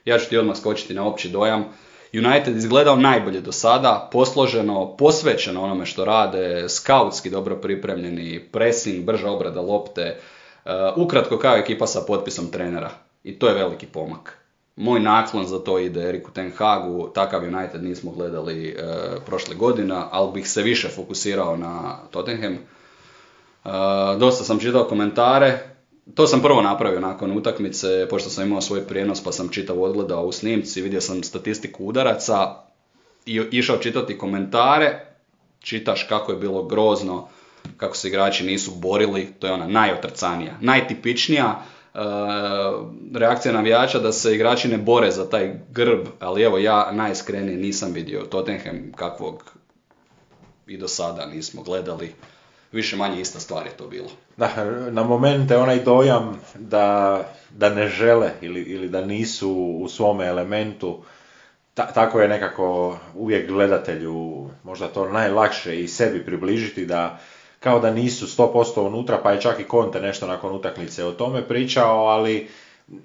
Ja 0.05 0.19
ću 0.19 0.29
ti 0.29 0.37
odmah 0.37 0.57
skočiti 0.57 0.93
na 0.93 1.07
opći 1.07 1.29
dojam. 1.29 1.65
United 2.13 2.57
izgledao 2.57 2.95
najbolje 2.95 3.41
do 3.41 3.51
sada, 3.51 4.09
posloženo, 4.11 4.97
posvećeno 4.97 5.63
onome 5.63 5.85
što 5.85 6.05
rade, 6.05 6.69
skautski 6.69 7.29
dobro 7.29 7.55
pripremljeni, 7.55 8.39
pressing, 8.51 9.05
brža 9.05 9.31
obrada 9.31 9.61
lopte, 9.61 10.17
uh, 10.65 10.71
ukratko 10.95 11.37
kao 11.37 11.55
ekipa 11.55 11.87
sa 11.87 12.01
potpisom 12.07 12.51
trenera. 12.51 12.89
I 13.23 13.39
to 13.39 13.47
je 13.47 13.53
veliki 13.53 13.85
pomak. 13.85 14.37
Moj 14.75 14.99
naklon 14.99 15.45
za 15.45 15.59
to 15.59 15.79
ide 15.79 16.09
Eriku 16.09 16.31
Ten 16.31 16.51
Hagu, 16.57 17.09
takav 17.13 17.43
United 17.43 17.83
nismo 17.83 18.11
gledali 18.11 18.75
uh, 18.75 19.23
prošle 19.25 19.55
godina, 19.55 20.07
ali 20.11 20.31
bih 20.31 20.49
se 20.49 20.61
više 20.61 20.89
fokusirao 20.89 21.57
na 21.57 21.97
Tottenham. 22.11 22.53
Uh, 22.53 23.71
dosta 24.19 24.43
sam 24.43 24.59
čitao 24.59 24.83
komentare, 24.83 25.76
to 26.15 26.27
sam 26.27 26.41
prvo 26.41 26.61
napravio 26.61 26.99
nakon 26.99 27.37
utakmice, 27.37 28.07
pošto 28.09 28.29
sam 28.29 28.47
imao 28.47 28.61
svoj 28.61 28.87
prijenos 28.87 29.23
pa 29.23 29.31
sam 29.31 29.49
čitao 29.49 29.81
odgledao 29.81 30.25
u 30.25 30.31
snimci, 30.31 30.81
vidio 30.81 31.01
sam 31.01 31.23
statistiku 31.23 31.85
udaraca 31.85 32.55
i 33.25 33.41
išao 33.51 33.77
čitati 33.77 34.17
komentare, 34.17 35.05
čitaš 35.59 36.03
kako 36.03 36.31
je 36.31 36.37
bilo 36.37 36.63
grozno, 36.63 37.27
kako 37.77 37.97
se 37.97 38.07
igrači 38.07 38.45
nisu 38.45 38.71
borili, 38.71 39.33
to 39.39 39.47
je 39.47 39.53
ona 39.53 39.67
najotrcanija, 39.67 40.57
najtipičnija 40.61 41.61
e, 41.93 41.99
reakcija 43.15 43.53
navijača 43.53 43.99
da 43.99 44.11
se 44.11 44.35
igrači 44.35 44.67
ne 44.67 44.77
bore 44.77 45.11
za 45.11 45.29
taj 45.29 45.59
grb, 45.71 46.07
ali 46.19 46.43
evo 46.43 46.57
ja 46.57 46.91
najiskrenije 46.91 47.57
nisam 47.57 47.91
vidio 47.93 48.21
Tottenham 48.21 48.91
kakvog 48.95 49.53
i 50.67 50.77
do 50.77 50.87
sada 50.87 51.25
nismo 51.25 51.63
gledali 51.63 52.13
više 52.71 52.95
manje 52.95 53.21
ista 53.21 53.39
stvar 53.39 53.65
je 53.65 53.77
to 53.77 53.87
bilo. 53.87 54.09
Da, 54.37 54.49
na 54.91 55.03
momente 55.03 55.57
onaj 55.57 55.79
dojam 55.79 56.39
da, 56.55 57.23
da 57.49 57.69
ne 57.69 57.87
žele 57.87 58.31
ili, 58.41 58.61
ili 58.61 58.89
da 58.89 59.05
nisu 59.05 59.51
u 59.51 59.87
svome 59.89 60.25
elementu, 60.25 61.03
ta, 61.73 61.87
tako 61.87 62.21
je 62.21 62.27
nekako 62.27 62.97
uvijek 63.15 63.47
gledatelju 63.47 64.49
možda 64.63 64.87
to 64.87 65.09
najlakše 65.09 65.81
i 65.83 65.87
sebi 65.87 66.25
približiti 66.25 66.85
da 66.85 67.19
kao 67.59 67.79
da 67.79 67.91
nisu 67.91 68.25
100% 68.25 68.81
unutra, 68.81 69.19
pa 69.23 69.31
je 69.31 69.41
čak 69.41 69.59
i 69.59 69.69
Conte 69.71 70.01
nešto 70.01 70.27
nakon 70.27 70.55
utakmice 70.55 71.05
o 71.05 71.11
tome 71.11 71.47
pričao, 71.47 72.05
ali, 72.05 72.47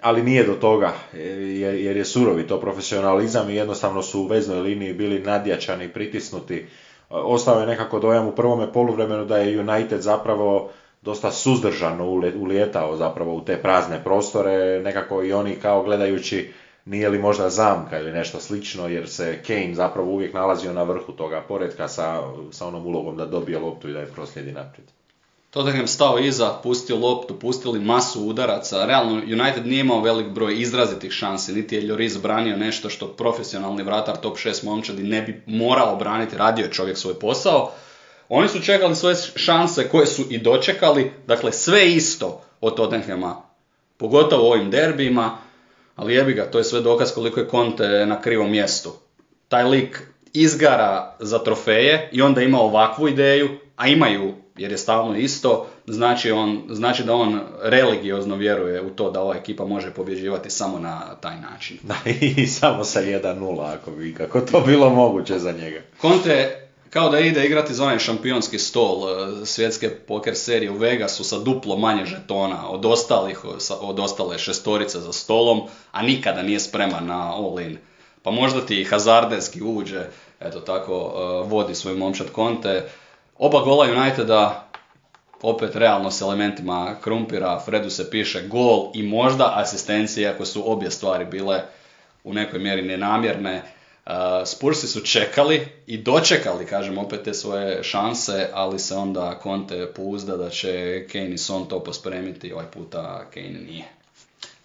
ali 0.01 0.23
nije 0.23 0.45
do 0.45 0.55
toga, 0.55 0.93
jer, 1.13 1.75
jer 1.75 1.97
je 1.97 2.05
surovi 2.05 2.47
to 2.47 2.61
profesionalizam 2.61 3.51
i 3.51 3.55
jednostavno 3.55 4.03
su 4.03 4.21
u 4.21 4.27
veznoj 4.27 4.61
liniji 4.61 4.93
bili 4.93 5.21
nadjačani, 5.21 5.89
pritisnuti, 5.89 6.67
ostao 7.13 7.61
je 7.61 7.67
nekako 7.67 7.99
dojam 7.99 8.29
u 8.29 8.33
prvome 8.33 8.73
poluvremenu 8.73 9.25
da 9.25 9.37
je 9.37 9.61
United 9.61 10.01
zapravo 10.01 10.71
dosta 11.03 11.31
suzdržano 11.31 12.11
ulijetao 12.37 12.97
zapravo 12.97 13.35
u 13.35 13.41
te 13.41 13.57
prazne 13.57 14.05
prostore, 14.05 14.81
nekako 14.81 15.23
i 15.23 15.33
oni 15.33 15.55
kao 15.55 15.83
gledajući 15.83 16.53
nije 16.85 17.09
li 17.09 17.19
možda 17.19 17.51
zamka 17.51 17.99
ili 17.99 18.13
nešto 18.13 18.41
slično, 18.41 18.89
jer 18.89 19.09
se 19.09 19.43
Kane 19.47 19.75
zapravo 19.75 20.11
uvijek 20.11 20.35
nalazio 20.35 20.73
na 20.73 20.83
vrhu 20.83 21.13
toga 21.13 21.43
poredka 21.49 21.89
sa, 21.89 22.23
sa 22.51 22.67
onom 22.67 22.87
ulogom 22.87 23.17
da 23.17 23.27
dobije 23.27 23.59
loptu 23.59 23.89
i 23.89 23.93
da 23.93 24.01
je 24.01 24.07
proslijedi 24.07 24.53
naprijed. 24.53 24.89
Tottenham 25.53 25.87
stao 25.87 26.19
iza, 26.19 26.59
pustio 26.63 26.97
loptu, 26.97 27.39
pustili 27.39 27.81
masu 27.81 28.27
udaraca. 28.27 28.87
Realno, 28.87 29.15
United 29.15 29.67
nije 29.67 29.81
imao 29.81 30.01
velik 30.01 30.27
broj 30.27 30.61
izrazitih 30.61 31.13
šansi, 31.13 31.53
niti 31.53 31.75
je 31.75 31.83
Lloris 31.83 32.23
branio 32.23 32.57
nešto 32.57 32.91
što 32.91 33.09
profesionalni 33.09 33.83
vratar 33.83 34.17
top 34.17 34.37
6 34.37 34.65
momčadi 34.65 35.03
ne 35.03 35.23
bi 35.23 35.43
morao 35.47 35.97
braniti, 35.97 36.37
radio 36.37 36.65
je 36.65 36.73
čovjek 36.73 36.99
svoj 36.99 37.15
posao. 37.15 37.73
Oni 38.29 38.49
su 38.49 38.61
čekali 38.61 38.97
svoje 38.97 39.17
šanse 39.37 39.89
koje 39.89 40.07
su 40.07 40.23
i 40.31 40.39
dočekali, 40.39 41.13
dakle 41.27 41.53
sve 41.53 41.93
isto 41.93 42.43
od 42.61 42.77
Tottenhama, 42.77 43.43
pogotovo 43.97 44.49
u 44.49 44.53
ovim 44.53 44.71
derbijima, 44.71 45.39
ali 45.97 46.15
jebi 46.15 46.33
ga, 46.33 46.51
to 46.51 46.59
je 46.59 46.65
sve 46.65 46.81
dokaz 46.81 47.15
koliko 47.15 47.41
je 47.41 47.49
Conte 47.51 48.07
na 48.07 48.21
krivom 48.21 48.51
mjestu. 48.51 48.93
Taj 49.49 49.65
lik 49.65 50.03
izgara 50.33 51.17
za 51.19 51.39
trofeje 51.39 52.09
i 52.13 52.23
onda 52.23 52.43
ima 52.43 52.61
ovakvu 52.61 53.09
ideju, 53.09 53.49
a 53.77 53.89
imaju 53.89 54.42
jer 54.63 54.71
je 54.71 54.79
stalno 54.79 55.17
isto, 55.17 55.67
znači, 55.87 56.31
on, 56.31 56.63
znači 56.71 57.05
da 57.05 57.15
on 57.15 57.41
religiozno 57.63 58.37
vjeruje 58.37 58.83
u 58.83 58.91
to 58.91 59.11
da 59.11 59.21
ova 59.21 59.37
ekipa 59.37 59.65
može 59.65 59.91
pobjeđivati 59.91 60.51
samo 60.51 60.79
na 60.79 61.15
taj 61.21 61.41
način. 61.41 61.79
Da, 61.83 61.95
i 62.37 62.47
samo 62.47 62.85
sa 62.85 63.01
1-0 63.01 63.79
ako 63.79 63.91
bi 63.91 64.15
kako 64.15 64.41
to 64.41 64.61
bilo 64.61 64.91
moguće 64.91 65.39
za 65.39 65.53
njega. 65.53 65.81
Conte 66.01 66.59
kao 66.91 67.09
da 67.09 67.19
ide 67.19 67.47
igrati 67.47 67.75
za 67.75 67.85
onaj 67.85 67.99
šampionski 67.99 68.59
stol 68.59 68.97
e, 69.09 69.47
svjetske 69.47 69.91
poker 69.91 70.37
serije 70.37 70.71
u 70.71 70.77
Vegasu 70.77 71.25
sa 71.25 71.39
duplo 71.39 71.77
manje 71.77 72.05
žetona 72.05 72.69
od 72.71 72.87
ostalih, 72.87 73.45
od 73.81 74.01
ostale 74.01 74.39
šestorice 74.39 75.01
za 75.01 75.13
stolom, 75.13 75.61
a 75.93 76.03
nikada 76.03 76.43
nije 76.43 76.61
spreman 76.61 77.07
na 77.07 77.35
all-in. 77.35 77.79
Pa 78.23 78.31
možda 78.31 78.67
ti 78.67 78.85
hazarderski 78.85 79.63
uđe, 79.63 80.05
eto 80.41 80.61
tako, 80.61 80.93
e, 80.95 81.49
vodi 81.49 81.75
svoj 81.75 81.95
momčad 81.95 82.27
Conte, 82.35 82.89
Oba 83.43 83.61
gola 83.61 83.87
Uniteda, 83.91 84.69
opet 85.43 85.77
realno 85.77 86.11
s 86.11 86.21
elementima 86.21 86.97
krumpira, 87.01 87.61
Fredu 87.65 87.91
se 87.91 88.11
piše 88.11 88.43
gol 88.49 88.91
i 88.95 89.03
možda 89.03 89.53
asistencije, 89.57 90.29
ako 90.29 90.45
su 90.45 90.73
obje 90.73 90.91
stvari 90.91 91.25
bile 91.25 91.63
u 92.25 92.35
nekoj 92.35 92.59
mjeri 92.59 92.83
nenamjerne. 92.83 93.63
Uh, 94.07 94.13
Spursi 94.45 94.87
su 94.87 95.01
čekali 95.01 95.69
i 95.87 95.99
dočekali, 95.99 96.67
kažem, 96.67 96.99
opet 96.99 97.23
te 97.23 97.35
svoje 97.35 97.83
šanse, 97.83 98.49
ali 98.53 98.79
se 98.79 98.95
onda 98.95 99.41
Conte 99.43 99.93
pouzda 99.97 100.37
da 100.37 100.51
će 100.51 101.05
Kane 101.13 101.31
i 101.31 101.39
Son 101.39 101.69
to 101.69 101.81
pospremiti, 101.81 102.53
ovaj 102.53 102.67
puta 102.67 103.25
Kane 103.35 103.61
nije. 103.67 103.85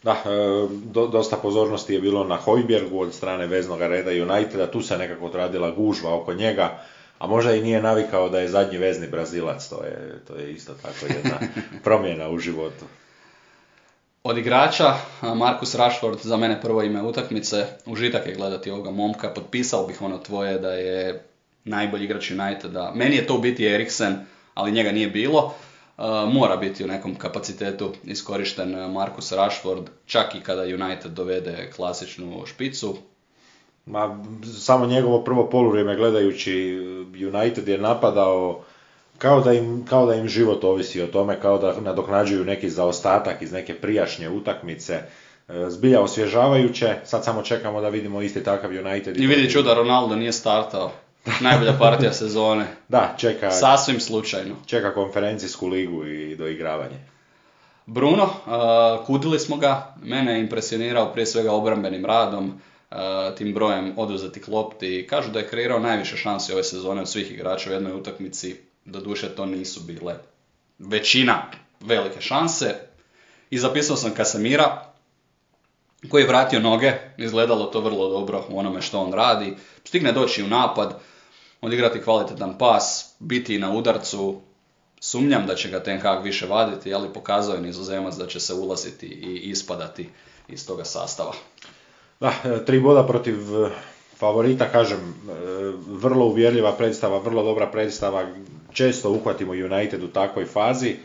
Da, 0.03 0.11
e, 0.11 0.67
dosta 1.11 1.35
pozornosti 1.35 1.93
je 1.93 2.01
bilo 2.01 2.23
na 2.23 2.35
Hojbjergu 2.35 2.99
od 2.99 3.13
strane 3.13 3.47
veznog 3.47 3.81
reda 3.81 4.33
Uniteda, 4.33 4.71
tu 4.71 4.81
se 4.81 4.97
nekako 4.97 5.25
odradila 5.25 5.71
gužva 5.71 6.15
oko 6.15 6.33
njega 6.33 6.79
a 7.19 7.27
možda 7.27 7.55
i 7.55 7.61
nije 7.61 7.81
navikao 7.81 8.29
da 8.29 8.39
je 8.39 8.47
zadnji 8.47 8.77
vezni 8.77 9.07
Brazilac, 9.07 9.69
to 9.69 9.83
je, 9.83 10.19
to 10.27 10.35
je 10.35 10.53
isto 10.53 10.73
tako 10.73 11.05
jedna 11.05 11.39
promjena 11.83 12.29
u 12.29 12.39
životu. 12.39 12.85
Od 14.23 14.37
igrača, 14.37 14.93
Markus 15.21 15.75
Rashford 15.75 16.19
za 16.21 16.37
mene 16.37 16.61
prvo 16.61 16.83
ime 16.83 17.01
utakmice, 17.01 17.65
užitak 17.85 18.27
je 18.27 18.35
gledati 18.35 18.71
ovoga 18.71 18.91
momka, 18.91 19.29
potpisao 19.29 19.87
bih 19.87 20.01
ono 20.01 20.17
tvoje 20.17 20.59
da 20.59 20.71
je 20.71 21.23
najbolji 21.63 22.03
igrač 22.03 22.31
Uniteda. 22.31 22.91
Meni 22.95 23.15
je 23.15 23.27
to 23.27 23.35
u 23.35 23.41
biti 23.41 23.65
Eriksen, 23.65 24.15
ali 24.53 24.71
njega 24.71 24.91
nije 24.91 25.07
bilo. 25.07 25.53
mora 26.31 26.57
biti 26.57 26.83
u 26.83 26.87
nekom 26.87 27.15
kapacitetu 27.15 27.93
iskorišten 28.03 28.91
Markus 28.91 29.31
Rashford, 29.31 29.89
čak 30.05 30.35
i 30.35 30.39
kada 30.39 30.61
United 30.61 31.11
dovede 31.11 31.71
klasičnu 31.75 32.45
špicu. 32.45 32.97
Ma, 33.87 34.23
samo 34.59 34.85
njegovo 34.85 35.23
prvo 35.23 35.49
poluvrijeme 35.49 35.95
gledajući 35.95 36.77
United 37.33 37.67
je 37.67 37.77
napadao 37.77 38.61
kao 39.17 39.41
da, 39.41 39.53
im, 39.53 39.85
kao 39.89 40.05
da 40.05 40.15
im 40.15 40.27
život 40.27 40.63
ovisi 40.63 41.01
o 41.01 41.07
tome, 41.07 41.39
kao 41.39 41.57
da 41.57 41.81
nadoknađuju 41.81 42.45
neki 42.45 42.69
zaostatak 42.69 43.41
iz 43.41 43.51
neke 43.51 43.73
prijašnje 43.73 44.29
utakmice. 44.29 44.93
E, 44.93 45.69
zbilja 45.69 46.01
osvježavajuće, 46.01 46.95
sad 47.05 47.25
samo 47.25 47.41
čekamo 47.41 47.81
da 47.81 47.89
vidimo 47.89 48.21
isti 48.21 48.43
takav 48.43 48.71
United. 48.71 49.17
I 49.17 49.27
vidi 49.27 49.51
čuda, 49.51 49.73
Ronaldo 49.73 50.15
nije 50.15 50.31
startao. 50.31 50.91
Najbolja 51.41 51.73
partija 51.79 52.13
sezone. 52.21 52.67
Da, 52.87 53.15
čeka... 53.17 53.51
Sasvim 53.51 53.99
slučajno. 53.99 54.55
Čeka 54.65 54.93
konferencijsku 54.93 55.67
ligu 55.67 56.05
i 56.05 56.35
doigravanje. 56.35 56.97
Bruno, 57.85 58.29
kudili 59.05 59.39
smo 59.39 59.57
ga, 59.57 59.95
mene 60.03 60.33
je 60.33 60.39
impresionirao 60.39 61.13
prije 61.13 61.25
svega 61.25 61.51
obrambenim 61.51 62.05
radom, 62.05 62.61
tim 63.37 63.53
brojem 63.53 63.93
oduzetih 63.97 64.49
lopti. 64.49 65.07
Kažu 65.09 65.31
da 65.31 65.39
je 65.39 65.47
kreirao 65.47 65.79
najviše 65.79 66.17
šansi 66.17 66.53
ove 66.53 66.63
sezone 66.63 67.01
od 67.01 67.09
svih 67.09 67.31
igrača 67.31 67.69
u 67.69 67.73
jednoj 67.73 67.93
utakmici. 67.93 68.55
Doduše 68.85 69.29
to 69.29 69.45
nisu 69.45 69.81
bile 69.81 70.15
većina 70.79 71.51
velike 71.79 72.21
šanse. 72.21 72.75
I 73.49 73.57
zapisao 73.57 73.95
sam 73.95 74.13
Kasemira, 74.13 74.93
koji 76.09 76.21
je 76.21 76.27
vratio 76.27 76.59
noge, 76.59 76.93
izgledalo 77.17 77.65
to 77.65 77.79
vrlo 77.79 78.09
dobro 78.09 78.45
u 78.49 78.59
onome 78.59 78.81
što 78.81 78.99
on 78.99 79.13
radi. 79.13 79.55
Stigne 79.83 80.11
doći 80.11 80.43
u 80.43 80.47
napad, 80.47 80.99
odigrati 81.61 82.01
kvalitetan 82.01 82.57
pas, 82.57 83.15
biti 83.19 83.59
na 83.59 83.71
udarcu. 83.71 84.41
Sumnjam 84.99 85.45
da 85.47 85.55
će 85.55 85.69
ga 85.69 85.83
Ten 85.83 85.99
Hag 85.99 86.23
više 86.23 86.45
vaditi, 86.45 86.93
ali 86.93 87.13
pokazao 87.13 87.55
je 87.55 87.61
nizozemac 87.61 88.15
da 88.15 88.27
će 88.27 88.39
se 88.39 88.53
ulaziti 88.53 89.05
i 89.05 89.49
ispadati 89.49 90.09
iz 90.47 90.67
toga 90.67 90.85
sastava. 90.85 91.33
Da, 92.19 92.33
e, 92.45 92.65
tri 92.65 92.79
boda 92.79 93.03
protiv 93.07 93.35
e, 93.35 93.69
favorita, 94.17 94.65
kažem, 94.71 94.99
e, 94.99 95.33
vrlo 95.87 96.25
uvjerljiva 96.25 96.71
predstava, 96.71 97.17
vrlo 97.17 97.43
dobra 97.43 97.67
predstava, 97.67 98.27
često 98.73 99.11
uhvatimo 99.11 99.51
United 99.51 100.03
u 100.03 100.07
takvoj 100.07 100.45
fazi, 100.45 100.95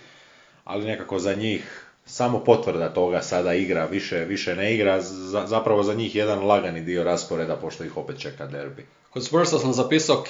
ali 0.65 0.85
nekako 0.85 1.19
za 1.19 1.35
njih 1.35 1.87
samo 2.07 2.39
potvrda 2.39 2.89
toga 2.89 3.23
sada 3.23 3.55
igra, 3.55 3.85
više, 3.85 4.25
više 4.25 4.57
ne 4.57 4.75
igra, 4.75 5.01
zapravo 5.47 5.83
za 5.83 5.95
njih 5.95 6.15
jedan 6.15 6.47
lagani 6.47 6.81
dio 6.81 7.05
rasporeda 7.05 7.57
pošto 7.57 7.85
ih 7.85 7.97
opet 7.97 8.19
čeka 8.19 8.47
derbi. 8.47 8.87
Kod 9.11 9.25
Spursa 9.25 9.59
sam 9.59 9.73
zapisao 9.73 10.23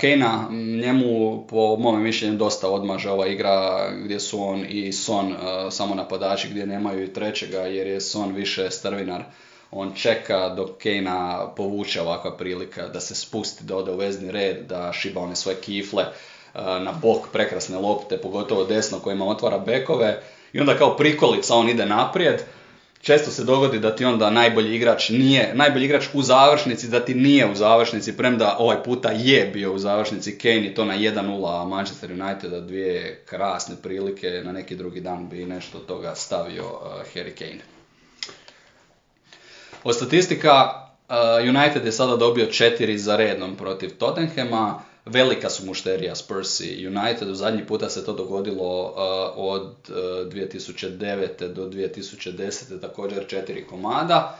Kejna, 0.00 0.48
njemu 0.50 1.46
po 1.46 1.76
mome 1.76 1.98
mišljenju 1.98 2.36
dosta 2.36 2.68
odmaže 2.68 3.10
ova 3.10 3.26
igra 3.26 3.90
gdje 4.04 4.20
su 4.20 4.42
on 4.42 4.64
i 4.68 4.92
Son 4.92 5.34
samo 5.70 5.94
napadači 5.94 6.48
gdje 6.48 6.66
nemaju 6.66 7.04
i 7.04 7.12
trećega 7.12 7.58
jer 7.58 7.86
je 7.86 8.00
Son 8.00 8.34
više 8.34 8.70
strvinar 8.70 9.24
on 9.74 9.92
čeka 9.94 10.48
dok 10.48 10.78
Kejna 10.78 11.46
povuče 11.56 12.00
ovakva 12.00 12.36
prilika 12.36 12.88
da 12.88 13.00
se 13.00 13.14
spusti, 13.14 13.64
da 13.64 13.76
ode 13.76 13.92
u 13.92 13.96
vezni 13.96 14.30
red, 14.30 14.66
da 14.66 14.92
šiba 14.92 15.20
one 15.20 15.36
svoje 15.36 15.56
kifle 15.56 16.02
e, 16.02 16.10
na 16.62 16.92
bok 17.02 17.28
prekrasne 17.32 17.78
lopte, 17.78 18.18
pogotovo 18.18 18.64
desno 18.64 18.98
kojima 18.98 19.26
otvara 19.26 19.58
bekove 19.58 20.22
i 20.52 20.60
onda 20.60 20.76
kao 20.76 20.96
prikolica 20.96 21.54
on 21.54 21.68
ide 21.68 21.86
naprijed. 21.86 22.42
Često 23.00 23.30
se 23.30 23.44
dogodi 23.44 23.78
da 23.78 23.96
ti 23.96 24.04
onda 24.04 24.30
najbolji 24.30 24.76
igrač 24.76 25.08
nije, 25.08 25.54
najbolji 25.54 25.84
igrač 25.84 26.04
u 26.12 26.22
završnici, 26.22 26.88
da 26.88 27.04
ti 27.04 27.14
nije 27.14 27.50
u 27.50 27.54
završnici, 27.54 28.16
premda 28.16 28.56
ovaj 28.58 28.82
puta 28.82 29.10
je 29.10 29.50
bio 29.52 29.72
u 29.72 29.78
završnici 29.78 30.38
Kane 30.38 30.66
i 30.66 30.74
to 30.74 30.84
na 30.84 30.94
1-0, 30.94 31.62
a 31.62 31.64
Manchester 31.64 32.12
United 32.12 32.50
da 32.50 32.60
dvije 32.60 33.22
krasne 33.26 33.76
prilike, 33.82 34.42
na 34.44 34.52
neki 34.52 34.76
drugi 34.76 35.00
dan 35.00 35.28
bi 35.28 35.44
nešto 35.44 35.78
toga 35.78 36.14
stavio 36.14 36.64
uh, 36.64 37.14
Harry 37.14 37.34
Kane. 37.38 37.73
Od 39.84 39.96
statistika, 39.96 40.84
uh, 41.08 41.14
United 41.48 41.84
je 41.84 41.92
sada 41.92 42.16
dobio 42.16 42.46
četiri 42.46 42.98
za 42.98 43.16
redom 43.16 43.56
protiv 43.56 43.90
Tottenhama, 43.98 44.82
velika 45.06 45.50
su 45.50 45.66
mušterija 45.66 46.14
Spurs 46.14 46.60
i 46.60 46.86
United, 46.86 47.28
u 47.28 47.34
zadnji 47.34 47.66
puta 47.66 47.88
se 47.88 48.04
to 48.04 48.12
dogodilo 48.12 48.82
uh, 48.82 48.92
od 49.36 49.62
uh, 49.62 49.94
2009. 50.32 51.52
do 51.52 51.68
2010. 51.68 52.80
također 52.80 53.26
četiri 53.28 53.66
komada. 53.66 54.38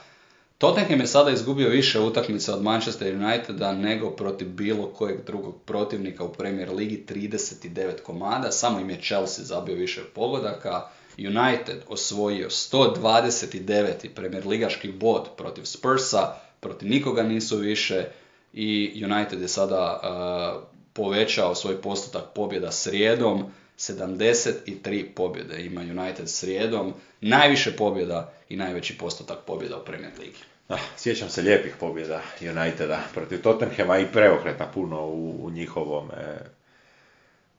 Tottenham 0.59 1.01
je 1.01 1.07
sada 1.07 1.31
izgubio 1.31 1.69
više 1.69 2.01
utakmica 2.01 2.55
od 2.55 2.63
Manchester 2.63 3.15
Uniteda 3.15 3.73
nego 3.73 4.11
protiv 4.11 4.49
bilo 4.49 4.87
kojeg 4.87 5.25
drugog 5.27 5.55
protivnika 5.65 6.25
u 6.25 6.33
Premier 6.33 6.71
Ligi 6.71 7.05
39 7.09 8.03
komada, 8.03 8.51
samo 8.51 8.81
im 8.81 8.91
je 8.91 9.03
Chelsea 9.03 9.45
zabio 9.45 9.75
više 9.75 10.01
pogodaka. 10.15 10.89
United 11.19 11.83
osvojio 11.89 12.51
129. 12.51 14.09
Premier 14.15 14.47
Ligaški 14.47 14.93
bod 14.93 15.29
protiv 15.37 15.65
Spursa, 15.65 16.35
protiv 16.61 16.89
nikoga 16.89 17.23
nisu 17.23 17.57
više 17.57 18.05
i 18.53 19.05
United 19.05 19.41
je 19.41 19.49
sada 19.49 20.01
uh, 20.03 20.63
povećao 20.93 21.55
svoj 21.55 21.83
postotak 21.83 22.25
pobjeda 22.35 22.73
srijedom, 22.73 23.53
73 23.79 25.15
pobjede 25.15 25.65
ima 25.65 25.81
United 25.81 26.31
srijedom, 26.31 26.95
najviše 27.21 27.77
pobjeda 27.77 28.33
i 28.49 28.57
najveći 28.57 28.99
postotak 28.99 29.39
pobjeda 29.47 29.77
u 29.77 29.85
Premier 29.85 30.13
Ligi. 30.19 30.39
Ah, 30.69 30.79
sjećam 30.97 31.29
se 31.29 31.43
lijepih 31.43 31.75
pobjeda 31.81 32.23
Uniteda 32.41 33.01
protiv 33.15 33.43
Tottenhama 33.43 33.99
i 33.99 34.13
preokreta 34.13 34.71
puno 34.75 35.07
u, 35.07 35.47
u 35.47 35.51
njihovom 35.51 36.11
e, 36.11 36.39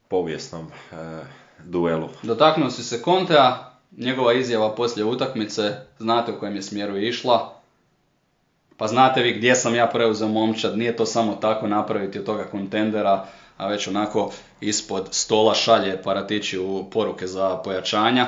povijesnom 0.07 0.71
e, 0.91 0.95
duelu. 1.63 2.09
Dotaknuo 2.23 2.69
si 2.69 2.83
se 2.83 3.01
Kontea, 3.01 3.71
njegova 3.97 4.33
izjava 4.33 4.75
poslije 4.75 5.05
utakmice, 5.05 5.75
znate 5.99 6.31
u 6.31 6.39
kojem 6.39 6.55
je 6.55 6.61
smjeru 6.61 6.97
išla, 6.97 7.61
pa 8.77 8.87
znate 8.87 9.21
vi 9.21 9.33
gdje 9.33 9.55
sam 9.55 9.75
ja 9.75 9.87
preuzeo 9.87 10.27
momčad, 10.27 10.77
nije 10.77 10.95
to 10.95 11.05
samo 11.05 11.35
tako 11.35 11.67
napraviti 11.67 12.19
od 12.19 12.25
toga 12.25 12.43
kontendera, 12.43 13.25
a 13.57 13.67
već 13.67 13.87
onako 13.87 14.31
ispod 14.61 15.07
stola 15.11 15.53
šalje 15.53 16.01
paratići 16.03 16.59
u 16.59 16.85
poruke 16.91 17.27
za 17.27 17.57
pojačanja. 17.57 18.27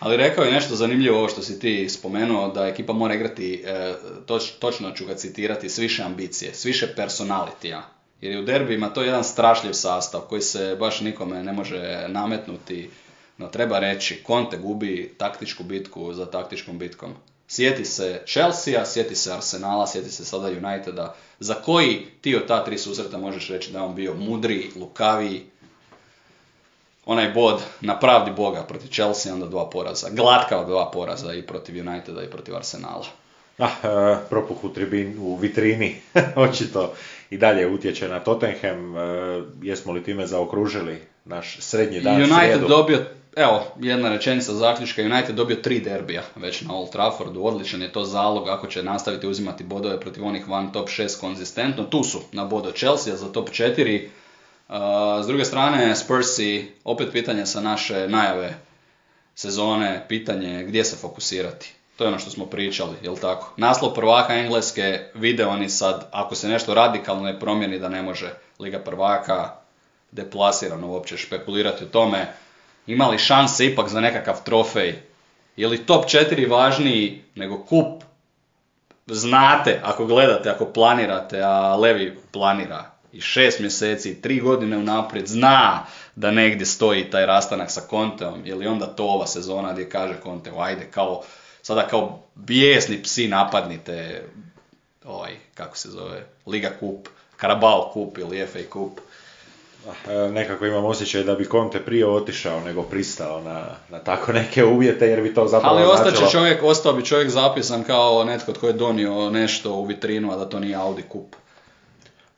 Ali 0.00 0.16
rekao 0.16 0.44
je 0.44 0.52
nešto 0.52 0.74
zanimljivo 0.74 1.18
ovo 1.18 1.28
što 1.28 1.42
si 1.42 1.60
ti 1.60 1.88
spomenuo, 1.88 2.48
da 2.48 2.66
ekipa 2.66 2.92
mora 2.92 3.14
igrati, 3.14 3.64
e, 3.66 3.94
toč, 4.26 4.50
točno 4.50 4.90
ću 4.90 5.06
ga 5.06 5.14
citirati, 5.14 5.68
s 5.68 5.78
više 5.78 6.02
ambicije, 6.02 6.54
s 6.54 6.64
više 6.64 6.94
personalitija. 6.96 7.82
Jer 8.20 8.32
je 8.32 8.38
u 8.38 8.44
derbima 8.44 8.88
to 8.88 9.02
jedan 9.02 9.24
strašljiv 9.24 9.72
sastav 9.72 10.20
koji 10.20 10.42
se 10.42 10.76
baš 10.80 11.00
nikome 11.00 11.42
ne 11.42 11.52
može 11.52 12.04
nametnuti. 12.08 12.90
No 13.38 13.48
treba 13.48 13.78
reći, 13.78 14.22
Conte 14.26 14.56
gubi 14.56 15.14
taktičku 15.18 15.64
bitku 15.64 16.12
za 16.12 16.26
taktičkom 16.26 16.78
bitkom. 16.78 17.14
Sjeti 17.48 17.84
se 17.84 18.22
Chelsea, 18.26 18.84
sjeti 18.84 19.14
se 19.14 19.32
Arsenala, 19.32 19.86
sjeti 19.86 20.10
se 20.10 20.24
sada 20.24 20.46
Uniteda, 20.46 21.14
za 21.40 21.54
koji 21.54 22.06
ti 22.20 22.36
od 22.36 22.46
ta 22.46 22.64
tri 22.64 22.78
susreta 22.78 23.18
možeš 23.18 23.48
reći 23.48 23.72
da 23.72 23.78
je 23.78 23.84
on 23.84 23.94
bio 23.94 24.14
mudri, 24.14 24.70
lukaviji, 24.76 25.44
onaj 27.06 27.32
bod 27.32 27.62
na 27.80 27.98
pravdi 27.98 28.30
Boga 28.30 28.62
protiv 28.62 28.88
Chelsea, 28.88 29.34
onda 29.34 29.46
dva 29.46 29.70
poraza. 29.70 30.10
Glatka 30.10 30.64
dva 30.64 30.90
poraza 30.90 31.34
i 31.34 31.42
protiv 31.42 31.88
Uniteda 31.88 32.22
i 32.22 32.30
protiv 32.30 32.56
Arsenala. 32.56 33.06
Ah, 33.58 33.70
e, 33.84 34.16
propuh 34.28 34.64
u, 34.64 34.68
tribin, 34.68 35.18
u 35.18 35.36
vitrini 35.36 36.00
očito 36.36 36.94
i 37.34 37.38
dalje 37.38 37.68
utječe 37.68 38.08
na 38.08 38.20
Tottenham. 38.20 38.96
E, 38.96 39.00
jesmo 39.62 39.92
li 39.92 40.02
time 40.02 40.26
zaokružili 40.26 40.98
naš 41.24 41.56
srednji 41.60 42.00
dan 42.00 42.14
United 42.14 42.38
srijedu? 42.38 42.68
dobio, 42.68 43.04
evo, 43.36 43.62
jedna 43.80 44.08
rečenica 44.08 44.54
zaključka, 44.54 45.02
United 45.02 45.34
dobio 45.34 45.56
tri 45.56 45.80
derbija 45.80 46.22
već 46.36 46.60
na 46.60 46.74
Old 46.74 46.90
Traffordu, 46.90 47.44
odličan 47.44 47.82
je 47.82 47.92
to 47.92 48.04
zalog 48.04 48.48
ako 48.48 48.66
će 48.66 48.82
nastaviti 48.82 49.26
uzimati 49.26 49.64
bodove 49.64 50.00
protiv 50.00 50.26
onih 50.26 50.48
van 50.48 50.72
top 50.72 50.88
6 50.88 51.20
konzistentno, 51.20 51.84
tu 51.84 52.04
su 52.04 52.20
na 52.32 52.44
bodo 52.44 52.70
Chelsea 52.70 53.16
za 53.16 53.32
top 53.32 53.48
4, 53.50 54.08
Uh, 54.68 54.74
s 55.24 55.26
druge 55.26 55.44
strane, 55.44 55.96
Spursi, 55.96 56.72
opet 56.84 57.12
pitanje 57.12 57.46
sa 57.46 57.60
naše 57.60 58.08
najave 58.08 58.54
sezone, 59.34 60.04
pitanje 60.08 60.64
gdje 60.64 60.84
se 60.84 60.96
fokusirati. 60.96 61.74
To 61.96 62.04
je 62.04 62.08
ono 62.08 62.18
što 62.18 62.30
smo 62.30 62.46
pričali, 62.46 62.96
jel 63.02 63.16
tako? 63.16 63.52
Naslov 63.56 63.94
prvaka 63.94 64.34
Engleske 64.34 65.10
vide 65.14 65.46
oni 65.46 65.68
sad, 65.68 66.08
ako 66.12 66.34
se 66.34 66.48
nešto 66.48 66.74
radikalno 66.74 67.22
ne 67.22 67.40
promijeni 67.40 67.78
da 67.78 67.88
ne 67.88 68.02
može 68.02 68.34
Liga 68.58 68.78
prvaka 68.78 69.50
deplasirano 70.12 70.88
uopće 70.88 71.16
špekulirati 71.16 71.84
o 71.84 71.86
tome. 71.86 72.26
Ima 72.86 73.08
li 73.08 73.18
šanse 73.18 73.66
ipak 73.66 73.88
za 73.88 74.00
nekakav 74.00 74.44
trofej? 74.44 74.94
Je 75.56 75.68
li 75.68 75.86
top 75.86 76.04
4 76.04 76.50
važniji 76.50 77.24
nego 77.34 77.58
kup? 77.58 78.02
Znate, 79.06 79.80
ako 79.82 80.06
gledate, 80.06 80.50
ako 80.50 80.64
planirate, 80.64 81.40
a 81.42 81.76
Levi 81.76 82.18
planira 82.32 82.90
i 83.12 83.20
šest 83.20 83.60
mjeseci, 83.60 84.22
tri 84.22 84.40
godine 84.40 84.76
unaprijed, 84.78 85.26
zna 85.26 85.86
da 86.16 86.30
negdje 86.30 86.66
stoji 86.66 87.10
taj 87.10 87.26
rastanak 87.26 87.70
sa 87.70 87.80
Conteom, 87.90 88.46
je 88.46 88.54
li 88.54 88.66
onda 88.66 88.86
to 88.86 89.04
ova 89.04 89.26
sezona 89.26 89.72
gdje 89.72 89.88
kaže 89.88 90.14
Conte, 90.22 90.50
ajde 90.58 90.90
kao, 90.90 91.22
sada 91.64 91.86
kao 91.86 92.18
bijesni 92.34 93.02
psi 93.02 93.28
napadnite 93.28 94.22
ovaj, 95.04 95.32
kako 95.54 95.76
se 95.76 95.88
zove, 95.90 96.24
Liga 96.46 96.70
Kup, 96.80 97.08
Karabao 97.36 97.90
Kup 97.92 98.18
ili 98.18 98.46
FA 98.46 98.58
Kup. 98.70 99.00
E, 100.08 100.12
Nekako 100.30 100.66
imam 100.66 100.84
osjećaj 100.84 101.22
da 101.22 101.34
bi 101.34 101.46
Conte 101.46 101.80
prije 101.80 102.06
otišao 102.06 102.60
nego 102.60 102.82
pristao 102.82 103.40
na, 103.40 103.64
na 103.90 103.98
tako 103.98 104.32
neke 104.32 104.64
uvjete 104.64 105.06
jer 105.06 105.22
bi 105.22 105.34
to 105.34 105.46
zapravo 105.46 105.76
Ali 105.76 105.84
ostaće 105.84 106.10
značilo- 106.10 106.30
čovjek, 106.32 106.62
ostao 106.62 106.92
bi 106.92 107.04
čovjek 107.04 107.30
zapisan 107.30 107.82
kao 107.82 108.24
netko 108.24 108.52
tko 108.52 108.66
je 108.66 108.72
donio 108.72 109.30
nešto 109.30 109.72
u 109.72 109.84
vitrinu, 109.84 110.32
a 110.32 110.36
da 110.36 110.48
to 110.48 110.60
nije 110.60 110.74
Audi 110.76 111.02
Kup. 111.02 111.36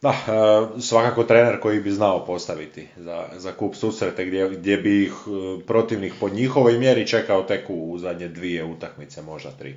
Da, 0.07 0.13
e, 0.13 0.81
svakako 0.81 1.25
trener 1.25 1.61
koji 1.61 1.81
bi 1.81 1.91
znao 1.91 2.27
postaviti 2.27 2.89
za, 2.97 3.25
za 3.37 3.53
kup 3.53 3.75
susrete 3.75 4.25
gdje, 4.25 4.49
gdje 4.49 4.77
bi 4.77 5.03
ih 5.03 5.13
e, 5.13 5.67
protivnik 5.67 6.13
po 6.21 6.29
njihovoj 6.29 6.79
mjeri 6.79 7.07
čekao 7.07 7.43
tek 7.43 7.65
u, 7.69 7.99
zadnje 7.99 8.29
dvije 8.29 8.65
utakmice, 8.65 9.23
možda 9.23 9.51
tri. 9.51 9.75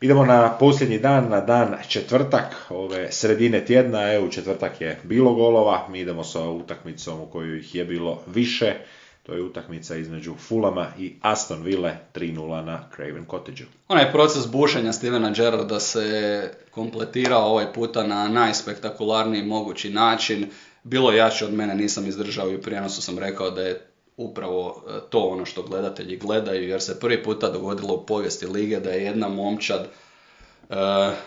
Idemo 0.00 0.24
na 0.24 0.56
posljednji 0.58 0.98
dan, 0.98 1.28
na 1.28 1.40
dan 1.40 1.74
četvrtak, 1.88 2.66
ove 2.70 3.12
sredine 3.12 3.64
tjedna, 3.64 4.12
evo 4.12 4.28
četvrtak 4.28 4.80
je 4.80 5.00
bilo 5.02 5.34
golova, 5.34 5.86
mi 5.90 6.00
idemo 6.00 6.24
sa 6.24 6.48
utakmicom 6.48 7.20
u 7.20 7.26
kojoj 7.26 7.58
ih 7.58 7.74
je 7.74 7.84
bilo 7.84 8.22
više, 8.26 8.74
to 9.22 9.32
je 9.34 9.42
utakmica 9.42 9.96
između 9.96 10.34
Fulama 10.34 10.86
i 10.98 11.14
Aston 11.20 11.62
Ville 11.62 11.96
3-0 12.14 12.64
na 12.64 12.88
Craven 12.96 13.26
Cottageu. 13.30 13.66
Onaj 13.88 14.12
proces 14.12 14.46
bušenja 14.46 14.92
Stevena 14.92 15.30
Gerrarda 15.30 15.80
se 15.80 16.50
kompletirao 16.70 17.50
ovaj 17.50 17.72
puta 17.72 18.06
na 18.06 18.28
najspektakularniji 18.28 19.42
mogući 19.42 19.90
način. 19.90 20.50
Bilo 20.82 21.12
jače 21.12 21.44
od 21.44 21.52
mene, 21.52 21.74
nisam 21.74 22.06
izdržao 22.06 22.50
i 22.50 22.56
u 22.56 22.62
prijenosu 22.62 23.02
sam 23.02 23.18
rekao 23.18 23.50
da 23.50 23.62
je 23.62 23.86
upravo 24.16 24.84
e, 24.88 25.00
to 25.10 25.18
ono 25.18 25.44
što 25.44 25.62
gledatelji 25.62 26.16
gledaju, 26.16 26.68
jer 26.68 26.82
se 26.82 27.00
prvi 27.00 27.22
puta 27.22 27.50
dogodilo 27.50 27.94
u 27.94 28.06
povijesti 28.06 28.46
lige 28.46 28.80
da 28.80 28.90
je 28.90 29.04
jedna 29.04 29.28
momčad 29.28 29.80
e, 29.80 30.74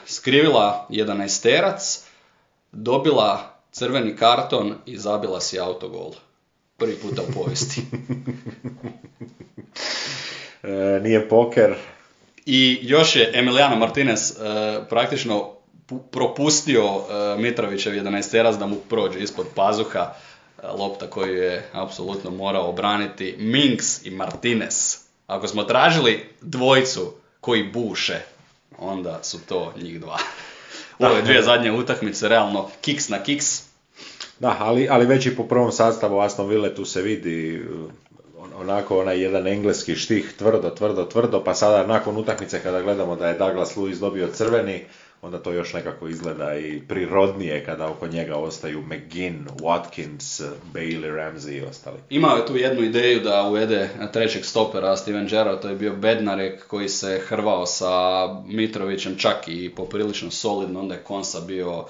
skrivila 0.06 0.88
jedan 0.90 1.22
esterac, 1.22 2.04
dobila 2.72 3.60
crveni 3.72 4.16
karton 4.16 4.76
i 4.86 4.98
zabila 4.98 5.42
si 5.42 5.60
autogol. 5.60 6.12
Prvi 6.78 6.96
puta 6.96 7.22
u 7.22 7.34
povijesti. 7.34 7.82
E, 10.64 11.00
nije 11.04 11.30
poker, 11.30 11.76
I 12.46 12.80
još 12.82 13.16
je 13.16 13.32
Emiliano 13.34 13.76
Martinez 13.76 14.32
e, 14.32 14.36
praktično 14.90 15.54
pu- 15.88 16.00
propustio 16.12 16.84
e, 16.84 17.42
Mitrovićev 17.42 17.94
11 17.94 18.32
teras 18.32 18.58
da 18.58 18.66
mu 18.66 18.76
prođe 18.76 19.20
ispod 19.20 19.46
pazuha 19.56 20.00
e, 20.64 20.68
lopta 20.68 21.08
koju 21.08 21.36
je 21.36 21.70
apsolutno 21.74 22.32
morao 22.32 22.70
obraniti 22.70 23.36
Minks 23.40 24.06
i 24.06 24.12
Martinez. 24.12 24.98
Ako 25.28 25.48
smo 25.48 25.64
tražili 25.64 26.30
dvojicu 26.42 27.14
koji 27.42 27.64
buše, 27.64 28.20
onda 28.78 29.24
su 29.24 29.46
to 29.46 29.74
njih 29.82 30.00
dva. 30.00 30.18
Ove 31.00 31.22
dvije 31.22 31.44
zadnje 31.44 31.72
utakmice, 31.72 32.30
realno, 32.30 32.70
kiks 32.82 33.10
na 33.10 33.24
kiks. 33.24 33.64
Da, 34.40 34.58
ali, 34.60 34.88
ali 34.90 35.06
već 35.06 35.26
i 35.26 35.36
po 35.36 35.44
prvom 35.44 35.72
sastavu 35.72 36.20
Aston 36.20 36.50
Ville 36.50 36.76
tu 36.76 36.86
se 36.86 37.02
vidi 37.02 37.62
uh, 37.62 37.92
onako 38.62 39.00
onaj 39.00 39.22
jedan 39.22 39.48
engleski 39.48 39.96
štih, 39.96 40.34
tvrdo, 40.38 40.70
tvrdo, 40.70 41.06
tvrdo, 41.06 41.44
pa 41.44 41.54
sada 41.54 41.88
nakon 41.88 42.18
utakmice 42.18 42.60
kada 42.64 42.82
gledamo 42.82 43.16
da 43.16 43.28
je 43.28 43.38
Douglas 43.38 43.78
Lewis 43.78 44.00
dobio 44.00 44.28
crveni, 44.28 44.84
onda 45.22 45.40
to 45.40 45.52
još 45.52 45.74
nekako 45.74 46.08
izgleda 46.08 46.58
i 46.58 46.82
prirodnije 46.88 47.66
kada 47.66 47.88
oko 47.88 48.08
njega 48.08 48.36
ostaju 48.36 48.82
McGinn, 48.82 49.48
Watkins, 49.60 50.44
Bailey, 50.74 51.16
Ramsey 51.16 51.58
i 51.58 51.62
ostali. 51.62 51.98
Imao 52.10 52.38
je 52.38 52.46
tu 52.46 52.58
jednu 52.58 52.84
ideju 52.84 53.20
da 53.20 53.44
uvede 53.44 53.90
trećeg 54.14 54.46
stopera 54.46 54.98
Steven 54.98 55.28
Gerrard, 55.28 55.62
to 55.62 55.70
je 55.70 55.76
bio 55.76 55.96
Bednarek 55.96 56.68
koji 56.68 56.90
se 56.90 57.22
hrvao 57.28 57.66
sa 57.66 57.94
Mitrovićem 58.46 59.16
čak 59.18 59.48
i 59.48 59.72
poprilično 59.76 60.32
solidno, 60.32 60.80
onda 60.80 60.96
je 60.96 61.04
Konsa 61.04 61.40
bio 61.40 61.86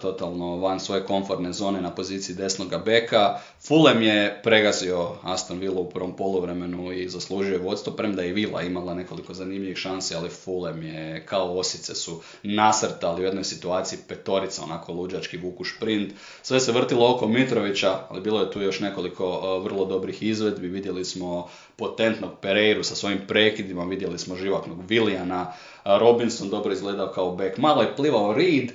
totalno 0.00 0.56
van 0.56 0.80
svoje 0.80 1.04
komfortne 1.04 1.52
zone 1.52 1.80
na 1.80 1.90
poziciji 1.90 2.36
desnoga 2.36 2.78
beka. 2.78 3.38
Fulham 3.68 4.02
je 4.02 4.40
pregazio 4.42 5.10
Aston 5.22 5.58
Villa 5.58 5.80
u 5.80 5.90
prvom 5.90 6.16
poluvremenu 6.16 6.92
i 6.92 7.08
zaslužio 7.08 7.62
vodstvo, 7.62 7.92
premda 7.92 8.22
je 8.22 8.28
i 8.28 8.32
Villa 8.32 8.62
imala 8.62 8.94
nekoliko 8.94 9.34
zanimljivih 9.34 9.76
šansi, 9.76 10.14
ali 10.14 10.28
Fulham 10.28 10.82
je 10.82 11.26
kao 11.26 11.58
osice 11.58 11.94
su 11.94 12.20
nasrtali 12.42 13.22
u 13.22 13.24
jednoj 13.24 13.44
situaciji 13.44 13.98
petorica, 14.08 14.62
onako 14.64 14.92
luđački 14.92 15.36
vuku 15.36 15.64
šprint. 15.64 16.12
Sve 16.42 16.60
se 16.60 16.72
vrtilo 16.72 17.14
oko 17.14 17.26
Mitrovića, 17.28 17.98
ali 18.08 18.20
bilo 18.20 18.40
je 18.40 18.50
tu 18.50 18.60
još 18.60 18.80
nekoliko 18.80 19.28
uh, 19.28 19.64
vrlo 19.64 19.84
dobrih 19.84 20.22
izvedbi. 20.22 20.68
Vidjeli 20.68 21.04
smo 21.04 21.48
potentnog 21.76 22.30
Pereiru 22.40 22.84
sa 22.84 22.94
svojim 22.94 23.20
prekidima, 23.28 23.84
vidjeli 23.84 24.18
smo 24.18 24.36
živaknog 24.36 24.78
Williana, 24.88 25.46
uh, 25.46 25.52
Robinson 25.84 26.50
dobro 26.50 26.72
izgledao 26.72 27.12
kao 27.14 27.36
bek. 27.36 27.58
Malo 27.58 27.82
je 27.82 27.96
plivao 27.96 28.34
Reed, 28.34 28.72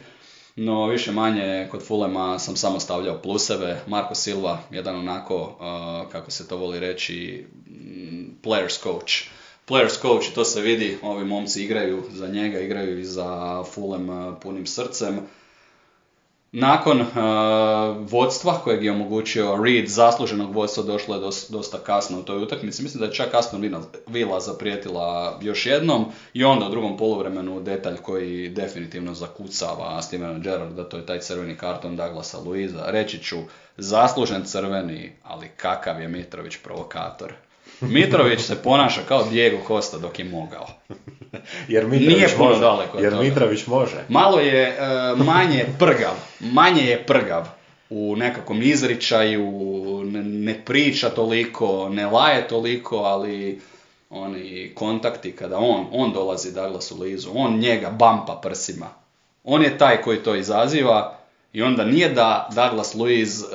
no 0.56 0.88
više 0.88 1.12
manje 1.12 1.68
kod 1.72 1.86
Fulema 1.88 2.40
sam 2.40 2.56
samo 2.56 2.80
stavljao 2.80 3.22
pluseve. 3.22 3.82
Marko 3.88 4.16
Silva, 4.16 4.60
jedan 4.72 4.96
onako, 4.96 5.36
uh, 5.36 6.12
kako 6.12 6.32
se 6.32 6.48
to 6.48 6.58
voli 6.58 6.80
reći, 6.80 7.46
mm, 7.68 8.38
players 8.44 8.84
coach. 8.84 9.14
Players 9.68 10.02
coach, 10.02 10.34
to 10.36 10.44
se 10.46 10.62
vidi, 10.62 10.98
ovi 11.02 11.26
momci 11.26 11.64
igraju 11.64 12.04
za 12.12 12.28
njega, 12.28 12.60
igraju 12.60 13.00
i 13.00 13.06
za 13.06 13.64
Fulem 13.64 14.10
uh, 14.10 14.34
punim 14.42 14.66
srcem. 14.66 15.20
Nakon 16.56 17.02
uh, 17.02 17.08
vodstva 18.12 18.54
kojeg 18.64 18.84
je 18.84 18.92
omogućio 18.92 19.64
Reed, 19.64 19.88
zasluženog 19.88 20.56
vodstva, 20.56 20.84
došlo 20.84 21.16
je 21.16 21.22
dosta 21.50 21.78
kasno 21.78 22.20
u 22.20 22.24
toj 22.24 22.44
utakmici. 22.44 22.84
Mislim 22.84 23.00
da 23.00 23.06
je 23.06 23.14
čak 23.14 23.34
Aston 23.34 23.86
Villa 24.08 24.40
zaprijetila 24.40 25.40
još 25.42 25.66
jednom 25.66 26.06
i 26.34 26.44
onda 26.44 26.66
u 26.66 26.70
drugom 26.70 26.98
poluvremenu 26.98 27.60
detalj 27.60 27.98
koji 27.98 28.50
definitivno 28.50 29.14
zakucava 29.14 30.02
Stevena 30.02 30.40
Gerrarda, 30.40 30.84
to 30.84 30.98
je 30.98 31.06
taj 31.06 31.20
crveni 31.20 31.58
karton 31.58 31.96
Douglasa 31.96 32.40
Luiza. 32.40 32.84
Reći 32.88 33.24
ću, 33.24 33.38
zaslužen 33.78 34.44
crveni, 34.46 35.12
ali 35.24 35.50
kakav 35.58 36.02
je 36.02 36.08
Mitrović 36.08 36.58
provokator. 36.64 37.34
Mitrović 37.90 38.42
se 38.42 38.56
ponaša 38.64 39.02
kao 39.08 39.24
Diego 39.24 39.58
Costa 39.68 39.98
dok 39.98 40.20
je 40.20 40.26
mogao. 40.26 40.68
jer 41.68 41.88
Mitrović 41.88 42.16
Nije 42.16 42.28
puno 42.38 42.50
može. 42.50 42.62
daleko 42.62 43.00
Jer 43.00 43.16
Mitrović 43.16 43.68
može. 43.68 44.06
Malo 44.10 44.40
je 44.40 44.62
e, 44.62 44.76
manje 45.16 45.66
prgav, 45.80 46.14
manje 46.40 46.84
je 46.84 47.04
prgav 47.04 47.48
u 47.90 48.16
nekakvom 48.16 48.62
izričaju, 48.62 49.52
ne, 50.24 50.60
priča 50.66 51.10
toliko, 51.10 51.90
ne 51.90 52.06
laje 52.06 52.48
toliko, 52.48 52.98
ali 52.98 53.62
oni 54.10 54.72
kontakti 54.76 55.32
kada 55.32 55.58
on, 55.58 55.86
on 55.92 56.14
dolazi 56.14 56.54
Douglasu 56.54 57.02
Lizu, 57.02 57.30
on 57.34 57.60
njega 57.60 57.90
bampa 57.90 58.40
prsima. 58.44 58.88
On 59.44 59.64
je 59.64 59.78
taj 59.78 60.02
koji 60.02 60.18
to 60.18 60.36
izaziva 60.36 61.18
i 61.54 61.62
onda 61.62 61.86
nije 61.86 62.10
da 62.10 62.50
Douglas 62.56 62.96
Luiz 62.96 63.44
e, 63.44 63.46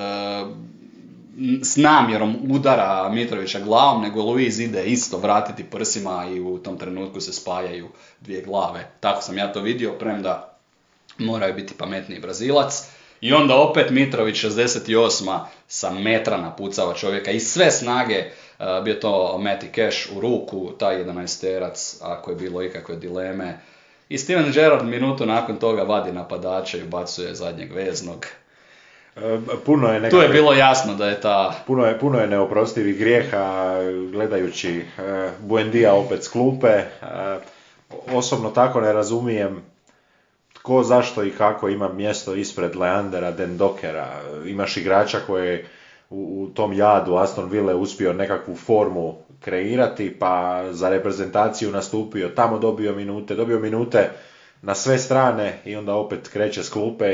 s 1.62 1.76
namjerom 1.76 2.36
udara 2.50 3.08
Mitrovića 3.08 3.60
glavom, 3.60 4.02
nego 4.02 4.22
Luiz 4.22 4.60
ide 4.60 4.84
isto 4.84 5.18
vratiti 5.18 5.64
prsima 5.64 6.26
i 6.34 6.40
u 6.40 6.58
tom 6.58 6.78
trenutku 6.78 7.20
se 7.20 7.32
spajaju 7.32 7.88
dvije 8.20 8.42
glave. 8.42 8.90
Tako 9.00 9.22
sam 9.22 9.38
ja 9.38 9.52
to 9.52 9.60
vidio, 9.60 9.92
premda 9.92 10.58
moraju 11.18 11.54
biti 11.54 11.74
pametniji 11.74 12.20
Brazilac. 12.20 12.82
I 13.20 13.32
onda 13.32 13.56
opet 13.56 13.90
Mitrović 13.90 14.44
68. 14.44 15.38
sa 15.68 15.90
metra 15.90 16.36
napucava 16.36 16.94
čovjeka 16.94 17.30
i 17.30 17.40
sve 17.40 17.70
snage, 17.70 18.24
uh, 18.58 18.84
bio 18.84 18.94
to 18.94 19.38
Matty 19.40 19.74
Cash 19.74 20.16
u 20.16 20.20
ruku, 20.20 20.72
taj 20.78 21.04
11 21.04 21.40
terac, 21.40 21.96
ako 22.02 22.30
je 22.30 22.36
bilo 22.36 22.62
ikakve 22.62 22.96
dileme. 22.96 23.60
I 24.08 24.18
Steven 24.18 24.52
Gerrard 24.52 24.86
minutu 24.86 25.26
nakon 25.26 25.56
toga 25.56 25.82
vadi 25.82 26.12
napadača 26.12 26.78
i 26.78 26.82
ubacuje 26.82 27.34
zadnjeg 27.34 27.72
veznog. 27.72 28.26
Puno 29.64 29.92
je 29.92 30.00
nekako, 30.00 30.16
Tu 30.16 30.22
je 30.22 30.28
bilo 30.28 30.52
jasno 30.52 30.94
da 30.94 31.08
je 31.08 31.20
ta... 31.20 31.54
Puno 31.66 31.86
je, 31.86 31.98
puno 31.98 32.20
je 32.20 32.26
neoprostivih 32.26 32.98
grijeha 32.98 33.74
gledajući 34.12 34.82
uh, 34.98 35.04
Buendija 35.40 35.94
opet 35.94 36.24
s 36.24 36.28
klupe. 36.28 36.68
E, 36.68 36.86
osobno 38.12 38.50
tako 38.50 38.80
ne 38.80 38.92
razumijem 38.92 39.62
tko, 40.52 40.82
zašto 40.82 41.24
i 41.24 41.30
kako 41.30 41.68
ima 41.68 41.88
mjesto 41.88 42.34
ispred 42.34 42.76
Leandera 42.76 43.30
Dendokera. 43.30 44.08
Imaš 44.46 44.76
igrača 44.76 45.18
koje 45.26 45.66
u, 46.10 46.42
u 46.42 46.54
tom 46.54 46.72
jadu 46.72 47.14
Aston 47.14 47.50
Ville 47.50 47.74
uspio 47.74 48.12
nekakvu 48.12 48.56
formu 48.56 49.14
kreirati, 49.40 50.16
pa 50.18 50.64
za 50.70 50.88
reprezentaciju 50.88 51.70
nastupio, 51.70 52.28
tamo 52.28 52.58
dobio 52.58 52.92
minute, 52.92 53.34
dobio 53.34 53.58
minute 53.58 54.10
na 54.62 54.74
sve 54.74 54.98
strane 54.98 55.58
i 55.64 55.76
onda 55.76 55.94
opet 55.94 56.28
kreće 56.28 56.62
s 56.62 56.70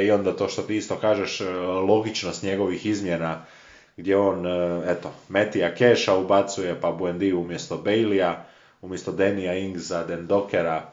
i 0.07 0.11
onda 0.11 0.37
to 0.37 0.49
što 0.49 0.63
ti 0.63 0.77
isto 0.77 0.97
kažeš, 0.97 1.41
e, 1.41 1.45
logičnost 1.89 2.43
njegovih 2.43 2.87
izmjena 2.87 3.45
gdje 3.97 4.17
on, 4.17 4.47
e, 4.47 4.83
eto, 4.87 5.13
Metija 5.29 5.75
Keša 5.75 6.15
ubacuje, 6.15 6.81
pa 6.81 6.93
Buendi 6.93 7.33
umjesto 7.33 7.77
Baileya, 7.77 8.35
umjesto 8.83 9.13
Denija 9.13 9.55
Ingza, 9.55 10.05
Den 10.05 10.27
Dokera, 10.27 10.91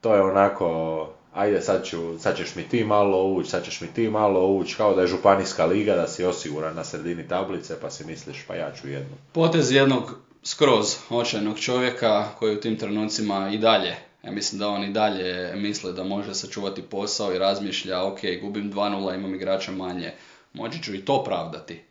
to 0.00 0.14
je 0.14 0.22
onako, 0.22 1.08
ajde 1.34 1.60
sad, 1.60 1.84
ću, 1.84 2.18
sad 2.18 2.36
ćeš 2.36 2.54
mi 2.54 2.62
ti 2.62 2.84
malo 2.84 3.24
ući, 3.24 3.50
sad 3.50 3.64
ćeš 3.64 3.80
mi 3.80 3.86
ti 3.86 4.08
malo 4.08 4.46
ući, 4.46 4.76
kao 4.76 4.94
da 4.94 5.00
je 5.00 5.06
županijska 5.06 5.66
liga, 5.66 5.94
da 5.94 6.06
si 6.06 6.24
osiguran 6.24 6.74
na 6.76 6.84
sredini 6.84 7.28
tablice, 7.28 7.74
pa 7.80 7.90
si 7.90 8.04
misliš 8.04 8.44
pa 8.48 8.54
ja 8.54 8.72
ću 8.80 8.88
jednu. 8.88 9.16
Potez 9.32 9.72
jednog 9.72 10.18
skroz 10.42 10.96
očajnog 11.10 11.58
čovjeka 11.58 12.24
koji 12.38 12.56
u 12.56 12.60
tim 12.60 12.78
trenucima 12.78 13.50
i 13.52 13.58
dalje 13.58 14.09
ja 14.22 14.30
mislim 14.30 14.58
da 14.58 14.68
on 14.68 14.84
i 14.84 14.92
dalje 14.92 15.52
misle 15.56 15.92
da 15.92 16.04
može 16.04 16.34
sačuvati 16.34 16.82
posao 16.82 17.34
i 17.34 17.38
razmišlja, 17.38 18.04
ok, 18.04 18.18
gubim 18.42 18.72
2-0, 18.72 19.14
imam 19.14 19.34
igrača 19.34 19.72
manje. 19.72 20.12
Moći 20.52 20.82
ću 20.82 20.94
i 20.94 21.04
to 21.04 21.24
pravdati. 21.24 21.82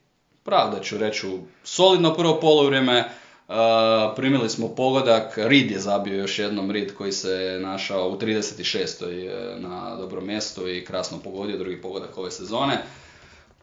Pravdat 0.43 0.84
ću, 0.84 0.97
reću, 0.97 1.27
solidno 1.64 2.14
prvo 2.14 2.39
polovrijeme, 2.39 3.10
Uh, 3.49 3.56
primili 4.15 4.49
smo 4.49 4.68
pogodak, 4.68 5.38
Reed 5.38 5.72
je 5.72 5.80
zabio 5.80 6.18
još 6.18 6.39
jednom 6.39 6.72
Reed 6.72 6.93
koji 6.93 7.11
se 7.11 7.60
našao 7.61 8.10
u 8.10 8.18
36. 8.18 9.06
E, 9.06 9.60
na 9.60 9.95
dobrom 9.95 10.27
mjestu 10.27 10.69
i 10.69 10.85
krasno 10.85 11.19
pogodio 11.23 11.57
drugi 11.57 11.81
pogodak 11.81 12.18
ove 12.18 12.31
sezone. 12.31 12.77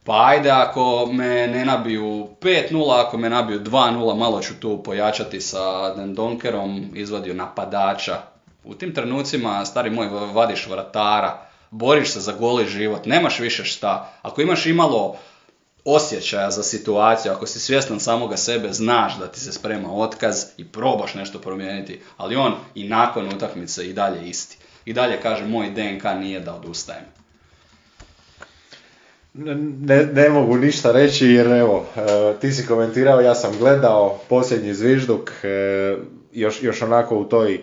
Pa 0.04 0.26
ajde 0.26 0.50
ako 0.50 1.06
me 1.12 1.46
ne 1.46 1.64
nabiju 1.64 2.28
5-0, 2.40 3.06
ako 3.06 3.18
me 3.18 3.30
nabiju 3.30 3.60
2-0, 3.60 4.16
malo 4.16 4.40
ću 4.40 4.54
tu 4.60 4.82
pojačati 4.82 5.40
sa 5.40 5.94
Dendonkerom, 5.94 6.90
izvadio 6.94 7.34
napadača 7.34 8.35
u 8.66 8.74
tim 8.74 8.94
trenucima, 8.94 9.64
stari 9.64 9.90
moj, 9.90 10.08
vadiš 10.08 10.66
vratara, 10.66 11.46
boriš 11.70 12.12
se 12.12 12.20
za 12.20 12.32
goli 12.32 12.66
život, 12.66 13.06
nemaš 13.06 13.38
više 13.38 13.64
šta. 13.64 14.12
Ako 14.22 14.42
imaš 14.42 14.66
imalo 14.66 15.16
osjećaja 15.84 16.50
za 16.50 16.62
situaciju, 16.62 17.32
ako 17.32 17.46
si 17.46 17.60
svjestan 17.60 18.00
samoga 18.00 18.36
sebe, 18.36 18.72
znaš 18.72 19.18
da 19.18 19.26
ti 19.26 19.40
se 19.40 19.52
sprema 19.52 19.92
otkaz 19.92 20.44
i 20.56 20.64
probaš 20.64 21.14
nešto 21.14 21.38
promijeniti, 21.38 22.00
ali 22.16 22.36
on 22.36 22.54
i 22.74 22.88
nakon 22.88 23.28
utakmice 23.28 23.88
i 23.88 23.92
dalje 23.92 24.28
isti. 24.28 24.58
I 24.84 24.92
dalje 24.92 25.20
kaže, 25.22 25.46
moj 25.46 25.70
DNK 25.70 26.04
nije 26.20 26.40
da 26.40 26.54
odustajem. 26.54 27.04
Ne, 29.34 30.06
ne 30.06 30.28
mogu 30.28 30.56
ništa 30.56 30.92
reći 30.92 31.26
jer 31.26 31.46
evo, 31.46 31.86
e, 31.96 32.00
ti 32.40 32.52
si 32.52 32.66
komentirao, 32.66 33.20
ja 33.20 33.34
sam 33.34 33.58
gledao 33.58 34.18
posljednji 34.28 34.74
zvižduk, 34.74 35.30
e, 35.42 35.96
još, 36.32 36.62
još 36.62 36.82
onako 36.82 37.16
u 37.16 37.24
toj 37.24 37.62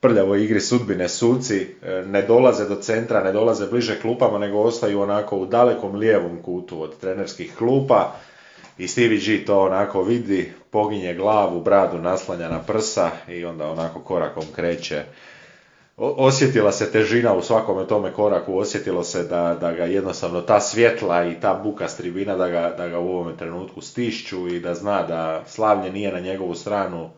prljavoj 0.00 0.44
igri 0.44 0.60
sudbine 0.60 1.08
suci 1.08 1.76
e, 1.82 2.02
ne 2.06 2.22
dolaze 2.22 2.68
do 2.68 2.74
centra, 2.74 3.24
ne 3.24 3.32
dolaze 3.32 3.66
bliže 3.66 4.00
klupama, 4.00 4.38
nego 4.38 4.58
ostaju 4.58 5.00
onako 5.00 5.36
u 5.36 5.46
dalekom 5.46 5.94
lijevom 5.94 6.42
kutu 6.42 6.82
od 6.82 6.98
trenerskih 6.98 7.56
klupa 7.58 8.12
i 8.78 8.88
Stevie 8.88 9.20
G 9.20 9.44
to 9.44 9.60
onako 9.60 10.02
vidi, 10.02 10.52
poginje 10.70 11.14
glavu, 11.14 11.60
bradu 11.60 11.98
naslanja 11.98 12.48
na 12.48 12.58
prsa 12.58 13.10
i 13.28 13.44
onda 13.44 13.70
onako 13.70 14.00
korakom 14.00 14.44
kreće. 14.54 15.02
Osjetila 15.96 16.72
se 16.72 16.92
težina 16.92 17.34
u 17.34 17.42
svakome 17.42 17.86
tome 17.86 18.12
koraku, 18.12 18.58
osjetilo 18.58 19.04
se 19.04 19.22
da, 19.22 19.56
da 19.60 19.72
ga 19.72 19.84
jednostavno 19.84 20.40
ta 20.40 20.60
svjetla 20.60 21.24
i 21.24 21.40
ta 21.40 21.54
buka 21.64 21.88
stribina 21.88 22.36
da 22.36 22.48
ga, 22.48 22.74
da 22.76 22.88
ga 22.88 22.98
u 22.98 23.08
ovome 23.08 23.36
trenutku 23.36 23.80
stišću 23.80 24.48
i 24.48 24.60
da 24.60 24.74
zna 24.74 25.02
da 25.02 25.44
slavlje 25.46 25.92
nije 25.92 26.12
na 26.12 26.20
njegovu 26.20 26.54
stranu, 26.54 27.10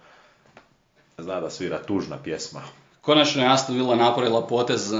zna 1.22 1.40
da 1.40 1.50
svira 1.50 1.82
tužna 1.82 2.18
pjesma. 2.24 2.62
Konačno 3.00 3.42
je 3.42 3.48
Aston 3.48 3.76
Villa 3.76 3.96
napravila 3.96 4.46
potez, 4.46 4.92
e, 4.92 4.96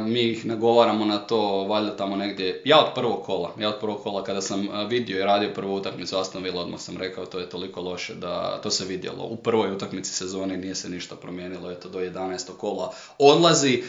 mi 0.00 0.20
ih 0.20 0.46
nagovaramo 0.46 1.04
na 1.04 1.18
to 1.18 1.64
valjda 1.64 1.96
tamo 1.96 2.16
negdje, 2.16 2.62
ja 2.64 2.78
od 2.78 2.94
prvog 2.94 3.22
kola, 3.22 3.54
ja 3.58 3.68
od 3.68 3.80
prvog 3.80 4.02
kola 4.02 4.24
kada 4.24 4.40
sam 4.40 4.60
e, 4.60 4.86
vidio 4.88 5.18
i 5.18 5.22
radio 5.22 5.50
prvu 5.54 5.74
utakmicu 5.74 6.16
Aston 6.16 6.42
Villa, 6.42 6.62
odmah 6.62 6.80
sam 6.80 6.96
rekao 6.96 7.26
to 7.26 7.38
je 7.38 7.48
toliko 7.48 7.80
loše 7.80 8.14
da 8.14 8.60
to 8.62 8.70
se 8.70 8.84
vidjelo. 8.84 9.24
U 9.24 9.36
prvoj 9.36 9.72
utakmici 9.72 10.14
sezoni 10.14 10.56
nije 10.56 10.74
se 10.74 10.88
ništa 10.88 11.16
promijenilo, 11.16 11.70
eto 11.70 11.88
do 11.88 11.98
11. 11.98 12.56
kola 12.56 12.92
odlazi 13.18 13.82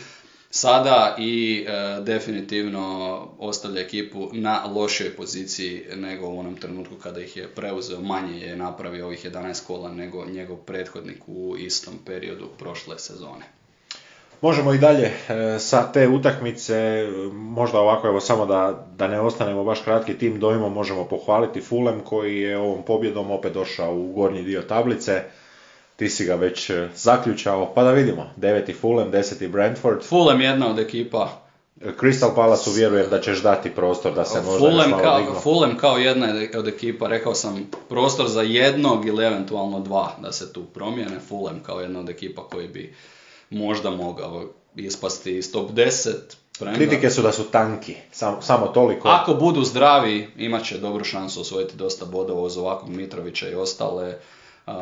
sada 0.56 1.15
i 1.18 1.65
e, 1.68 2.02
definitivno 2.02 3.19
ostavlja 3.40 3.82
ekipu 3.82 4.30
na 4.34 4.65
lošoj 4.65 5.15
poziciji 5.15 5.84
nego 5.95 6.27
u 6.27 6.40
onom 6.40 6.56
trenutku 6.56 6.95
kada 6.95 7.22
ih 7.22 7.38
je 7.38 7.48
preuzeo, 7.48 8.02
manje 8.02 8.40
je 8.40 8.56
napravio 8.56 9.06
ovih 9.06 9.26
11 9.26 9.68
kola 9.68 9.91
nego 9.91 10.26
njegov 10.26 10.57
prethodnik 10.57 11.23
u 11.27 11.56
istom 11.57 11.94
periodu 12.06 12.48
prošle 12.60 12.99
sezone. 12.99 13.45
Možemo 14.41 14.73
i 14.73 14.77
dalje 14.77 15.06
e, 15.06 15.60
sa 15.60 15.91
te 15.91 16.07
utakmice, 16.07 17.07
možda 17.34 17.80
ovako 17.80 18.07
evo 18.07 18.19
samo 18.19 18.45
da, 18.45 18.88
da 18.98 19.07
ne 19.07 19.19
ostanemo 19.19 19.64
baš 19.64 19.82
kratki 19.82 20.18
tim 20.18 20.40
dojmom, 20.40 20.73
možemo 20.73 21.03
pohvaliti 21.03 21.61
Fulham 21.61 21.99
koji 21.99 22.40
je 22.40 22.57
ovom 22.57 22.84
pobjedom 22.84 23.32
opet 23.32 23.53
došao 23.53 23.95
u 23.95 24.14
gornji 24.14 24.44
dio 24.44 24.61
tablice 24.61 25.23
ti 25.95 26.09
si 26.09 26.26
ga 26.26 26.35
već 26.35 26.69
e, 26.69 26.89
zaključao, 26.95 27.73
pa 27.73 27.84
da 27.84 27.91
vidimo. 27.91 28.30
Deveti 28.35 28.73
Fulham, 28.73 29.11
deseti 29.11 29.47
Brentford. 29.47 30.03
Fulham 30.03 30.41
jedna 30.41 30.69
od 30.69 30.80
ekipa. 30.80 31.41
Crystal 31.81 32.35
Palace 32.35 32.69
vjerujem 32.76 33.09
da 33.09 33.22
ćeš 33.22 33.41
dati 33.41 33.69
prostor 33.69 34.13
da 34.13 34.26
se 34.26 34.41
možda 34.41 34.59
Fulham 34.59 34.89
malo 34.89 35.03
kao, 35.03 35.41
Fulham 35.41 35.77
kao 35.77 35.97
jedna 35.97 36.27
od 36.57 36.67
ekipa, 36.67 37.07
rekao 37.07 37.35
sam 37.35 37.69
prostor 37.89 38.27
za 38.27 38.41
jednog 38.41 39.05
ili 39.05 39.26
eventualno 39.26 39.80
dva 39.80 40.11
da 40.22 40.31
se 40.31 40.53
tu 40.53 40.65
promijene. 40.65 41.19
Fulham 41.27 41.59
kao 41.63 41.81
jedna 41.81 41.99
od 41.99 42.09
ekipa 42.09 42.47
koji 42.47 42.67
bi 42.67 42.95
možda 43.49 43.89
mogao 43.89 44.43
ispasti 44.76 45.38
iz 45.38 45.51
top 45.51 45.72
10. 45.72 46.11
Premda. 46.59 46.77
Kritike 46.77 47.09
su 47.09 47.22
da 47.22 47.31
su 47.31 47.43
tanki, 47.43 47.95
samo, 48.11 48.41
samo 48.41 48.67
toliko. 48.67 49.07
Ako 49.07 49.34
budu 49.34 49.63
zdravi, 49.63 50.27
imat 50.38 50.63
će 50.63 50.77
dobru 50.77 51.03
šansu 51.03 51.41
osvojiti 51.41 51.76
dosta 51.76 52.05
bodova 52.05 52.41
uz 52.41 52.57
ovakvog 52.57 52.89
Mitrovića 52.89 53.49
i 53.49 53.55
ostale. 53.55 54.17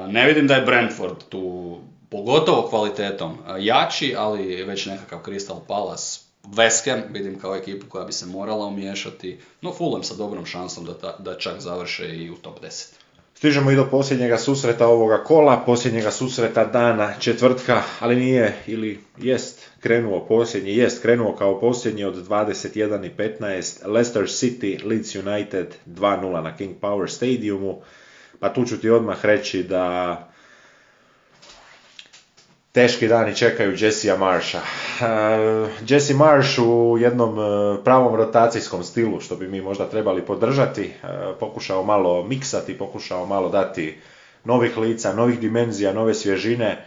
Ne 0.08 0.28
vidim 0.28 0.48
da 0.48 0.56
je 0.56 0.66
Brentford 0.66 1.24
tu 1.30 1.78
pogotovo 2.10 2.68
kvalitetom 2.70 3.38
jači, 3.60 4.16
ali 4.18 4.64
već 4.64 4.86
nekakav 4.86 5.20
Crystal 5.26 5.60
Palace, 5.68 6.20
West 6.44 7.02
vidim 7.10 7.40
kao 7.40 7.56
ekipu 7.56 7.86
koja 7.90 8.06
bi 8.06 8.14
se 8.14 8.26
morala 8.26 8.66
umiješati, 8.66 9.40
no 9.62 9.74
Fulham 9.74 10.04
sa 10.04 10.14
dobrom 10.14 10.46
šansom 10.46 10.86
da, 10.86 11.16
da 11.20 11.38
čak 11.38 11.60
završe 11.60 12.16
i 12.16 12.30
u 12.30 12.36
top 12.36 12.62
10. 12.62 12.94
Stižemo 13.36 13.72
i 13.72 13.76
do 13.76 13.90
posljednjega 13.92 14.38
susreta 14.38 14.88
ovoga 14.88 15.24
kola, 15.24 15.64
posljednjega 15.66 16.12
susreta 16.12 16.66
dana 16.66 17.14
četvrtka, 17.20 17.82
ali 18.00 18.16
nije 18.16 18.58
ili 18.68 19.00
jest 19.18 19.70
krenuo 19.80 20.26
posljednji, 20.26 20.76
jest 20.76 21.02
krenuo 21.02 21.36
kao 21.36 21.60
posljednji 21.60 22.04
od 22.04 22.28
21 22.28 23.06
i 23.06 23.12
15, 23.18 23.88
Leicester 23.88 24.24
City, 24.24 24.86
Leeds 24.86 25.16
United 25.16 25.76
2-0 25.88 26.44
na 26.44 26.58
King 26.58 26.76
Power 26.82 27.12
Stadiumu. 27.12 27.82
Pa 28.44 28.50
tu 28.50 28.66
ću 28.66 28.78
ti 28.78 28.90
odmah 28.90 29.26
reći 29.26 29.64
da 29.64 30.18
teški 32.72 33.08
dani 33.08 33.36
čekaju 33.36 33.76
Jessija 33.78 34.18
Marsha. 34.18 34.58
Uh, 34.58 35.70
Jesse 35.88 36.14
Marsh 36.14 36.60
u 36.60 36.98
jednom 36.98 37.40
e, 37.40 37.84
pravom 37.84 38.16
rotacijskom 38.16 38.84
stilu, 38.84 39.20
što 39.20 39.36
bi 39.36 39.48
mi 39.48 39.62
možda 39.62 39.90
trebali 39.90 40.22
podržati, 40.22 40.84
e, 40.84 41.08
pokušao 41.40 41.84
malo 41.84 42.24
miksati, 42.24 42.78
pokušao 42.78 43.26
malo 43.26 43.50
dati 43.50 43.98
novih 44.44 44.78
lica, 44.78 45.14
novih 45.14 45.40
dimenzija, 45.40 45.94
nove 45.94 46.14
svježine, 46.14 46.86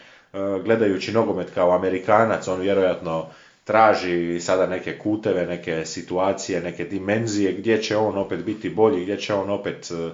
gledajući 0.64 1.12
nogomet 1.12 1.50
kao 1.54 1.74
Amerikanac, 1.74 2.48
on 2.48 2.60
vjerojatno 2.60 3.26
traži 3.64 4.40
sada 4.40 4.66
neke 4.66 4.98
kuteve, 4.98 5.46
neke 5.46 5.84
situacije, 5.84 6.60
neke 6.60 6.84
dimenzije, 6.84 7.52
gdje 7.52 7.82
će 7.82 7.96
on 7.96 8.18
opet 8.18 8.44
biti 8.44 8.70
bolji, 8.70 9.02
gdje 9.02 9.16
će 9.16 9.34
on 9.34 9.50
opet 9.50 9.90
E, 9.90 10.10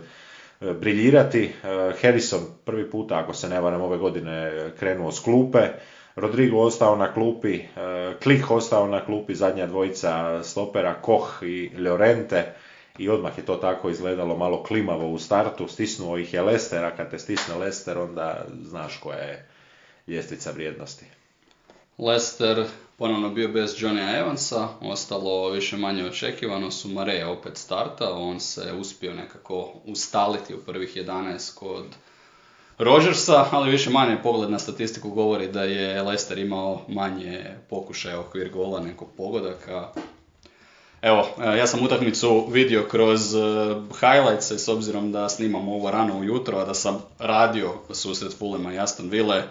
briljirati. 0.81 1.45
E, 1.45 1.51
Harrison 2.03 2.41
prvi 2.65 2.91
puta, 2.91 3.19
ako 3.19 3.35
se 3.35 3.49
ne 3.49 3.61
varam, 3.61 3.81
ove 3.81 3.99
godine 3.99 4.53
krenuo 4.79 5.13
s 5.13 5.21
klupe. 5.21 5.69
Rodrigo 6.17 6.59
ostao 6.59 6.97
na 6.97 7.13
klupi, 7.15 7.55
e, 7.55 7.67
Klik 8.23 8.51
ostao 8.51 8.87
na 8.87 9.05
klupi, 9.05 9.35
zadnja 9.35 9.67
dvojica 9.67 10.43
stopera, 10.43 10.95
Koh 11.03 11.39
i 11.43 11.71
Llorente. 11.79 12.55
I 12.99 13.09
odmah 13.09 13.39
je 13.39 13.45
to 13.45 13.57
tako 13.57 13.91
izgledalo 13.91 14.37
malo 14.37 14.63
klimavo 14.63 15.09
u 15.09 15.19
startu, 15.19 15.69
stisnuo 15.69 16.19
ih 16.19 16.35
je 16.35 16.43
Lester, 16.43 16.85
a 16.85 16.97
kad 16.97 17.11
te 17.11 17.19
stisne 17.19 17.55
Lester 17.55 17.99
onda 17.99 18.45
znaš 18.63 18.97
koja 18.97 19.19
je 19.19 19.49
ljestvica 20.07 20.51
vrijednosti. 20.51 21.22
Lester 21.99 22.67
ponovno 22.97 23.31
bio 23.31 23.49
bez 23.49 23.75
Johnny 23.75 24.19
Evansa, 24.21 24.69
ostalo 24.81 25.51
više 25.51 25.77
manje 25.77 26.07
očekivano 26.07 26.71
su 26.71 26.89
Mare 26.89 27.27
opet 27.27 27.57
starta, 27.57 28.13
on 28.13 28.41
se 28.41 28.73
uspio 28.73 29.15
nekako 29.15 29.73
ustaliti 29.85 30.55
u 30.55 30.59
prvih 30.59 30.97
11 30.97 31.55
kod 31.55 31.85
Rodgersa, 32.79 33.47
ali 33.51 33.71
više 33.71 33.91
manje 33.91 34.17
pogled 34.23 34.51
na 34.51 34.59
statistiku 34.59 35.11
govori 35.11 35.49
da 35.49 35.63
je 35.63 36.03
Leicester 36.03 36.39
imao 36.39 36.81
manje 36.89 37.57
pokušaja 37.71 38.21
okvir 38.21 38.51
gola 38.51 38.81
nego 38.81 39.07
pogodaka. 39.17 39.89
Evo, 41.03 41.27
e, 41.45 41.59
ja 41.59 41.67
sam 41.67 41.85
utakmicu 41.85 42.47
vidio 42.51 42.87
kroz 42.91 43.35
e, 43.35 43.39
highlights 44.01 44.51
s 44.51 44.69
obzirom 44.69 45.13
da 45.13 45.29
snimam 45.29 45.69
ovo 45.69 45.91
rano 45.91 46.19
ujutro, 46.19 46.59
a 46.59 46.65
da 46.65 46.75
sam 46.75 47.03
radio 47.19 47.75
susret 47.91 48.39
Fulema 48.39 48.75
i 48.75 48.79
Aston 48.79 49.09
Ville, 49.09 49.43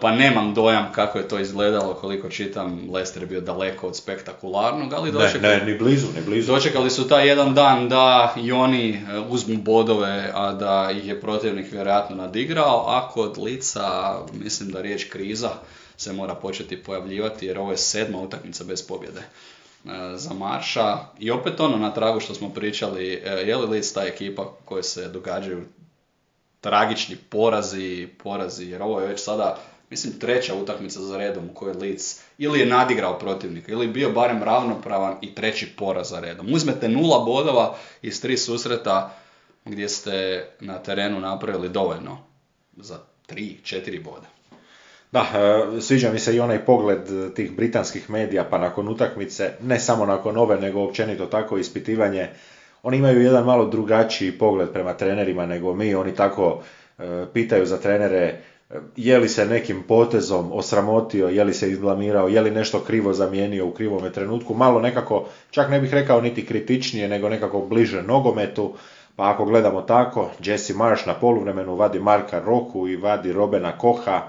pa 0.00 0.12
nemam 0.12 0.54
dojam 0.54 0.92
kako 0.92 1.18
je 1.18 1.28
to 1.28 1.38
izgledalo, 1.38 1.94
koliko 1.94 2.28
čitam, 2.28 2.88
Leicester 2.92 3.22
je 3.22 3.26
bio 3.26 3.40
daleko 3.40 3.88
od 3.88 3.96
spektakularnog, 3.96 4.92
ali 4.92 5.12
dočekali, 5.12 5.42
ne, 5.42 5.56
ne, 5.56 5.72
ni 5.72 5.78
blizu, 5.78 6.06
ni 6.16 6.22
blizu. 6.26 6.52
dočekali 6.52 6.90
su 6.90 7.08
taj 7.08 7.28
jedan 7.28 7.54
dan 7.54 7.88
da 7.88 8.34
i 8.36 8.52
oni 8.52 9.02
uh, 9.18 9.32
uzmu 9.32 9.56
bodove, 9.56 10.30
a 10.34 10.52
da 10.52 10.90
ih 10.90 11.08
je 11.08 11.20
protivnik 11.20 11.72
vjerojatno 11.72 12.16
nadigrao, 12.16 12.84
a 12.88 13.08
kod 13.08 13.38
lica, 13.38 14.18
mislim 14.32 14.70
da 14.70 14.82
riječ 14.82 15.04
kriza 15.04 15.50
se 15.96 16.12
mora 16.12 16.34
početi 16.34 16.82
pojavljivati, 16.82 17.46
jer 17.46 17.58
ovo 17.58 17.70
je 17.70 17.76
sedma 17.76 18.18
utakmica 18.18 18.64
bez 18.64 18.86
pobjede 18.86 19.20
uh, 19.84 19.90
za 20.14 20.34
Marša. 20.34 20.98
I 21.18 21.30
opet 21.30 21.60
ono 21.60 21.76
na 21.76 21.94
tragu 21.94 22.20
što 22.20 22.34
smo 22.34 22.50
pričali, 22.50 23.06
je 23.46 23.56
li 23.56 23.66
Lic 23.66 23.92
ta 23.92 24.02
ekipa 24.02 24.52
koje 24.64 24.82
se 24.82 25.08
događaju 25.08 25.64
tragični 26.66 27.16
porazi, 27.16 28.08
porazi, 28.22 28.70
jer 28.70 28.82
ovo 28.82 29.00
je 29.00 29.08
već 29.08 29.20
sada, 29.20 29.58
mislim, 29.90 30.18
treća 30.18 30.54
utakmica 30.54 31.00
za 31.00 31.18
redom 31.18 31.44
u 31.50 31.54
kojoj 31.54 31.74
Leeds 31.74 32.20
ili 32.38 32.60
je 32.60 32.66
nadigrao 32.66 33.18
protivnika, 33.18 33.72
ili 33.72 33.86
bio 33.86 34.10
barem 34.10 34.42
ravnopravan 34.42 35.16
i 35.20 35.34
treći 35.34 35.66
poraz 35.76 36.10
za 36.10 36.20
redom. 36.20 36.46
Uzmete 36.52 36.88
nula 36.88 37.24
bodova 37.24 37.76
iz 38.02 38.22
tri 38.22 38.36
susreta 38.36 39.16
gdje 39.64 39.88
ste 39.88 40.46
na 40.60 40.78
terenu 40.78 41.20
napravili 41.20 41.68
dovoljno 41.68 42.18
za 42.76 42.98
tri, 43.26 43.56
četiri 43.62 43.98
boda. 43.98 44.26
Da, 45.12 45.20
e, 45.20 45.80
sviđa 45.80 46.12
mi 46.12 46.18
se 46.18 46.36
i 46.36 46.40
onaj 46.40 46.64
pogled 46.64 47.34
tih 47.34 47.56
britanskih 47.56 48.10
medija 48.10 48.44
pa 48.44 48.58
nakon 48.58 48.88
utakmice, 48.88 49.52
ne 49.62 49.80
samo 49.80 50.06
nakon 50.06 50.36
ove, 50.36 50.60
nego 50.60 50.82
općenito 50.82 51.26
tako 51.26 51.58
ispitivanje 51.58 52.28
oni 52.86 52.96
imaju 52.96 53.22
jedan 53.22 53.44
malo 53.44 53.66
drugačiji 53.66 54.32
pogled 54.32 54.72
prema 54.72 54.92
trenerima 54.92 55.46
nego 55.46 55.74
mi, 55.74 55.94
oni 55.94 56.14
tako 56.14 56.62
e, 56.98 57.24
pitaju 57.32 57.66
za 57.66 57.78
trenere 57.78 58.18
e, 58.18 58.38
je 58.96 59.18
li 59.18 59.28
se 59.28 59.46
nekim 59.46 59.82
potezom 59.82 60.52
osramotio, 60.52 61.28
je 61.28 61.44
li 61.44 61.54
se 61.54 61.70
izblamirao, 61.70 62.28
je 62.28 62.40
li 62.40 62.50
nešto 62.50 62.80
krivo 62.80 63.12
zamijenio 63.12 63.66
u 63.66 63.70
krivome 63.70 64.12
trenutku, 64.12 64.54
malo 64.54 64.80
nekako, 64.80 65.24
čak 65.50 65.70
ne 65.70 65.80
bih 65.80 65.94
rekao 65.94 66.20
niti 66.20 66.46
kritičnije, 66.46 67.08
nego 67.08 67.28
nekako 67.28 67.60
bliže 67.60 68.02
nogometu, 68.02 68.72
pa 69.16 69.30
ako 69.30 69.44
gledamo 69.44 69.82
tako, 69.82 70.30
Jesse 70.44 70.74
Marsh 70.74 71.06
na 71.06 71.14
poluvremenu 71.14 71.74
vadi 71.74 71.98
Marka 71.98 72.40
Roku 72.40 72.88
i 72.88 72.96
vadi 72.96 73.32
Robena 73.32 73.78
Koha, 73.78 74.22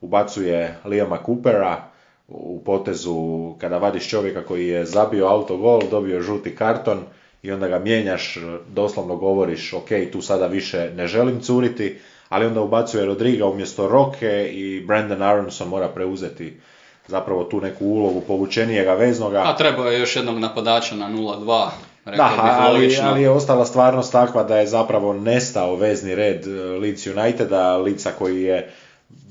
ubacuje 0.00 0.76
Liama 0.84 1.18
Coopera, 1.26 1.82
u 2.28 2.62
potezu 2.64 3.54
kada 3.60 3.78
vadiš 3.78 4.08
čovjeka 4.08 4.42
koji 4.42 4.68
je 4.68 4.84
zabio 4.84 5.26
autogol, 5.26 5.82
dobio 5.90 6.20
žuti 6.20 6.56
karton, 6.56 7.00
i 7.44 7.52
onda 7.52 7.68
ga 7.68 7.78
mijenjaš, 7.78 8.38
doslovno 8.68 9.16
govoriš 9.16 9.72
ok, 9.72 9.88
tu 10.12 10.22
sada 10.22 10.46
više 10.46 10.90
ne 10.96 11.06
želim 11.06 11.40
curiti, 11.40 11.98
ali 12.28 12.46
onda 12.46 12.60
ubacuje 12.60 13.06
Rodriga 13.06 13.46
umjesto 13.46 13.88
Roke 13.88 14.50
i 14.52 14.84
Brandon 14.86 15.22
Aronson 15.22 15.68
mora 15.68 15.88
preuzeti 15.88 16.60
zapravo 17.06 17.44
tu 17.44 17.60
neku 17.60 17.86
ulogu 17.86 18.20
povučenijega 18.20 18.94
veznoga. 18.94 19.42
A 19.46 19.56
treba 19.56 19.90
je 19.90 20.00
još 20.00 20.16
jednog 20.16 20.38
napadača 20.38 20.94
na 20.94 21.08
0-2. 21.10 21.68
Da, 22.16 22.30
ali, 22.38 22.96
ali, 23.02 23.22
je 23.22 23.30
ostala 23.30 23.64
stvarnost 23.64 24.12
takva 24.12 24.42
da 24.42 24.58
je 24.58 24.66
zapravo 24.66 25.12
nestao 25.12 25.76
vezni 25.76 26.14
red 26.14 26.46
eh, 26.46 26.50
Leeds 26.50 27.06
Uniteda, 27.06 27.76
Lica 27.76 28.10
koji 28.18 28.42
je 28.42 28.70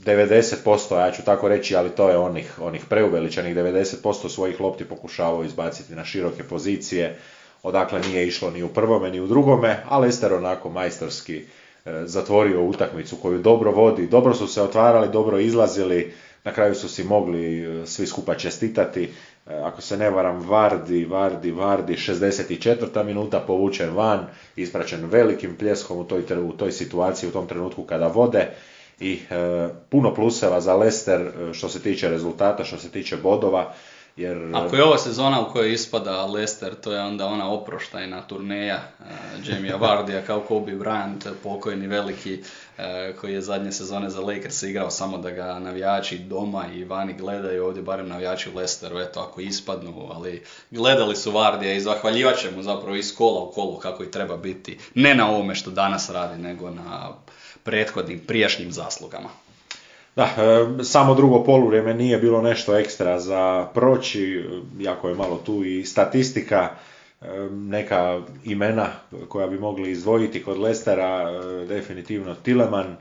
90%, 0.05 0.99
ja 0.99 1.11
ću 1.11 1.21
tako 1.25 1.47
reći, 1.47 1.75
ali 1.75 1.89
to 1.89 2.09
je 2.09 2.17
onih, 2.17 2.59
onih 2.61 2.85
preuveličanih 2.89 3.55
90% 3.55 4.29
svojih 4.29 4.61
lopti 4.61 4.85
pokušavao 4.85 5.43
izbaciti 5.43 5.95
na 5.95 6.05
široke 6.05 6.43
pozicije 6.43 7.19
odakle 7.63 7.99
nije 7.99 8.27
išlo 8.27 8.51
ni 8.51 8.63
u 8.63 8.67
prvome 8.67 9.09
ni 9.09 9.19
u 9.19 9.27
drugome, 9.27 9.83
a 9.89 9.99
Lester 9.99 10.33
onako 10.33 10.69
majstorski 10.69 11.45
zatvorio 12.05 12.63
utakmicu 12.63 13.15
koju 13.15 13.39
dobro 13.39 13.71
vodi, 13.71 14.07
dobro 14.07 14.33
su 14.33 14.47
se 14.47 14.61
otvarali, 14.61 15.11
dobro 15.11 15.39
izlazili, 15.39 16.13
na 16.43 16.53
kraju 16.53 16.75
su 16.75 16.89
si 16.89 17.03
mogli 17.03 17.65
svi 17.85 18.07
skupa 18.07 18.35
čestitati. 18.35 19.09
Ako 19.45 19.81
se 19.81 19.97
ne 19.97 20.09
varam, 20.09 20.49
Vardi, 20.49 21.05
Vardi, 21.05 21.51
Vardi, 21.51 21.93
64. 21.93 23.03
minuta 23.03 23.39
povučen 23.39 23.95
van, 23.95 24.25
ispraćen 24.55 25.05
velikim 25.05 25.55
pljeskom 25.55 25.97
u 25.97 26.03
toj, 26.03 26.23
u 26.43 26.51
toj 26.51 26.71
situaciji, 26.71 27.29
u 27.29 27.33
tom 27.33 27.47
trenutku 27.47 27.83
kada 27.83 28.07
vode 28.07 28.47
i 28.99 29.19
e, 29.29 29.69
puno 29.89 30.13
pluseva 30.13 30.61
za 30.61 30.75
Leicester 30.75 31.21
e, 31.21 31.53
što 31.53 31.69
se 31.69 31.81
tiče 31.81 32.09
rezultata, 32.09 32.63
što 32.63 32.77
se 32.77 32.89
tiče 32.89 33.17
bodova. 33.17 33.73
Jer... 34.15 34.37
Ako 34.53 34.75
je 34.75 34.83
ova 34.83 34.97
sezona 34.97 35.41
u 35.41 35.51
kojoj 35.51 35.73
ispada 35.73 36.25
Leicester, 36.25 36.75
to 36.75 36.93
je 36.93 37.01
onda 37.01 37.25
ona 37.25 37.51
oproštajna 37.51 38.21
turneja 38.21 38.81
uh, 38.99 39.05
Jamie 39.47 39.75
Vardija 39.81 40.21
kao 40.21 40.39
Kobe 40.39 40.71
Bryant, 40.71 41.31
pokojni 41.43 41.87
veliki, 41.87 42.43
koji 43.21 43.33
je 43.33 43.41
zadnje 43.41 43.71
sezone 43.71 44.09
za 44.09 44.21
Lakers 44.21 44.63
igrao 44.63 44.89
samo 44.89 45.17
da 45.17 45.31
ga 45.31 45.59
navijači 45.59 46.17
doma 46.17 46.65
i 46.73 46.83
vani 46.83 47.13
gledaju, 47.13 47.65
ovdje 47.65 47.83
barem 47.83 48.07
navijači 48.07 48.49
u 48.49 48.55
Leicesteru, 48.55 48.99
eto 48.99 49.19
ako 49.19 49.41
ispadnu, 49.41 50.09
ali 50.11 50.43
gledali 50.71 51.15
su 51.15 51.31
Vardija 51.31 51.73
i 51.73 51.81
zahvaljivat 51.81 52.37
ćemo 52.37 52.61
zapravo 52.61 52.95
iz 52.95 53.15
kola 53.15 53.41
u 53.41 53.51
kolu 53.51 53.77
kako 53.77 54.03
i 54.03 54.11
treba 54.11 54.37
biti, 54.37 54.77
ne 54.95 55.15
na 55.15 55.29
ovome 55.29 55.55
što 55.55 55.71
danas 55.71 56.09
radi, 56.09 56.41
nego 56.41 56.69
na 56.69 57.15
prethodnim 57.63 58.19
prijašnjim 58.19 58.71
zaslugama. 58.71 59.29
Da, 60.15 60.23
e, 60.23 60.83
samo 60.83 61.15
drugo 61.15 61.43
poluvrijeme 61.43 61.93
nije 61.93 62.17
bilo 62.17 62.41
nešto 62.41 62.77
ekstra 62.77 63.19
za 63.19 63.67
proći, 63.73 64.43
jako 64.79 65.09
je 65.09 65.15
malo 65.15 65.41
tu 65.45 65.63
i 65.63 65.85
statistika, 65.85 66.69
e, 67.21 67.27
neka 67.51 68.21
imena 68.43 68.87
koja 69.27 69.47
bi 69.47 69.59
mogli 69.59 69.91
izdvojiti 69.91 70.43
kod 70.43 70.57
Lestera, 70.59 71.31
e, 71.31 71.65
definitivno 71.65 72.35
Tileman, 72.35 72.97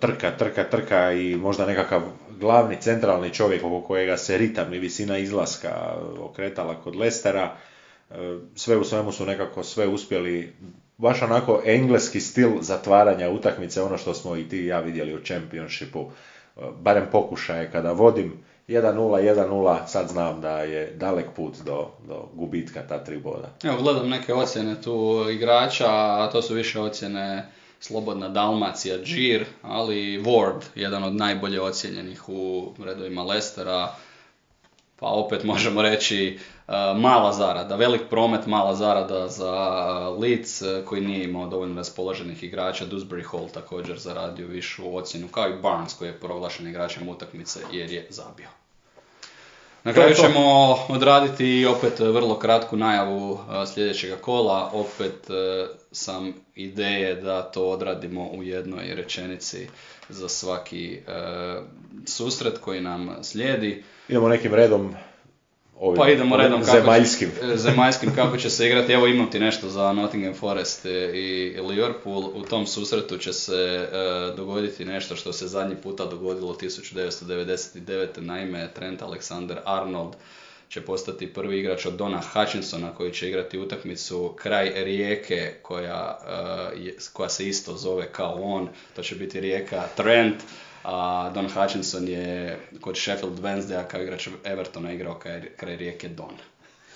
trka, 0.00 0.30
trka, 0.30 0.64
trka 0.64 1.12
i 1.12 1.36
možda 1.36 1.66
nekakav 1.66 2.02
glavni 2.40 2.76
centralni 2.80 3.30
čovjek 3.30 3.64
oko 3.64 3.80
kojega 3.80 4.16
se 4.16 4.38
ritam 4.38 4.74
i 4.74 4.78
visina 4.78 5.18
izlaska 5.18 5.94
okretala 6.20 6.74
kod 6.74 6.96
Lestera. 6.96 7.56
Sve 8.54 8.76
u 8.76 8.84
svemu 8.84 9.12
su 9.12 9.26
nekako 9.26 9.62
sve 9.62 9.86
uspjeli 9.86 10.52
baš 11.00 11.22
onako 11.22 11.62
engleski 11.64 12.20
stil 12.20 12.50
zatvaranja 12.60 13.30
utakmice, 13.30 13.82
ono 13.82 13.98
što 13.98 14.14
smo 14.14 14.36
i 14.36 14.48
ti 14.48 14.58
i 14.58 14.66
ja 14.66 14.80
vidjeli 14.80 15.14
u 15.14 15.24
Championshipu, 15.24 16.00
e, 16.00 16.60
barem 16.80 17.06
pokušaje 17.12 17.70
kada 17.70 17.92
vodim 17.92 18.32
1-0, 18.68 19.34
1-0, 19.34 19.86
sad 19.86 20.08
znam 20.08 20.40
da 20.40 20.60
je 20.60 20.92
dalek 20.96 21.26
put 21.36 21.54
do, 21.64 21.88
do 22.08 22.28
gubitka 22.34 22.82
ta 22.88 23.04
tri 23.04 23.18
boda. 23.18 23.48
Evo, 23.64 23.82
gledam 23.82 24.08
neke 24.08 24.34
ocjene 24.34 24.82
tu 24.82 25.26
igrača, 25.30 25.88
a 25.88 26.28
to 26.32 26.42
su 26.42 26.54
više 26.54 26.80
ocjene 26.80 27.48
Slobodna 27.80 28.28
Dalmacija, 28.28 28.98
Džir, 28.98 29.44
ali 29.62 30.22
Ward, 30.22 30.60
jedan 30.74 31.04
od 31.04 31.14
najbolje 31.14 31.60
ocjenjenih 31.60 32.28
u 32.28 32.72
redovima 32.84 33.22
Lestera, 33.22 33.94
pa 35.00 35.06
opet 35.06 35.44
možemo 35.44 35.82
reći 35.82 36.38
e, 36.68 36.72
mala 36.96 37.32
zarada, 37.32 37.76
velik 37.76 38.02
promet, 38.10 38.46
mala 38.46 38.74
zarada 38.74 39.28
za 39.28 39.52
Leeds 40.08 40.62
e, 40.62 40.82
koji 40.84 41.00
nije 41.00 41.24
imao 41.24 41.46
dovoljno 41.46 41.76
raspoloženih 41.76 42.42
igrača, 42.42 42.86
Dewsbury 42.86 43.24
Hall 43.30 43.48
također 43.48 43.98
zaradio 43.98 44.46
višu 44.46 44.96
ocjenu, 44.96 45.28
kao 45.28 45.48
i 45.48 45.62
Barnes 45.62 45.94
koji 45.94 46.08
je 46.08 46.20
proglašen 46.20 46.68
igračem 46.68 47.08
utakmice 47.08 47.60
jer 47.72 47.90
je 47.90 48.06
zabio. 48.10 48.48
Na 49.84 49.92
kraju 49.92 50.14
ćemo 50.14 50.72
odraditi 50.88 51.66
opet 51.66 51.98
vrlo 51.98 52.38
kratku 52.38 52.76
najavu 52.76 53.38
e, 53.62 53.66
sljedećeg 53.66 54.20
kola. 54.20 54.70
Opet 54.72 55.26
sam 55.92 56.34
ideje 56.54 57.14
da 57.14 57.42
to 57.42 57.68
odradimo 57.68 58.28
u 58.28 58.42
jednoj 58.42 58.94
rečenici 58.94 59.68
za 60.08 60.28
svaki 60.28 61.00
susret 62.06 62.58
koji 62.58 62.80
nam 62.80 63.16
slijedi. 63.22 63.84
Idemo 64.10 64.28
nekim 64.28 64.54
redom 64.54 64.94
ovim, 65.80 65.96
pa 65.96 66.08
idemo 66.08 66.36
redom 66.36 66.60
kako 66.60 66.78
zemaljskim. 66.78 67.30
Će, 67.40 67.56
zemaljskim 67.68 68.14
kako 68.14 68.36
će 68.36 68.50
se 68.50 68.66
igrati. 68.66 68.92
Evo 68.92 69.06
imam 69.06 69.30
ti 69.30 69.38
nešto 69.38 69.68
za 69.68 69.92
Nottingham 69.92 70.34
Forest 70.34 70.84
i 71.14 71.56
Liverpool. 71.68 72.30
U 72.34 72.42
tom 72.42 72.66
susretu 72.66 73.18
će 73.18 73.32
se 73.32 73.88
e, 73.92 74.36
dogoditi 74.36 74.84
nešto 74.84 75.16
što 75.16 75.32
se 75.32 75.48
zadnji 75.48 75.76
puta 75.76 76.06
dogodilo 76.06 76.54
1999. 76.54 78.20
Naime, 78.20 78.70
Trent 78.74 79.02
Alexander-Arnold 79.02 80.12
će 80.68 80.80
postati 80.80 81.32
prvi 81.32 81.58
igrač 81.58 81.86
od 81.86 81.92
Dona 81.92 82.20
Hutchinsona 82.32 82.94
koji 82.94 83.12
će 83.12 83.28
igrati 83.28 83.58
utakmicu 83.58 84.34
kraj 84.36 84.72
rijeke 84.84 85.54
koja, 85.62 86.18
e, 86.86 86.92
koja 87.12 87.28
se 87.28 87.48
isto 87.48 87.76
zove 87.76 88.12
kao 88.12 88.34
on. 88.42 88.68
To 88.96 89.02
će 89.02 89.14
biti 89.14 89.40
rijeka 89.40 89.82
Trent 89.96 90.36
a 90.82 91.30
Don 91.34 91.48
Hutchinson 91.48 92.08
je 92.08 92.58
kod 92.80 92.96
Sheffield 92.96 93.40
Wednesday 93.40 93.86
kao 93.86 94.02
igrač 94.02 94.28
Evertona 94.44 94.92
igrao 94.92 95.14
kraj, 95.14 95.42
kraj 95.56 95.76
rijeke 95.76 96.08
Don. 96.08 96.34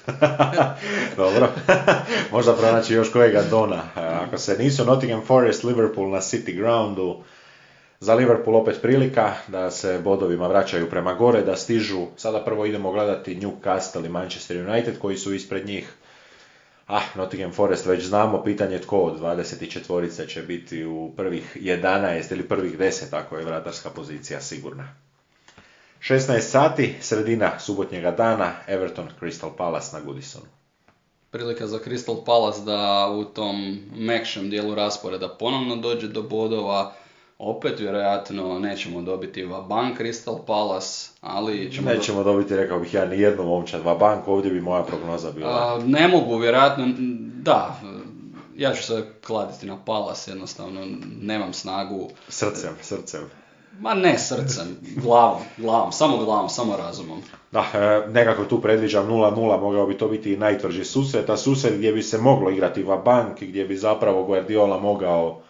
Dobro, 1.16 1.48
možda 2.32 2.52
pronaći 2.52 2.94
još 2.94 3.12
kojega 3.12 3.42
Dona. 3.50 3.82
Ako 3.94 4.38
se 4.38 4.56
nisu 4.58 4.84
Nottingham 4.84 5.22
Forest, 5.26 5.64
Liverpool 5.64 6.10
na 6.10 6.20
City 6.20 6.56
Groundu, 6.56 7.22
za 8.00 8.14
Liverpool 8.14 8.56
opet 8.56 8.82
prilika 8.82 9.32
da 9.48 9.70
se 9.70 10.00
bodovima 10.04 10.48
vraćaju 10.48 10.90
prema 10.90 11.14
gore, 11.14 11.42
da 11.42 11.56
stižu. 11.56 12.06
Sada 12.16 12.44
prvo 12.44 12.66
idemo 12.66 12.92
gledati 12.92 13.36
Newcastle 13.36 14.06
i 14.06 14.08
Manchester 14.08 14.68
United 14.68 14.98
koji 14.98 15.16
su 15.16 15.34
ispred 15.34 15.66
njih. 15.66 15.94
Ah, 16.86 17.02
Nottingham 17.14 17.52
Forest 17.52 17.86
već 17.86 18.04
znamo, 18.04 18.42
pitanje 18.42 18.78
tko 18.78 18.98
od 18.98 19.20
24 19.20 20.26
će 20.26 20.42
biti 20.42 20.84
u 20.84 21.12
prvih 21.16 21.56
11 21.60 22.32
ili 22.32 22.48
prvih 22.48 22.78
10 22.78 23.16
ako 23.16 23.36
je 23.36 23.44
vratarska 23.44 23.90
pozicija 23.90 24.40
sigurna. 24.40 24.88
16 26.00 26.40
sati, 26.40 26.94
sredina 27.00 27.58
subotnjega 27.58 28.10
dana, 28.10 28.52
Everton 28.66 29.08
Crystal 29.20 29.56
Palace 29.56 29.96
na 29.96 30.00
Goodisonu. 30.00 30.44
Prilika 31.30 31.66
za 31.66 31.78
Crystal 31.78 32.24
Palace 32.24 32.60
da 32.60 33.10
u 33.10 33.24
tom 33.24 33.78
mekšem 33.96 34.50
dijelu 34.50 34.74
rasporeda 34.74 35.28
ponovno 35.28 35.76
dođe 35.76 36.08
do 36.08 36.22
bodova, 36.22 36.94
opet 37.44 37.80
vjerojatno 37.80 38.58
nećemo 38.58 39.02
dobiti 39.02 39.44
Vabank 39.44 40.00
Crystal 40.00 40.38
Palace, 40.46 41.08
ali 41.20 41.72
ćemo... 41.72 41.90
Nećemo 41.90 42.22
dobiti, 42.22 42.56
rekao 42.56 42.80
bih 42.80 42.94
ja, 42.94 43.04
ni 43.04 43.20
jednu 43.20 43.44
momčad 43.44 43.82
Vabank, 43.82 44.28
ovdje 44.28 44.50
bi 44.50 44.60
moja 44.60 44.82
prognoza 44.82 45.30
bila. 45.30 45.50
A, 45.50 45.80
ne 45.86 46.08
mogu, 46.08 46.36
vjerojatno, 46.36 46.86
da, 47.42 47.80
ja 48.56 48.74
ću 48.74 48.82
se 48.82 49.04
kladiti 49.26 49.66
na 49.66 49.76
Palace, 49.84 50.30
jednostavno 50.30 50.80
nemam 51.22 51.52
snagu. 51.52 52.10
Srcem, 52.28 52.70
srcem. 52.82 53.20
Ma 53.80 53.94
ne 53.94 54.18
srcem, 54.18 54.76
glavom, 55.02 55.42
glavom, 55.56 55.92
samo 55.92 56.16
glavom, 56.16 56.48
samo 56.48 56.76
razumom. 56.76 57.22
Da, 57.52 57.64
e, 57.74 58.10
nekako 58.10 58.44
tu 58.44 58.60
predviđam 58.60 59.08
0-0, 59.08 59.60
mogao 59.60 59.86
bi 59.86 59.98
to 59.98 60.08
biti 60.08 60.32
i 60.32 60.36
najtvrži 60.36 60.84
susret, 60.84 61.30
a 61.30 61.36
susret 61.36 61.74
gdje 61.74 61.92
bi 61.92 62.02
se 62.02 62.18
moglo 62.18 62.50
igrati 62.50 62.82
Vabank 62.82 63.42
i 63.42 63.46
gdje 63.46 63.64
bi 63.64 63.76
zapravo 63.76 64.24
Guardiola 64.24 64.78
mogao 64.78 65.40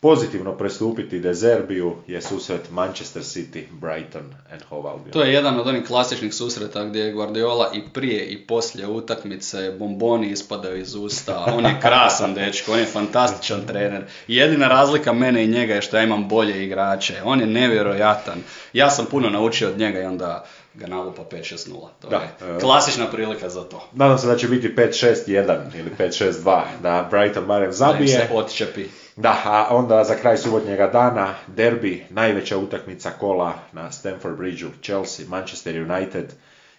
pozitivno 0.00 0.52
prestupiti 0.52 1.20
Dezerbiju 1.20 1.96
je 2.06 2.22
susret 2.22 2.70
Manchester 2.70 3.22
City, 3.22 3.64
Brighton 3.70 4.34
and 4.52 4.62
Hove 4.68 4.90
Albion. 4.90 5.10
To 5.10 5.22
je 5.22 5.32
jedan 5.32 5.60
od 5.60 5.66
onih 5.66 5.86
klasičnih 5.86 6.34
susreta 6.34 6.84
gdje 6.84 7.00
je 7.00 7.12
Guardiola 7.12 7.70
i 7.74 7.82
prije 7.92 8.26
i 8.26 8.46
poslije 8.46 8.86
utakmice 8.88 9.74
bomboni 9.78 10.30
ispadaju 10.30 10.80
iz 10.80 10.94
usta. 10.94 11.44
On 11.56 11.64
je 11.64 11.76
krasan 11.82 12.34
dečko, 12.34 12.72
on 12.72 12.78
je 12.78 12.86
fantastičan 12.86 13.66
trener. 13.66 14.04
Jedina 14.28 14.68
razlika 14.68 15.12
mene 15.12 15.44
i 15.44 15.48
njega 15.48 15.74
je 15.74 15.82
što 15.82 15.96
ja 15.96 16.02
imam 16.02 16.28
bolje 16.28 16.64
igrače. 16.64 17.14
On 17.24 17.40
je 17.40 17.46
nevjerojatan. 17.46 18.38
Ja 18.72 18.90
sam 18.90 19.06
puno 19.06 19.30
naučio 19.30 19.68
od 19.68 19.78
njega 19.78 20.00
i 20.00 20.04
onda 20.04 20.44
ga 20.74 20.86
nalupa 20.86 21.22
5-6-0. 21.22 21.88
To 22.00 22.08
da, 22.08 22.16
je 22.16 22.56
e, 22.56 22.60
klasična 22.60 23.06
prilika 23.06 23.48
za 23.48 23.64
to. 23.64 23.88
Nadam 23.92 24.18
se 24.18 24.26
da 24.26 24.36
će 24.36 24.48
biti 24.48 24.74
5-6-1 24.76 25.58
ili 25.78 25.90
5-6-2, 25.98 26.62
da 26.82 27.08
Brighton 27.10 27.46
barem 27.46 27.72
zabije. 27.72 28.18
Da 28.18 28.26
se 28.26 28.34
otčepi. 28.34 28.84
Da, 29.20 29.42
a 29.44 29.76
onda 29.76 30.04
za 30.04 30.14
kraj 30.14 30.36
subotnjega 30.36 30.86
dana 30.86 31.34
derbi, 31.46 32.04
najveća 32.10 32.58
utakmica 32.58 33.10
kola 33.10 33.54
na 33.72 33.92
Stamford 33.92 34.36
Bridgeu, 34.36 34.70
Chelsea, 34.82 35.26
Manchester 35.28 35.90
United. 35.90 36.32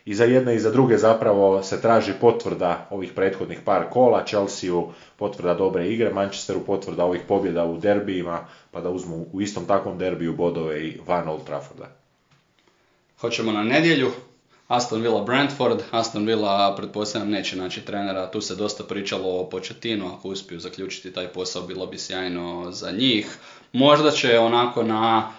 I 0.06 0.14
za 0.14 0.24
jedne 0.24 0.56
i 0.56 0.60
za 0.60 0.72
druge 0.72 0.98
zapravo 0.98 1.64
se 1.64 1.82
traži 1.82 2.14
potvrda 2.22 2.88
ovih 2.90 3.12
prethodnih 3.14 3.60
par 3.66 3.84
kola, 3.90 4.26
Chelsea 4.26 4.72
potvrda 5.18 5.54
dobre 5.54 5.88
igre, 5.88 6.14
Manchesteru 6.14 6.66
potvrda 6.66 7.06
ovih 7.06 7.22
pobjeda 7.28 7.66
u 7.66 7.78
derbijima, 7.78 8.40
pa 8.72 8.82
da 8.82 8.90
uzmu 8.90 9.26
u 9.34 9.42
istom 9.42 9.66
takvom 9.66 9.98
derbiju 9.98 10.34
bodove 10.34 10.88
i 10.88 11.00
van 11.08 11.28
Old 11.28 11.46
Trafforda. 11.46 11.88
Hoćemo 13.20 13.52
na 13.52 13.64
nedjelju, 13.64 14.12
Aston 14.72 15.02
Villa 15.02 15.22
Brentford, 15.22 15.84
Aston 15.92 16.26
Villa 16.26 16.76
pretpostavljam 16.78 17.32
neće 17.32 17.56
naći 17.56 17.82
trenera, 17.82 18.32
tu 18.32 18.42
se 18.42 18.56
dosta 18.56 18.84
pričalo 18.84 19.40
o 19.40 19.50
početinu, 19.50 20.08
ako 20.14 20.28
uspiju 20.28 20.60
zaključiti 20.60 21.14
taj 21.14 21.28
posao 21.28 21.62
bilo 21.62 21.88
bi 21.88 21.98
sjajno 21.98 22.72
za 22.72 22.92
njih. 22.92 23.38
Možda 23.74 24.12
će 24.12 24.40
onako 24.40 24.84
na 24.84 25.32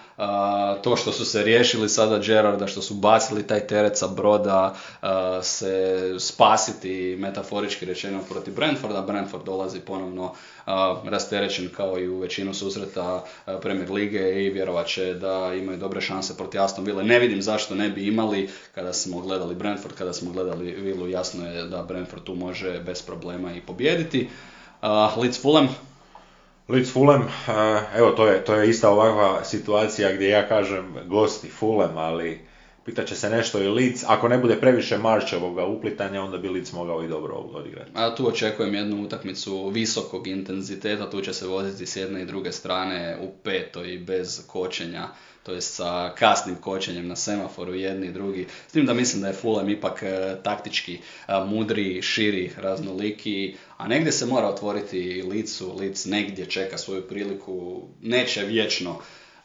to 0.83 0.97
što 0.97 1.13
su 1.13 1.25
se 1.25 1.43
riješili 1.43 1.89
sada 1.89 2.19
Gerarda, 2.19 2.67
što 2.67 2.83
su 2.83 2.95
bacili 2.95 3.47
taj 3.47 3.67
teret 3.67 3.99
sa 3.99 4.07
broda, 4.07 4.75
se 5.43 5.99
spasiti 6.19 7.17
metaforički 7.19 7.85
rečeno 7.85 8.21
protiv 8.31 8.55
Brentforda. 8.55 9.03
Brentford 9.03 9.45
dolazi 9.45 9.81
ponovno 9.81 10.33
rasterećen 11.05 11.69
kao 11.77 11.99
i 11.99 12.09
u 12.09 12.19
većinu 12.19 12.55
susreta 12.55 13.25
Premier 13.63 13.91
Lige 13.91 14.45
i 14.45 14.51
vjerovat 14.51 14.87
će 14.87 15.15
da 15.15 15.55
imaju 15.55 15.79
dobre 15.79 16.01
šanse 16.01 16.37
protiv 16.37 16.63
Aston 16.63 16.85
Ville. 16.85 17.05
Ne 17.05 17.19
vidim 17.19 17.43
zašto 17.43 17.75
ne 17.75 17.89
bi 17.89 18.07
imali 18.07 18.51
kada 18.75 18.93
smo 18.93 19.21
gledali 19.21 19.55
Brentford, 19.55 19.95
kada 19.95 20.13
smo 20.13 20.31
gledali 20.31 20.73
Villu, 20.73 21.09
jasno 21.09 21.47
je 21.49 21.65
da 21.65 21.83
Brentford 21.83 22.25
tu 22.25 22.35
može 22.35 22.81
bez 22.81 23.03
problema 23.03 23.55
i 23.55 23.61
pobijediti. 23.61 24.29
Leeds 25.17 25.43
Fulham, 25.43 25.69
Leeds 26.69 26.93
Fulham, 26.93 27.29
evo 27.97 28.11
to 28.11 28.27
je, 28.27 28.45
to 28.45 28.55
je 28.55 28.71
ista 28.71 28.91
ovakva 28.91 29.45
situacija 29.45 30.13
gdje 30.13 30.29
ja 30.29 30.49
kažem 30.49 30.95
gosti 31.07 31.49
Fulham, 31.49 31.99
ali 31.99 32.41
pitat 32.85 33.07
će 33.07 33.17
se 33.17 33.31
nešto 33.31 33.63
i 33.63 33.69
Leeds, 33.69 34.05
ako 34.07 34.29
ne 34.29 34.39
bude 34.39 34.57
previše 34.57 34.99
Marčevoga 34.99 35.65
uplitanja, 35.65 36.23
onda 36.23 36.39
bi 36.39 36.49
Leeds 36.49 36.73
mogao 36.73 37.05
i 37.05 37.09
dobro 37.09 37.35
odigrati. 37.35 37.91
A 37.95 38.15
tu 38.15 38.29
očekujem 38.29 38.75
jednu 38.75 39.05
utakmicu 39.05 39.69
visokog 39.69 40.27
intenziteta, 40.27 41.11
tu 41.11 41.21
će 41.21 41.33
se 41.33 41.47
voziti 41.47 41.87
s 41.87 41.97
jedne 41.97 42.23
i 42.23 42.27
druge 42.27 42.53
strane 42.53 43.19
u 43.21 43.31
petoj 43.43 43.99
bez 44.07 44.47
kočenja 44.47 45.09
to 45.43 45.53
je 45.53 45.61
sa 45.61 46.15
kasnim 46.19 46.57
kočenjem 46.57 47.09
na 47.09 47.17
semaforu 47.17 47.75
jedni 47.75 48.07
i 48.07 48.13
drugi. 48.13 48.47
S 48.69 48.73
tim 48.73 48.87
da 48.87 48.95
mislim 48.95 49.23
da 49.23 49.29
je 49.29 49.35
Fulham 49.35 49.69
ipak 49.69 50.03
e, 50.03 50.37
taktički 50.43 50.95
e, 50.95 51.01
mudri, 51.47 52.03
širi, 52.03 52.51
raznoliki, 52.57 53.55
a 53.83 53.89
negdje 53.89 54.13
se 54.13 54.27
mora 54.27 54.49
otvoriti 54.49 55.25
licu, 55.31 55.77
lic 55.79 56.05
negdje 56.05 56.47
čeka 56.47 56.79
svoju 56.79 57.03
priliku, 57.03 57.83
neće 58.03 58.45
vječno 58.45 58.97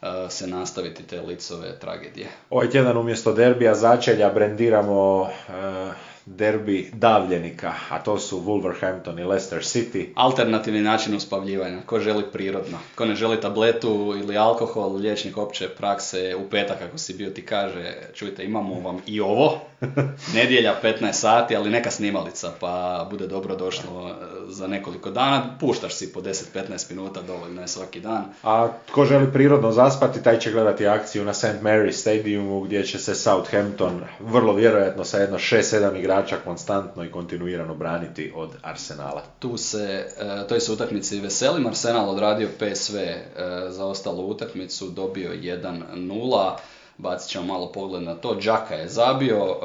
e, 0.02 0.06
se 0.30 0.46
nastaviti 0.46 1.02
te 1.02 1.20
licove 1.20 1.78
tragedije. 1.78 2.26
Ovaj 2.50 2.70
tjedan 2.70 2.96
umjesto 2.96 3.32
derbija 3.32 3.74
začelja 3.74 4.30
brendiramo 4.30 5.28
derbi 6.36 6.90
davljenika, 6.92 7.74
a 7.90 7.98
to 7.98 8.18
su 8.18 8.40
Wolverhampton 8.40 9.20
i 9.20 9.24
Leicester 9.24 9.58
City. 9.58 10.06
Alternativni 10.14 10.80
način 10.80 11.16
uspavljivanja, 11.16 11.78
ko 11.86 12.00
želi 12.00 12.24
prirodno. 12.32 12.78
Ko 12.94 13.04
ne 13.04 13.14
želi 13.14 13.40
tabletu 13.40 14.14
ili 14.20 14.36
alkohol, 14.36 14.96
liječnik 14.96 15.36
opće 15.36 15.68
prakse 15.68 16.36
u 16.36 16.50
petak 16.50 16.82
ako 16.82 16.98
si 16.98 17.14
bio 17.14 17.30
ti 17.30 17.46
kaže, 17.46 17.94
čujte 18.14 18.44
imamo 18.44 18.80
vam 18.80 19.00
i 19.06 19.20
ovo, 19.20 19.60
nedjelja 20.34 20.74
15 20.82 21.12
sati, 21.12 21.56
ali 21.56 21.70
neka 21.70 21.90
snimalica 21.90 22.52
pa 22.60 23.06
bude 23.10 23.26
dobro 23.26 23.56
došlo 23.56 24.08
e, 24.08 24.12
za 24.48 24.66
nekoliko 24.66 25.10
dana, 25.10 25.56
puštaš 25.60 25.94
si 25.94 26.12
po 26.12 26.20
10-15 26.20 26.90
minuta, 26.90 27.22
dovoljno 27.22 27.62
je 27.62 27.68
svaki 27.68 28.00
dan. 28.00 28.24
A 28.42 28.68
tko 28.86 29.04
želi 29.04 29.32
prirodno 29.32 29.72
zaspati, 29.72 30.22
taj 30.22 30.38
će 30.38 30.52
gledati 30.52 30.86
akciju 30.86 31.24
na 31.24 31.34
St. 31.34 31.62
Mary 31.62 31.92
Stadiumu 31.92 32.60
gdje 32.60 32.84
će 32.84 32.98
se 32.98 33.14
Southampton 33.14 34.00
vrlo 34.20 34.52
vjerojatno 34.52 35.04
sa 35.04 35.18
jedno 35.18 35.38
6-7 35.38 35.98
igrača 35.98 36.17
konstantno 36.44 37.04
i 37.04 37.10
kontinuirano 37.10 37.74
braniti 37.74 38.32
od 38.34 38.50
Arsenala. 38.62 39.22
Tu 39.38 39.56
se, 39.56 40.06
e, 40.18 40.48
toj 40.48 40.60
se 40.60 40.72
utakmici 40.72 41.20
veselim, 41.20 41.66
Arsenal 41.66 42.10
odradio 42.10 42.48
PSV 42.58 42.96
e, 42.96 43.24
za 43.68 43.86
ostalu 43.86 44.28
utakmicu, 44.28 44.88
dobio 44.88 45.30
1-0 45.32 46.56
bacit 46.98 47.30
ćemo 47.30 47.46
malo 47.46 47.72
pogled 47.72 48.02
na 48.02 48.14
to. 48.14 48.36
Džaka 48.40 48.74
je 48.74 48.88
zabio, 48.88 49.36
e, 49.36 49.56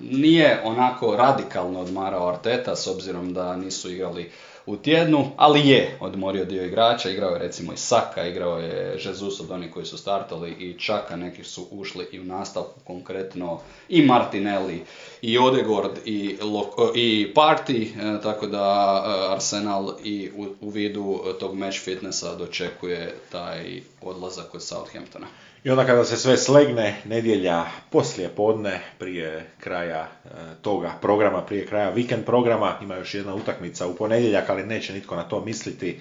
nije 0.00 0.62
onako 0.64 1.16
radikalno 1.16 1.80
odmarao 1.80 2.28
Arteta 2.28 2.76
s 2.76 2.86
obzirom 2.86 3.34
da 3.34 3.56
nisu 3.56 3.92
igrali 3.92 4.30
u 4.66 4.76
tjednu, 4.76 5.30
ali 5.36 5.68
je 5.68 5.96
odmorio 6.00 6.44
dio 6.44 6.64
igrača, 6.64 7.10
igrao 7.10 7.30
je 7.30 7.38
recimo 7.38 7.72
i 7.72 7.76
Saka, 7.76 8.26
igrao 8.26 8.58
je 8.58 8.98
Jesus 9.04 9.40
od 9.40 9.50
onih 9.50 9.72
koji 9.72 9.86
su 9.86 9.98
startali 9.98 10.50
i 10.50 10.78
Čaka, 10.78 11.16
neki 11.16 11.44
su 11.44 11.66
ušli 11.70 12.08
i 12.12 12.20
u 12.20 12.24
nastavku 12.24 12.80
konkretno 12.84 13.60
i 13.88 14.02
Martinelli, 14.02 14.84
i 15.22 15.38
Odegord, 15.38 15.98
i, 16.04 16.36
i 16.94 17.32
Party, 17.34 18.16
e, 18.16 18.22
tako 18.22 18.46
da 18.46 19.04
e, 19.06 19.32
Arsenal 19.34 19.94
i 20.04 20.30
u, 20.36 20.46
u 20.60 20.70
vidu 20.70 21.20
tog 21.40 21.54
match 21.54 21.80
fitnessa 21.80 22.34
dočekuje 22.34 23.14
taj 23.32 23.80
odlazak 24.02 24.54
od 24.54 24.62
Southamptona. 24.62 25.26
I 25.66 25.70
onda 25.70 25.86
kada 25.86 26.04
se 26.04 26.16
sve 26.16 26.36
slegne, 26.36 26.96
nedjelja 27.04 27.64
poslije 27.90 28.28
podne, 28.28 28.80
prije 28.98 29.46
kraja 29.60 30.08
e, 30.24 30.28
toga 30.62 30.92
programa, 31.00 31.42
prije 31.42 31.66
kraja 31.66 31.90
vikend 31.90 32.24
programa, 32.24 32.78
ima 32.82 32.96
još 32.96 33.14
jedna 33.14 33.34
utakmica 33.34 33.86
u 33.86 33.94
ponedjeljak, 33.94 34.50
ali 34.50 34.66
neće 34.66 34.92
nitko 34.92 35.16
na 35.16 35.22
to 35.22 35.40
misliti, 35.40 36.00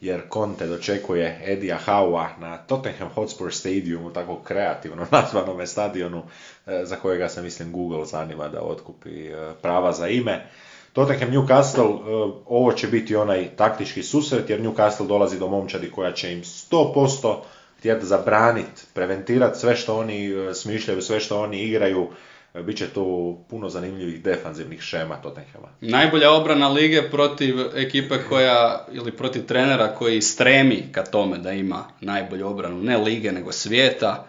jer 0.00 0.20
Conte 0.32 0.66
dočekuje 0.66 1.40
Edija 1.44 1.76
Haua 1.76 2.28
na 2.40 2.56
Tottenham 2.56 3.08
Hotspur 3.08 3.54
Stadiumu, 3.54 4.12
tako 4.12 4.36
kreativno 4.44 5.06
nazvanome 5.12 5.66
stadionu, 5.66 6.22
e, 6.66 6.84
za 6.84 6.96
kojega 6.96 7.28
se 7.28 7.42
mislim 7.42 7.72
Google 7.72 8.04
zanima 8.04 8.48
da 8.48 8.62
otkupi 8.62 9.26
e, 9.26 9.52
prava 9.62 9.92
za 9.92 10.08
ime. 10.08 10.46
Tottenham 10.92 11.30
Newcastle, 11.30 11.98
ovo 12.46 12.72
će 12.72 12.86
biti 12.86 13.16
onaj 13.16 13.48
taktički 13.56 14.02
susret, 14.02 14.50
jer 14.50 14.60
Newcastle 14.60 15.06
dolazi 15.06 15.38
do 15.38 15.48
momčadi 15.48 15.90
koja 15.90 16.12
će 16.12 16.32
im 16.32 16.42
100% 16.42 17.36
htjeti 17.80 18.06
zabraniti, 18.06 18.82
preventirati 18.94 19.58
sve 19.58 19.76
što 19.76 19.96
oni 19.98 20.32
e, 20.32 20.54
smišljaju, 20.54 21.02
sve 21.02 21.20
što 21.20 21.42
oni 21.42 21.62
igraju, 21.62 22.08
e, 22.54 22.62
bit 22.62 22.78
će 22.78 22.88
tu 22.88 23.38
puno 23.50 23.68
zanimljivih 23.68 24.22
defanzivnih 24.22 24.80
šema 24.80 25.16
Tottenhama. 25.16 25.68
Najbolja 25.80 26.30
obrana 26.32 26.68
lige 26.68 27.02
protiv 27.10 27.54
ekipe 27.74 28.18
koja, 28.28 28.86
ili 28.92 29.12
protiv 29.12 29.46
trenera 29.46 29.94
koji 29.94 30.22
stremi 30.22 30.88
ka 30.92 31.04
tome 31.04 31.38
da 31.38 31.52
ima 31.52 31.84
najbolju 32.00 32.46
obranu, 32.46 32.82
ne 32.82 32.96
lige 32.96 33.32
nego 33.32 33.52
svijeta, 33.52 34.26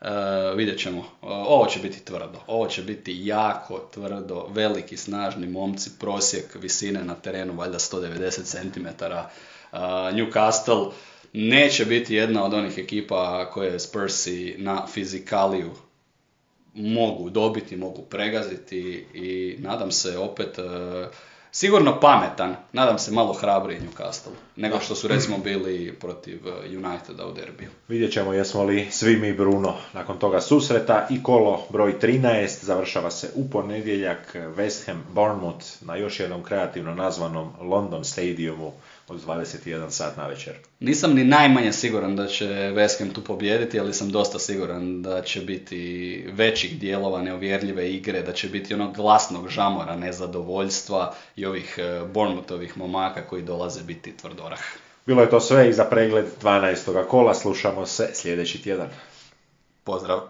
Uh, 0.00 0.08
vidjet 0.56 0.78
ćemo. 0.78 1.04
ovo 1.22 1.66
će 1.66 1.80
biti 1.80 2.04
tvrdo. 2.04 2.38
Ovo 2.46 2.66
će 2.66 2.82
biti 2.82 3.26
jako 3.26 3.78
tvrdo, 3.94 4.46
veliki, 4.50 4.96
snažni 4.96 5.46
momci, 5.46 5.90
prosjek 6.00 6.44
visine 6.54 7.04
na 7.04 7.14
terenu, 7.14 7.52
valjda 7.52 7.78
190 7.78 8.42
cm. 8.44 8.86
Uh, 8.86 9.78
Newcastle 10.12 10.90
neće 11.32 11.84
biti 11.84 12.14
jedna 12.14 12.44
od 12.44 12.54
onih 12.54 12.78
ekipa 12.78 13.50
koje 13.50 13.80
Spursi 13.80 14.54
na 14.58 14.86
fizikaliju 14.86 15.70
mogu 16.74 17.30
dobiti, 17.30 17.76
mogu 17.76 18.02
pregaziti 18.02 19.06
i 19.14 19.56
nadam 19.58 19.90
se 19.90 20.18
opet 20.18 20.58
e, 20.58 20.62
sigurno 21.50 22.00
pametan, 22.00 22.56
nadam 22.72 22.98
se 22.98 23.12
malo 23.12 23.32
hrabriji 23.32 23.80
Newcastle, 23.80 24.32
nego 24.56 24.80
što 24.80 24.94
su 24.94 25.08
recimo 25.08 25.38
bili 25.38 25.94
protiv 26.00 26.48
e, 26.48 26.76
Uniteda 26.76 27.26
u 27.26 27.32
derbiju. 27.32 27.70
Vidjet 27.88 28.12
ćemo 28.12 28.32
jesmo 28.32 28.64
li 28.64 28.88
svi 28.90 29.16
mi 29.16 29.32
Bruno 29.32 29.74
nakon 29.92 30.18
toga 30.18 30.40
susreta. 30.40 31.06
I 31.10 31.22
kolo 31.22 31.66
broj 31.70 31.98
13 32.00 32.64
završava 32.64 33.10
se 33.10 33.30
u 33.34 33.50
ponedjeljak. 33.50 34.36
West 34.56 34.86
Ham 34.86 35.04
Bournemouth 35.12 35.66
na 35.80 35.96
još 35.96 36.20
jednom 36.20 36.42
kreativno 36.42 36.94
nazvanom 36.94 37.52
London 37.60 38.04
Stadiumu 38.04 38.72
od 39.12 39.24
21 39.26 39.90
sat 39.90 40.16
na 40.16 40.26
večer. 40.26 40.54
Nisam 40.80 41.14
ni 41.14 41.24
najmanje 41.24 41.72
siguran 41.72 42.16
da 42.16 42.26
će 42.26 42.44
West 42.46 42.98
Ham 42.98 43.10
tu 43.10 43.24
pobijediti, 43.24 43.80
ali 43.80 43.94
sam 43.94 44.10
dosta 44.10 44.38
siguran 44.38 45.02
da 45.02 45.22
će 45.22 45.40
biti 45.40 46.24
većih 46.32 46.78
dijelova 46.80 47.22
neovjerljive 47.22 47.90
igre, 47.90 48.22
da 48.22 48.32
će 48.32 48.48
biti 48.48 48.74
onog 48.74 48.94
glasnog 48.94 49.48
žamora, 49.48 49.96
nezadovoljstva 49.96 51.14
i 51.36 51.46
ovih 51.46 51.78
e, 51.78 52.04
Bournemouthovih 52.14 52.78
momaka 52.78 53.22
koji 53.22 53.42
dolaze 53.42 53.82
biti 53.82 54.16
tvrdorah. 54.16 54.60
Bilo 55.06 55.22
je 55.22 55.30
to 55.30 55.40
sve 55.40 55.68
i 55.68 55.72
za 55.72 55.84
pregled 55.84 56.26
12. 56.42 57.06
kola, 57.08 57.34
slušamo 57.34 57.86
se 57.86 58.10
sljedeći 58.14 58.62
tjedan. 58.62 58.88
Pozdrav! 59.84 60.22